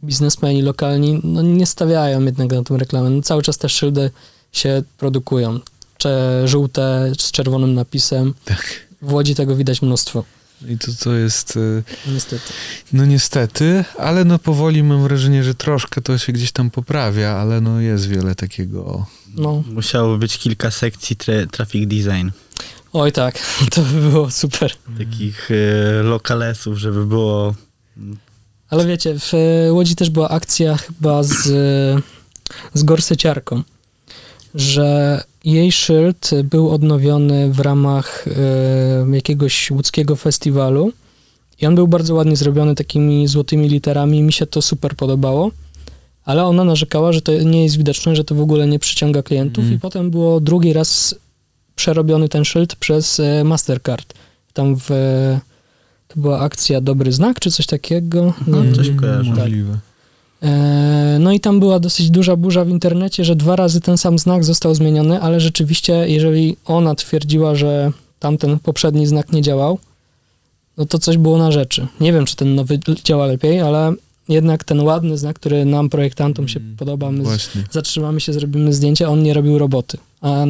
biznesmeni 0.03 0.61
lokalni 0.61 1.21
no, 1.23 1.41
nie 1.41 1.65
stawiają 1.65 2.21
jednak 2.21 2.51
na 2.51 2.63
tą 2.63 2.77
reklamę. 2.77 3.09
No, 3.09 3.21
cały 3.21 3.41
czas 3.41 3.57
te 3.57 3.69
szyldy 3.69 4.11
się 4.51 4.83
produkują. 4.97 5.59
Cze, 5.97 6.41
żółte 6.45 7.11
z 7.19 7.31
czerwonym 7.31 7.73
napisem. 7.73 8.33
Tak. 8.45 8.65
W 9.01 9.13
Łodzi 9.13 9.35
tego 9.35 9.55
widać 9.55 9.81
mnóstwo. 9.81 10.23
I 10.67 10.77
to, 10.77 10.87
to 11.03 11.13
jest, 11.13 11.57
y, 11.57 11.83
Niestety. 12.07 12.53
no 12.93 13.05
niestety, 13.05 13.85
ale 13.97 14.25
no 14.25 14.39
powoli 14.39 14.83
mam 14.83 15.03
wrażenie, 15.03 15.43
że 15.43 15.55
troszkę 15.55 16.01
to 16.01 16.17
się 16.17 16.33
gdzieś 16.33 16.51
tam 16.51 16.69
poprawia, 16.71 17.29
ale 17.31 17.61
no 17.61 17.79
jest 17.81 18.07
wiele 18.07 18.35
takiego... 18.35 19.05
No, 19.35 19.63
Musiało 19.73 20.17
być 20.17 20.37
kilka 20.37 20.71
sekcji 20.71 21.15
tra- 21.15 21.47
traffic 21.47 21.87
design, 21.87 22.29
oj 22.93 23.11
tak, 23.11 23.39
to 23.73 23.81
by 23.81 24.01
było 24.09 24.31
super. 24.31 24.71
takich 24.97 25.49
e, 25.51 26.03
lokalesów, 26.03 26.77
żeby 26.77 27.05
było 27.05 27.55
Ale 28.69 28.85
wiecie, 28.87 29.19
w 29.19 29.33
e, 29.33 29.73
Łodzi 29.73 29.95
też 29.95 30.09
była 30.09 30.29
akcja 30.29 30.77
chyba 30.77 31.23
z, 31.23 31.33
z 32.73 32.83
Gorseciarką, 32.83 33.63
że 34.55 35.23
jej 35.45 35.71
szyld 35.71 36.29
był 36.43 36.69
odnowiony 36.71 37.51
w 37.53 37.59
ramach 37.59 38.25
e, 38.27 39.15
jakiegoś 39.15 39.71
łódzkiego 39.71 40.15
festiwalu 40.15 40.91
i 41.61 41.65
on 41.65 41.75
był 41.75 41.87
bardzo 41.87 42.15
ładnie 42.15 42.35
zrobiony 42.35 42.75
takimi 42.75 43.27
złotymi 43.27 43.69
literami 43.69 44.21
mi 44.23 44.33
się 44.33 44.45
to 44.45 44.61
super 44.61 44.95
podobało, 44.95 45.51
ale 46.25 46.45
ona 46.45 46.63
narzekała, 46.63 47.13
że 47.13 47.21
to 47.21 47.31
nie 47.31 47.63
jest 47.63 47.77
widoczne, 47.77 48.15
że 48.15 48.23
to 48.23 48.35
w 48.35 48.41
ogóle 48.41 48.67
nie 48.67 48.79
przyciąga 48.79 49.23
klientów 49.23 49.61
Mhm. 49.61 49.77
i 49.77 49.79
potem 49.79 50.11
było 50.11 50.39
drugi 50.39 50.73
raz 50.73 51.15
przerobiony 51.75 52.29
ten 52.29 52.45
szyld 52.45 52.75
przez 52.75 53.19
e, 53.19 53.43
Mastercard. 53.43 54.13
Tam 54.53 54.75
w 54.75 54.89
to 56.07 56.19
była 56.19 56.39
akcja 56.39 56.81
Dobry 56.81 57.11
Znak, 57.11 57.39
czy 57.39 57.51
coś 57.51 57.65
takiego. 57.65 58.33
No, 58.47 58.63
Nie, 58.63 58.73
coś 58.73 58.89
kojarzę. 58.89 59.31
Możliwe. 59.31 59.77
No 61.19 61.31
i 61.31 61.39
tam 61.39 61.59
była 61.59 61.79
dosyć 61.79 62.09
duża 62.09 62.35
burza 62.35 62.65
w 62.65 62.69
internecie, 62.69 63.25
że 63.25 63.35
dwa 63.35 63.55
razy 63.55 63.81
ten 63.81 63.97
sam 63.97 64.19
znak 64.19 64.43
został 64.43 64.75
zmieniony, 64.75 65.21
ale 65.21 65.39
rzeczywiście, 65.39 65.93
jeżeli 66.09 66.57
ona 66.65 66.95
twierdziła, 66.95 67.55
że 67.55 67.91
tamten 68.19 68.59
poprzedni 68.59 69.07
znak 69.07 69.31
nie 69.31 69.41
działał, 69.41 69.79
no 70.77 70.85
to 70.85 70.99
coś 70.99 71.17
było 71.17 71.37
na 71.37 71.51
rzeczy. 71.51 71.87
Nie 71.99 72.13
wiem, 72.13 72.25
czy 72.25 72.35
ten 72.35 72.55
nowy 72.55 72.79
działa 73.03 73.25
lepiej, 73.25 73.59
ale 73.61 73.93
jednak 74.29 74.63
ten 74.63 74.79
ładny 74.81 75.17
znak, 75.17 75.39
który 75.39 75.65
nam, 75.65 75.89
projektantom 75.89 76.47
się 76.47 76.59
Mm, 76.59 76.75
podoba, 76.77 77.11
my 77.11 77.39
z- 77.39 77.49
zatrzymamy 77.71 78.21
się, 78.21 78.33
zrobimy 78.33 78.73
zdjęcie, 78.73 79.09
on 79.09 79.23
nie 79.23 79.33
robił 79.33 79.57
roboty. 79.57 79.97
A 80.21 80.45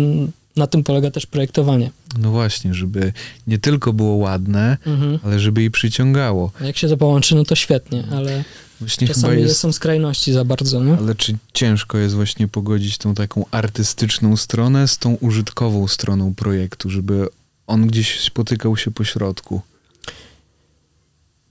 na 0.56 0.68
tym 0.68 0.84
polega 0.84 1.12
też 1.12 1.26
projektowanie. 1.26 1.92
No 2.22 2.32
właśnie, 2.32 2.74
żeby 2.74 3.14
nie 3.48 3.58
tylko 3.58 3.94
było 3.94 4.16
ładne, 4.16 4.78
Mhm. 4.86 5.20
ale 5.24 5.40
żeby 5.40 5.64
i 5.64 5.72
przyciągało. 5.72 6.52
Jak 6.62 6.78
się 6.78 6.88
to 6.88 6.98
połączy, 6.98 7.36
no 7.36 7.44
to 7.44 7.56
świetnie, 7.56 8.04
ale 8.12 8.44
Właśnie 8.80 9.08
czasami 9.08 9.42
jest... 9.42 9.60
są 9.60 9.72
skrajności 9.72 10.34
za 10.34 10.46
bardzo, 10.46 10.84
nie? 10.84 10.98
Ale 10.98 11.16
czy 11.16 11.38
ciężko 11.54 11.98
jest 11.98 12.16
właśnie 12.16 12.48
pogodzić 12.48 12.98
tą 12.98 13.16
taką 13.16 13.46
artystyczną 13.52 14.38
stronę 14.38 14.88
z 14.88 14.98
tą 14.98 15.16
użytkową 15.16 15.88
stroną 15.88 16.36
projektu, 16.36 16.90
żeby 16.90 17.28
on 17.68 17.88
gdzieś 17.88 18.20
spotykał 18.20 18.78
się 18.78 18.92
po 18.92 19.04
środku? 19.04 19.62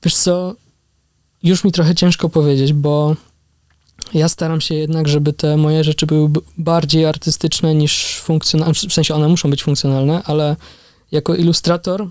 Wiesz 0.04 0.14
co, 0.14 0.54
już 1.42 1.64
mi 1.64 1.72
trochę 1.72 1.94
ciężko 1.94 2.28
powiedzieć, 2.28 2.72
bo 2.72 3.16
ja 4.14 4.28
staram 4.28 4.60
się 4.60 4.74
jednak, 4.74 5.08
żeby 5.08 5.32
te 5.32 5.56
moje 5.56 5.84
rzeczy 5.84 6.06
były 6.06 6.30
bardziej 6.58 7.04
artystyczne 7.06 7.74
niż 7.74 8.20
funkcjonalne. 8.20 8.74
W 8.74 8.92
sensie 8.92 9.14
one 9.14 9.28
muszą 9.28 9.50
być 9.50 9.62
funkcjonalne, 9.62 10.22
ale 10.24 10.56
jako 11.12 11.34
ilustrator 11.34 12.08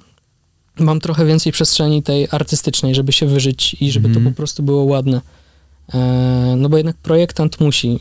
mam 0.79 0.99
trochę 0.99 1.25
więcej 1.25 1.51
przestrzeni 1.51 2.03
tej 2.03 2.27
artystycznej, 2.31 2.95
żeby 2.95 3.11
się 3.11 3.25
wyżyć 3.25 3.75
i 3.81 3.91
żeby 3.91 4.07
Mhm. 4.07 4.25
to 4.25 4.31
po 4.31 4.35
prostu 4.37 4.63
było 4.63 4.83
ładne. 4.83 5.21
E, 5.93 6.53
No 6.57 6.69
bo 6.69 6.77
jednak 6.77 6.95
projektant 6.97 7.59
musi 7.59 7.87
e, 7.87 7.99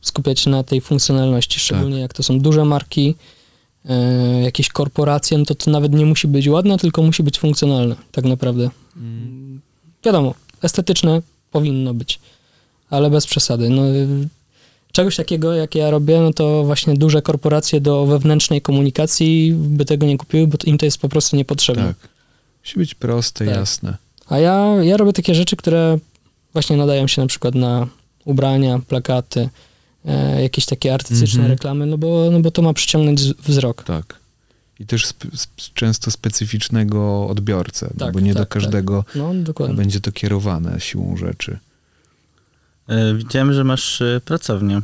skupiać 0.00 0.40
się 0.40 0.50
na 0.50 0.62
tej 0.62 0.80
funkcjonalności, 0.80 1.60
szczególnie 1.60 2.00
jak 2.00 2.12
to 2.12 2.22
są 2.22 2.40
duże 2.40 2.64
marki, 2.64 3.14
e, 3.88 4.42
jakieś 4.42 4.68
korporacje, 4.68 5.38
no 5.38 5.44
to 5.44 5.54
to 5.54 5.70
nawet 5.70 5.92
nie 5.92 6.06
musi 6.06 6.28
być 6.28 6.48
ładne, 6.48 6.78
tylko 6.78 7.02
musi 7.02 7.22
być 7.22 7.38
funkcjonalne, 7.38 7.96
tak 8.12 8.24
naprawdę. 8.24 8.70
Wiadomo, 10.04 10.34
estetyczne 10.62 11.22
powinno 11.50 11.94
być, 11.94 12.20
ale 12.90 13.10
bez 13.10 13.26
przesady. 13.26 13.68
No, 13.70 13.82
czegoś 14.92 15.16
takiego, 15.16 15.54
jak 15.54 15.74
ja 15.74 15.90
robię, 15.90 16.20
no 16.20 16.32
to 16.32 16.64
właśnie 16.64 16.94
duże 16.94 17.22
korporacje 17.22 17.80
do 17.80 18.06
wewnętrznej 18.06 18.60
komunikacji 18.62 19.52
by 19.56 19.84
tego 19.84 20.06
nie 20.06 20.18
kupiły, 20.18 20.46
bo 20.46 20.58
im 20.64 20.78
to 20.78 20.84
jest 20.86 20.98
po 20.98 21.08
prostu 21.08 21.36
niepotrzebne. 21.36 21.84
Tak. 21.86 22.08
Musi 22.64 22.78
być 22.78 22.94
proste, 22.94 23.44
Tak. 23.46 23.54
jasne. 23.54 23.96
A 24.28 24.38
ja, 24.38 24.66
ja 24.82 24.96
robię 24.96 25.12
takie 25.12 25.34
rzeczy, 25.34 25.56
które 25.56 25.98
właśnie 26.52 26.76
nadają 26.76 27.06
się 27.06 27.22
na 27.22 27.28
przykład 27.28 27.54
na 27.54 27.86
ubrania, 28.24 28.78
plakaty, 28.88 29.48
e, 30.04 30.42
jakieś 30.42 30.66
takie 30.66 30.94
artystyczne 30.94 31.40
Mhm. 31.40 31.50
reklamy, 31.50 31.86
no 31.86 31.98
bo, 31.98 32.28
no 32.32 32.40
bo 32.40 32.50
to 32.50 32.62
ma 32.62 32.72
przyciągnąć 32.72 33.22
wzrok. 33.22 33.82
Tak. 33.84 34.20
I 34.80 34.86
też 34.86 35.04
sp- 35.06 35.30
często 35.74 36.10
specyficznego 36.10 37.26
odbiorcę, 37.28 37.90
no 37.94 38.06
Tak, 38.06 38.14
bo 38.14 38.20
nie 38.20 38.34
tak, 38.34 38.42
do 38.42 38.46
każdego 38.46 39.04
No, 39.14 39.32
będzie 39.74 40.00
to 40.00 40.12
kierowane 40.12 40.80
siłą 40.80 41.16
rzeczy. 41.16 41.58
E, 42.90 43.14
Widziałem, 43.14 43.52
że 43.52 43.64
masz 43.64 44.02
e, 44.02 44.20
pracownię. 44.24 44.80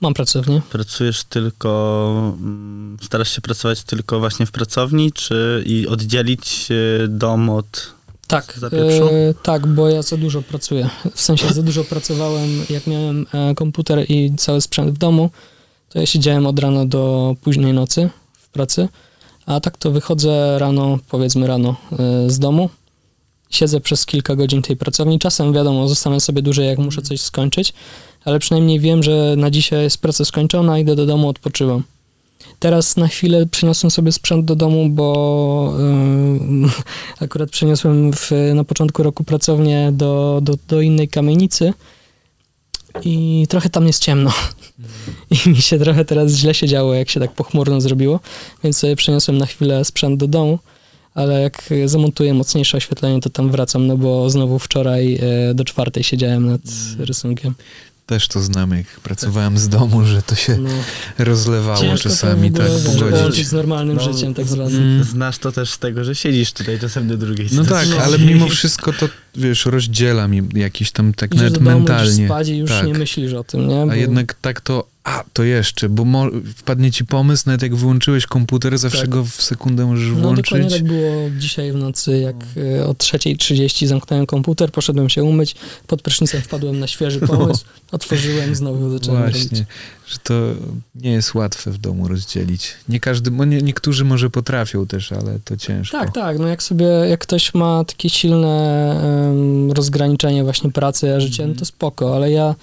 Mam 0.00 0.14
pracownię. 0.14 0.62
Pracujesz 0.70 1.24
tylko, 1.24 2.34
mm, 2.38 2.96
starasz 3.02 3.30
się 3.30 3.40
pracować 3.40 3.82
tylko 3.82 4.20
właśnie 4.20 4.46
w 4.46 4.50
pracowni, 4.50 5.12
czy 5.12 5.62
i 5.66 5.86
oddzielić 5.86 6.68
dom 7.08 7.50
od... 7.50 7.92
Tak, 8.26 8.58
e, 8.72 9.34
tak, 9.42 9.66
bo 9.66 9.88
ja 9.88 10.02
za 10.02 10.16
dużo 10.16 10.42
pracuję. 10.42 10.90
W 11.14 11.20
sensie 11.20 11.48
za 11.54 11.62
dużo 11.62 11.84
pracowałem, 11.84 12.48
jak 12.70 12.86
miałem 12.86 13.26
e, 13.32 13.54
komputer 13.54 14.10
i 14.10 14.32
cały 14.36 14.60
sprzęt 14.60 14.90
w 14.90 14.98
domu, 14.98 15.30
to 15.88 15.98
ja 15.98 16.06
siedziałem 16.06 16.46
od 16.46 16.58
rana 16.58 16.86
do 16.86 17.34
późnej 17.42 17.72
nocy 17.72 18.10
w 18.32 18.48
pracy, 18.48 18.88
a 19.46 19.60
tak 19.60 19.76
to 19.76 19.90
wychodzę 19.90 20.58
rano, 20.58 20.98
powiedzmy 21.08 21.46
rano 21.46 21.76
z 22.26 22.38
domu, 22.38 22.70
siedzę 23.52 23.80
przez 23.80 24.06
kilka 24.06 24.36
godzin 24.36 24.62
w 24.62 24.66
tej 24.66 24.76
pracowni. 24.76 25.18
Czasem 25.18 25.52
wiadomo, 25.52 25.88
zostanę 25.88 26.20
sobie 26.20 26.42
dłużej, 26.42 26.66
jak 26.66 26.78
muszę 26.78 27.02
coś 27.02 27.20
skończyć, 27.20 27.72
ale 28.24 28.38
przynajmniej 28.38 28.80
wiem, 28.80 29.02
że 29.02 29.34
na 29.36 29.50
dzisiaj 29.50 29.82
jest 29.82 29.98
praca 29.98 30.24
skończona, 30.24 30.78
idę 30.78 30.96
do 30.96 31.06
domu, 31.06 31.28
odpoczywam. 31.28 31.82
Teraz 32.58 32.96
na 32.96 33.08
chwilę 33.08 33.46
przyniosłem 33.46 33.90
sobie 33.90 34.12
sprzęt 34.12 34.44
do 34.44 34.56
domu, 34.56 34.88
bo 34.88 35.74
yy, 36.62 36.70
akurat 37.26 37.50
przeniosłem 37.50 38.12
w, 38.12 38.30
na 38.54 38.64
początku 38.64 39.02
roku 39.02 39.24
pracownię 39.24 39.90
do, 39.92 40.40
do, 40.42 40.54
do 40.68 40.80
innej 40.80 41.08
kamienicy 41.08 41.72
i 43.04 43.46
trochę 43.48 43.70
tam 43.70 43.86
jest 43.86 44.02
ciemno. 44.02 44.32
I 45.46 45.48
mi 45.48 45.62
się 45.62 45.78
trochę 45.78 46.04
teraz 46.04 46.32
źle 46.32 46.54
się 46.54 46.68
działo, 46.68 46.94
jak 46.94 47.10
się 47.10 47.20
tak 47.20 47.32
pochmurno 47.32 47.80
zrobiło, 47.80 48.20
więc 48.64 48.78
sobie 48.78 48.96
przeniosłem 48.96 49.38
na 49.38 49.46
chwilę 49.46 49.84
sprzęt 49.84 50.20
do 50.20 50.26
domu, 50.26 50.58
ale 51.14 51.40
jak 51.42 51.62
zamontuję 51.86 52.34
mocniejsze 52.34 52.76
oświetlenie, 52.76 53.20
to 53.20 53.30
tam 53.30 53.50
wracam, 53.50 53.86
no 53.86 53.96
bo 53.96 54.30
znowu 54.30 54.58
wczoraj 54.58 55.14
e, 55.50 55.54
do 55.54 55.64
czwartej 55.64 56.04
siedziałem 56.04 56.46
nad 56.46 56.60
rysunkiem. 56.98 57.54
Też 58.06 58.28
to 58.28 58.40
znam, 58.42 58.70
jak 58.70 58.86
pracowałem 58.86 59.58
z 59.58 59.68
domu, 59.68 60.04
że 60.04 60.22
to 60.22 60.34
się 60.34 60.56
No, 60.56 60.70
rozlewało 61.18 61.80
ciężko 61.80 62.08
czasami 62.08 62.52
tak 62.52 62.66
pogodzić. 62.66 63.00
połączyć 63.10 63.48
z 63.48 63.52
normalnym 63.52 63.96
No, 63.96 64.12
życiem 64.12 64.34
tak 64.34 64.46
zwanym. 64.46 64.82
Mm. 64.82 65.04
Znasz 65.04 65.38
to 65.38 65.52
też 65.52 65.70
z 65.70 65.78
tego, 65.78 66.04
że 66.04 66.14
siedzisz 66.14 66.52
tutaj 66.52 66.78
czasem 66.78 67.08
do 67.08 67.16
drugiej. 67.16 67.48
No 67.52 67.64
tak, 67.64 67.84
trzeci. 67.86 67.98
ale 68.00 68.18
mimo 68.18 68.48
wszystko 68.48 68.92
to, 68.92 69.08
wiesz, 69.36 69.66
rozdziela 69.66 70.28
mi 70.28 70.42
jakiś 70.54 70.92
tam 70.92 71.14
tak 71.14 71.30
Idziesz 71.34 71.38
nawet 71.42 71.52
do 71.58 71.64
domu, 71.64 71.78
mentalnie. 71.78 72.26
spać 72.26 72.48
i 72.48 72.56
już 72.58 72.70
tak. 72.70 72.86
nie 72.86 72.94
myślisz 72.94 73.32
o 73.32 73.44
tym, 73.44 73.68
nie? 73.68 73.82
A 73.82 73.86
Bo- 73.86 73.94
jednak 73.94 74.34
tak 74.40 74.60
to, 74.60 74.86
a 75.04 75.24
to 75.32 75.42
jeszcze, 75.44 75.88
bo 75.88 76.04
mo- 76.04 76.30
wpadnie 76.56 76.90
ci 76.92 77.04
pomysł, 77.04 77.42
nawet 77.46 77.62
jak 77.62 77.74
wyłączyłeś 77.74 78.26
komputer, 78.26 78.78
zawsze 78.78 79.00
Tak. 79.00 79.08
go 79.10 79.24
w 79.24 79.30
sekundę 79.42 79.86
możesz 79.86 80.08
No 80.08 80.14
włączyć. 80.14 80.44
dokładnie 80.44 80.70
tak 80.70 80.82
było 80.84 81.30
dzisiaj 81.38 81.72
w 81.72 81.74
nocy, 81.74 82.18
jak 82.18 82.36
e, 82.80 82.86
o 82.86 82.92
3.30 82.94 83.86
zamknąłem 83.86 84.26
komputer, 84.26 84.72
poszedłem 84.72 85.08
się 85.08 85.24
umyć, 85.24 85.54
pod 85.86 86.02
prysznicem 86.02 86.42
wpadłem 86.42 86.78
na 86.80 86.86
świeży 86.86 87.20
pomysł, 87.20 87.64
otworzyłem, 87.92 88.54
znowu 88.54 88.90
zacząłem 88.90 89.22
robić. 89.22 89.38
Właśnie, 89.48 89.66
że 90.08 90.18
to 90.22 90.34
nie 90.94 91.12
jest 91.12 91.34
łatwe 91.34 91.70
w 91.70 91.78
domu 91.78 92.08
rozdzielić. 92.08 92.70
Nie 92.88 93.00
każdy, 93.00 93.30
bo 93.30 93.44
nie, 93.44 93.62
niektórzy 93.62 94.04
może 94.04 94.30
potrafią 94.30 94.86
też, 94.86 95.12
ale 95.12 95.38
to 95.44 95.56
ciężko. 95.56 95.98
Tak, 95.98 96.14
tak, 96.14 96.38
no 96.38 96.46
jak 96.48 96.62
sobie, 96.62 96.86
jak 96.86 97.20
ktoś 97.20 97.54
ma 97.54 97.84
takie 97.84 98.10
silne 98.10 98.50
em, 99.30 99.72
rozgraniczenie 99.72 100.44
właśnie 100.44 100.70
pracy 100.72 101.14
a 101.14 101.20
życia, 101.20 101.46
no 101.46 101.54
to 101.54 101.64
spoko, 101.64 102.16
ale 102.16 102.30
ja, 102.30 102.54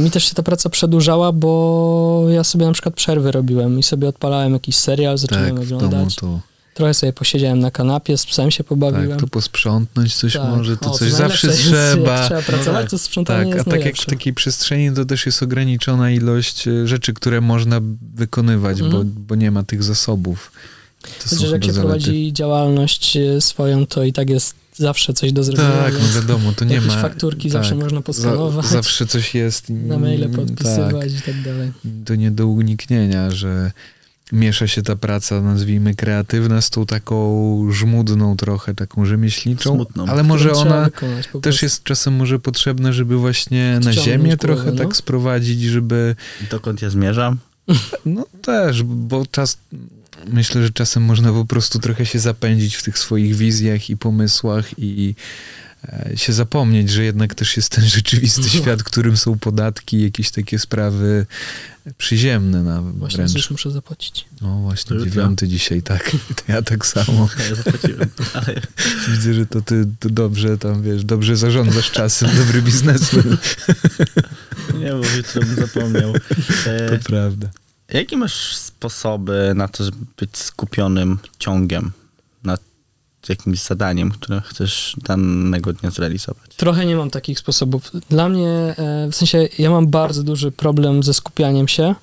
mi 0.00 0.10
też 0.10 0.24
się 0.24 0.34
ta 0.34 0.42
praca 0.42 0.68
przedłużała, 0.70 1.32
bo 1.32 2.26
ja 2.30 2.44
sobie 2.44 2.66
na 2.66 2.72
przykład 2.72 2.94
przerwy 2.94 3.32
robiłem 3.32 3.78
i 3.78 3.82
sobie 3.82 4.08
odpalałem 4.08 4.52
jakiś 4.52 4.76
serial, 4.76 5.18
zacząłem 5.18 5.54
tak 5.56 5.64
oglądać, 5.64 6.16
to, 6.16 6.40
trochę 6.74 6.94
sobie 6.94 7.12
posiedziałem 7.12 7.58
na 7.58 7.70
kanapie, 7.70 8.18
z 8.18 8.26
psem 8.26 8.50
się 8.50 8.64
pobawiłem. 8.64 9.08
tak, 9.10 9.20
to 9.20 9.26
posprzątnąć 9.26 10.14
coś 10.16 10.32
Tak. 10.32 10.56
może, 10.56 10.76
to 10.76 10.90
O, 10.90 10.98
coś 10.98 11.12
zawsze 11.12 11.46
najlepsze 11.46 11.46
jest, 11.46 11.62
trzeba. 11.94 12.16
Jak 12.16 12.26
trzeba 12.26 12.42
pracować, 12.42 12.82
tak. 12.82 12.90
to 12.90 12.98
sprzątanie 12.98 13.44
Tak, 13.44 13.52
a 13.52 13.56
jest 13.56 13.64
tak 13.64 13.72
jak 13.72 13.80
w 13.80 13.84
najlepsze. 13.84 14.06
takiej 14.06 14.34
przestrzeni 14.34 14.92
to 14.94 15.04
też 15.04 15.26
jest 15.26 15.42
ograniczona 15.42 16.10
ilość 16.10 16.68
e, 16.68 16.86
rzeczy, 16.86 17.14
które 17.14 17.40
można 17.40 17.80
wykonywać, 18.14 18.80
Mhm. 18.80 18.92
bo, 19.08 19.10
bo 19.28 19.34
nie 19.34 19.50
ma 19.50 19.62
tych 19.62 19.82
zasobów. 19.82 20.52
To 21.22 21.28
są 21.28 21.36
Chociaż 21.36 21.50
jak 21.52 21.64
się 21.64 21.72
zalety. 21.72 21.88
prowadzi 21.88 22.32
działalność 22.32 23.16
e, 23.16 23.40
swoją, 23.40 23.86
to 23.86 24.04
i 24.04 24.12
tak 24.12 24.30
jest 24.30 24.54
zawsze 24.76 25.12
coś 25.12 25.32
do 25.32 25.44
zrobienia. 25.44 25.82
Tak, 25.82 25.94
no 25.94 26.20
wiadomo, 26.20 26.52
to 26.52 26.64
nie 26.64 26.74
jakieś 26.74 26.88
ma. 26.88 27.02
fakturki 27.02 27.42
tak, 27.42 27.52
zawsze 27.52 27.74
można 27.74 28.02
poskanować, 28.02 28.66
Za, 28.66 28.70
zawsze 28.70 29.06
coś 29.06 29.34
jest. 29.34 29.70
na 29.90 29.98
maile 29.98 30.30
podpisywać 30.30 31.12
i 31.12 31.22
tak 31.22 31.42
dalej. 31.42 31.72
Tak, 31.82 31.92
to 32.04 32.14
nie 32.14 32.30
do 32.30 32.46
uniknienia, 32.46 33.30
że 33.30 33.70
miesza 34.32 34.66
się 34.66 34.82
ta 34.82 34.96
praca, 34.96 35.40
nazwijmy 35.40 35.94
kreatywna, 35.94 36.60
z 36.60 36.70
tą 36.70 36.86
taką 36.86 37.72
żmudną 37.72 38.36
trochę, 38.36 38.74
taką 38.74 39.04
rzemieślniczą, 39.04 39.74
Smutną. 39.74 40.06
ale 40.06 40.22
może 40.22 40.52
ona 40.52 40.84
wykonać 40.84 41.28
też 41.42 41.62
jest 41.62 41.82
czasem 41.82 42.14
może 42.14 42.38
potrzebna, 42.38 42.92
żeby 42.92 43.16
właśnie 43.16 43.80
na 43.84 43.92
ziemię 43.92 44.18
głowę, 44.18 44.36
trochę 44.36 44.72
no. 44.72 44.78
tak 44.78 44.96
sprowadzić, 44.96 45.62
żeby 45.62 46.16
Dokąd 46.50 46.82
ja 46.82 46.90
zmierzam? 46.90 47.38
no 48.06 48.26
też, 48.42 48.82
bo 48.82 49.26
czas 49.26 49.58
myślę, 50.26 50.62
że 50.62 50.70
czasem 50.70 51.02
można 51.02 51.32
po 51.32 51.44
prostu 51.44 51.78
trochę 51.78 52.06
się 52.06 52.18
zapędzić 52.18 52.74
w 52.76 52.82
tych 52.82 52.98
swoich 52.98 53.36
wizjach 53.36 53.90
i 53.90 53.96
pomysłach 53.96 54.78
i 54.78 55.14
e, 55.84 56.12
się 56.16 56.32
zapomnieć, 56.32 56.90
że 56.90 57.04
jednak 57.04 57.34
też 57.34 57.56
jest 57.56 57.68
ten 57.72 57.84
rzeczywisty 57.84 58.40
No. 58.40 58.48
świat, 58.48 58.82
którym 58.82 59.16
są 59.16 59.38
podatki, 59.38 60.02
jakieś 60.02 60.30
takie 60.30 60.58
sprawy 60.58 61.26
przyziemne 61.98 62.62
na 62.62 62.82
Właśnie 62.82 63.16
wręcz. 63.16 63.34
już 63.34 63.50
muszę 63.50 63.70
zapłacić. 63.70 64.24
No 64.40 64.58
właśnie, 64.60 64.96
To 64.98 65.04
dziewiąty 65.04 65.48
dzisiaj, 65.48 65.82
tak. 65.82 66.10
To 66.36 66.52
ja 66.52 66.62
tak 66.62 66.86
samo. 66.86 67.28
Ja 67.50 67.54
zapłaciłem, 67.54 68.08
ale 68.34 68.60
Widzę, 69.08 69.34
że 69.34 69.46
to 69.46 69.60
ty 69.60 69.86
to 70.00 70.10
dobrze 70.10 70.58
tam, 70.58 70.82
wiesz, 70.82 71.04
dobrze 71.04 71.36
zarządzasz 71.36 71.90
czasem, 71.90 72.30
dobry 72.36 72.62
biznesmen. 72.62 73.36
nie, 74.80 74.90
bo 74.90 75.02
jutro 75.16 75.42
bym 75.42 75.56
zapomniał. 75.56 76.14
E, 76.66 76.98
To 76.98 77.04
prawda. 77.04 77.48
Jakie 77.98 78.16
masz 78.16 78.56
sposoby 78.56 79.52
na 79.54 79.68
to, 79.68 79.84
żeby 79.84 79.98
być 80.16 80.38
skupionym 80.38 81.18
ciągiem 81.38 81.92
nad 82.44 82.60
jakimś 83.28 83.62
zadaniem, 83.62 84.10
które 84.10 84.40
chcesz 84.40 84.96
danego 85.02 85.72
dnia 85.72 85.90
zrealizować? 85.90 86.54
Trochę 86.56 86.86
nie 86.86 86.96
mam 86.96 87.10
takich 87.10 87.38
sposobów. 87.38 87.90
Dla 88.08 88.28
mnie, 88.28 88.48
e, 88.48 89.08
w 89.12 89.14
sensie, 89.14 89.48
ja 89.58 89.70
mam 89.70 89.86
bardzo 89.86 90.22
duży 90.22 90.52
problem 90.52 91.02
ze 91.02 91.14
skupianiem 91.14 91.68
się 91.68 91.94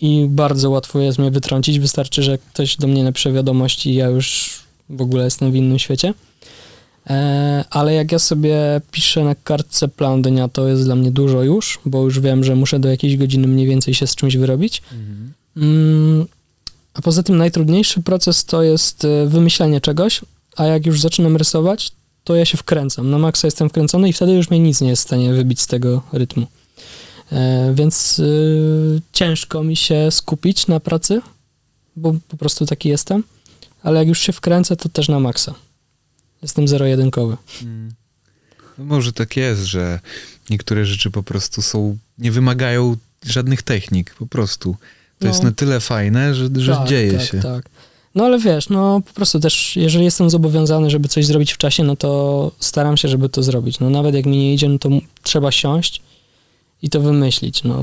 i 0.00 0.26
bardzo 0.30 0.70
łatwo 0.70 1.00
jest 1.00 1.18
mnie 1.18 1.30
wytrącić. 1.30 1.80
Wystarczy, 1.80 2.22
że 2.22 2.38
ktoś 2.38 2.76
do 2.76 2.86
mnie 2.86 3.04
napisze 3.04 3.32
wiadomość 3.32 3.86
i 3.86 3.94
ja 3.94 4.06
już 4.06 4.58
w 4.90 5.02
ogóle 5.02 5.24
jestem 5.24 5.52
w 5.52 5.56
innym 5.56 5.78
świecie. 5.78 6.14
E, 7.10 7.64
Ale 7.70 7.94
jak 7.94 8.12
ja 8.12 8.18
sobie 8.18 8.80
piszę 8.90 9.24
na 9.24 9.34
kartce 9.34 9.88
plan 9.88 10.22
dnia, 10.22 10.48
to 10.48 10.68
jest 10.68 10.84
dla 10.84 10.94
mnie 10.96 11.10
dużo 11.10 11.42
już, 11.42 11.78
bo 11.86 12.02
już 12.02 12.20
wiem, 12.20 12.44
że 12.44 12.56
muszę 12.56 12.78
do 12.80 12.88
jakiejś 12.88 13.16
godziny 13.16 13.48
mniej 13.48 13.66
więcej 13.66 13.94
się 13.94 14.06
z 14.06 14.14
czymś 14.14 14.36
wyrobić. 14.36 14.82
Mm, 15.56 16.26
A 16.94 17.02
poza 17.02 17.22
tym 17.22 17.36
najtrudniejszy 17.36 18.02
proces 18.02 18.44
to 18.44 18.62
jest 18.62 19.04
e, 19.04 19.26
wymyślenie 19.26 19.80
czegoś, 19.80 20.20
a 20.56 20.64
jak 20.64 20.86
już 20.86 21.00
zaczynam 21.00 21.36
rysować, 21.36 21.92
to 22.24 22.34
ja 22.34 22.44
się 22.44 22.56
wkręcam. 22.56 23.10
Na 23.10 23.18
maksa 23.18 23.46
jestem 23.46 23.68
wkręcony 23.68 24.08
i 24.08 24.12
wtedy 24.12 24.32
już 24.32 24.50
mnie 24.50 24.60
nic 24.60 24.80
nie 24.80 24.88
jest 24.88 25.02
w 25.02 25.06
stanie 25.06 25.32
wybić 25.32 25.60
z 25.60 25.66
tego 25.66 26.02
rytmu. 26.12 26.46
E, 27.32 27.72
więc 27.74 28.22
ciężko 29.12 29.64
mi 29.64 29.76
się 29.76 30.10
skupić 30.10 30.66
na 30.66 30.80
pracy, 30.80 31.20
bo 31.96 32.14
po 32.28 32.36
prostu 32.36 32.66
taki 32.66 32.88
jestem, 32.88 33.22
ale 33.82 33.98
jak 33.98 34.08
już 34.08 34.18
się 34.20 34.32
wkręcę, 34.32 34.76
to 34.76 34.88
też 34.88 35.08
na 35.08 35.20
maksa. 35.20 35.54
Jestem 36.44 36.68
zero-jedynkowy. 36.68 37.36
No 38.78 38.84
może 38.84 39.12
tak 39.12 39.36
jest, 39.36 39.62
że 39.62 40.00
niektóre 40.50 40.84
rzeczy 40.86 41.10
po 41.10 41.22
prostu 41.22 41.62
są, 41.62 41.96
nie 42.18 42.32
wymagają 42.32 42.96
żadnych 43.26 43.62
technik, 43.62 44.14
po 44.18 44.26
prostu. 44.26 44.76
To 45.18 45.24
No. 45.24 45.28
jest 45.28 45.42
na 45.42 45.52
tyle 45.52 45.80
fajne, 45.80 46.34
że, 46.34 46.48
że 46.56 46.72
tak, 46.76 46.88
dzieje 46.88 47.12
tak, 47.12 47.26
się. 47.26 47.40
Tak. 47.40 47.68
No 48.14 48.24
ale 48.24 48.38
wiesz, 48.38 48.68
no 48.68 49.00
po 49.06 49.12
prostu 49.12 49.40
też, 49.40 49.76
jeżeli 49.76 50.04
jestem 50.04 50.30
zobowiązany, 50.30 50.90
żeby 50.90 51.08
coś 51.08 51.26
zrobić 51.26 51.52
w 51.52 51.58
czasie, 51.58 51.84
no 51.84 51.96
to 51.96 52.52
staram 52.60 52.96
się, 52.96 53.08
żeby 53.08 53.28
to 53.28 53.42
zrobić. 53.42 53.80
No 53.80 53.90
nawet 53.90 54.14
jak 54.14 54.26
mi 54.26 54.36
nie 54.36 54.54
idzie, 54.54 54.68
no 54.68 54.78
to 54.78 54.88
trzeba 55.22 55.52
siąść 55.52 56.02
i 56.84 56.90
to 56.90 57.00
wymyślić. 57.00 57.64
No, 57.64 57.82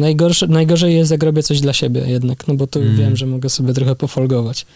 najgorsze, 0.00 0.46
najgorzej 0.46 0.94
jest, 0.94 1.10
jak 1.10 1.22
robię 1.22 1.42
coś 1.42 1.60
dla 1.60 1.72
siebie 1.72 2.00
jednak, 2.06 2.48
no 2.48 2.54
bo 2.54 2.66
to 2.66 2.80
Mm. 2.80 2.96
wiem, 2.96 3.16
że 3.16 3.26
mogę 3.26 3.48
sobie 3.48 3.72
trochę 3.74 3.96
pofolgować. 3.96 4.66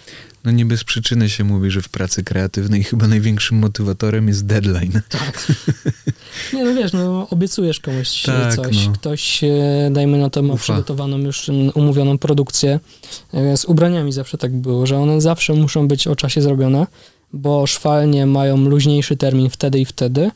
No 0.45 0.51
nie 0.51 0.65
bez 0.65 0.85
przyczyny 0.85 1.31
się 1.31 1.45
mówi, 1.45 1.71
że 1.71 1.83
w 1.83 1.89
pracy 1.89 2.23
kreatywnej 2.25 2.85
chyba 2.85 3.07
największym 3.07 3.59
motywatorem 3.59 4.29
jest 4.29 4.47
deadline. 4.47 5.01
Tak. 5.09 5.53
Nie, 6.55 6.65
no 6.65 6.75
wiesz, 6.75 6.93
no 6.93 7.27
obiecujesz 7.31 7.81
komuś 7.81 8.23
Tak, 8.23 8.57
coś. 8.57 8.87
no. 8.87 8.93
Ktoś, 8.93 9.45
e, 9.45 9.91
dajmy 9.93 10.19
na 10.19 10.31
to, 10.31 10.43
ma 10.43 10.55
Ufa. 10.55 10.63
przygotowaną 10.63 11.19
już 11.19 11.51
umówioną 11.75 12.19
produkcję. 12.19 12.81
E, 13.35 13.57
Z 13.57 13.65
ubraniami 13.65 14.13
zawsze 14.13 14.39
tak 14.39 14.57
było, 14.57 14.87
że 14.87 14.99
one 14.99 15.21
zawsze 15.21 15.55
muszą 15.55 15.89
być 15.89 16.07
o 16.07 16.17
czasie 16.17 16.43
zrobione, 16.43 16.87
bo 17.33 17.67
szwalnie 17.67 18.27
mają 18.27 18.57
luźniejszy 18.57 19.17
termin 19.17 19.51
wtedy 19.51 19.79
i 19.81 19.85
wtedy. 19.85 20.31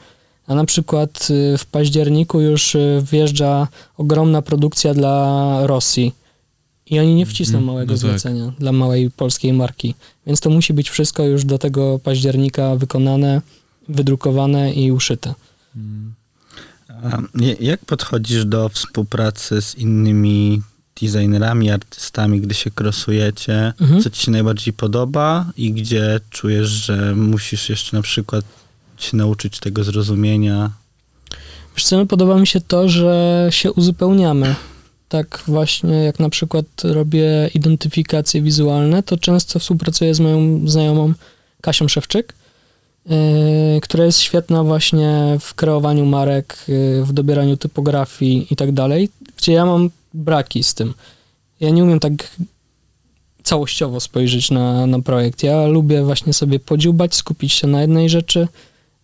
A 0.46 0.54
na 0.54 0.64
przykład 0.64 1.28
y, 1.30 1.58
w 1.58 1.66
październiku 1.66 2.40
już 2.40 2.74
y, 2.74 3.02
wjeżdża 3.12 3.68
ogromna 3.96 4.42
produkcja 4.42 4.94
dla 4.94 5.58
Rosji. 5.66 6.14
I 6.86 6.98
oni 6.98 7.14
nie 7.14 7.26
wcisną 7.26 7.58
Mhm, 7.58 7.66
małego 7.74 7.94
no 7.94 7.98
tak. 8.00 8.08
zlecenia 8.10 8.52
dla 8.58 8.72
małej 8.72 9.10
polskiej 9.10 9.52
marki. 9.52 9.94
Więc 10.26 10.40
to 10.40 10.50
musi 10.50 10.72
być 10.72 10.90
wszystko 10.90 11.24
już 11.24 11.44
do 11.44 11.58
tego 11.58 11.98
października 11.98 12.76
wykonane, 12.76 13.40
wydrukowane 13.88 14.72
i 14.72 14.92
uszyte. 14.92 15.34
A 16.88 17.18
jak 17.60 17.84
podchodzisz 17.84 18.44
do 18.44 18.68
współpracy 18.68 19.62
z 19.62 19.74
innymi 19.74 20.62
designerami, 21.02 21.70
artystami, 21.70 22.40
gdy 22.40 22.54
się 22.54 22.70
krosujecie? 22.70 23.72
Mhm. 23.80 24.02
Co 24.02 24.10
ci 24.10 24.22
się 24.22 24.30
najbardziej 24.30 24.72
podoba 24.74 25.46
i 25.56 25.72
gdzie 25.72 26.20
czujesz, 26.30 26.68
że 26.68 27.14
musisz 27.16 27.68
jeszcze 27.68 27.96
na 27.96 28.02
przykład 28.02 28.44
się 29.02 29.16
nauczyć 29.16 29.60
tego 29.60 29.84
zrozumienia? 29.84 30.70
Wiesz 31.76 31.84
co, 31.84 31.96
no, 31.96 32.06
podoba 32.06 32.38
mi 32.38 32.46
się 32.46 32.60
to, 32.60 32.88
że 32.88 33.46
się 33.50 33.72
uzupełniamy. 33.72 34.54
Tak 35.08 35.42
właśnie 35.46 35.94
jak 35.94 36.20
na 36.20 36.28
przykład 36.28 36.66
robię 36.84 37.50
identyfikacje 37.54 38.42
wizualne, 38.42 39.02
to 39.02 39.16
często 39.16 39.58
współpracuję 39.58 40.14
z 40.14 40.20
moją 40.20 40.68
znajomą 40.68 41.12
Kasią 41.60 41.88
Szewczyk, 41.88 42.34
yy, 43.06 43.16
która 43.82 44.04
jest 44.04 44.20
świetna 44.20 44.64
właśnie 44.64 45.38
w 45.40 45.54
kreowaniu 45.54 46.06
marek, 46.06 46.64
yy, 46.68 47.04
w 47.04 47.12
dobieraniu 47.12 47.56
typografii 47.56 48.46
i 48.50 48.56
tak 48.56 48.72
dalej, 48.72 49.08
gdzie 49.36 49.52
ja 49.52 49.66
mam 49.66 49.90
braki 50.14 50.62
z 50.62 50.74
tym. 50.74 50.94
Ja 51.60 51.70
nie 51.70 51.84
umiem 51.84 52.00
tak 52.00 52.12
całościowo 53.42 54.00
spojrzeć 54.00 54.50
na, 54.50 54.86
na 54.86 55.02
projekt. 55.02 55.42
Ja 55.42 55.66
lubię 55.66 56.02
właśnie 56.02 56.32
sobie 56.32 56.60
podziubać, 56.60 57.14
skupić 57.14 57.52
się 57.52 57.66
na 57.66 57.80
jednej 57.80 58.08
rzeczy. 58.08 58.48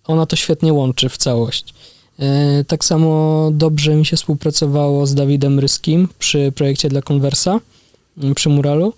Ona 0.09 0.26
to 0.26 0.36
świetnie 0.36 0.72
łączy 0.72 1.09
w 1.09 1.16
całość. 1.16 1.74
E, 2.18 2.64
Tak 2.64 2.84
samo 2.84 3.48
dobrze 3.52 3.94
mi 3.94 4.06
się 4.06 4.16
współpracowało 4.16 5.06
z 5.06 5.14
Dawidem 5.14 5.59
Ryskim 5.59 6.09
przy 6.18 6.52
projekcie 6.54 6.88
dla 6.88 7.00
Conversa, 7.02 7.61
m, 8.22 8.34
przy 8.34 8.48
muralu, 8.48 8.92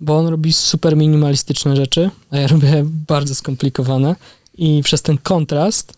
bo 0.00 0.18
on 0.18 0.26
robi 0.28 0.52
super 0.52 0.96
minimalistyczne 0.96 1.76
rzeczy, 1.76 2.10
a 2.30 2.36
ja 2.38 2.46
robię 2.54 2.84
bardzo 3.08 3.34
skomplikowane 3.34 4.16
i 4.58 4.80
przez 4.84 5.02
ten 5.02 5.18
kontrast 5.18 5.92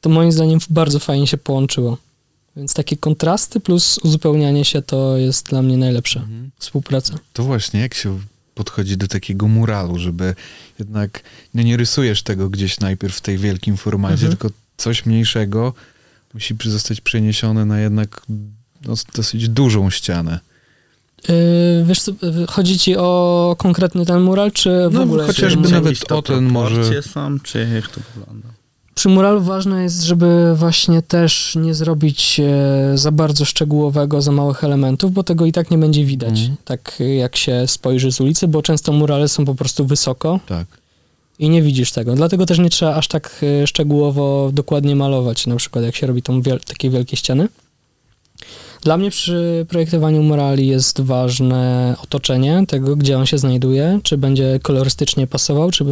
to 0.00 0.10
moim 0.10 0.32
zdaniem 0.32 0.58
bardzo 0.70 0.98
fajnie 0.98 1.26
się 1.26 1.36
połączyło. 1.38 1.96
Więc 2.56 2.74
takie 2.74 2.96
kontrasty 2.96 3.60
plus 3.60 3.98
uzupełnianie 3.98 4.64
się 4.64 4.82
to 4.82 5.16
jest 5.16 5.46
dla 5.50 5.62
mnie 5.62 5.76
najlepsza 5.76 6.20
współpraca. 6.58 7.14
To 7.32 7.42
właśnie, 7.42 7.80
jak 7.80 7.94
się 7.94 8.18
podchodzi 8.60 8.96
do 8.96 9.08
takiego 9.08 9.48
muralu, 9.48 9.98
żeby 9.98 10.34
jednak 10.78 11.22
no 11.54 11.62
nie 11.62 11.76
rysujesz 11.76 12.22
tego 12.22 12.48
gdzieś 12.50 12.80
najpierw 12.80 13.16
w 13.16 13.20
tej 13.20 13.38
wielkim 13.38 13.76
formacie, 13.76 14.12
Mhm. 14.26 14.30
tylko 14.36 14.48
coś 14.76 15.06
mniejszego 15.06 15.74
musi 16.34 16.54
zostać 16.64 17.00
przeniesione 17.00 17.64
na 17.64 17.80
jednak 17.80 18.22
no, 18.86 18.94
dosyć 19.14 19.48
dużą 19.48 19.90
ścianę. 19.90 20.40
Yy, 21.28 21.34
wiesz 21.86 22.00
co, 22.02 22.12
yy, 22.22 22.46
chodzi 22.46 22.78
ci 22.78 22.96
o 22.96 23.56
konkretny 23.58 24.06
ten 24.06 24.20
mural, 24.20 24.52
czy 24.52 24.70
w 24.90 24.92
No, 24.92 25.02
ogóle? 25.02 25.26
chociażby 25.26 25.68
nawet 25.68 26.12
o 26.12 26.22
ten 26.22 26.44
może- 26.44 27.02
są, 27.02 27.40
czy 27.40 27.68
jak 27.74 27.88
to 27.88 28.00
wygląda? 28.14 28.48
Przy 28.94 29.08
muralu 29.08 29.40
ważne 29.40 29.82
jest, 29.82 30.02
żeby 30.02 30.54
właśnie 30.56 31.02
też 31.02 31.56
nie 31.56 31.74
zrobić 31.74 32.40
e, 32.40 32.98
za 32.98 33.12
bardzo 33.12 33.44
szczegółowego, 33.44 34.22
za 34.22 34.32
małych 34.32 34.64
elementów, 34.64 35.12
bo 35.12 35.22
tego 35.22 35.46
i 35.46 35.52
tak 35.52 35.70
nie 35.70 35.78
będzie 35.78 36.04
widać, 36.04 36.30
Mhm. 36.40 36.56
tak 36.64 36.98
jak 37.18 37.36
się 37.36 37.64
spojrzy 37.66 38.12
z 38.12 38.20
ulicy, 38.20 38.48
bo 38.48 38.62
często 38.62 38.92
murale 38.92 39.28
są 39.28 39.44
po 39.44 39.54
prostu 39.54 39.84
wysoko 39.86 40.40
Tak. 40.46 40.66
i 41.38 41.48
nie 41.50 41.62
widzisz 41.62 41.92
tego. 41.92 42.14
Dlatego 42.14 42.46
też 42.46 42.58
nie 42.58 42.70
trzeba 42.70 42.94
aż 42.94 43.08
tak 43.08 43.40
e, 43.62 43.66
szczegółowo, 43.66 44.50
dokładnie 44.52 44.96
malować, 44.96 45.46
na 45.46 45.56
przykład 45.56 45.84
jak 45.84 45.96
się 45.96 46.06
robi 46.06 46.22
tą 46.22 46.42
wiel- 46.42 46.60
takie 46.66 46.90
wielkie 46.90 47.16
ściany. 47.16 47.48
Dla 48.82 48.96
mnie 48.96 49.10
przy 49.10 49.66
projektowaniu 49.68 50.22
murali 50.22 50.66
jest 50.66 51.00
ważne 51.00 51.94
otoczenie 52.02 52.64
tego, 52.68 52.96
gdzie 52.96 53.18
on 53.18 53.26
się 53.26 53.38
znajduje, 53.38 54.00
czy 54.02 54.18
będzie 54.18 54.58
kolorystycznie 54.62 55.26
pasował, 55.26 55.70
czy 55.70 55.84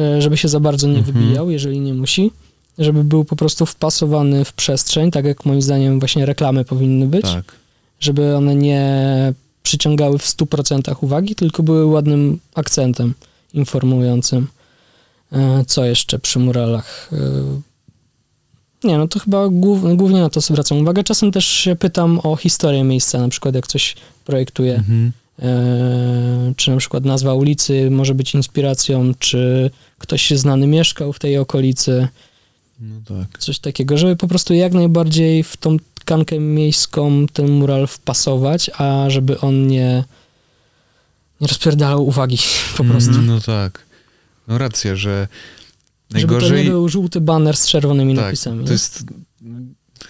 e, 0.00 0.22
żeby 0.22 0.36
się 0.36 0.48
za 0.48 0.60
bardzo 0.60 0.88
nie 0.88 0.98
Mhm. 0.98 1.14
wybijał, 1.18 1.50
jeżeli 1.50 1.80
nie 1.80 1.94
musi, 1.94 2.30
żeby 2.78 3.04
był 3.04 3.24
po 3.24 3.36
prostu 3.36 3.66
wpasowany 3.66 4.44
w 4.44 4.52
przestrzeń, 4.52 5.10
tak 5.10 5.24
jak 5.24 5.44
moim 5.46 5.62
zdaniem 5.62 5.98
właśnie 5.98 6.26
reklamy 6.26 6.64
powinny 6.64 7.06
być, 7.06 7.22
Tak. 7.22 7.52
żeby 8.00 8.36
one 8.36 8.54
nie 8.54 8.92
przyciągały 9.62 10.18
w 10.18 10.26
100% 10.26 10.94
uwagi, 11.00 11.34
tylko 11.34 11.62
były 11.62 11.86
ładnym 11.86 12.38
akcentem 12.54 13.14
informującym. 13.54 14.46
E, 15.32 15.64
Co 15.66 15.84
jeszcze 15.84 16.18
przy 16.18 16.38
muralach? 16.38 17.10
Nie, 18.84 18.98
no 18.98 19.08
to 19.08 19.18
chyba 19.18 19.48
głów, 19.48 19.96
głównie 19.96 20.20
na 20.20 20.30
to 20.30 20.40
zwracam 20.40 20.78
uwagę. 20.78 21.04
Czasem 21.04 21.32
też 21.32 21.46
się 21.46 21.76
pytam 21.76 22.20
o 22.22 22.36
historię 22.36 22.84
miejsca, 22.84 23.18
na 23.18 23.28
przykład 23.28 23.54
jak 23.54 23.66
coś 23.66 23.96
projektuję, 24.24 24.74
Mhm. 24.74 25.12
e, 25.38 26.52
czy 26.56 26.70
na 26.70 26.76
przykład 26.76 27.04
nazwa 27.04 27.34
ulicy 27.34 27.90
może 27.90 28.14
być 28.14 28.34
inspiracją, 28.34 29.12
czy 29.18 29.70
ktoś 29.98 30.30
znany 30.30 30.66
mieszkał 30.66 31.12
w 31.12 31.18
tej 31.18 31.38
okolicy, 31.38 32.08
No 32.80 32.94
tak. 33.08 33.38
coś 33.38 33.58
takiego, 33.58 33.98
żeby 33.98 34.16
po 34.16 34.28
prostu 34.28 34.54
jak 34.54 34.72
najbardziej 34.72 35.42
w 35.42 35.56
tą 35.56 35.76
tkankę 35.94 36.38
miejską 36.38 37.26
ten 37.32 37.50
mural 37.50 37.86
wpasować, 37.86 38.70
a 38.78 39.04
żeby 39.10 39.40
on 39.40 39.66
nie, 39.66 40.04
nie 41.40 41.46
rozpierdalał 41.46 42.06
uwagi 42.06 42.38
po 42.76 42.84
prostu. 42.84 43.10
Mm, 43.14 43.26
No 43.26 43.40
tak. 43.40 43.82
No 44.48 44.58
racja, 44.58 44.96
że 44.96 45.28
Żeby 46.14 46.26
to 46.26 46.32
najgorzej... 46.32 46.64
nie 46.64 46.70
był 46.70 46.88
żółty 46.88 47.20
baner 47.20 47.56
z 47.56 47.66
czerwonymi 47.66 48.16
tak, 48.16 48.24
napisami. 48.24 48.64
to 48.64 48.72
jest 48.72 49.04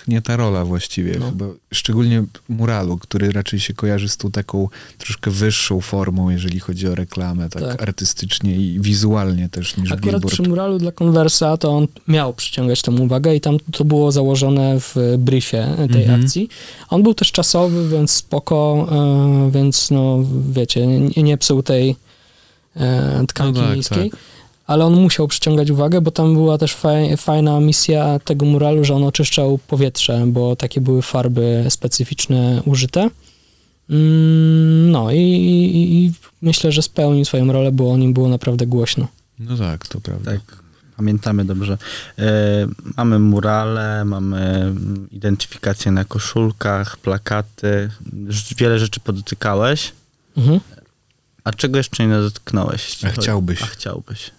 nie 0.08 0.22
ta 0.22 0.36
rola 0.36 0.64
właściwie 0.64 1.16
No. 1.20 1.26
chyba. 1.26 1.46
Szczególnie 1.72 2.24
muralu, 2.48 2.98
który 2.98 3.32
raczej 3.32 3.60
się 3.60 3.74
kojarzy 3.74 4.08
z 4.08 4.16
tą 4.16 4.30
taką 4.30 4.68
troszkę 4.98 5.30
wyższą 5.30 5.80
formą, 5.80 6.30
jeżeli 6.30 6.60
chodzi 6.60 6.88
o 6.88 6.94
reklamę, 6.94 7.48
tak, 7.48 7.62
Tak. 7.62 7.82
artystycznie 7.82 8.56
i 8.56 8.80
wizualnie 8.80 9.48
też 9.48 9.76
niż 9.76 9.92
Akurat 9.92 10.02
billboard. 10.14 10.32
przy 10.34 10.42
muralu 10.42 10.78
dla 10.78 10.92
Conversa 10.92 11.56
to 11.56 11.70
on 11.76 11.86
miał 12.08 12.34
przyciągać 12.34 12.82
tę 12.82 12.90
uwagę 12.92 13.34
i 13.36 13.40
tam 13.40 13.56
to 13.72 13.84
było 13.84 14.12
założone 14.12 14.80
w 14.80 14.96
briefie 15.18 15.66
tej 15.92 16.02
Mhm. 16.02 16.20
akcji. 16.24 16.48
On 16.88 17.02
był 17.02 17.14
też 17.14 17.32
czasowy, 17.32 17.88
więc 17.88 18.10
spoko, 18.10 18.88
e, 18.92 19.50
więc 19.50 19.90
no 19.90 20.18
wiecie, 20.52 20.86
nie, 20.86 21.22
nie 21.22 21.38
psuł 21.38 21.62
tej 21.62 21.96
e, 22.76 23.24
tkanki 23.28 23.58
No 23.60 23.66
tak, 23.66 23.74
miejskiej. 23.74 24.10
tak. 24.10 24.20
Ale 24.66 24.84
on 24.84 24.94
musiał 24.94 25.28
przyciągać 25.28 25.70
uwagę, 25.70 26.00
bo 26.00 26.10
tam 26.10 26.34
była 26.34 26.58
też 26.58 26.74
faj, 26.74 27.16
fajna 27.16 27.60
misja 27.60 28.18
tego 28.18 28.46
muralu, 28.46 28.84
że 28.84 28.94
on 28.94 29.04
oczyszczał 29.04 29.58
powietrze, 29.58 30.24
bo 30.26 30.56
takie 30.56 30.80
były 30.80 31.02
farby 31.02 31.66
specyficzne 31.68 32.62
użyte. 32.64 33.00
Mm, 33.90 34.90
No 34.90 35.10
i, 35.12 35.18
i, 35.18 36.04
i 36.04 36.12
myślę, 36.42 36.72
że 36.72 36.82
spełnił 36.82 37.24
swoją 37.24 37.52
rolę, 37.52 37.72
bo 37.72 37.92
o 37.92 37.96
nim 37.96 38.12
było 38.14 38.28
naprawdę 38.28 38.66
głośno. 38.66 39.08
No 39.38 39.56
tak, 39.56 39.86
to 39.86 40.00
prawda. 40.00 40.30
Tak, 40.32 40.40
pamiętamy 40.96 41.44
dobrze. 41.44 41.78
E, 42.18 42.24
mamy 42.96 43.18
murale, 43.18 44.04
mamy 44.04 44.72
identyfikację 45.10 45.92
na 45.92 46.04
koszulkach, 46.04 46.96
plakaty. 46.96 47.90
Wiele 48.56 48.78
rzeczy 48.78 49.00
podotykałeś. 49.00 49.92
Mhm. 50.36 50.60
A 51.44 51.52
czego 51.52 51.76
jeszcze 51.78 52.06
nie 52.06 52.14
dotknąłeś? 52.14 53.04
A 53.04 53.08
chciałbyś? 53.08 53.62
A 53.62 53.66
chciałbyś. 53.66 54.30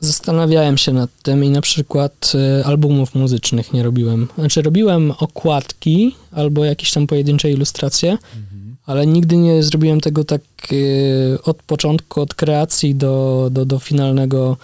Zastanawiałem 0.00 0.78
się 0.78 0.92
nad 0.92 1.10
tym 1.22 1.44
i 1.44 1.50
na 1.50 1.60
przykład 1.60 2.32
y, 2.60 2.64
albumów 2.64 3.14
muzycznych 3.14 3.72
nie 3.72 3.82
robiłem. 3.82 4.28
Znaczy 4.38 4.62
robiłem 4.62 5.12
okładki 5.18 6.14
albo 6.32 6.64
jakieś 6.64 6.92
tam 6.92 7.06
pojedyncze 7.06 7.50
ilustracje, 7.50 8.10
Mhm. 8.10 8.76
ale 8.86 9.06
nigdy 9.06 9.36
nie 9.36 9.62
zrobiłem 9.62 10.00
tego 10.00 10.24
tak 10.24 10.40
y, 10.72 11.38
od 11.44 11.56
początku, 11.62 12.20
od 12.20 12.34
kreacji 12.34 12.94
do, 12.94 13.48
do, 13.52 13.64
do 13.64 13.78
finalnego 13.78 14.56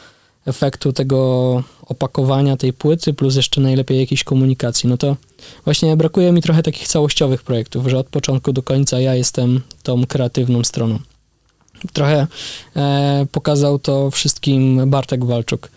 efektu 0.47 0.93
tego 0.93 1.63
opakowania 1.87 2.57
tej 2.57 2.73
płyty, 2.73 3.15
plus 3.15 3.37
jeszcze 3.37 3.61
najlepiej 3.61 4.01
jakiejś 4.01 4.25
komunikacji. 4.25 4.89
No 4.89 4.97
to 4.97 5.17
właśnie 5.65 5.97
brakuje 5.97 6.33
mi 6.33 6.43
trochę 6.43 6.63
takich 6.63 6.89
całościowych 6.89 7.43
projektów, 7.43 7.87
że 7.87 7.99
od 7.99 8.07
początku 8.07 8.53
do 8.53 8.63
końca 8.63 9.01
ja 9.01 9.15
jestem 9.15 9.61
tą 9.83 10.07
kreatywną 10.07 10.65
stroną. 10.65 10.99
Trochę 11.93 12.27
e, 12.77 13.27
pokazał 13.33 13.79
to 13.79 14.11
wszystkim 14.11 14.91
Bartek 14.91 15.25
Walczuk. 15.25 15.69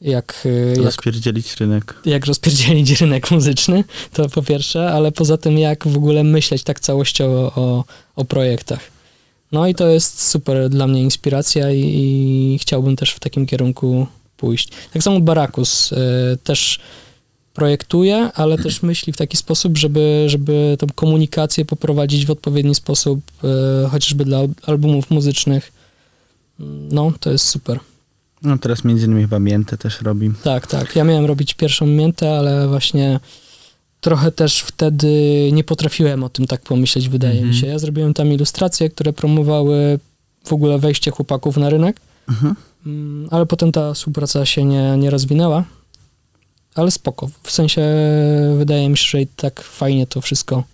Jak, 0.00 0.46
e, 0.46 0.68
jak 0.68 0.84
Rozpierdzielić 0.84 1.56
rynek. 1.56 1.94
jak 2.04 2.26
rozpierdzielić 2.26 3.00
rynek 3.00 3.30
muzyczny, 3.30 3.84
to 4.12 4.28
po 4.28 4.42
pierwsze, 4.42 4.90
ale 4.92 5.12
poza 5.12 5.36
tym 5.36 5.58
jak 5.58 5.88
w 5.88 5.96
ogóle 5.96 6.24
myśleć 6.24 6.62
tak 6.62 6.80
całościowo 6.80 7.52
o, 7.56 7.84
o 8.16 8.24
projektach. 8.24 8.80
No 9.52 9.66
i 9.66 9.74
to 9.74 9.88
jest 9.88 10.28
super 10.28 10.68
dla 10.68 10.86
mnie 10.86 11.02
inspiracja 11.02 11.70
i, 11.70 11.80
i 11.80 12.58
chciałbym 12.60 12.96
też 12.96 13.10
w 13.12 13.20
takim 13.20 13.46
kierunku 13.46 14.06
pójść. 14.36 14.68
Tak 14.92 15.02
samo 15.02 15.20
Barakus 15.20 15.92
y, 15.92 15.96
też 16.44 16.80
projektuje, 17.56 18.30
ale 18.34 18.58
też 18.58 18.82
myśli 18.90 19.12
w 19.12 19.16
taki 19.16 19.36
sposób, 19.36 19.78
żeby, 19.78 20.24
żeby 20.26 20.76
tą 20.78 20.86
komunikację 20.94 21.64
poprowadzić 21.64 22.26
w 22.26 22.30
odpowiedni 22.30 22.74
sposób, 22.74 23.20
y, 23.84 23.88
chociażby 23.88 24.24
dla 24.24 24.38
albumów 24.66 25.10
muzycznych. 25.10 25.72
No, 26.90 27.12
to 27.20 27.30
jest 27.32 27.44
super. 27.48 27.80
No 28.42 28.58
teraz 28.58 28.84
między 28.84 29.06
innymi 29.06 29.22
chyba 29.22 29.38
Miętę 29.38 29.78
też 29.78 30.00
robi. 30.02 30.30
Tak, 30.42 30.66
tak. 30.66 30.96
Ja 30.96 31.04
miałem 31.04 31.24
robić 31.24 31.54
pierwszą 31.54 31.86
miętę, 31.86 32.38
ale 32.38 32.68
właśnie 32.68 33.20
trochę 34.00 34.32
też 34.32 34.60
wtedy 34.60 35.12
nie 35.52 35.64
potrafiłem 35.64 36.24
o 36.24 36.28
tym 36.28 36.46
tak 36.46 36.62
pomyśleć, 36.62 37.08
wydaje 37.08 37.32
Mhm. 37.34 37.50
mi 37.50 37.56
się. 37.56 37.66
Ja 37.66 37.78
zrobiłem 37.78 38.14
tam 38.14 38.32
ilustracje, 38.32 38.90
które 38.90 39.12
promowały 39.12 39.98
w 40.44 40.52
ogóle 40.52 40.78
wejście 40.78 41.10
chłopaków 41.10 41.56
na 41.56 41.70
rynek, 41.70 42.00
Mhm. 42.28 42.54
Mm, 42.86 43.28
ale 43.30 43.46
potem 43.46 43.72
ta 43.72 43.94
współpraca 43.94 44.46
się 44.46 44.64
nie, 44.64 44.96
nie 44.98 45.10
rozwinęła. 45.10 45.64
Ale 46.76 46.90
spoko. 46.90 47.28
W 47.42 47.50
sensie 47.50 47.82
wydaje 48.58 48.88
mi 48.88 48.96
się, 48.96 49.06
że 49.10 49.20
i 49.22 49.26
tak 49.26 49.60
fajnie 49.60 50.06
to 50.06 50.20
wszystko 50.20 50.64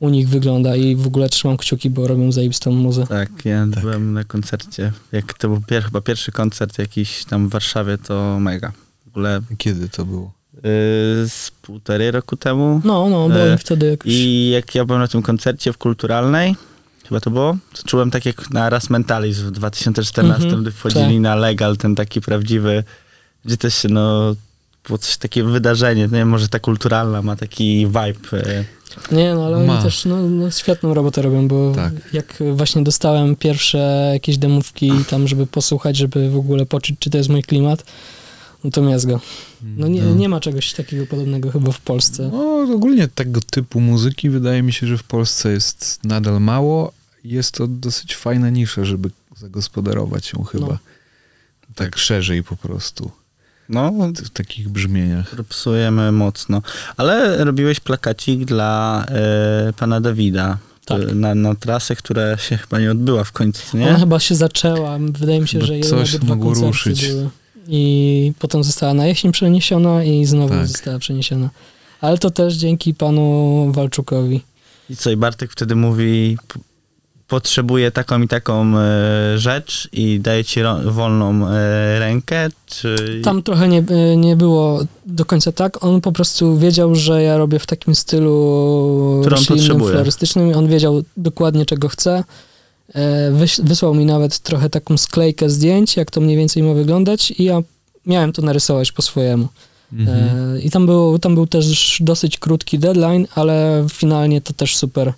u 0.00 0.08
nich 0.08 0.28
wygląda 0.28 0.76
i 0.76 0.96
w 0.96 1.06
ogóle 1.06 1.28
trzymam 1.28 1.56
kciuki, 1.56 1.90
bo 1.90 2.06
robią 2.08 2.32
zajebistą 2.32 2.70
muzę. 2.72 3.06
Tak, 3.06 3.30
ja 3.44 3.66
Tak. 3.74 3.80
byłem 3.82 4.12
na 4.12 4.24
koncercie. 4.24 4.92
Jak 5.12 5.34
to 5.34 5.48
był 5.48 5.60
pier, 5.60 5.82
chyba 5.84 6.00
pierwszy 6.00 6.32
koncert 6.32 6.78
jakiś 6.78 7.24
tam 7.24 7.48
w 7.48 7.50
Warszawie, 7.52 7.98
to 7.98 8.40
mega. 8.40 8.72
W 9.04 9.08
ogóle 9.08 9.40
Kiedy 9.58 9.88
to 9.88 10.04
było? 10.04 10.32
yy, 10.54 10.60
z 11.28 11.50
półtorej 11.62 12.10
roku 12.10 12.36
temu. 12.36 12.80
No, 12.84 13.08
no, 13.08 13.28
bo 13.28 13.38
E, 13.38 13.48
oni 13.48 13.58
wtedy 13.58 13.86
jakoś... 13.90 14.12
I 14.12 14.50
jak 14.50 14.74
ja 14.74 14.84
byłem 14.84 15.02
na 15.02 15.08
tym 15.08 15.22
koncercie 15.22 15.72
w 15.72 15.78
Kulturalnej, 15.78 16.56
chyba 17.08 17.20
to 17.20 17.30
było, 17.30 17.56
to 17.74 17.82
czułem 17.88 18.10
tak 18.10 18.26
jak 18.26 18.50
na 18.50 18.70
Raz 18.70 18.90
Mentalizm 18.90 19.46
w 19.46 19.50
2014, 19.50 20.44
Mhm, 20.44 20.62
gdy 20.62 20.70
wchodzili 20.72 21.12
tak. 21.14 21.20
na 21.22 21.34
Legal, 21.34 21.76
ten 21.76 21.94
taki 21.94 22.20
prawdziwy, 22.20 22.84
gdzie 23.44 23.56
też 23.56 23.86
no, 23.90 24.34
było 24.86 24.98
coś 24.98 25.16
takiego 25.16 25.48
wydarzenie, 25.48 26.02
nie 26.02 26.08
wiem, 26.08 26.28
może 26.28 26.48
ta 26.48 26.58
kulturalna 26.58 27.22
ma 27.22 27.36
taki 27.36 27.86
vibe. 27.86 28.42
e, 28.46 28.64
Nie, 29.12 29.34
no 29.34 29.46
ale 29.46 29.66
Ma. 29.66 29.74
oni 29.74 29.82
też 29.82 30.04
no, 30.04 30.16
no, 30.22 30.50
świetną 30.50 30.94
robotę 30.94 31.22
robią, 31.22 31.48
bo 31.48 31.72
Tak. 31.74 31.92
jak 32.12 32.42
właśnie 32.54 32.82
dostałem 32.82 33.36
pierwsze 33.36 34.10
jakieś 34.12 34.38
demówki 34.38 34.92
tam, 35.10 35.28
żeby 35.28 35.46
posłuchać, 35.46 35.96
żeby 35.96 36.30
w 36.30 36.36
ogóle 36.36 36.66
poczuć, 36.66 36.96
czy 36.98 37.10
to 37.10 37.18
jest 37.18 37.30
mój 37.30 37.42
klimat, 37.42 37.84
no 38.64 38.70
to 38.70 38.82
miazga. 38.82 39.20
No 39.62 39.88
nie, 39.88 40.02
No. 40.02 40.14
nie 40.14 40.28
ma 40.28 40.40
czegoś 40.40 40.72
takiego 40.72 41.06
podobnego 41.06 41.50
chyba 41.50 41.72
w 41.72 41.80
Polsce. 41.80 42.30
No, 42.32 42.74
ogólnie 42.74 43.08
tego 43.08 43.40
typu 43.40 43.80
muzyki 43.80 44.30
wydaje 44.30 44.62
mi 44.62 44.72
się, 44.72 44.86
że 44.86 44.98
w 44.98 45.02
Polsce 45.04 45.50
jest 45.52 46.00
nadal 46.04 46.40
mało. 46.40 46.92
Jest 47.24 47.52
to 47.54 47.66
dosyć 47.66 48.16
fajna 48.16 48.50
nisza, 48.50 48.84
żeby 48.84 49.10
zagospodarować 49.36 50.32
ją 50.32 50.44
chyba. 50.44 50.66
No. 50.66 50.78
Tak 51.74 51.98
szerzej 51.98 52.42
po 52.42 52.56
prostu. 52.56 53.10
No, 53.68 53.92
W 54.24 54.30
takich 54.30 54.68
brzmieniach. 54.68 55.34
psujemy 55.48 56.12
mocno. 56.12 56.62
Ale 56.96 57.44
robiłeś 57.44 57.80
plakacik 57.80 58.44
dla 58.44 59.04
e, 59.08 59.72
pana 59.72 60.00
Dawida. 60.00 60.58
Tak. 60.84 61.02
e, 61.02 61.14
Na, 61.14 61.34
na 61.34 61.54
trasę, 61.54 61.96
która 61.96 62.36
się 62.36 62.56
chyba 62.56 62.78
nie 62.80 62.90
odbyła 62.90 63.24
w 63.24 63.32
końcu, 63.32 63.76
nie? 63.76 63.88
Ona 63.88 63.98
chyba 63.98 64.20
się 64.20 64.34
zaczęła, 64.34 64.98
wydaje 64.98 65.40
mi 65.40 65.48
się, 65.48 65.58
Bo 65.58 65.66
że 65.66 65.74
jeden 65.76 65.90
coś 65.90 66.14
albo 66.14 66.26
dwa 66.26 66.34
mogło 66.36 66.54
ruszyć. 66.54 67.08
były. 67.08 67.28
I 67.68 68.32
potem 68.38 68.64
została 68.64 68.94
na 68.94 69.06
jesień 69.06 69.32
przeniesiona 69.32 70.04
i 70.04 70.24
znowu 70.26 70.48
Tak. 70.54 70.66
została 70.66 70.98
przeniesiona. 70.98 71.50
Ale 72.00 72.18
to 72.18 72.30
też 72.30 72.54
dzięki 72.54 72.94
panu 72.94 73.72
Walczukowi. 73.72 74.40
I 74.90 74.96
co, 74.96 75.10
i 75.10 75.16
Bartek 75.16 75.52
wtedy 75.52 75.76
mówi, 75.76 76.38
potrzebuję 77.28 77.90
taką 77.90 78.22
i 78.22 78.28
taką 78.28 78.78
e, 78.78 79.38
rzecz 79.38 79.88
i 79.92 80.20
daje 80.20 80.44
ci 80.44 80.62
ro- 80.62 80.92
wolną 80.92 81.48
e, 81.48 81.98
rękę, 81.98 82.48
czy... 82.66 83.20
Tam 83.24 83.42
trochę 83.42 83.68
nie, 83.68 83.82
nie 84.16 84.36
było 84.36 84.80
do 85.06 85.24
końca 85.24 85.52
tak. 85.52 85.84
On 85.84 86.00
po 86.00 86.12
prostu 86.12 86.58
wiedział, 86.58 86.94
że 86.94 87.22
ja 87.22 87.36
robię 87.38 87.58
w 87.58 87.66
takim 87.66 87.94
stylu 87.94 89.22
roślinnym, 89.24 89.58
potrzebuje. 89.58 89.92
florystycznym. 89.94 90.56
On 90.56 90.68
wiedział 90.68 91.02
dokładnie, 91.16 91.66
czego 91.66 91.88
chce. 91.88 92.24
E, 92.94 93.30
Wyś, 93.30 93.60
wysłał 93.64 93.94
mi 93.94 94.04
nawet 94.04 94.38
trochę 94.38 94.70
taką 94.70 94.96
sklejkę 94.96 95.50
zdjęć, 95.50 95.96
jak 95.96 96.10
to 96.10 96.20
mniej 96.20 96.36
więcej 96.36 96.62
ma 96.62 96.74
wyglądać 96.74 97.30
i 97.30 97.44
ja 97.44 97.60
miałem 98.06 98.32
to 98.32 98.42
narysować 98.42 98.92
po 98.92 99.02
swojemu. 99.02 99.48
Mhm. 99.92 100.18
E, 100.56 100.60
I 100.60 100.70
tam 100.70 100.86
był, 100.86 101.18
tam 101.18 101.34
był 101.34 101.46
też 101.46 101.98
dosyć 102.00 102.38
krótki 102.38 102.78
deadline, 102.78 103.26
ale 103.34 103.86
finalnie 103.92 104.40
to 104.40 104.52
też 104.52 104.76
super 104.76 105.12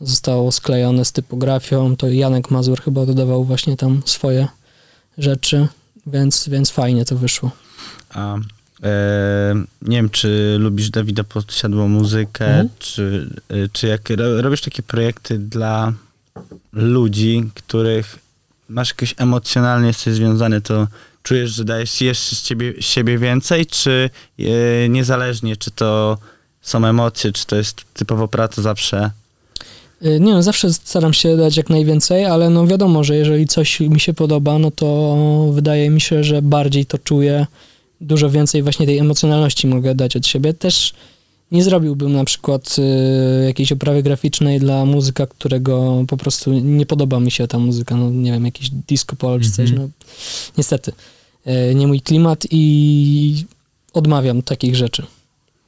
zostało 0.00 0.52
sklejone 0.52 1.04
z 1.04 1.12
typografią. 1.12 1.96
To 1.96 2.08
Janek 2.08 2.50
Mazur 2.50 2.80
chyba 2.82 3.06
dodawał 3.06 3.44
właśnie 3.44 3.76
tam 3.76 4.02
swoje 4.04 4.48
rzeczy, 5.18 5.68
więc, 6.06 6.48
więc 6.48 6.70
fajnie 6.70 7.04
to 7.04 7.16
wyszło. 7.16 7.50
A, 8.10 8.36
e, 8.82 9.54
nie 9.82 9.96
wiem, 9.96 10.10
czy 10.10 10.56
lubisz 10.58 10.90
Dawida 10.90 11.24
Podsiadło 11.24 11.88
muzykę, 11.88 12.46
Mhm. 12.46 12.68
czy, 12.78 13.30
e, 13.48 13.54
czy 13.72 13.86
jak 13.86 14.10
ro, 14.10 14.42
robisz 14.42 14.60
takie 14.60 14.82
projekty 14.82 15.38
dla 15.38 15.92
ludzi, 16.72 17.50
których 17.54 18.18
masz 18.68 18.88
jakoś 18.88 19.14
emocjonalnie 19.18 19.88
jesteś 19.88 20.14
związany, 20.14 20.60
to 20.60 20.86
czujesz, 21.22 21.50
że 21.50 21.64
dajesz 21.64 22.00
jeszcze 22.00 22.36
z 22.36 22.42
ciebie, 22.42 22.82
siebie 22.82 23.18
więcej, 23.18 23.66
czy 23.66 24.10
e, 24.38 24.88
niezależnie, 24.88 25.56
czy 25.56 25.70
to 25.70 26.18
są 26.62 26.86
emocje, 26.86 27.32
czy 27.32 27.46
to 27.46 27.56
jest 27.56 27.84
typowo 27.94 28.28
praca 28.28 28.62
zawsze 28.62 29.10
Nie 30.02 30.32
no, 30.32 30.42
zawsze 30.42 30.72
staram 30.72 31.12
się 31.12 31.36
dać 31.36 31.56
jak 31.56 31.70
najwięcej, 31.70 32.24
ale 32.24 32.50
no 32.50 32.66
wiadomo, 32.66 33.04
że 33.04 33.16
jeżeli 33.16 33.46
coś 33.46 33.80
mi 33.80 34.00
się 34.00 34.14
podoba, 34.14 34.58
no 34.58 34.70
to 34.70 35.16
wydaje 35.52 35.90
mi 35.90 36.00
się, 36.00 36.24
że 36.24 36.42
bardziej 36.42 36.86
to 36.86 36.98
czuję, 36.98 37.46
dużo 38.00 38.30
więcej 38.30 38.62
właśnie 38.62 38.86
tej 38.86 38.98
emocjonalności 38.98 39.66
mogę 39.66 39.94
dać 39.94 40.16
od 40.16 40.26
siebie. 40.26 40.54
Też 40.54 40.94
nie 41.52 41.62
zrobiłbym 41.62 42.12
na 42.12 42.24
przykład 42.24 42.76
y, 42.78 43.44
jakiejś 43.46 43.72
oprawy 43.72 44.02
graficznej 44.02 44.60
dla 44.60 44.84
muzyka, 44.84 45.26
którego 45.26 46.04
po 46.08 46.16
prostu 46.16 46.52
nie 46.52 46.86
podoba 46.86 47.20
mi 47.20 47.30
się 47.30 47.48
ta 47.48 47.58
muzyka, 47.58 47.96
no 47.96 48.10
nie 48.10 48.32
wiem, 48.32 48.44
jakiś 48.44 48.70
disco 48.70 49.16
polo 49.16 49.40
czy 49.40 49.50
coś, 49.50 49.70
Mhm. 49.70 49.80
no 49.80 50.06
niestety. 50.58 50.92
Y, 51.70 51.74
nie 51.74 51.86
mój 51.86 52.00
klimat 52.00 52.46
i 52.50 53.44
odmawiam 53.92 54.42
takich 54.42 54.76
rzeczy. 54.76 55.02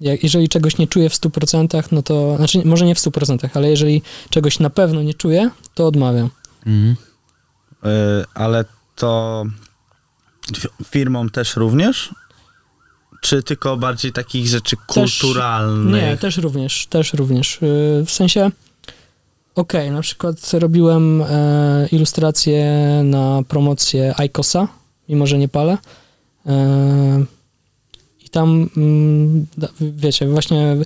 Jak, 0.02 0.22
jeżeli 0.22 0.48
czegoś 0.48 0.78
nie 0.78 0.86
czuję 0.86 1.10
w 1.10 1.14
100%, 1.14 1.82
no 1.92 2.02
to, 2.02 2.36
znaczy 2.36 2.62
może 2.64 2.84
nie 2.86 2.94
w 2.94 2.98
100%, 2.98 3.48
ale 3.54 3.70
jeżeli 3.70 4.02
czegoś 4.30 4.58
na 4.58 4.70
pewno 4.70 5.02
nie 5.02 5.14
czuję, 5.14 5.50
to 5.74 5.86
odmawiam. 5.86 6.30
Mhm. 6.66 6.96
E, 7.84 7.88
ale 8.34 8.64
to 8.96 9.44
fi- 10.52 10.68
firmom 10.84 11.30
też 11.30 11.56
również? 11.56 12.14
Czy 13.20 13.42
tylko 13.42 13.76
bardziej 13.76 14.12
takich 14.12 14.46
rzeczy 14.46 14.76
Też- 14.76 14.86
kulturalnych? 14.86 16.02
Nie, 16.02 16.16
też 16.16 16.36
również, 16.36 16.86
też 16.86 17.12
również. 17.14 17.58
Yy, 17.62 18.04
W 18.06 18.10
sensie, 18.10 18.50
okej, 19.54 19.90
na 19.90 20.00
przykład 20.00 20.52
robiłem 20.52 21.22
e, 21.22 21.88
ilustrację 21.92 22.64
na 23.04 23.42
promocję 23.48 24.14
Icosa, 24.26 24.68
mimo 25.08 25.26
że 25.26 25.38
nie 25.38 25.48
palę. 25.48 25.78
E, 26.46 27.24
tam, 28.32 28.68
mm, 28.76 29.46
wiecie, 29.80 30.28
właśnie 30.28 30.76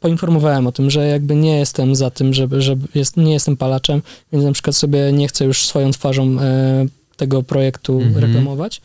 poinformowałem 0.00 0.66
o 0.66 0.72
tym, 0.72 0.90
że 0.90 1.06
jakby 1.06 1.34
nie 1.36 1.58
jestem 1.58 1.94
za 1.94 2.10
tym, 2.10 2.34
żeby, 2.34 2.62
żeby 2.62 2.88
jest, 2.94 3.16
nie 3.16 3.32
jestem 3.32 3.56
palaczem, 3.56 4.02
więc 4.32 4.44
na 4.44 4.52
przykład 4.52 4.76
sobie 4.76 5.12
nie 5.12 5.28
chcę 5.28 5.44
już 5.44 5.66
swoją 5.66 5.90
twarzą 5.90 6.40
e, 6.40 6.86
tego 7.16 7.42
projektu 7.42 8.00
Mhm. 8.00 8.18
reklamować. 8.18 8.80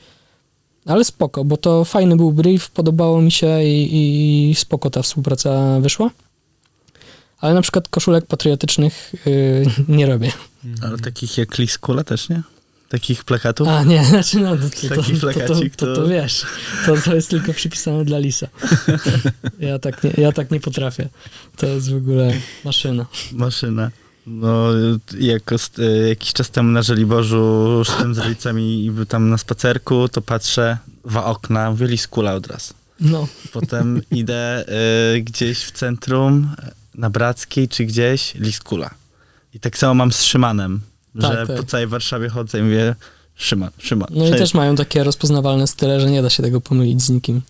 Ale 0.86 1.05
spoko, 1.05 1.45
bo 1.45 1.57
to 1.57 1.86
fajny 1.86 2.16
był 2.16 2.32
brief, 2.32 2.70
podobało 2.70 3.22
mi 3.22 3.32
się 3.32 3.63
i, 3.63 4.49
i 4.51 4.55
spoko 4.55 4.89
ta 4.89 5.01
współpraca 5.01 5.80
wyszła. 5.80 6.09
Ale 7.39 7.53
na 7.53 7.61
przykład 7.61 7.88
koszulek 7.88 8.26
patriotycznych 8.26 9.13
yy, 9.26 9.66
nie 9.88 10.05
robię. 10.05 10.32
Ale 10.86 10.97
takich 10.97 11.38
jak 11.38 11.57
Liskula 11.57 12.03
też, 12.03 12.30
nie? 12.30 12.43
Takich 12.89 13.23
plakatów? 13.23 13.67
A 13.67 13.83
nie, 13.83 14.05
znaczy 14.11 14.39
no, 14.39 14.57
to, 14.57 14.63
to, 14.69 14.89
to, 14.89 14.95
Taki 14.95 15.19
to, 15.19 15.33
to, 15.33 15.39
to, 15.39 15.55
to- 15.77 15.95
to 15.95 16.07
wiesz, 16.07 16.45
to, 16.86 16.95
to 16.97 17.15
jest 17.15 17.29
tylko 17.29 17.53
przypisane 17.53 18.05
dla 18.05 18.19
Lisa. 18.19 18.47
Ja 19.59 19.79
tak, 19.79 20.03
nie, 20.03 20.11
ja 20.17 20.31
tak 20.31 20.51
nie 20.51 20.59
potrafię. 20.59 21.09
To 21.57 21.65
jest 21.67 21.91
w 21.91 21.95
ogóle 21.95 22.33
maszyna. 22.65 23.05
Maszyna. 23.31 23.91
No, 24.27 24.67
jako 25.19 25.55
e, 25.79 26.07
jakiś 26.09 26.33
czas 26.33 26.49
temu 26.49 26.71
na 26.71 26.81
Żoliborzu 26.81 27.81
szedłem 27.86 28.15
z 28.15 28.17
rodzicami 28.17 28.86
i 28.86 28.91
był 28.91 29.05
tam 29.05 29.29
na 29.29 29.38
spacerku, 29.38 30.09
to 30.09 30.21
patrzę, 30.21 30.77
dwa 31.05 31.25
okna, 31.25 31.71
mówię 31.71 31.88
Liskula 31.88 32.33
od 32.33 32.47
razu. 32.47 32.73
No, 32.99 33.27
Potem 33.53 34.01
idę 34.11 34.65
e, 34.67 35.21
gdzieś 35.21 35.63
w 35.63 35.71
centrum, 35.71 36.55
na 36.95 37.09
Brackiej 37.09 37.67
czy 37.67 37.86
gdzieś, 37.86 38.33
Liskula. 38.36 38.89
I 39.53 39.59
tak 39.59 39.77
samo 39.77 39.93
mam 39.93 40.11
z 40.11 40.23
Szymanem, 40.23 40.81
Tak, 41.22 41.32
że 41.32 41.47
tak. 41.47 41.57
po 41.57 41.63
całej 41.63 41.88
Warszawie 41.88 42.30
chodzę 42.30 42.59
i 42.59 42.63
mówię 42.63 42.95
Szyman, 43.36 43.70
Szyman. 43.78 44.07
no 44.11 44.26
i 44.26 44.28
Cześć. 44.28 44.39
też 44.39 44.53
mają 44.53 44.76
takie 44.76 45.03
rozpoznawalne 45.03 45.68
style, 45.68 45.99
że 45.99 46.11
nie 46.11 46.22
da 46.22 46.30
się 46.30 46.43
tego 46.43 46.61
pomylić 46.61 47.01
z 47.01 47.09
nikim. 47.09 47.41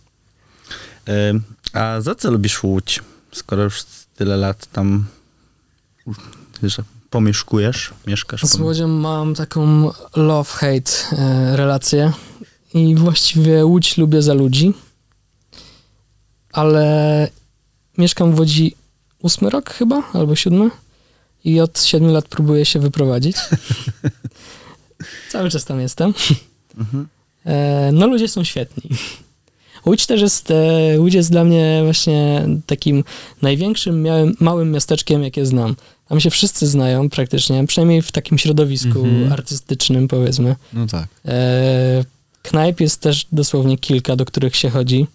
A 1.73 2.01
za 2.01 2.15
co 2.15 2.31
lubisz 2.31 2.63
Łódź, 2.63 2.99
skoro 3.31 3.63
już 3.63 3.83
tyle 4.15 4.37
lat 4.37 4.65
tam 4.71 5.05
że 6.63 6.83
pomieszkujesz, 7.09 7.93
mieszkasz? 8.07 8.41
Z 8.43 8.55
Łodzią 8.55 8.87
mam 8.87 9.35
taką 9.35 9.89
love-hate 10.15 11.15
e, 11.17 11.57
relację 11.57 12.11
i 12.73 12.95
właściwie 12.95 13.65
Łódź 13.65 13.97
lubię 13.97 14.21
za 14.21 14.33
ludzi, 14.33 14.73
ale 16.51 17.27
mieszkam 17.97 18.35
w 18.35 18.39
Łodzi 18.39 18.75
ósmy 19.19 19.49
rok 19.49 19.69
chyba, 19.69 20.03
albo 20.13 20.35
siódmy 20.35 20.69
i 21.45 21.59
od 21.59 21.83
siedmiu 21.83 22.11
lat 22.13 22.25
próbuję 22.29 22.65
się 22.65 22.79
wyprowadzić. 22.79 23.37
Cały 25.31 25.49
czas 25.49 25.65
tam 25.65 25.79
jestem. 25.81 26.13
Mhm. 26.77 27.07
E, 27.45 27.89
no 27.93 28.07
ludzie 28.07 28.27
są 28.27 28.43
świetni. 28.43 28.89
Łódź 29.85 30.05
też 30.05 30.21
jest, 30.21 30.51
e, 30.51 30.99
Łódź 30.99 31.13
jest 31.13 31.31
dla 31.31 31.43
mnie 31.43 31.81
właśnie 31.83 32.47
takim 32.65 33.03
największym 33.41 34.01
małym, 34.01 34.35
małym 34.39 34.71
miasteczkiem, 34.71 35.23
jakie 35.23 35.45
znam. 35.45 35.75
Tam 36.09 36.19
się 36.19 36.29
wszyscy 36.29 36.67
znają 36.67 37.09
praktycznie, 37.09 37.67
przynajmniej 37.67 38.01
w 38.01 38.11
takim 38.11 38.37
środowisku 38.37 38.99
Mhm. 39.05 39.33
artystycznym 39.33 40.07
powiedzmy. 40.07 40.55
No 40.73 40.87
tak. 40.87 41.07
E, 41.25 42.03
knajp 42.41 42.81
jest 42.81 43.01
też 43.01 43.25
dosłownie 43.31 43.77
kilka, 43.77 44.15
do 44.15 44.25
których 44.25 44.55
się 44.55 44.69
chodzi. 44.69 45.07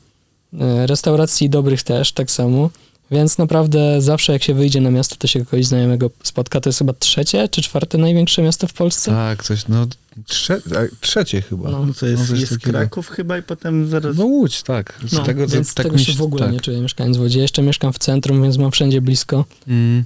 E, 0.60 0.86
restauracji 0.86 1.50
dobrych 1.50 1.82
też, 1.82 2.12
tak 2.12 2.30
samo. 2.30 2.70
Więc 3.10 3.38
naprawdę 3.38 4.00
zawsze 4.02 4.32
jak 4.32 4.42
się 4.42 4.54
wyjdzie 4.54 4.80
na 4.80 4.90
miasto, 4.90 5.16
to 5.16 5.26
się 5.26 5.44
kogoś 5.44 5.66
znajomego 5.66 6.10
spotka. 6.22 6.60
To 6.60 6.68
jest 6.68 6.78
chyba 6.78 6.92
trzecie 6.92 7.48
czy 7.48 7.62
czwarte 7.62 7.98
największe 7.98 8.42
miasto 8.42 8.66
w 8.66 8.72
Polsce? 8.72 9.10
Tak, 9.10 9.44
coś, 9.44 9.68
no 9.68 9.86
trze, 10.26 10.62
trzecie 11.00 11.42
chyba. 11.42 11.70
No. 11.70 11.86
No 11.86 11.94
to 11.94 12.06
jest, 12.06 12.30
No, 12.30 12.36
jest. 12.36 12.58
Kraków 12.58 13.08
chyba 13.08 13.38
i 13.38 13.42
potem 13.42 13.88
zaraz... 13.88 14.16
No 14.16 14.24
Łódź, 14.24 14.62
tak. 14.62 15.00
Z 15.08 15.12
No, 15.12 15.22
tego, 15.22 15.46
więc 15.46 15.74
tak 15.74 15.84
tego 15.86 15.96
mi 15.96 16.04
się 16.04 16.12
w 16.12 16.22
ogóle 16.22 16.44
tak. 16.44 16.52
nie 16.52 16.60
czuję 16.60 16.80
mieszkając 16.80 17.16
w 17.16 17.20
Łodzi. 17.20 17.38
Ja 17.38 17.42
Jeszcze 17.42 17.62
mieszkam 17.62 17.92
w 17.92 17.98
centrum, 17.98 18.42
więc 18.42 18.58
mam 18.58 18.70
wszędzie 18.70 19.00
blisko. 19.00 19.44
Mm. 19.68 20.04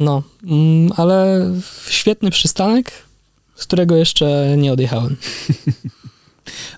No, 0.00 0.22
mm, 0.44 0.92
ale 0.96 1.50
świetny 1.88 2.30
przystanek, 2.30 2.92
z 3.56 3.66
którego 3.66 3.96
jeszcze 3.96 4.54
nie 4.58 4.72
odjechałem. 4.72 5.16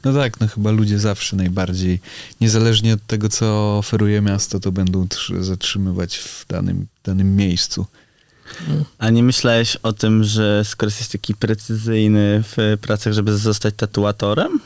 No 0.04 0.12
tak, 0.12 0.40
no 0.40 0.48
chyba 0.48 0.70
ludzie 0.70 0.98
zawsze 0.98 1.36
najbardziej, 1.36 2.00
niezależnie 2.40 2.94
od 2.94 3.06
tego, 3.06 3.28
co 3.28 3.78
oferuje 3.78 4.20
miasto, 4.20 4.60
to 4.60 4.72
będą 4.72 5.04
tr- 5.04 5.42
zatrzymywać 5.42 6.16
w 6.18 6.46
danym, 6.48 6.86
danym 7.04 7.36
miejscu. 7.36 7.86
A 8.98 9.10
nie 9.10 9.22
myślałeś 9.22 9.76
o 9.76 9.92
tym, 9.92 10.24
że 10.24 10.64
skoro 10.64 10.88
jesteś 10.90 11.08
taki 11.08 11.34
precyzyjny 11.34 12.42
w 12.56 12.76
pracach, 12.80 13.12
żeby 13.12 13.36
zostać 13.38 13.74
tatuatorem? 13.76 14.60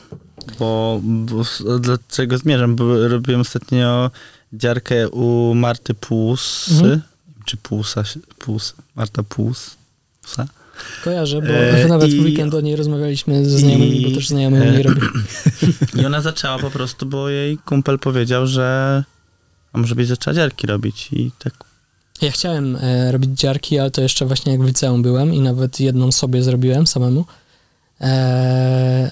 bo, 0.59 0.99
bo 1.03 1.43
dlaczego 1.79 2.37
zmierzam? 2.37 2.75
Bo 2.75 3.07
robiłem 3.07 3.41
ostatnio 3.41 4.11
dziarkę 4.53 5.09
u 5.09 5.53
Marty 5.55 5.93
Płusy, 5.93 6.71
Mhm. 6.73 7.01
czy 7.45 7.57
Płusa, 7.57 8.03
się- 8.05 8.19
Płus, 8.39 8.73
Marta 8.95 9.23
Płus. 9.23 9.75
Psa? 10.23 10.47
Kojarzę, 11.03 11.41
bo 11.41 11.47
E, 11.47 11.87
nawet 11.95 12.09
w 12.11 12.13
i- 12.13 12.19
weekend 12.21 12.53
o 12.53 12.61
niej 12.61 12.75
rozmawialiśmy 12.75 13.49
ze 13.49 13.57
znajomymi, 13.59 14.01
i- 14.01 14.09
bo 14.09 14.15
też 14.15 14.27
znajomy 14.27 14.79
e, 14.79 14.83
robi. 14.83 15.01
I 16.01 16.05
ona 16.05 16.21
zaczęła 16.21 16.59
po 16.59 16.71
prostu, 16.71 17.05
bo 17.05 17.29
jej 17.29 17.57
kumpel 17.57 17.99
powiedział, 17.99 18.47
że 18.47 19.03
a 19.73 19.77
może 19.77 19.95
byś 19.95 20.07
zaczęła 20.07 20.33
dziarki 20.33 20.67
robić 20.67 21.09
i 21.11 21.31
tak 21.39 21.53
Ja 22.21 22.31
chciałem 22.31 22.75
e, 22.81 23.11
robić 23.11 23.31
dziarki, 23.39 23.79
ale 23.79 23.91
to 23.91 24.01
jeszcze 24.01 24.25
właśnie 24.25 24.51
jak 24.51 24.61
w 24.61 24.65
liceum 24.67 25.01
byłem 25.01 25.33
i 25.33 25.39
nawet 25.41 25.79
jedną 25.79 26.11
sobie 26.11 26.43
zrobiłem 26.43 26.87
samemu. 26.87 27.25
E, 28.01 29.11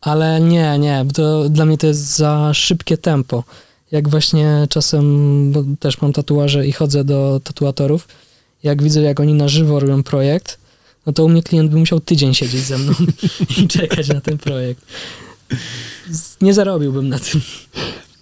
ale 0.00 0.40
nie, 0.40 0.78
nie, 0.78 1.02
bo 1.06 1.12
to 1.12 1.48
dla 1.48 1.64
mnie 1.64 1.78
to 1.78 1.86
jest 1.86 2.16
za 2.16 2.50
szybkie 2.54 2.98
tempo. 2.98 3.44
Jak 3.90 4.08
właśnie 4.08 4.66
czasem, 4.70 5.52
bo 5.52 5.64
też 5.80 6.00
mam 6.00 6.12
tatuaże 6.12 6.66
i 6.66 6.72
chodzę 6.72 7.04
do 7.04 7.40
tatuatorów, 7.44 8.08
jak 8.62 8.82
widzę, 8.82 9.00
jak 9.02 9.20
oni 9.20 9.34
na 9.34 9.48
żywo 9.48 9.80
robią 9.80 10.02
projekt, 10.02 10.58
no 11.06 11.12
to 11.12 11.24
u 11.24 11.28
mnie 11.28 11.42
klient 11.42 11.70
by 11.70 11.76
musiał 11.76 12.00
tydzień 12.00 12.34
siedzieć 12.34 12.60
ze 12.60 12.78
mną 12.78 12.92
i 13.62 13.68
czekać 13.68 14.08
na 14.08 14.20
ten 14.20 14.38
projekt. 14.38 14.84
Nie 16.40 16.54
zarobiłbym 16.54 17.08
na 17.08 17.18
tym. 17.18 17.40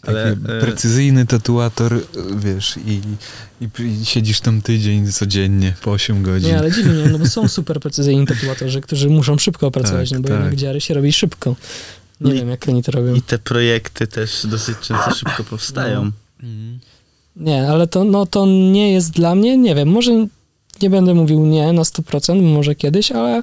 Ale, 0.06 0.36
Taki 0.36 0.52
e, 0.56 0.60
precyzyjny 0.60 1.26
tatuator, 1.26 2.00
wiesz, 2.36 2.76
i, 2.86 3.00
i, 3.64 3.82
i 4.00 4.04
siedzisz 4.06 4.40
tam 4.40 4.62
tydzień 4.62 5.12
codziennie 5.12 5.74
po 5.82 5.90
8 5.92 6.22
godzin. 6.22 6.48
Nie, 6.48 6.58
ale 6.58 6.72
dziwnie, 6.72 6.92
no 7.12 7.18
bo 7.18 7.26
są 7.26 7.48
super 7.58 7.80
precyzyjni 7.80 8.26
tatuatorzy, 8.26 8.80
którzy 8.80 9.08
muszą 9.10 9.38
szybko 9.38 9.66
opracować, 9.66 10.10
Tak, 10.10 10.18
no 10.18 10.22
bo 10.22 10.28
tak. 10.28 10.36
jednak 10.38 10.56
dziary 10.56 10.80
się 10.80 10.94
robi 10.94 11.12
szybko. 11.12 11.50
Nie 11.50 11.56
No 12.20 12.32
i- 12.32 12.38
wiem, 12.38 12.48
jak 12.48 12.68
oni 12.68 12.82
to 12.82 12.92
robią. 12.92 13.14
I 13.14 13.22
te 13.22 13.38
projekty 13.38 14.06
też 14.06 14.46
dosyć 14.50 14.78
często 14.78 15.14
szybko 15.14 15.44
powstają. 15.44 16.10
Mhm. 16.42 16.78
Nie, 17.36 17.68
ale 17.68 17.86
to, 17.86 18.04
no, 18.04 18.26
to 18.26 18.46
nie 18.46 18.92
jest 18.92 19.10
dla 19.10 19.34
mnie, 19.34 19.56
nie 19.56 19.74
wiem, 19.74 19.88
może 19.88 20.26
nie 20.82 20.90
będę 20.90 21.14
mówił 21.14 21.46
nie 21.46 21.72
na 21.72 21.82
100%, 21.82 22.42
może 22.42 22.74
kiedyś, 22.74 23.12
ale 23.12 23.42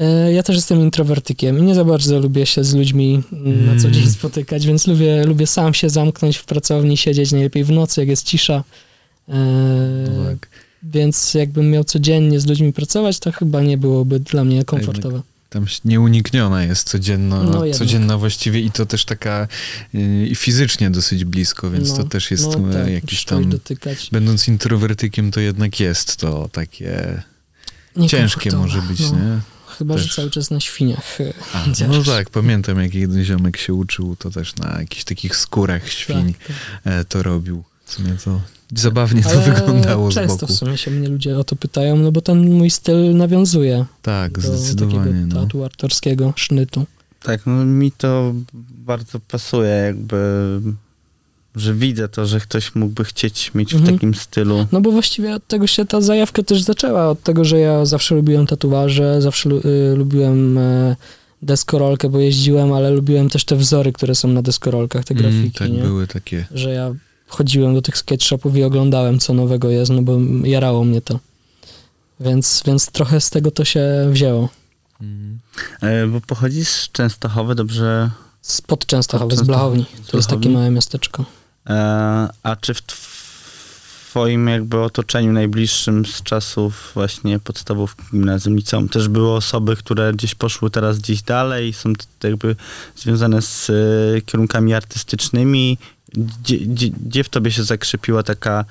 e, 0.00 0.32
ja 0.32 0.42
też 0.42 0.56
jestem 0.56 0.80
introwertykiem 0.80 1.58
i 1.58 1.62
nie 1.62 1.74
za 1.74 1.84
bardzo 1.84 2.18
lubię 2.20 2.46
się 2.46 2.64
z 2.64 2.74
ludźmi 2.74 3.22
mm, 3.32 3.66
na 3.66 3.76
co 3.82 3.90
dzień 3.90 4.02
Mm. 4.02 4.14
spotykać, 4.14 4.66
więc 4.66 4.86
lubię, 4.86 5.24
lubię 5.24 5.46
sam 5.46 5.74
się 5.74 5.90
zamknąć 5.90 6.36
w 6.36 6.44
pracowni, 6.44 6.96
siedzieć 6.96 7.32
najlepiej 7.32 7.64
w 7.64 7.70
nocy, 7.70 8.00
jak 8.00 8.08
jest 8.08 8.26
cisza. 8.26 8.64
E, 9.28 9.32
Tak. 10.26 10.48
Więc 10.82 11.34
jakbym 11.34 11.70
miał 11.70 11.84
codziennie 11.84 12.40
z 12.40 12.46
ludźmi 12.46 12.72
pracować, 12.72 13.18
to 13.18 13.32
chyba 13.32 13.62
nie 13.62 13.78
byłoby 13.78 14.20
dla 14.20 14.44
mnie 14.44 14.64
komfortowe. 14.64 15.20
Tam 15.50 15.66
nieunikniona 15.84 16.64
jest 16.64 16.88
codzienna, 16.88 17.42
No 17.42 17.62
codzienna 17.72 18.18
właściwie 18.18 18.60
i 18.60 18.70
to 18.70 18.86
też 18.86 19.04
taka 19.04 19.48
y, 19.94 20.26
i 20.30 20.34
fizycznie 20.34 20.90
dosyć 20.90 21.24
blisko, 21.24 21.70
więc 21.70 21.90
No, 21.90 21.96
to 21.96 22.04
też 22.04 22.30
jest 22.30 22.44
no 22.58 22.70
e, 22.70 22.72
tak, 22.72 22.92
jakiś 22.92 23.24
tam... 23.24 23.50
dotykać. 23.50 24.08
Będąc 24.12 24.48
introwertykiem, 24.48 25.30
to 25.30 25.40
jednak 25.40 25.80
jest 25.80 26.16
to 26.16 26.48
takie 26.52 27.22
ciężkie 28.08 28.50
Niekomfortowe, 28.50 28.56
może 28.56 28.82
być, 28.82 29.00
no. 29.00 29.18
nie? 29.18 29.40
Chyba, 29.78 29.94
Też. 29.94 30.02
że 30.02 30.14
cały 30.14 30.30
czas 30.30 30.50
na 30.50 30.60
świniach. 30.60 31.20
e, 31.20 31.32
A, 31.52 31.64
no 31.88 32.02
tak, 32.04 32.30
pamiętam 32.30 32.80
jak 32.82 32.94
jeden 32.94 33.24
ziomek 33.24 33.56
się 33.56 33.74
uczył, 33.74 34.16
to 34.16 34.30
też 34.30 34.56
na 34.56 34.78
jakichś 34.80 35.04
takich 35.04 35.36
skórach 35.36 35.88
świń 35.92 36.34
Tak, 36.34 36.56
tak. 36.84 37.04
to 37.08 37.22
robił. 37.22 37.64
Co 37.86 38.02
mnie 38.02 38.16
to 38.24 38.40
zabawnie 38.74 39.22
to 39.22 39.30
Ale 39.30 39.40
wyglądało 39.40 40.10
z 40.10 40.14
często 40.14 40.36
boku. 40.40 40.52
w 40.52 40.56
sumie 40.56 40.76
się 40.78 40.90
mnie 40.90 41.08
ludzie 41.08 41.38
o 41.38 41.44
to 41.44 41.56
pytają, 41.56 41.96
no 41.96 42.12
bo 42.12 42.20
ten 42.20 42.52
mój 42.54 42.70
styl 42.70 43.16
nawiązuje 43.16 43.84
Tak, 44.02 44.32
do 44.32 44.40
zdecydowanie. 44.56 44.98
takiego 44.98 45.34
No. 45.34 45.42
tatu 45.42 45.64
artorskiego 45.64 46.32
sznytu. 46.36 46.84
Tak, 47.22 47.40
no 47.46 47.64
mi 47.64 47.92
to 47.92 48.32
bardzo 48.86 49.20
pasuje, 49.20 49.68
jakby, 49.70 50.16
że 51.56 51.74
widzę 51.74 52.08
to, 52.08 52.26
że 52.26 52.40
ktoś 52.40 52.74
mógłby 52.74 53.04
chcieć 53.04 53.54
mieć 53.54 53.72
w 53.72 53.76
Mhm. 53.76 53.94
takim 53.94 54.14
stylu. 54.14 54.66
No 54.72 54.80
bo 54.80 54.90
właściwie 54.92 55.34
od 55.34 55.46
tego 55.46 55.66
się 55.66 55.84
ta 55.84 56.00
zajawka 56.00 56.42
też 56.42 56.62
zaczęła, 56.62 57.08
od 57.08 57.22
tego, 57.22 57.44
że 57.44 57.58
ja 57.58 57.84
zawsze 57.86 58.14
lubiłem 58.14 58.46
tatuaże, 58.46 59.22
zawsze 59.22 59.48
lu- 59.48 59.60
y, 59.92 59.96
lubiłem 59.96 60.58
e, 60.58 60.96
deskorolkę, 61.42 62.08
bo 62.08 62.18
jeździłem, 62.18 62.72
ale 62.72 62.90
lubiłem 62.90 63.28
też 63.30 63.44
te 63.44 63.56
wzory, 63.56 63.92
które 63.92 64.14
są 64.14 64.28
na 64.28 64.42
deskorolkach, 64.42 65.04
te 65.04 65.14
Mm, 65.14 65.22
grafiki, 65.32 65.58
tak 65.58 65.70
nie? 65.72 65.82
były 65.82 66.06
takie. 66.06 66.46
że 66.54 66.70
ja 66.70 66.94
chodziłem 67.26 67.74
do 67.74 67.82
tych 67.82 67.98
skate 67.98 68.24
shopów 68.24 68.56
i 68.56 68.62
oglądałem, 68.62 69.18
co 69.18 69.34
nowego 69.34 69.70
jest, 69.70 69.90
no 69.90 70.02
bo 70.02 70.18
jarało 70.44 70.84
mnie 70.84 71.00
to. 71.00 71.18
Więc, 72.20 72.62
więc 72.66 72.90
trochę 72.90 73.20
z 73.20 73.30
tego 73.30 73.50
to 73.50 73.64
się 73.64 73.84
wzięło. 74.10 74.48
Mm. 75.00 75.38
E, 75.80 76.06
bo 76.06 76.20
pochodzisz 76.20 76.68
z 76.68 76.92
Częstochowy, 76.92 77.54
dobrze? 77.54 78.10
Spod 78.42 78.86
Częstochowy, 78.86 79.30
z 79.30 79.34
Spod 79.34 79.46
Blachowni. 79.46 79.84
Częstochowy. 79.84 80.10
To 80.10 80.16
jest 80.16 80.28
takie 80.28 80.48
małe 80.48 80.70
miasteczko. 80.70 81.24
E, 81.66 82.28
a 82.42 82.56
czy 82.56 82.74
w 82.74 82.82
twoim 82.82 84.48
jakby 84.48 84.80
otoczeniu 84.80 85.32
najbliższym 85.32 86.06
z 86.06 86.22
czasów 86.22 86.90
właśnie 86.94 87.38
podstawówki, 87.38 88.02
gimnazjum, 88.10 88.56
liceum 88.56 88.88
też 88.88 89.08
były 89.08 89.30
osoby, 89.32 89.76
które 89.76 90.12
gdzieś 90.12 90.34
poszły 90.34 90.70
teraz 90.70 90.98
gdzieś 90.98 91.22
dalej, 91.22 91.72
są 91.72 91.92
jakby 92.24 92.56
związane 92.96 93.42
z 93.42 93.70
e, 93.70 94.20
kierunkami 94.20 94.74
artystycznymi? 94.74 95.78
Gdzie, 96.14 96.58
gdzie, 96.58 96.90
gdzie 96.90 97.24
w 97.24 97.28
tobie 97.28 97.50
się 97.50 97.62
zakrzepiła 97.64 98.22
taka 98.22 98.64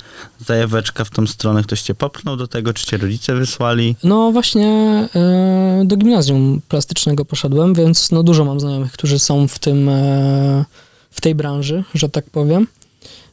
zajaweczka 0.46 1.04
w 1.04 1.10
tą 1.10 1.28
stronę? 1.28 1.64
Ktoś 1.64 1.82
cię 1.82 1.96
popchnął 1.96 2.38
do 2.38 2.48
tego, 2.48 2.74
czy 2.74 2.86
cię 2.86 2.98
rodzice 2.98 3.36
wysłali? 3.36 3.96
No 4.04 4.32
właśnie 4.32 4.68
e, 5.16 5.82
do 5.86 5.98
gimnazjum 5.98 6.62
plastycznego 6.68 7.26
poszedłem, 7.26 7.74
więc 7.74 8.12
no 8.12 8.24
dużo 8.24 8.46
mam 8.46 8.60
znajomych, 8.60 8.92
którzy 8.92 9.20
są 9.20 9.48
w 9.48 9.60
tym, 9.60 9.90
e, 9.90 10.66
w 11.12 11.22
tej 11.22 11.36
branży, 11.36 11.84
że 11.94 12.10
tak 12.10 12.30
powiem. 12.30 12.68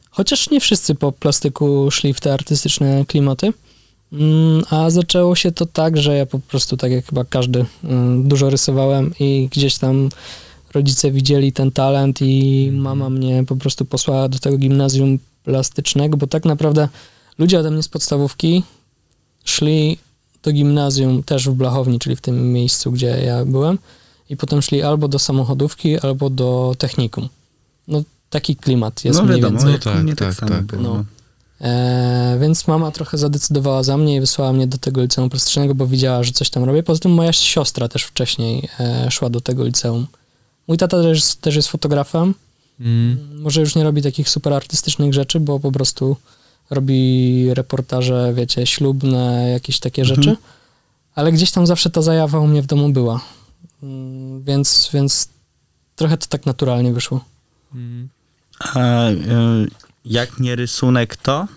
Chociaż 0.09 0.49
nie 0.49 0.59
wszyscy 0.59 0.95
po 0.95 1.11
plastyku 1.11 1.91
szli 1.91 2.13
w 2.13 2.19
te 2.19 2.33
artystyczne 2.33 3.05
klimaty. 3.05 3.53
Mm, 4.13 4.63
A 4.69 4.89
zaczęło 4.89 5.35
się 5.35 5.51
to 5.51 5.65
tak, 5.65 5.97
że 5.97 6.17
ja 6.17 6.25
po 6.25 6.39
prostu, 6.39 6.77
tak 6.77 6.91
jak 6.91 7.05
chyba 7.05 7.23
każdy, 7.23 7.65
mm, 7.83 8.27
dużo 8.27 8.49
rysowałem 8.49 9.13
i 9.19 9.49
gdzieś 9.51 9.77
tam 9.77 10.09
rodzice 10.73 11.11
widzieli 11.11 11.53
ten 11.53 11.71
talent 11.71 12.21
i 12.21 12.71
mama 12.73 13.09
mnie 13.09 13.43
po 13.47 13.55
prostu 13.55 13.85
posłała 13.85 14.29
do 14.29 14.39
tego 14.39 14.57
gimnazjum 14.57 15.19
plastycznego, 15.43 16.17
bo 16.17 16.27
tak 16.27 16.45
naprawdę 16.45 16.89
ludzie 17.37 17.59
ode 17.59 17.71
mnie 17.71 17.83
z 17.83 17.87
podstawówki 17.87 18.63
szli 19.43 19.97
do 20.43 20.51
gimnazjum 20.51 21.23
też 21.23 21.49
w 21.49 21.53
Blachowni, 21.53 21.99
czyli 21.99 22.15
w 22.15 22.21
tym 22.21 22.53
miejscu, 22.53 22.91
gdzie 22.91 23.07
ja 23.25 23.45
byłem 23.45 23.77
i 24.29 24.37
potem 24.37 24.61
szli 24.61 24.81
albo 24.81 25.07
do 25.07 25.19
samochodówki, 25.19 25.99
albo 25.99 26.29
do 26.29 26.75
technikum. 26.77 27.29
No 27.87 28.03
taki 28.29 28.55
klimat 28.55 29.05
jest 29.05 29.19
no 29.19 29.25
mniej 29.25 29.41
wiadomo, 29.41 29.59
więcej. 29.59 29.73
No 29.73 29.91
tak, 29.93 30.03
mnie 30.03 30.15
tak, 30.15 30.35
tak, 30.35 30.49
tak. 30.49 30.65
było. 30.65 30.81
No. 30.81 31.05
E, 31.61 32.37
więc 32.41 32.67
mama 32.67 32.91
trochę 32.91 33.17
zadecydowała 33.17 33.83
za 33.83 33.97
mnie 33.97 34.15
i 34.15 34.19
wysłała 34.19 34.53
mnie 34.53 34.67
do 34.67 34.77
tego 34.77 35.01
liceum 35.01 35.29
plastycznego, 35.29 35.75
bo 35.75 35.87
widziała, 35.87 36.23
że 36.23 36.31
coś 36.31 36.49
tam 36.49 36.63
robię. 36.63 36.83
Poza 36.83 36.99
tym 36.99 37.11
moja 37.11 37.33
siostra 37.33 37.87
też 37.87 38.03
wcześniej 38.03 38.69
e, 38.79 39.11
szła 39.11 39.29
do 39.29 39.41
tego 39.41 39.63
liceum. 39.63 40.07
Mój 40.67 40.77
tata 40.77 41.01
też, 41.01 41.35
też 41.35 41.55
jest 41.55 41.67
fotografem. 41.69 42.33
Mm. 42.79 43.41
Może 43.41 43.61
już 43.61 43.75
nie 43.75 43.83
robi 43.83 44.01
takich 44.01 44.29
super 44.29 44.53
artystycznych 44.53 45.13
rzeczy, 45.13 45.39
bo 45.39 45.59
po 45.59 45.71
prostu 45.71 46.17
robi 46.69 47.53
reportaże, 47.53 48.33
wiecie, 48.35 48.67
ślubne, 48.67 49.49
jakieś 49.53 49.79
takie 49.79 50.01
Mhm. 50.01 50.15
rzeczy. 50.23 50.37
Ale 51.15 51.31
gdzieś 51.31 51.51
tam 51.51 51.67
zawsze 51.67 51.89
ta 51.89 52.01
zajawa 52.01 52.39
u 52.39 52.47
mnie 52.47 52.61
w 52.61 52.65
domu 52.65 52.89
była. 52.89 53.21
Mm, 53.83 54.43
Więc, 54.43 54.89
więc 54.93 55.27
trochę 55.95 56.17
to 56.17 56.27
tak 56.27 56.45
naturalnie 56.45 56.93
wyszło. 56.93 57.25
Mm. 57.73 58.09
A 58.59 58.79
e, 59.09 59.15
jak 60.05 60.39
nie 60.39 60.55
rysunek, 60.55 61.15
to? 61.15 61.47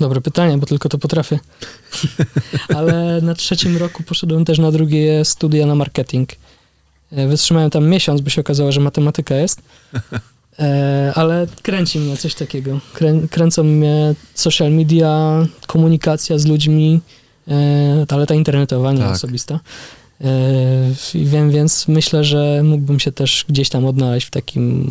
Dobre 0.00 0.20
pytanie, 0.20 0.58
bo 0.58 0.66
tylko 0.66 0.88
to 0.88 0.98
potrafię. 0.98 1.38
Ale 2.76 3.20
na 3.22 3.34
trzecim 3.34 3.76
roku 3.76 4.02
poszedłem 4.02 4.44
też 4.44 4.58
na 4.58 4.72
drugie 4.72 5.24
studia 5.24 5.66
na 5.66 5.74
marketing. 5.74 6.28
E, 7.12 7.28
Wytrzymałem 7.28 7.70
tam 7.70 7.88
miesiąc, 7.88 8.20
by 8.20 8.30
się 8.30 8.40
okazało, 8.40 8.72
że 8.72 8.80
matematyka 8.80 9.34
jest. 9.36 9.62
E, 10.60 11.12
ale 11.14 11.46
kręci 11.62 11.98
mnie 11.98 12.16
coś 12.16 12.34
takiego. 12.34 12.80
Krę, 12.92 13.20
kręcą 13.30 13.62
mnie 13.64 14.14
social 14.34 14.72
media, 14.72 15.46
komunikacja 15.66 16.38
z 16.38 16.46
ludźmi, 16.46 17.00
e, 17.48 18.06
ale 18.08 18.26
ta 18.26 18.34
internetowa, 18.34 18.92
nie 18.92 18.98
Tak. 18.98 19.12
osobista. 19.12 19.60
I 21.14 21.24
wiem, 21.24 21.50
więc 21.50 21.88
myślę, 21.88 22.24
że 22.24 22.60
mógłbym 22.64 23.00
się 23.00 23.12
też 23.12 23.44
gdzieś 23.48 23.68
tam 23.68 23.86
odnaleźć 23.86 24.26
w 24.26 24.30
takim 24.30 24.86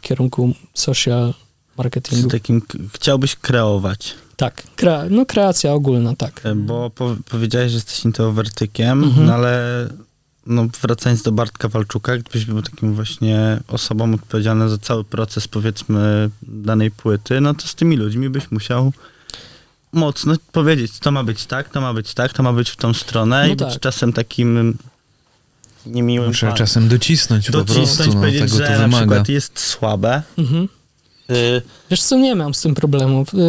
kierunku 0.00 0.52
social 0.74 1.34
marketingu. 1.78 2.28
takim 2.30 2.62
chciałbyś 2.94 3.36
kreować? 3.36 4.14
Tak, 4.36 4.62
krea, 4.76 5.04
no 5.10 5.26
kreacja 5.26 5.72
ogólna, 5.72 6.16
tak. 6.16 6.42
Bo 6.56 6.90
po, 6.90 7.16
powiedziałeś, 7.30 7.70
że 7.72 7.76
jesteś 7.76 8.04
introwertykiem, 8.04 9.04
Mhm. 9.04 9.26
no 9.26 9.34
ale 9.34 9.88
no, 10.46 10.66
wracając 10.82 11.22
do 11.22 11.32
Bartka 11.32 11.68
Walczuka, 11.68 12.16
gdybyś 12.18 12.44
był 12.44 12.62
takim 12.62 12.94
właśnie 12.94 13.60
osobą 13.68 14.14
odpowiedzialną 14.14 14.68
za 14.68 14.78
cały 14.78 15.04
proces, 15.04 15.48
powiedzmy, 15.48 16.30
danej 16.42 16.90
płyty, 16.90 17.40
no 17.40 17.54
to 17.54 17.68
z 17.68 17.74
tymi 17.74 17.96
ludźmi 17.96 18.28
byś 18.28 18.50
musiał 18.50 18.92
mocno 19.92 20.34
powiedzieć, 20.52 20.98
to 20.98 21.10
ma 21.12 21.24
być 21.24 21.46
tak, 21.46 21.68
to 21.68 21.80
ma 21.80 21.94
być 21.94 22.14
tak, 22.14 22.32
to 22.32 22.42
ma 22.42 22.52
być 22.52 22.70
w 22.70 22.76
tą 22.76 22.94
stronę 22.94 23.42
No 23.46 23.52
i 23.52 23.56
być 23.56 23.72
tak. 23.72 23.80
czasem 23.80 24.12
takim 24.12 24.78
niemiłym 25.86 26.28
No, 26.30 26.34
trzeba 26.34 26.52
czasem 26.52 26.88
docisnąć, 26.88 27.46
po 27.46 27.52
Docisnąć, 27.52 27.86
prostu, 27.96 28.14
no, 28.14 28.20
powiedzieć, 28.20 28.40
tego 28.42 28.56
że 28.56 28.64
to 28.64 28.70
na 28.72 28.78
wymaga. 28.78 28.96
przykład 29.06 29.28
jest 29.28 29.60
słabe. 29.60 30.22
Mhm. 30.38 30.68
Y, 31.30 31.62
Wiesz 31.90 32.02
co, 32.02 32.16
nie 32.16 32.34
mam 32.34 32.54
z 32.54 32.60
tym 32.60 32.74
problemów. 32.74 33.32
Yy, 33.34 33.40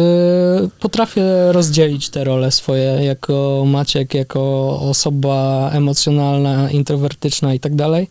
Potrafię 0.80 1.52
rozdzielić 1.52 2.08
te 2.08 2.24
role 2.24 2.50
swoje 2.50 2.84
jako 2.84 3.64
Maciek, 3.66 4.14
jako 4.14 4.40
osoba 4.80 5.70
emocjonalna, 5.74 6.70
introwertyczna 6.70 7.54
i 7.54 7.60
tak 7.60 7.74
dalej, 7.74 8.08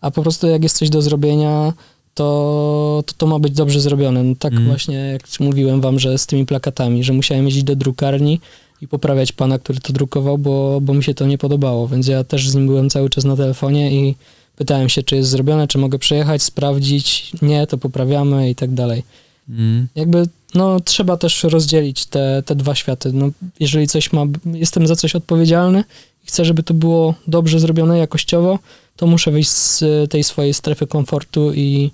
a 0.00 0.10
po 0.10 0.22
prostu 0.22 0.46
jak 0.46 0.62
jest 0.62 0.78
coś 0.78 0.90
do 0.90 1.02
zrobienia, 1.02 1.72
to 2.14 3.02
to, 3.06 3.14
to 3.16 3.26
ma 3.26 3.38
być 3.38 3.52
dobrze 3.52 3.80
zrobione. 3.80 4.22
No 4.22 4.34
tak 4.38 4.52
Mm. 4.52 4.66
właśnie 4.66 4.94
jak 4.94 5.22
mówiłem 5.40 5.80
wam, 5.80 5.98
że 5.98 6.18
z 6.18 6.26
tymi 6.26 6.46
plakatami, 6.46 7.04
że 7.04 7.12
musiałem 7.12 7.44
jeździć 7.44 7.64
do 7.64 7.76
drukarni 7.76 8.40
i 8.82 8.88
poprawiać 8.88 9.32
pana, 9.32 9.58
który 9.58 9.80
to 9.80 9.92
drukował, 9.92 10.38
bo, 10.38 10.80
bo 10.80 10.94
mi 10.94 11.04
się 11.04 11.14
to 11.14 11.26
nie 11.26 11.38
podobało, 11.38 11.88
więc 11.88 12.06
ja 12.06 12.24
też 12.24 12.48
z 12.48 12.54
nim 12.54 12.66
byłem 12.66 12.90
cały 12.90 13.10
czas 13.10 13.24
na 13.24 13.36
telefonie 13.36 13.92
i 13.92 14.14
pytałem 14.60 14.88
się, 14.88 15.02
czy 15.02 15.16
jest 15.16 15.30
zrobione, 15.30 15.68
czy 15.68 15.78
mogę 15.78 15.98
przyjechać, 15.98 16.42
sprawdzić, 16.42 17.32
nie, 17.42 17.66
to 17.66 17.78
poprawiamy 17.78 18.50
i 18.50 18.54
tak 18.54 18.74
dalej 18.74 19.02
Mm. 19.50 19.86
jakby 19.94 20.26
no, 20.54 20.80
trzeba 20.80 21.16
też 21.16 21.44
rozdzielić 21.44 22.06
te, 22.06 22.42
te 22.46 22.54
dwa 22.54 22.74
światy. 22.74 23.12
No, 23.12 23.30
jeżeli 23.60 23.88
coś 23.88 24.12
ma, 24.12 24.24
jestem 24.44 24.86
za 24.86 24.96
coś 24.96 25.14
odpowiedzialny 25.14 25.84
i 26.24 26.26
chcę, 26.26 26.44
żeby 26.44 26.62
to 26.62 26.74
było 26.74 27.14
dobrze 27.26 27.60
zrobione 27.60 27.98
jakościowo, 27.98 28.58
to 28.96 29.06
muszę 29.06 29.30
wyjść 29.30 29.50
z 29.50 29.84
tej 30.10 30.24
swojej 30.24 30.54
strefy 30.54 30.86
komfortu 30.86 31.52
i, 31.54 31.90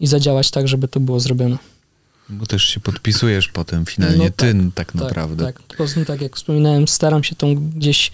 i 0.00 0.06
zadziałać 0.06 0.50
tak, 0.50 0.68
żeby 0.68 0.88
to 0.88 1.00
było 1.00 1.20
zrobione. 1.20 1.58
Bo 2.28 2.46
też 2.46 2.64
się 2.64 2.80
podpisujesz 2.80 3.48
potem 3.48 3.86
finalnie 3.86 4.24
No 4.24 4.30
ty 4.36 4.54
tak, 4.54 4.74
tak 4.74 4.94
naprawdę. 4.94 5.44
Tak, 5.44 5.62
tak. 5.62 5.76
Poza 5.76 5.94
tym, 5.94 6.04
tak 6.04 6.20
jak 6.20 6.36
wspominałem, 6.36 6.88
staram 6.88 7.24
się 7.24 7.36
tą 7.36 7.54
gdzieś 7.54 8.10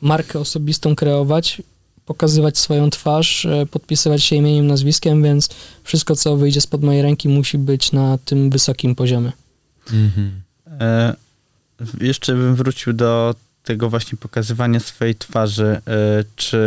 markę 0.00 0.38
osobistą 0.38 0.96
kreować, 0.96 1.62
pokazywać 2.06 2.58
swoją 2.58 2.90
twarz, 2.90 3.46
e, 3.46 3.66
podpisywać 3.66 4.22
się 4.22 4.36
imieniem, 4.36 4.66
nazwiskiem, 4.66 5.22
więc 5.22 5.48
wszystko, 5.84 6.16
co 6.16 6.36
wyjdzie 6.36 6.60
spod 6.60 6.82
mojej 6.82 7.02
ręki, 7.02 7.28
musi 7.28 7.58
być 7.58 7.92
na 7.92 8.18
tym 8.18 8.50
wysokim 8.50 8.94
poziomie. 8.94 9.32
Mhm. 9.92 10.42
E, 10.80 11.14
jeszcze 12.00 12.34
bym 12.34 12.54
wrócił 12.54 12.92
do 12.92 13.34
tego 13.62 13.90
właśnie 13.90 14.18
pokazywania 14.18 14.80
swojej 14.80 15.14
twarzy. 15.14 15.64
E, 15.64 15.80
czy 16.36 16.58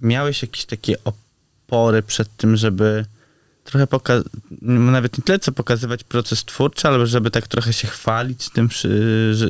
miałeś 0.00 0.42
jakieś 0.42 0.64
takie 0.64 0.96
opory 1.04 2.02
przed 2.02 2.36
tym, 2.36 2.56
żeby 2.56 3.04
trochę 3.64 3.86
pokazać, 3.86 4.26
nawet 4.62 5.18
nie 5.18 5.24
tyle 5.24 5.38
co 5.38 5.52
pokazywać 5.52 6.04
proces 6.04 6.44
twórczy, 6.44 6.88
ale 6.88 7.06
żeby 7.06 7.30
tak 7.30 7.48
trochę 7.48 7.72
się 7.72 7.88
chwalić 7.88 8.50
tym 8.50 8.68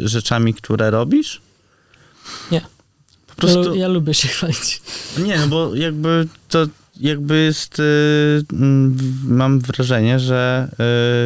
rzeczami, 0.04 0.54
które 0.54 0.90
robisz? 0.90 1.40
Nie. 2.50 2.75
Po 3.36 3.40
prostu... 3.40 3.74
Ja, 3.74 3.80
ja 3.80 3.88
lubię 3.88 4.14
się 4.14 4.28
chwalić. 4.28 4.82
Nie, 5.26 5.38
no 5.38 5.48
bo 5.48 5.74
jakby 5.74 6.28
to 6.48 6.66
jakby 7.00 7.38
jest, 7.44 7.78
y, 7.80 7.82
mam 9.24 9.60
wrażenie, 9.60 10.20
że 10.20 10.68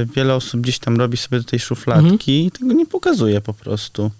y, 0.02 0.14
wiele 0.14 0.34
osób 0.34 0.60
gdzieś 0.60 0.78
tam 0.78 0.96
robi 0.96 1.16
sobie 1.16 1.38
do 1.38 1.44
tej 1.44 1.58
szufladki 1.58 2.46
i 2.46 2.50
tego 2.50 2.72
nie 2.72 2.86
pokazuje 2.86 3.40
po 3.40 3.54
prostu. 3.54 4.10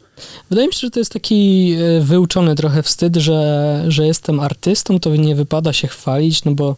Wydaje 0.51 0.69
mi 0.69 0.75
się, 0.75 0.81
że 0.81 0.91
to 0.91 0.99
jest 0.99 1.13
taki 1.13 1.73
e, 1.73 2.01
wyuczony 2.01 2.55
trochę 2.55 2.83
wstyd, 2.83 3.17
że, 3.17 3.85
że 3.89 4.07
jestem 4.07 4.41
artystą, 4.41 5.01
to 5.01 5.17
nie 5.17 5.35
wypada 5.35 5.73
się 5.73 5.89
chwalić, 5.89 6.45
no 6.45 6.53
bo, 6.53 6.77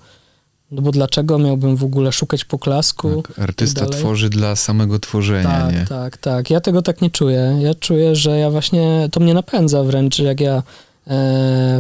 no 0.71 0.83
bo 0.83 0.91
dlaczego 0.91 1.39
miałbym 1.39 1.77
w 1.77 1.85
ogóle 1.85 2.13
szukać 2.13 2.45
poklasku? 2.45 3.23
Tak, 3.29 3.39
artysta 3.39 3.81
dalej. 3.85 4.01
tworzy 4.01 4.31
dla 4.31 4.57
samego 4.57 4.99
tworzenia, 4.99 5.61
Tak, 5.61 5.75
nie? 5.75 5.87
tak, 5.87 6.17
tak. 6.17 6.51
Ja 6.51 6.61
tego 6.61 6.83
tak 6.83 7.01
nie 7.03 7.11
czuję. 7.11 7.59
Ja 7.61 7.75
czuję, 7.75 8.17
że 8.17 8.39
ja 8.39 8.51
właśnie, 8.51 9.09
to 9.13 9.21
mnie 9.21 9.35
napędza 9.35 9.85
wręcz, 9.85 10.19
jak 10.19 10.41
ja 10.41 10.63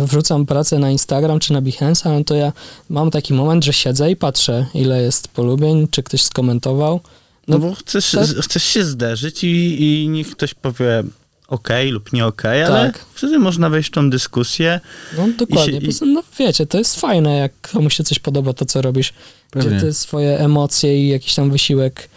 wrzucam 0.07 0.47
pracę 0.47 0.79
na 0.79 0.91
Instagram 0.91 1.39
czy 1.39 1.53
na 1.53 1.61
Behance, 1.61 2.09
no 2.19 2.25
to 2.25 2.35
ja 2.35 2.53
mam 2.89 3.11
taki 3.11 3.35
moment, 3.35 3.65
że 3.65 3.73
siedzę 3.73 4.11
i 4.11 4.17
patrzę, 4.17 4.67
ile 4.75 5.03
jest 5.03 5.29
polubień, 5.29 5.89
czy 5.91 6.03
ktoś 6.03 6.23
skomentował. 6.23 7.01
No, 7.49 7.59
No, 7.59 7.67
bo 7.69 7.75
chcesz, 7.75 8.11
tak. 8.11 8.27
chcesz 8.27 8.63
się 8.65 8.85
zderzyć 8.85 9.45
i, 9.45 9.83
i 10.03 10.09
niech 10.09 10.31
ktoś 10.31 10.55
powie 10.55 11.03
okej 11.49 11.91
lub 11.91 12.13
nie 12.13 12.27
okej, 12.27 12.63
ale 12.63 12.93
Tak. 12.93 13.05
wtedy 13.15 13.39
można 13.39 13.71
wejść 13.71 13.89
w 13.89 13.93
tą 13.93 14.11
dyskusję. 14.11 14.81
No 15.19 15.29
dokładnie. 15.39 15.79
I 15.79 15.93
się- 15.93 16.07
i- 16.07 16.13
no 16.13 16.23
wiecie, 16.39 16.67
to 16.67 16.79
jest 16.79 17.01
fajne, 17.01 17.37
jak 17.37 17.53
komuś 17.73 17.97
się 17.97 18.05
coś 18.05 18.19
podoba, 18.19 18.53
to 18.53 18.65
co 18.65 18.83
robisz, 18.83 19.13
Pewnie. 19.51 19.71
gdzie 19.71 19.81
ty 19.87 19.95
swoje 19.95 20.39
emocje 20.39 21.05
i 21.05 21.09
jakiś 21.09 21.35
tam 21.35 21.51
wysiłek 21.51 22.09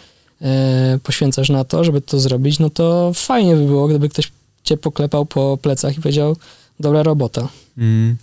e, 0.42 0.98
poświęcasz 1.02 1.48
na 1.48 1.64
to, 1.64 1.84
żeby 1.84 2.00
to 2.00 2.20
zrobić, 2.20 2.58
no 2.58 2.70
to 2.70 3.12
fajnie 3.14 3.56
by 3.56 3.64
było, 3.66 3.88
gdyby 3.88 4.08
ktoś 4.08 4.32
cię 4.64 4.76
poklepał 4.76 5.26
po 5.26 5.58
plecach 5.62 5.98
i 5.98 6.00
powiedział, 6.00 6.36
dobra 6.80 7.02
robota. 7.02 7.48
Mm. 7.78 8.16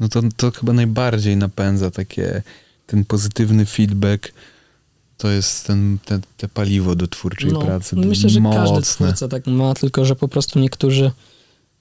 No 0.00 0.08
to, 0.08 0.20
to 0.36 0.50
chyba 0.50 0.72
najbardziej 0.72 1.36
napędza 1.36 1.90
takie, 1.90 2.42
ten 2.86 3.04
pozytywny 3.04 3.66
feedback, 3.66 4.32
to 5.18 5.30
jest 5.30 5.66
ten, 5.66 5.98
te, 6.04 6.20
te 6.36 6.48
paliwo 6.48 6.94
do 6.94 7.08
twórczej 7.08 7.50
pracy. 7.50 7.96
no 7.96 8.06
myślę, 8.06 8.30
że 8.30 8.40
każdy 8.40 8.74
Mocne. 8.74 9.06
twórca 9.06 9.28
tak 9.28 9.46
ma, 9.46 9.74
tylko 9.74 10.04
że 10.04 10.16
po 10.16 10.28
prostu 10.28 10.58
niektórzy 10.58 11.10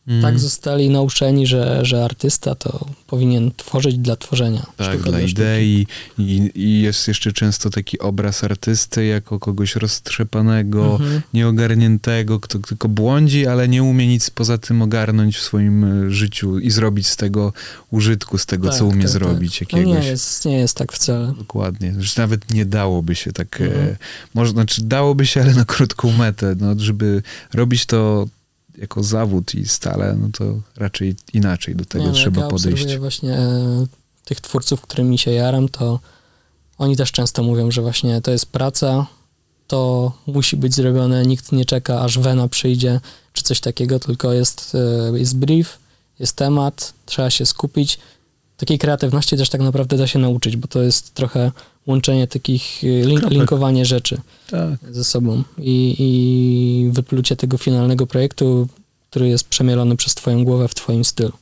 Mm. 0.08 0.22
tak 0.22 0.40
zostali 0.40 0.90
nauczeni, 0.90 1.48
że, 1.48 1.80
że 1.86 2.06
artysta 2.06 2.56
to 2.56 2.86
powinien 3.08 3.52
tworzyć 3.58 3.98
dla 3.98 4.16
tworzenia. 4.16 4.66
Tak, 4.78 4.94
Sztuka 4.94 5.10
dla 5.10 5.22
idei 5.22 5.88
I, 6.18 6.52
i 6.56 6.82
jest 6.82 7.08
jeszcze 7.08 7.32
często 7.32 7.70
taki 7.70 8.00
obraz 8.00 8.44
artysty 8.44 9.06
jako 9.06 9.40
kogoś 9.40 9.76
roztrzepanego, 9.76 10.92
Mhm. 10.92 11.22
nieogarniętego, 11.34 12.40
kto 12.40 12.60
tylko 12.60 12.90
błądzi, 12.90 13.48
ale 13.48 13.68
nie 13.68 13.84
umie 13.84 14.08
nic 14.08 14.30
poza 14.30 14.58
tym 14.58 14.82
ogarnąć 14.82 15.38
w 15.38 15.42
swoim 15.42 15.84
e, 16.08 16.12
życiu 16.12 16.60
i 16.60 16.72
zrobić 16.72 17.08
z 17.08 17.16
tego 17.16 17.54
użytku, 17.92 18.38
z 18.38 18.46
tego, 18.46 18.68
Tak, 18.70 18.78
co 18.78 18.86
umie 18.86 19.02
tak, 19.02 19.10
zrobić 19.12 19.60
tak. 19.60 19.72
No 19.74 19.78
jakiegoś. 19.80 20.04
nie 20.04 20.10
jest, 20.10 20.46
nie 20.46 20.58
jest 20.58 20.78
tak 20.78 20.92
wcale. 20.92 21.34
Dokładnie. 21.38 21.96
Że 22.00 22.14
nawet 22.22 22.54
nie 22.54 22.66
dałoby 22.66 23.16
się 23.16 23.32
tak. 23.32 23.62
Mhm. 23.62 23.88
E, 23.90 23.96
może, 24.34 24.52
znaczy 24.52 24.82
dałoby 24.84 25.26
się, 25.26 25.42
ale 25.42 25.54
na 25.54 25.66
krótką 25.66 26.12
metę. 26.12 26.56
No, 26.60 26.76
żeby 26.78 27.24
robić 27.54 27.86
to 27.86 28.28
jako 28.78 29.04
zawód 29.04 29.56
i 29.56 29.66
stale, 29.66 30.16
no 30.22 30.30
to 30.34 30.62
raczej 30.76 31.16
inaczej 31.34 31.76
do 31.76 31.86
tego 31.86 32.04
Nie, 32.04 32.10
no, 32.10 32.16
trzeba 32.16 32.42
jak 32.42 32.52
ja 32.52 32.58
podejść. 32.58 32.98
właśnie 32.98 33.34
e, 33.34 33.86
tych 34.26 34.42
twórców, 34.42 34.82
którymi 34.82 35.18
się 35.18 35.32
jaram, 35.32 35.70
to 35.70 36.00
oni 36.78 36.98
też 36.98 37.12
często 37.12 37.44
mówią, 37.44 37.72
że 37.72 37.82
właśnie 37.82 38.22
to 38.22 38.32
jest 38.32 38.46
praca, 38.46 39.08
to 39.68 40.12
musi 40.28 40.58
być 40.58 40.76
zrobione, 40.76 41.26
nikt 41.26 41.52
nie 41.52 41.66
czeka, 41.66 42.02
aż 42.02 42.20
wena 42.20 42.48
przyjdzie, 42.48 43.00
czy 43.34 43.44
coś 43.44 43.60
takiego, 43.60 44.00
tylko 44.00 44.34
jest, 44.34 44.78
e, 45.14 45.20
jest 45.20 45.38
brief, 45.38 45.80
jest 46.20 46.36
temat, 46.36 46.94
trzeba 47.06 47.30
się 47.30 47.46
skupić. 47.46 48.00
Takiej 48.58 48.80
kreatywności 48.80 49.38
też 49.38 49.50
tak 49.50 49.62
naprawdę 49.62 49.98
da 49.98 50.08
się 50.08 50.20
nauczyć, 50.20 50.58
bo 50.58 50.68
to 50.68 50.82
jest 50.82 51.14
trochę 51.14 51.52
łączenie 51.88 52.28
takich, 52.28 52.84
e, 52.84 53.06
link, 53.06 53.30
linkowanie 53.30 53.86
rzeczy 53.86 54.22
Tak. 54.50 54.80
ze 54.92 55.04
sobą 55.04 55.44
i, 55.58 55.96
i 56.00 56.92
wyplucie 56.92 57.36
tego 57.36 57.58
finalnego 57.58 58.08
projektu, 58.08 58.68
który 59.10 59.30
jest 59.30 59.44
przemielony 59.44 59.96
przez 59.96 60.16
twoją 60.16 60.44
głowę 60.44 60.68
w 60.68 60.76
twoim 60.76 61.06
stylu. 61.06 61.34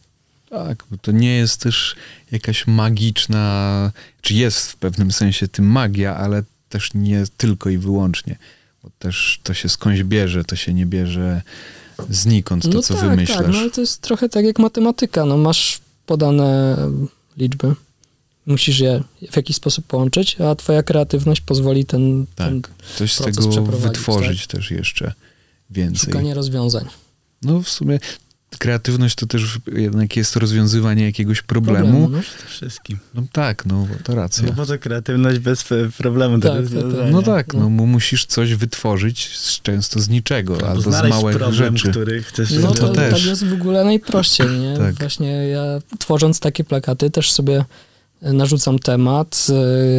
Tak, 0.50 0.84
bo 0.92 0.98
to 0.98 1.12
nie 1.12 1.38
jest 1.38 1.62
też 1.62 1.96
jakaś 2.32 2.68
magiczna, 2.68 3.92
czy 4.22 4.34
jest 4.34 4.72
w 4.72 4.76
pewnym 4.76 5.12
sensie 5.12 5.48
tym 5.48 5.66
magia, 5.66 6.16
ale 6.16 6.44
też 6.70 6.94
nie 6.94 7.24
tylko 7.38 7.70
i 7.70 7.78
wyłącznie. 7.78 8.38
Bo 8.84 8.90
też 9.00 9.40
to 9.44 9.54
się 9.54 9.70
skądś 9.70 10.04
bierze, 10.04 10.44
to 10.44 10.56
się 10.56 10.74
nie 10.74 10.86
bierze 10.86 11.42
znikąd, 12.10 12.72
to 12.72 12.82
co 12.82 12.94
tak, 12.94 13.10
wymyślasz. 13.10 13.38
Tak, 13.38 13.48
no 13.48 13.58
ale 13.58 13.72
to 13.72 13.82
jest 13.82 14.02
trochę 14.02 14.30
tak 14.30 14.46
jak 14.46 14.60
matematyka. 14.60 15.26
No 15.26 15.38
masz 15.38 15.82
podane 16.06 16.78
liczby, 17.38 17.76
musisz 18.50 18.80
je 18.80 19.04
w 19.32 19.36
jakiś 19.36 19.56
sposób 19.56 19.86
połączyć, 19.86 20.42
a 20.42 20.56
twoja 20.56 20.84
kreatywność 20.84 21.42
pozwoli 21.42 21.86
ten, 21.86 22.26
ten 22.36 22.62
tak, 22.62 22.72
coś 22.96 23.14
z 23.14 23.18
tego 23.18 23.48
przeprowadzić, 23.50 23.82
tak? 23.84 23.92
wytworzyć 23.92 24.48
też 24.48 24.72
jeszcze 24.72 25.14
więcej. 25.70 26.06
szukanie 26.06 26.34
rozwiązań. 26.34 26.86
No 27.42 27.62
w 27.62 27.70
sumie 27.70 28.00
kreatywność 28.58 29.16
to 29.16 29.26
też 29.26 29.60
jednak 29.74 30.16
jest 30.16 30.36
rozwiązywanie 30.36 31.04
jakiegoś 31.04 31.42
problemu. 31.42 32.10
no. 32.10 32.22
Przede 32.22 32.46
wszystkim. 32.48 32.98
No 33.14 33.24
tak, 33.32 33.66
no 33.66 33.88
to 34.04 34.16
racja. 34.16 34.46
No 34.46 34.54
bo 34.54 34.66
to 34.66 34.80
kreatywność 34.80 35.40
bez 35.40 35.66
problemu 35.98 36.40
Tak, 36.40 36.52
tak, 36.52 36.72
tak. 36.72 37.12
No 37.12 37.22
tak, 37.22 37.54
no 37.54 37.60
No. 37.60 37.70
musisz 37.70 38.26
coś 38.26 38.56
wytworzyć 38.56 39.38
z, 39.38 39.62
często 39.62 40.00
z 40.00 40.10
niczego, 40.10 40.54
Albo 40.54 40.68
albo 40.68 40.82
z 40.92 41.10
małych 41.10 41.38
problem, 41.38 41.78
rzeczy. 41.78 41.92
który 41.92 42.24
chcesz 42.24 42.52
No 42.52 42.72
to 42.72 42.88
to, 42.88 42.94
też. 42.94 43.14
tak 43.14 43.26
jest 43.26 43.46
w 43.46 43.54
ogóle 43.54 43.84
najprościej, 43.84 44.50
nie? 44.60 44.78
Tak. 44.78 44.96
Właśnie 44.96 45.32
ja 45.32 45.64
tworząc 46.00 46.40
takie 46.40 46.64
plakaty 46.64 47.10
też 47.10 47.32
sobie 47.32 47.66
narzucam 48.22 48.80
temat, 48.80 49.48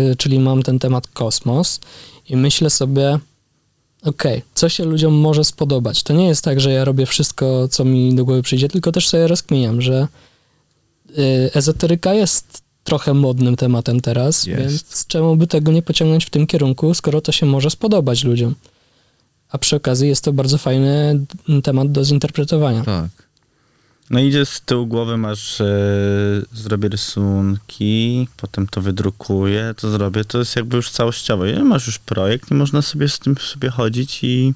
yy, 0.08 0.16
czyli 0.16 0.38
mam 0.38 0.62
ten 0.62 0.78
temat 0.78 1.06
kosmos 1.06 1.80
i 2.28 2.36
myślę 2.36 2.70
sobie, 2.70 3.18
okej, 4.02 4.42
co 4.54 4.68
się 4.68 4.84
ludziom 4.84 5.14
może 5.14 5.44
spodobać. 5.44 6.02
To 6.02 6.12
nie 6.12 6.28
jest 6.28 6.44
tak, 6.44 6.60
że 6.60 6.72
ja 6.72 6.84
robię 6.84 7.06
wszystko, 7.06 7.68
co 7.68 7.84
mi 7.84 8.14
do 8.14 8.24
głowy 8.24 8.42
przyjdzie, 8.42 8.68
tylko 8.68 8.92
też 8.92 9.08
sobie 9.08 9.26
rozkminiam, 9.26 9.82
że 9.82 10.08
yy, 11.08 11.50
ezoteryka 11.54 12.14
jest 12.14 12.62
trochę 12.84 13.14
modnym 13.14 13.56
tematem 13.56 14.00
teraz, 14.00 14.46
Jest. 14.46 14.60
więc 14.60 15.06
czemu 15.06 15.36
by 15.36 15.46
tego 15.46 15.72
nie 15.72 15.82
pociągnąć 15.82 16.24
w 16.24 16.30
tym 16.30 16.46
kierunku, 16.46 16.94
skoro 16.94 17.20
to 17.20 17.32
się 17.32 17.46
może 17.46 17.70
spodobać 17.70 18.24
ludziom. 18.24 18.54
A 19.50 19.58
przy 19.58 19.76
okazji 19.76 20.08
jest 20.08 20.24
to 20.24 20.32
bardzo 20.32 20.58
fajny 20.58 21.20
temat 21.62 21.92
do 21.92 22.04
zinterpretowania. 22.04 22.84
Tak. 22.84 23.29
No 24.10 24.20
idzie 24.20 24.46
z 24.46 24.60
tyłu 24.60 24.86
głowy, 24.86 25.16
masz, 25.16 25.60
e, 25.60 25.66
zrobię 26.52 26.88
rysunki, 26.88 28.28
potem 28.36 28.66
to 28.66 28.80
wydrukuję, 28.80 29.74
to 29.76 29.90
zrobię, 29.90 30.24
to 30.24 30.38
jest 30.38 30.56
jakby 30.56 30.76
już 30.76 30.90
całościowe. 30.90 31.52
I 31.52 31.62
masz 31.62 31.86
już 31.86 31.98
projekt 31.98 32.50
i 32.50 32.54
można 32.54 32.82
sobie 32.82 33.08
z 33.08 33.18
tym 33.18 33.36
sobie 33.38 33.70
chodzić 33.70 34.18
i, 34.24 34.54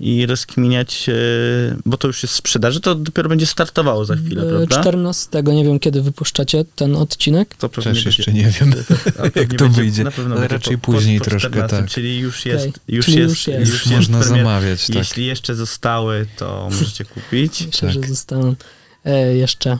i 0.00 0.26
rozkminiać, 0.26 1.08
e, 1.08 1.12
bo 1.86 1.96
to 1.96 2.06
już 2.06 2.22
jest 2.22 2.34
w 2.34 2.36
sprzedaży, 2.36 2.80
to 2.80 2.94
dopiero 2.94 3.28
będzie 3.28 3.46
startowało 3.46 4.04
za 4.04 4.16
chwilę, 4.16 4.42
E, 4.42 4.48
prawda? 4.48 4.80
14, 4.80 5.42
nie 5.42 5.64
wiem 5.64 5.78
kiedy 5.78 6.02
wypuszczacie 6.02 6.64
ten 6.76 6.96
odcinek. 6.96 7.54
To 7.54 7.68
pewnie 7.68 7.92
Też 7.94 8.04
jeszcze 8.06 8.32
nie 8.32 8.50
wiem, 8.60 8.70
jak 9.34 9.34
to 9.34 9.64
będzie- 9.64 9.68
wyjdzie, 9.68 10.04
na 10.04 10.10
pewno 10.10 10.36
ale 10.36 10.48
raczej 10.48 10.78
po- 10.78 10.86
po- 10.86 10.92
później 10.92 11.18
po 11.18 11.24
troszkę, 11.24 11.48
14, 11.48 11.76
tak. 11.76 11.90
Czyli 11.90 12.18
już 12.18 12.46
jest, 12.46 12.68
Okej, 12.68 12.80
już 12.96 13.06
czyli 13.06 13.18
jest, 13.18 13.30
już 13.30 13.46
jest. 13.46 13.72
Już 13.72 13.86
można 13.86 14.18
premier. 14.20 14.38
zamawiać, 14.44 14.86
tak. 14.86 14.96
Jeśli 14.96 15.26
jeszcze 15.26 15.54
zostały, 15.54 16.26
to 16.36 16.68
możecie 16.72 17.04
kupić. 17.04 17.66
Myślę, 17.66 17.92
Tak. 17.92 18.02
że 18.02 18.08
zostaną 18.08 18.54
jeszcze. 19.34 19.78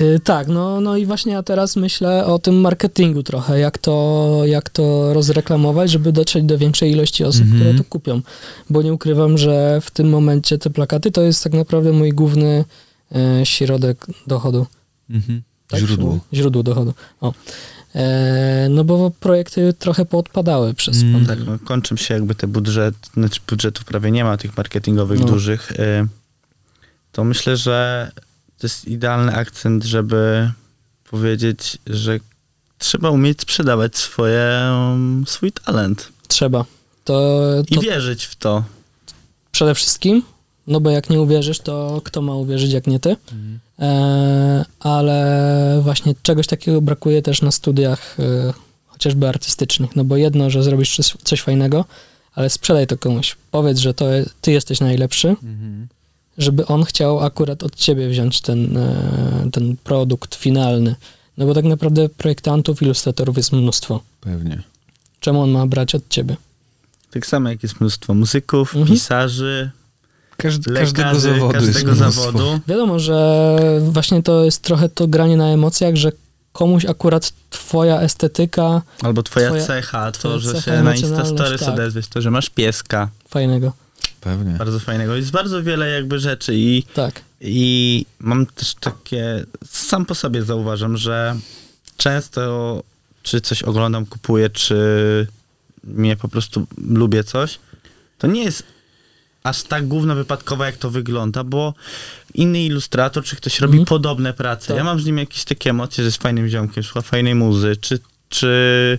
E, 0.00 0.18
tak, 0.24 0.48
no, 0.48 0.80
no 0.80 0.96
i 0.96 1.06
właśnie 1.06 1.32
ja 1.32 1.42
teraz 1.42 1.76
myślę 1.76 2.26
o 2.26 2.38
tym 2.38 2.60
marketingu 2.60 3.22
trochę, 3.22 3.58
jak 3.58 3.78
to, 3.78 4.42
jak 4.44 4.70
to 4.70 5.14
rozreklamować, 5.14 5.90
żeby 5.90 6.12
dotrzeć 6.12 6.44
do 6.44 6.58
większej 6.58 6.90
ilości 6.92 7.24
osób, 7.24 7.42
Mhm. 7.42 7.60
które 7.60 7.74
to 7.78 7.84
kupią. 7.84 8.20
Bo 8.70 8.82
nie 8.82 8.92
ukrywam, 8.92 9.38
że 9.38 9.80
w 9.80 9.90
tym 9.90 10.08
momencie 10.10 10.58
te 10.58 10.70
plakaty 10.70 11.10
to 11.10 11.22
jest 11.22 11.44
tak 11.44 11.52
naprawdę 11.52 11.92
mój 11.92 12.10
główny 12.12 12.64
e, 13.14 13.46
środek 13.46 14.06
dochodu. 14.26 14.66
Mhm. 15.10 15.42
Tak? 15.68 15.80
Źródło. 15.80 16.18
Źródło 16.34 16.62
dochodu. 16.62 16.94
O. 17.20 17.32
E, 17.94 18.66
no 18.70 18.84
bo 18.84 19.10
projekty 19.20 19.72
trochę 19.78 20.04
poodpadały 20.04 20.74
przez 20.74 21.02
Mm. 21.02 21.12
pandemię. 21.12 21.46
Tak, 21.46 21.60
no, 21.60 21.66
kończą 21.66 21.96
się 21.96 22.14
jakby 22.14 22.34
te 22.34 22.46
budżet, 22.46 22.94
znaczy 23.14 23.40
budżetów 23.48 23.84
prawie 23.84 24.10
nie 24.10 24.24
ma 24.24 24.36
tych 24.36 24.56
marketingowych 24.56 25.20
No. 25.20 25.26
dużych. 25.26 25.70
Y, 25.72 26.06
to 27.12 27.24
myślę, 27.24 27.56
że 27.56 28.10
to 28.62 28.66
jest 28.66 28.88
idealny 28.88 29.34
akcent, 29.34 29.84
żeby 29.84 30.50
powiedzieć, 31.10 31.78
że 31.86 32.18
trzeba 32.78 33.10
umieć 33.10 33.40
sprzedawać 33.40 33.96
swoje, 33.96 34.50
um, 34.72 35.24
swój 35.26 35.52
talent 35.52 36.08
Trzeba. 36.28 36.64
To, 37.04 37.40
i 37.70 37.74
to 37.74 37.80
wierzyć 37.80 38.24
w 38.24 38.36
to. 38.36 38.64
przede 39.52 39.74
wszystkim, 39.74 40.22
no 40.66 40.80
bo 40.80 40.90
jak 40.90 41.10
nie 41.10 41.20
uwierzysz, 41.20 41.58
to 41.58 42.00
kto 42.04 42.22
ma 42.22 42.34
uwierzyć, 42.34 42.72
jak 42.72 42.86
nie 42.86 43.00
ty? 43.00 43.16
Mhm. 43.32 43.60
E, 43.78 44.64
ale 44.80 45.80
właśnie 45.82 46.14
czegoś 46.22 46.46
takiego 46.46 46.80
brakuje 46.80 47.22
też 47.22 47.42
na 47.42 47.50
studiach 47.50 48.16
e, 48.20 48.52
chociażby 48.86 49.28
artystycznych, 49.28 49.96
no 49.96 50.04
bo 50.04 50.16
jedno, 50.16 50.50
że 50.50 50.62
zrobisz 50.62 50.96
coś, 50.96 51.14
coś 51.24 51.40
fajnego, 51.40 51.84
ale 52.34 52.50
sprzedaj 52.50 52.86
to 52.86 52.98
komuś. 52.98 53.36
Powiedz, 53.50 53.78
że 53.78 53.94
to 53.94 54.04
ty 54.40 54.52
jesteś 54.52 54.80
najlepszy, 54.80 55.28
Mhm. 55.28 55.88
Żeby 56.38 56.66
on 56.66 56.84
chciał 56.84 57.20
akurat 57.20 57.62
od 57.62 57.74
ciebie 57.76 58.08
wziąć 58.08 58.40
ten, 58.40 58.76
e, 58.76 59.48
ten 59.52 59.76
produkt 59.84 60.34
finalny. 60.34 60.94
No 61.38 61.46
bo 61.46 61.54
tak 61.54 61.64
naprawdę 61.64 62.08
projektantów, 62.08 62.82
ilustratorów 62.82 63.36
jest 63.36 63.52
mnóstwo. 63.52 64.00
Pewnie. 64.20 64.62
Czemu 65.20 65.40
on 65.42 65.50
ma 65.50 65.66
brać 65.66 65.94
od 65.94 66.08
ciebie? 66.08 66.36
Tak 67.10 67.26
samo 67.26 67.48
jak 67.48 67.62
jest 67.62 67.80
mnóstwo 67.80 68.14
muzyków, 68.14 68.76
Mhm. 68.76 68.94
pisarzy, 68.96 69.70
Każdy, 70.36 70.70
lekarzy, 70.72 70.92
każdego 70.94 71.20
zawodu 71.38 71.58
jest 71.66 71.72
każdego 71.72 71.92
mnóstwo. 71.94 72.22
zawodu. 72.24 72.60
Wiadomo, 72.68 72.98
że 72.98 73.48
właśnie 73.80 74.22
to 74.22 74.44
jest 74.44 74.62
trochę 74.62 74.88
to 74.88 75.08
granie 75.08 75.36
na 75.36 75.48
emocjach, 75.48 75.96
że 75.96 76.12
komuś 76.52 76.84
akurat 76.84 77.32
twoja 77.50 78.00
estetyka 78.00 78.82
Albo 79.02 79.22
twoja, 79.22 79.50
Twoja- 79.50 79.66
cecha, 79.66 80.12
twoja 80.12 80.34
to, 80.34 80.40
że 80.40 80.52
cecha, 80.52 80.60
się 80.64 80.82
na 80.82 80.94
Instastories 80.94 81.60
tak. 81.60 81.74
odezwiesz, 81.74 82.08
to, 82.08 82.20
że 82.20 82.30
masz 82.30 82.50
pieska. 82.50 83.08
fajnego. 83.28 83.72
Pewnie. 84.22 84.52
Bardzo 84.52 84.78
fajnego. 84.80 85.16
Jest 85.16 85.30
bardzo 85.30 85.62
wiele 85.62 85.88
jakby 85.90 86.18
rzeczy 86.18 86.54
i 86.54 86.82
Tak. 86.94 87.20
I 87.40 88.06
mam 88.18 88.46
też 88.46 88.74
takie, 88.74 89.44
sam 89.68 90.06
po 90.06 90.14
sobie 90.14 90.42
zauważam, 90.42 90.96
że 90.96 91.36
często 91.96 92.82
czy 93.22 93.40
coś 93.40 93.62
oglądam, 93.62 94.06
kupuję, 94.06 94.50
czy 94.50 94.76
mnie 95.84 96.16
po 96.16 96.28
prostu 96.28 96.66
lubię 96.88 97.24
coś, 97.24 97.58
to 98.18 98.26
nie 98.26 98.44
jest 98.44 98.62
aż 99.42 99.62
tak 99.62 99.88
główna 99.88 100.14
wypadkowa, 100.14 100.66
jak 100.66 100.76
to 100.76 100.90
wygląda, 100.90 101.44
bo 101.44 101.74
inny 102.34 102.64
ilustrator, 102.64 103.24
czy 103.24 103.36
ktoś 103.36 103.60
robi 103.60 103.72
Mhm. 103.78 103.86
podobne 103.86 104.32
prace, 104.32 104.68
Tak. 104.68 104.76
ja 104.76 104.84
mam 104.84 105.00
z 105.00 105.06
nim 105.06 105.18
jakieś 105.18 105.44
takie 105.44 105.70
emocje, 105.70 106.04
że 106.04 106.08
jest 106.08 106.22
fajnym 106.22 106.48
ziomkiem, 106.48 106.84
słucha 106.84 107.00
fajnej 107.02 107.34
muzy, 107.34 107.76
czy, 107.80 107.98
czy 108.28 108.98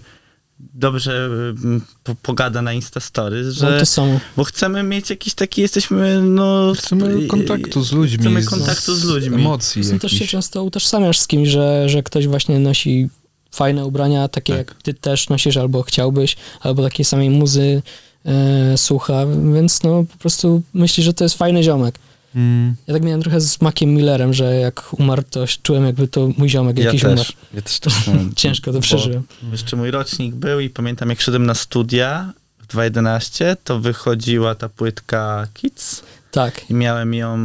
dobrze 0.60 1.26
mm, 1.26 1.82
po, 2.04 2.16
pogada 2.16 2.62
na 2.62 2.74
Instastories, 2.74 3.48
Że... 3.48 3.72
że... 3.72 3.80
to 3.80 3.86
samo. 3.86 4.20
Bo 4.38 4.44
chcemy 4.44 4.84
mieć 4.84 5.10
jakiś 5.10 5.34
taki, 5.34 5.62
jesteśmy, 5.62 6.22
no... 6.22 6.74
Chcemy 6.78 7.28
kontaktu 7.28 7.84
z 7.84 7.92
ludźmi. 7.92 8.18
Chcemy 8.18 8.44
kontaktu 8.44 8.96
z 8.96 9.04
ludźmi. 9.04 9.36
Emocji 9.36 9.84
Zresztą 9.84 10.00
też 10.00 10.20
się 10.20 10.28
często 10.28 10.64
utożsamiasz 10.64 11.20
z 11.20 11.28
kimś, 11.28 11.50
że, 11.50 11.90
że 11.90 12.04
ktoś 12.04 12.28
właśnie 12.28 12.60
nosi 12.60 13.10
fajne 13.52 13.86
ubrania, 13.86 14.28
takie 14.28 14.54
Tak. 14.54 14.68
jak 14.68 14.84
ty 14.84 14.94
też 14.94 15.30
nosisz, 15.30 15.58
albo 15.58 15.84
chciałbyś, 15.84 16.36
albo 16.60 16.84
takiej 16.84 17.06
samej 17.06 17.30
muzy 17.30 17.82
e, 18.26 18.78
słucha, 18.78 19.26
więc 19.54 19.84
no 19.84 20.04
po 20.12 20.18
prostu 20.18 20.62
myślisz, 20.74 21.06
że 21.06 21.14
to 21.14 21.24
jest 21.24 21.38
fajny 21.38 21.64
ziomek. 21.64 22.00
Mm. 22.36 22.76
Ja 22.88 22.94
tak 22.94 23.04
miałem 23.04 23.22
trochę 23.22 23.42
z 23.42 23.62
Maciem 23.62 23.90
Millerem, 23.90 24.34
że 24.34 24.56
jak 24.56 24.94
umarł, 25.00 25.24
to 25.30 25.46
czułem 25.64 25.86
jakby 25.86 26.08
to 26.08 26.30
mój 26.38 26.50
ziomek 26.50 26.78
Ja 26.78 26.86
jakiś 26.86 27.02
też, 27.02 27.12
umarł. 27.12 27.30
ja 27.54 27.62
też 27.62 27.80
tak. 27.80 27.94
Ciężko 28.36 28.74
to 28.74 28.80
przeżyłem. 28.80 29.24
Jeszcze 29.52 29.76
mój 29.76 29.92
rocznik 29.92 30.36
był 30.36 30.60
i 30.60 30.70
pamiętam 30.70 31.10
jak 31.10 31.22
szedłem 31.22 31.46
na 31.46 31.54
studia 31.54 32.34
w 32.60 32.68
2011, 32.68 33.58
to 33.64 33.80
wychodziła 33.80 34.56
ta 34.56 34.70
płytka 34.70 35.48
Kids 35.54 36.04
Tak. 36.32 36.70
i 36.70 36.74
miałem 36.74 37.14
ją 37.14 37.38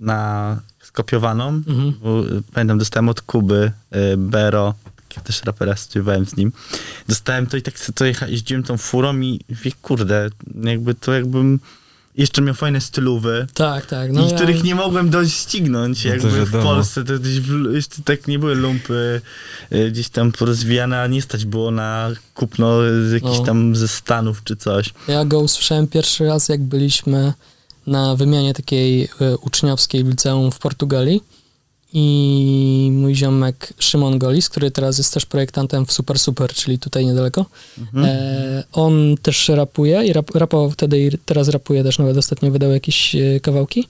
na 0.00 0.60
skopiowaną. 0.82 1.48
Mhm. 1.48 1.88
Y, 1.88 2.42
Pamiętam, 2.54 2.78
dostałem 2.78 3.08
od 3.08 3.20
Kuby 3.20 3.72
y, 4.12 4.16
Bero, 4.16 4.74
ja 5.16 5.22
też 5.22 5.42
rapera 5.44 5.76
studiowałem 5.76 6.26
z 6.26 6.36
nim. 6.36 6.52
Dostałem 7.08 7.46
to 7.46 7.56
i 7.56 7.62
tak 7.62 7.74
to 7.94 8.04
jeździłem 8.04 8.62
tą 8.62 8.76
furą 8.78 9.20
i 9.20 9.40
wie, 9.48 9.72
kurde, 9.82 10.30
jakby 10.64 10.94
to 10.94 11.12
jakbym 11.12 11.60
jeszcze 12.18 12.42
miał 12.42 12.54
fajne 12.54 12.80
stylówy. 12.80 13.46
Tak, 13.54 13.86
tak. 13.86 14.12
No 14.12 14.26
i 14.26 14.28
ja, 14.30 14.34
których 14.36 14.64
nie 14.64 14.74
mogłem 14.74 15.10
doścignąć, 15.10 16.04
No 16.04 16.10
jakby 16.10 16.46
w. 16.46 16.52
Polsce. 16.52 17.04
To 17.04 17.18
gdzieś 17.18 17.40
w, 17.40 17.74
jeszcze 17.74 18.02
tak 18.04 18.28
nie 18.28 18.38
były 18.38 18.54
lumpy 18.54 19.20
y, 19.72 19.90
gdzieś 19.90 20.08
tam 20.08 20.32
porozwijane, 20.32 21.02
a 21.02 21.06
nie 21.06 21.22
stać 21.22 21.44
było 21.44 21.70
na 21.70 22.10
kupno 22.34 22.78
z 23.08 23.12
jakichś 23.12 23.38
No. 23.38 23.44
tam 23.44 23.76
ze 23.76 23.88
Stanów 23.88 24.44
czy 24.44 24.56
coś. 24.56 24.94
ja 25.08 25.24
go 25.24 25.40
usłyszałem 25.40 25.86
pierwszy 25.86 26.24
raz, 26.24 26.48
jak 26.48 26.62
byliśmy 26.62 27.32
na 27.86 28.16
wymianie 28.16 28.54
takiej 28.54 29.08
e, 29.20 29.36
uczniowskiej 29.36 30.04
w 30.04 30.08
liceum 30.08 30.50
w 30.52 30.58
Portugalii 30.58 31.20
i 31.92 32.90
mój 32.92 33.14
ziomek 33.14 33.72
Szymon 33.78 34.18
Golis, 34.18 34.48
który 34.48 34.70
teraz 34.70 34.98
jest 34.98 35.14
też 35.14 35.26
projektantem 35.26 35.86
w 35.86 35.92
Super 35.92 36.18
Super, 36.18 36.52
czyli 36.52 36.78
tutaj 36.78 37.06
niedaleko, 37.06 37.46
Mhm. 37.78 38.04
e, 38.04 38.64
on 38.72 39.14
też 39.22 39.48
rapuje 39.48 40.04
i 40.06 40.12
rap, 40.12 40.30
rapował 40.34 40.70
wtedy 40.70 41.00
i 41.00 41.10
teraz 41.24 41.48
rapuje 41.48 41.82
też, 41.84 41.98
nawet 41.98 42.16
ostatnio 42.16 42.50
wydał 42.50 42.70
jakieś 42.70 43.14
e, 43.14 43.40
kawałki. 43.40 43.86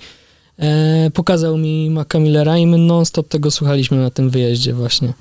E, 0.59 1.11
pokazał 1.14 1.59
mi 1.59 1.90
Maca 1.90 2.18
Millera 2.18 2.59
i 2.59 2.66
my 2.66 2.78
non-stop 2.78 3.28
tego 3.28 3.51
słuchaliśmy 3.51 3.96
na 3.96 4.11
tym 4.11 4.30
wyjeździe 4.30 4.74
właśnie. 4.74 5.12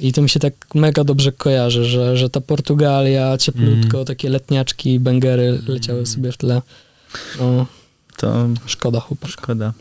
I 0.00 0.12
to 0.12 0.22
mi 0.22 0.28
się 0.28 0.40
tak 0.40 0.74
mega 0.74 1.04
dobrze 1.04 1.32
kojarzy, 1.32 1.84
że, 1.84 2.16
że 2.16 2.30
ta 2.30 2.40
Portugalia, 2.40 3.38
cieplutko, 3.38 3.96
Mm. 3.96 4.06
takie 4.06 4.28
letniaczki, 4.28 5.00
bęgery 5.00 5.62
leciały 5.66 6.06
sobie 6.06 6.32
w 6.32 6.36
tle. 6.36 6.62
No, 7.40 7.66
To 8.16 8.48
szkoda 8.66 9.00
chłopak. 9.00 9.30
szkoda. 9.30 9.72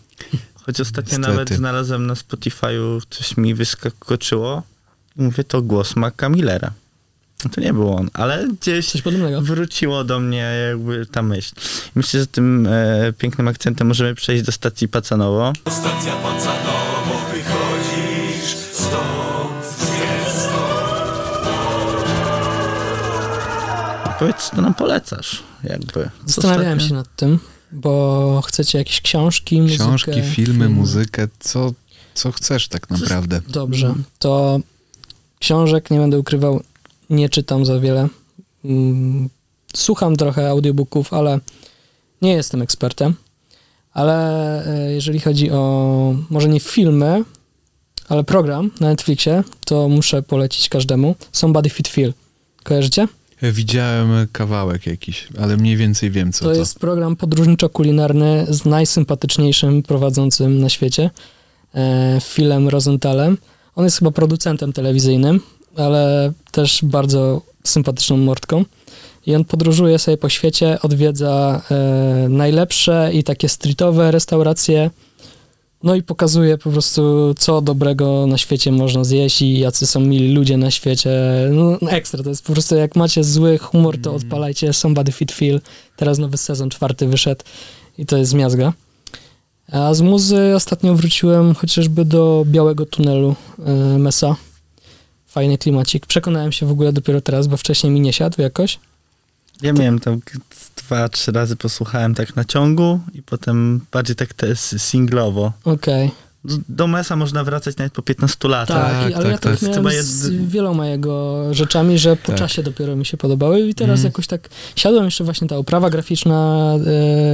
Choć 0.66 0.80
ostatnio 0.82 1.12
Niestety. 1.18 1.32
nawet 1.38 1.50
znalazłem 1.50 2.08
na 2.08 2.14
Spotify'u, 2.14 3.02
coś 3.10 3.38
mi 3.38 3.56
wyskoczyło. 3.56 4.64
Mówię, 5.16 5.44
to 5.44 5.62
głos 5.62 5.96
Maca 5.96 6.30
Millera. 6.30 6.72
No 7.46 7.50
To 7.56 7.62
nie 7.62 7.74
był 7.74 7.94
on, 7.96 8.10
ale 8.14 8.48
gdzieś 8.62 8.92
Coś 8.92 9.02
podobnego. 9.02 9.42
wróciło 9.42 10.04
do 10.04 10.20
mnie 10.20 10.56
jakby 10.70 11.06
ta 11.06 11.22
myśl. 11.24 11.56
Myślę, 11.96 12.20
że 12.20 12.28
tym 12.28 12.68
e, 12.68 13.14
pięknym 13.18 13.48
akcentem 13.48 13.88
możemy 13.88 14.16
przejść 14.16 14.44
do 14.44 14.52
stacji 14.52 14.88
Pacanowo. 14.88 15.54
Stacja 15.70 16.14
Pacanowo, 16.16 17.22
wychodzisz 17.34 18.56
stąd, 18.56 19.66
jest 20.00 20.50
Powiedz, 24.20 24.50
co 24.56 24.62
nam 24.62 24.74
polecasz, 24.74 25.44
jakby. 25.64 25.94
Co 26.04 26.10
Zastanawiałem 26.26 26.78
ostatnio? 26.78 26.88
się 26.90 26.94
nad 26.94 27.16
tym, 27.16 27.40
bo 27.74 28.42
chcecie 28.46 28.78
jakieś 28.78 29.02
książki, 29.02 29.62
muzykę, 29.62 29.84
Książki, 29.84 30.22
filmy, 30.22 30.70
muzykę, 30.70 31.28
co, 31.40 31.74
co 32.14 32.32
chcesz 32.32 32.68
tak 32.68 32.90
naprawdę. 32.90 33.42
Dobrze, 33.50 33.96
to 34.20 34.60
książek, 35.40 35.92
nie 35.92 36.00
będę 36.00 36.20
ukrywał, 36.20 36.62
nie 37.10 37.30
czytam 37.30 37.66
za 37.66 37.80
wiele. 37.80 38.10
Mm, 38.66 39.30
Słucham 39.76 40.16
trochę 40.16 40.50
audiobooków, 40.50 41.14
ale 41.14 41.40
nie 42.22 42.34
jestem 42.34 42.62
ekspertem. 42.62 43.16
Ale 43.94 44.18
e, 44.68 44.94
jeżeli 44.94 45.20
chodzi 45.20 45.52
o, 45.52 46.16
może 46.30 46.50
nie 46.50 46.60
filmy, 46.60 47.24
ale 48.10 48.24
program 48.24 48.72
na 48.80 48.88
Netflixie, 48.88 49.44
to 49.66 49.90
muszę 49.90 50.24
polecić 50.24 50.70
każdemu. 50.70 51.16
Somebody 51.32 51.70
Fit 51.70 51.88
Feel. 51.88 52.14
Kojarzycie? 52.64 53.08
Widziałem 53.52 54.28
kawałek 54.32 54.88
jakiś, 54.88 55.28
ale 55.42 55.58
mniej 55.58 55.78
więcej 55.78 56.12
wiem, 56.12 56.32
co 56.32 56.46
to 56.46 56.52
to. 56.52 56.60
jest 56.60 56.80
program 56.80 57.16
podróżniczo-kulinarny 57.16 58.46
z 58.50 58.66
najsympatyczniejszym 58.66 59.84
prowadzącym 59.84 60.60
na 60.60 60.70
świecie. 60.70 61.10
e, 61.76 62.20
Philem 62.22 62.70
Rosenthalem. 62.70 63.38
On 63.76 63.84
jest 63.84 64.00
chyba 64.00 64.12
producentem 64.12 64.74
telewizyjnym, 64.74 65.40
ale 65.78 66.32
też 66.52 66.80
bardzo 66.84 67.42
sympatyczną 67.64 68.18
mordką. 68.18 68.66
I 69.26 69.36
on 69.36 69.46
podróżuje 69.46 70.00
sobie 70.00 70.18
po 70.18 70.30
świecie, 70.30 70.78
odwiedza 70.82 71.62
e, 71.72 72.30
najlepsze 72.30 73.10
i 73.14 73.24
takie 73.24 73.50
streetowe 73.50 74.12
restauracje, 74.12 74.90
no 75.84 75.96
i 75.96 76.04
pokazuje 76.04 76.58
po 76.58 76.70
prostu, 76.70 77.34
co 77.38 77.62
dobrego 77.62 78.28
na 78.28 78.38
świecie 78.38 78.72
można 78.72 79.04
zjeść 79.04 79.42
i 79.42 79.60
jacy 79.60 79.88
są 79.88 80.00
mili 80.00 80.34
ludzie 80.34 80.58
na 80.58 80.72
świecie. 80.72 81.12
No, 81.52 81.90
ekstra, 81.90 82.24
to 82.24 82.30
jest 82.30 82.46
po 82.46 82.54
prostu, 82.54 82.76
jak 82.76 82.96
macie 82.96 83.24
zły 83.24 83.58
humor, 83.58 84.02
to 84.02 84.14
odpalajcie 84.16 84.74
Somebody 84.74 85.12
Fit 85.12 85.32
Feel. 85.32 85.62
Teraz 85.96 86.18
nowy 86.18 86.38
sezon 86.38 86.70
czwarty 86.70 87.08
wyszedł 87.08 87.44
i 87.98 88.06
to 88.06 88.18
jest 88.18 88.34
miazga. 88.34 88.74
A 89.72 89.94
z 89.94 90.02
muzy 90.02 90.56
ostatnio 90.56 90.96
wróciłem 90.96 91.54
chociażby 91.56 92.06
do 92.06 92.44
Białego 92.48 92.86
Tunelu 92.86 93.36
e, 93.66 93.74
Mesa. 93.98 94.36
Fajny 95.26 95.58
klimacik. 95.58 96.06
Przekonałem 96.06 96.52
się 96.52 96.66
w 96.66 96.72
ogóle 96.72 96.94
dopiero 96.94 97.22
teraz, 97.22 97.48
bo 97.48 97.58
wcześniej 97.58 97.94
mi 97.94 98.02
nie 98.02 98.14
siadł 98.14 98.42
jakoś. 98.42 98.80
Ja 99.62 99.74
miałem 99.74 100.00
tam 100.00 100.20
dwa, 100.76 101.10
trzy 101.10 101.32
razy 101.32 101.56
posłuchałem 101.56 102.16
tak 102.16 102.36
na 102.36 102.46
ciągu 102.46 103.00
i 103.14 103.22
potem 103.22 103.82
bardziej 103.92 104.16
tak 104.16 104.34
te 104.34 104.56
singlowo. 104.56 105.52
Okej. 105.64 106.12
Do- 106.46 106.58
Do 106.70 106.88
Mesa 106.88 107.16
można 107.16 107.44
wracać 107.44 107.78
nawet 107.78 107.94
po 107.94 108.02
15 108.02 108.48
latach. 108.50 108.92
Tak, 108.92 109.04
Tak, 109.04 109.14
ale 109.14 109.24
tak, 109.24 109.32
ja 109.32 109.38
to 109.38 109.44
tak 109.44 109.52
jest 109.52 109.64
miałem 109.64 109.76
chyba 109.76 109.90
z 110.04 110.30
wieloma 110.30 110.88
jego 110.88 111.44
rzeczami, 111.54 111.98
że 112.00 112.16
po 112.16 112.28
Tak. 112.28 112.36
czasie 112.38 112.64
dopiero 112.64 112.96
mi 112.96 113.06
się 113.06 113.18
podobały 113.18 113.60
i 113.62 113.76
teraz 113.76 114.00
Mhm. 114.00 114.06
jakoś 114.06 114.28
tak 114.28 114.50
siadłem 114.76 115.06
jeszcze 115.06 115.24
właśnie 115.24 115.48
ta 115.48 115.58
oprawa 115.58 115.90
graficzna 115.90 116.72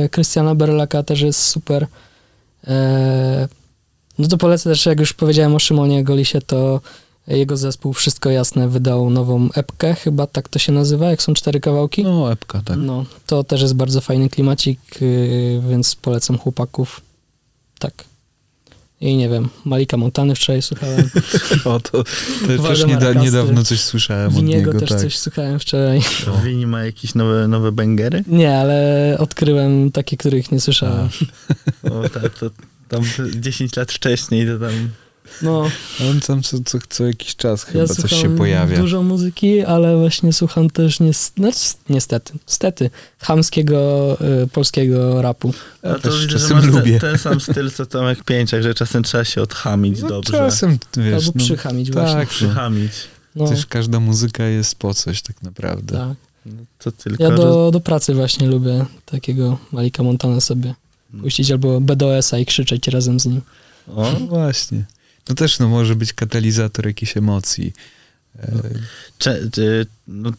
e, 0.04 0.10
Krystiana 0.10 0.56
Berlaka 0.56 1.04
też 1.04 1.22
jest 1.22 1.42
super. 1.42 1.88
E, 2.68 3.48
no 4.20 4.28
to 4.28 4.38
polecę 4.38 4.70
też, 4.70 4.86
jak 4.86 5.00
już 5.00 5.14
powiedziałem 5.14 5.56
o 5.56 5.60
Szymonie 5.60 6.04
Golisie, 6.04 6.42
to 6.42 6.82
jego 7.38 7.58
zespół 7.58 7.94
Wszystko 7.94 8.30
Jasne 8.30 8.70
wydał 8.70 9.10
nową 9.10 9.50
epkę, 9.54 9.94
chyba 9.94 10.28
tak 10.28 10.50
to 10.50 10.60
się 10.60 10.72
nazywa, 10.72 11.10
jak 11.10 11.22
są 11.22 11.34
cztery 11.34 11.60
kawałki. 11.60 12.04
No, 12.04 12.32
epka, 12.32 12.62
tak. 12.66 12.78
No, 12.78 13.06
to 13.26 13.44
też 13.44 13.62
jest 13.62 13.76
bardzo 13.76 14.02
fajny 14.02 14.30
klimacik, 14.30 14.80
yy, 15.02 15.62
więc 15.70 15.96
polecam 15.96 16.38
chłopaków. 16.38 17.02
Tak. 17.80 18.04
I 19.02 19.18
nie 19.18 19.30
wiem, 19.30 19.50
Malika 19.66 19.98
Montany 19.98 20.36
wczoraj 20.36 20.62
słuchałem. 20.62 21.10
O, 21.66 21.80
to, 21.80 22.04
to 22.58 22.64
też 22.64 22.86
nieda, 22.86 23.14
niedawno 23.14 23.64
coś 23.64 23.82
słyszałem 23.82 24.28
od 24.28 24.36
Winiego 24.36 24.68
niego, 24.68 24.80
też 24.80 24.90
tak. 24.90 25.00
coś 25.00 25.18
słuchałem 25.18 25.60
wczoraj. 25.60 26.02
Wini 26.44 26.68
ma 26.68 26.86
jakieś 26.86 27.16
nowe, 27.16 27.48
nowe 27.48 27.72
bangery? 27.72 28.24
Nie, 28.28 28.58
ale 28.58 29.16
odkryłem 29.20 29.92
takie, 29.92 30.18
których 30.18 30.52
nie 30.52 30.60
słyszałem. 30.60 31.10
O 31.84 32.10
tak, 32.10 32.40
to 32.40 32.50
tam 32.90 33.04
10 33.36 33.76
lat 33.76 33.92
wcześniej 33.92 34.48
to 34.48 34.60
tam... 34.60 34.90
No, 35.42 35.70
On 36.12 36.20
tam 36.20 36.44
co, 36.44 36.58
co, 36.66 36.78
co 36.90 37.06
jakiś 37.08 37.36
czas 37.36 37.64
chyba 37.64 37.80
ja 37.80 37.88
coś 37.88 38.12
się 38.12 38.38
pojawia. 38.38 38.78
dużo 38.78 39.04
muzyki, 39.04 39.62
ale 39.62 39.98
właśnie 39.98 40.34
słucham 40.34 40.70
też 40.70 41.00
no, 41.00 41.06
niestety, 41.90 42.34
niestety, 42.48 42.90
chamskiego 43.20 44.18
y, 44.44 44.48
polskiego 44.48 45.22
rapu. 45.22 45.54
Ja 45.84 45.90
A 45.90 45.94
to 45.94 46.00
też 46.00 46.14
widzę, 46.26 46.30
że 46.30 46.40
czasem 46.40 46.58
masz 46.58 46.66
lubię. 46.66 47.00
Ten, 47.00 47.10
ten 47.12 47.18
sam 47.18 47.42
styl 47.42 47.72
co 47.72 47.86
Tomek 47.86 48.24
Pięciak, 48.24 48.64
że 48.64 48.74
czasem 48.74 49.04
trzeba 49.04 49.24
się 49.26 49.42
odchamić 49.42 50.02
No, 50.02 50.08
dobrze. 50.08 50.32
czasem, 50.34 50.78
wiesz, 50.98 51.14
Albo 51.14 51.32
no, 51.36 51.46
przychamić 51.46 51.92
właśnie. 51.92 52.16
tak, 52.20 52.30
Przychamić. 52.30 52.92
No, 53.36 53.48
Też 53.48 53.66
każda 53.66 54.00
muzyka 54.00 54.44
jest 54.44 54.76
po 54.76 54.94
coś 54.94 55.22
tak 55.22 55.42
naprawdę. 55.44 55.98
tak. 55.98 56.18
No, 56.46 56.54
to 56.80 56.92
tylko, 56.92 57.24
Ja 57.24 57.30
że... 57.30 57.36
do, 57.38 57.72
do 57.72 57.80
pracy 57.80 58.14
właśnie 58.16 58.48
lubię 58.48 58.86
takiego 59.06 59.58
Malika 59.72 60.04
Montana 60.04 60.42
sobie 60.42 60.76
Hmm. 61.12 61.24
puścić 61.24 61.52
albo 61.52 61.82
BDS-a 61.82 62.38
i 62.38 62.46
krzyczeć 62.46 62.88
razem 62.88 63.20
z 63.20 63.26
nim. 63.26 63.42
O, 63.96 64.12
No 64.20 64.20
właśnie. 64.38 64.86
To 65.24 65.34
też 65.36 65.60
no, 65.60 65.68
może 65.68 65.96
być 65.96 66.14
katalizator 66.14 66.86
jakichś 66.88 67.18
emocji. 67.18 67.74
Cze, 69.18 69.40
czy, 69.52 69.86
no, 70.08 70.32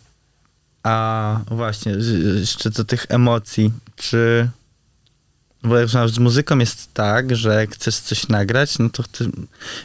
a 0.83 1.41
właśnie, 1.47 1.95
jeszcze 2.41 2.71
do 2.71 2.85
tych 2.85 3.07
emocji, 3.09 3.73
czy... 3.97 4.49
Bo 5.63 5.77
jak 5.79 5.89
z 5.89 6.19
muzyką 6.19 6.59
jest 6.59 6.95
tak, 6.95 7.37
że 7.37 7.55
jak 7.55 7.75
chcesz 7.75 7.97
coś 7.97 8.29
nagrać, 8.29 8.79
no 8.79 8.91
to 8.91 9.03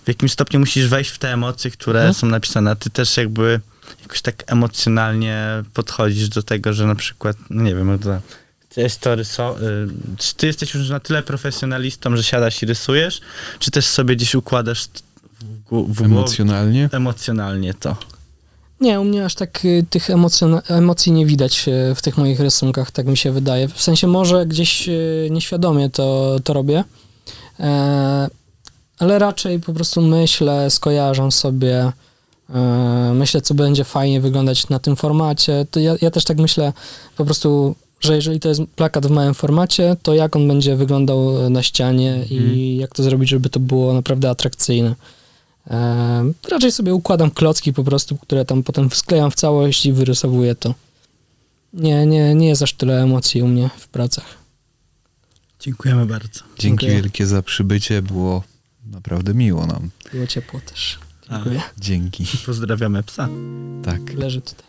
w 0.04 0.08
jakimś 0.08 0.32
stopniu 0.32 0.60
musisz 0.60 0.88
wejść 0.88 1.10
w 1.12 1.20
te 1.20 1.34
emocje, 1.34 1.72
które 1.72 2.00
Mhm. 2.00 2.14
są 2.14 2.28
napisane, 2.28 2.72
a 2.72 2.76
ty 2.76 2.90
też 2.90 3.18
jakby 3.18 3.60
jakoś 4.02 4.22
tak 4.22 4.44
emocjonalnie 4.48 5.64
podchodzisz 5.74 6.30
do 6.30 6.44
tego, 6.44 6.74
że 6.74 6.88
na 6.88 6.96
przykład, 6.96 7.38
no 7.50 7.64
nie 7.64 7.76
wiem, 7.76 8.00
chcesz 8.76 8.98
to 8.98 9.16
rysować, 9.16 9.62
czy 10.18 10.36
ty 10.36 10.48
jesteś 10.48 10.74
już 10.74 10.90
na 10.90 11.00
tyle 11.00 11.24
profesjonalistą, 11.24 12.16
że 12.16 12.24
siadasz 12.24 12.64
i 12.64 12.66
rysujesz, 12.66 13.22
czy 13.60 13.72
też 13.72 13.86
sobie 13.86 14.16
gdzieś 14.16 14.36
układasz 14.36 14.84
w, 14.84 15.42
w 15.42 15.64
głowie 15.64 16.06
emocjonalnie. 16.06 16.90
emocjonalnie 16.92 17.74
to? 17.74 17.96
Nie, 18.82 19.00
u 19.00 19.04
mnie 19.04 19.26
aż 19.26 19.36
tak 19.36 19.66
y, 19.66 19.86
tych 19.90 20.10
emocjon- 20.10 20.62
emocji 20.68 21.12
nie 21.12 21.26
widać 21.26 21.68
y, 21.68 21.96
w 21.96 22.02
tych 22.02 22.18
moich 22.18 22.40
rysunkach, 22.40 22.92
tak 22.92 23.06
mi 23.08 23.18
się 23.18 23.32
wydaje. 23.32 23.68
W 23.68 23.82
sensie 23.82 24.08
może 24.08 24.46
gdzieś 24.46 24.90
y, 24.90 25.28
nieświadomie 25.32 25.90
to, 25.90 26.36
to 26.44 26.54
robię, 26.54 26.84
e, 27.60 28.30
ale 29.00 29.20
raczej 29.20 29.60
po 29.60 29.74
prostu 29.74 30.02
myślę, 30.02 30.70
skojarzam 30.70 31.32
sobie, 31.32 31.92
e, 32.50 33.12
myślę, 33.14 33.42
co 33.42 33.54
będzie 33.54 33.84
fajnie 33.84 34.22
wyglądać 34.22 34.70
na 34.70 34.80
tym 34.80 34.96
formacie. 34.96 35.66
To 35.72 35.80
ja, 35.80 35.96
ja 36.02 36.12
też 36.12 36.24
tak 36.24 36.38
myślę 36.38 36.74
po 37.18 37.26
prostu, 37.26 37.76
że 38.00 38.16
jeżeli 38.16 38.40
to 38.40 38.50
jest 38.50 38.62
plakat 38.76 39.08
w 39.08 39.10
małym 39.10 39.34
formacie, 39.34 39.96
to 40.04 40.14
jak 40.14 40.36
on 40.36 40.48
będzie 40.48 40.76
wyglądał 40.76 41.50
na 41.50 41.64
ścianie 41.64 42.26
i 42.30 42.78
jak 42.78 42.96
to 42.96 43.04
zrobić, 43.04 43.30
żeby 43.30 43.50
to 43.50 43.60
było 43.60 43.94
naprawdę 43.94 44.30
atrakcyjne. 44.30 44.96
E, 45.68 46.32
raczej 46.52 46.72
sobie 46.72 46.94
układam 46.94 47.32
klocki 47.32 47.74
po 47.74 47.84
prostu, 47.84 48.18
które 48.18 48.46
tam 48.46 48.64
potem 48.64 48.90
sklejam 48.92 49.32
w 49.32 49.36
całość 49.36 49.86
i 49.86 49.94
wyrysowuję 49.94 50.56
to. 50.56 50.74
Nie, 51.74 52.06
nie, 52.06 52.36
nie 52.36 52.48
jest 52.48 52.62
aż 52.62 52.74
tyle 52.74 53.04
emocji 53.04 53.42
u 53.42 53.48
mnie 53.48 53.70
w 53.78 53.88
pracach. 53.88 54.26
Dziękujemy 55.60 56.06
bardzo. 56.06 56.40
Dzięki 56.40 56.62
Dziękuję. 56.62 56.92
wielkie 56.92 57.28
za 57.28 57.42
przybycie, 57.42 58.02
było 58.02 58.44
naprawdę 58.92 59.34
miło 59.34 59.66
nam. 59.66 59.90
Było 60.14 60.28
ciepło 60.28 60.60
też. 60.66 61.00
A, 61.28 61.34
Dziękuję. 61.34 61.62
Dzięki. 61.78 62.26
pozdrawiamy 62.46 63.04
psa. 63.04 63.30
Tak. 63.86 64.14
Leży 64.14 64.42
tutaj. 64.42 64.66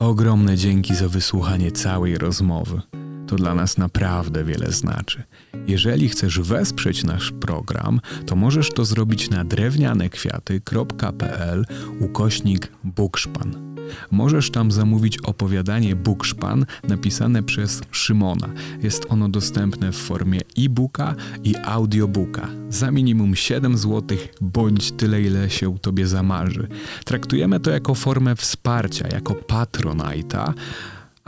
Ogromne 0.00 0.56
dzięki 0.56 0.94
za 0.94 1.08
wysłuchanie 1.08 1.72
całej 1.72 2.18
rozmowy. 2.18 2.80
To 3.26 3.36
dla 3.36 3.54
nas 3.54 3.78
naprawdę 3.78 4.44
wiele 4.44 4.72
znaczy. 4.72 5.22
Jeżeli 5.66 6.08
chcesz 6.08 6.40
wesprzeć 6.40 7.04
nasz 7.04 7.32
program, 7.32 8.00
to 8.26 8.36
możesz 8.36 8.70
to 8.70 8.84
zrobić 8.84 9.30
na 9.30 9.44
drewnianekwiaty.pl 9.44 11.64
ukośnik 12.00 12.72
Bukszpan. 12.84 13.69
Możesz 14.10 14.50
tam 14.50 14.70
zamówić 14.70 15.18
opowiadanie 15.18 15.96
Bukszpan 15.96 16.66
napisane 16.88 17.42
przez 17.42 17.80
Szymona. 17.90 18.48
Jest 18.82 19.06
ono 19.08 19.28
dostępne 19.28 19.92
w 19.92 19.96
formie 19.96 20.40
e-booka 20.58 21.14
i 21.44 21.54
audiobooka 21.64 22.48
za 22.68 22.90
minimum 22.90 23.36
7 23.36 23.78
zł 23.78 24.18
bądź 24.40 24.92
tyle, 24.92 25.22
ile 25.22 25.50
się 25.50 25.78
tobie 25.78 26.06
zamarzy. 26.06 26.68
Traktujemy 27.04 27.60
to 27.60 27.70
jako 27.70 27.94
formę 27.94 28.36
wsparcia, 28.36 29.08
jako 29.12 29.34
patronajta, 29.34 30.54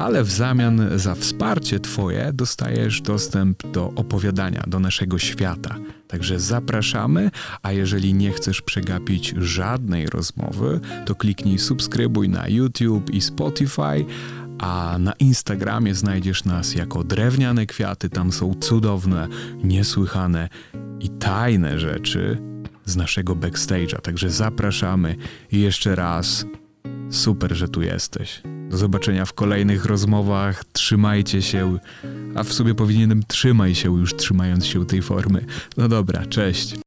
ale 0.02 0.24
w 0.24 0.30
zamian 0.30 0.98
za 0.98 1.14
wsparcie 1.14 1.80
Twoje 1.80 2.32
dostajesz 2.34 3.00
dostęp 3.00 3.66
do 3.72 3.92
opowiadania, 3.96 4.64
do 4.66 4.80
naszego 4.80 5.18
świata. 5.18 5.76
Także 6.08 6.40
zapraszamy, 6.40 7.30
a 7.62 7.72
jeżeli 7.72 8.14
nie 8.14 8.32
chcesz 8.32 8.62
przegapić 8.62 9.34
żadnej 9.36 10.06
rozmowy, 10.06 10.80
to 11.06 11.14
kliknij 11.14 11.58
subskrybuj 11.58 12.28
na 12.28 12.48
YouTube 12.48 13.10
i 13.10 13.20
Spotify, 13.20 14.04
a 14.58 14.96
na 14.98 15.12
Instagramie 15.12 15.94
znajdziesz 15.94 16.44
nas 16.44 16.74
jako 16.74 17.04
drewniane 17.04 17.66
kwiaty. 17.66 18.08
Tam 18.08 18.32
są 18.32 18.54
cudowne, 18.54 19.28
niesłychane 19.64 20.48
i 21.00 21.08
tajne 21.08 21.78
rzeczy 21.78 22.38
z 22.84 22.96
naszego 22.96 23.36
backstage'a. 23.36 24.00
Także 24.00 24.30
zapraszamy 24.30 25.16
i 25.52 25.60
jeszcze 25.60 25.96
raz 25.96 26.46
super, 27.12 27.56
że 27.56 27.68
tu 27.68 27.82
jesteś. 27.82 28.42
Do 28.70 28.76
zobaczenia 28.76 29.24
w 29.24 29.32
kolejnych 29.32 29.84
rozmowach. 29.84 30.64
Trzymajcie 30.72 31.42
się, 31.42 31.78
a 32.34 32.42
w 32.42 32.52
sobie 32.52 32.74
powinienem 32.74 33.22
trzymaj 33.28 33.74
się 33.74 33.98
już 33.98 34.16
trzymając 34.16 34.66
się 34.66 34.86
tej 34.86 35.02
formy. 35.02 35.44
No 35.76 35.88
dobra, 35.88 36.26
cześć. 36.26 36.74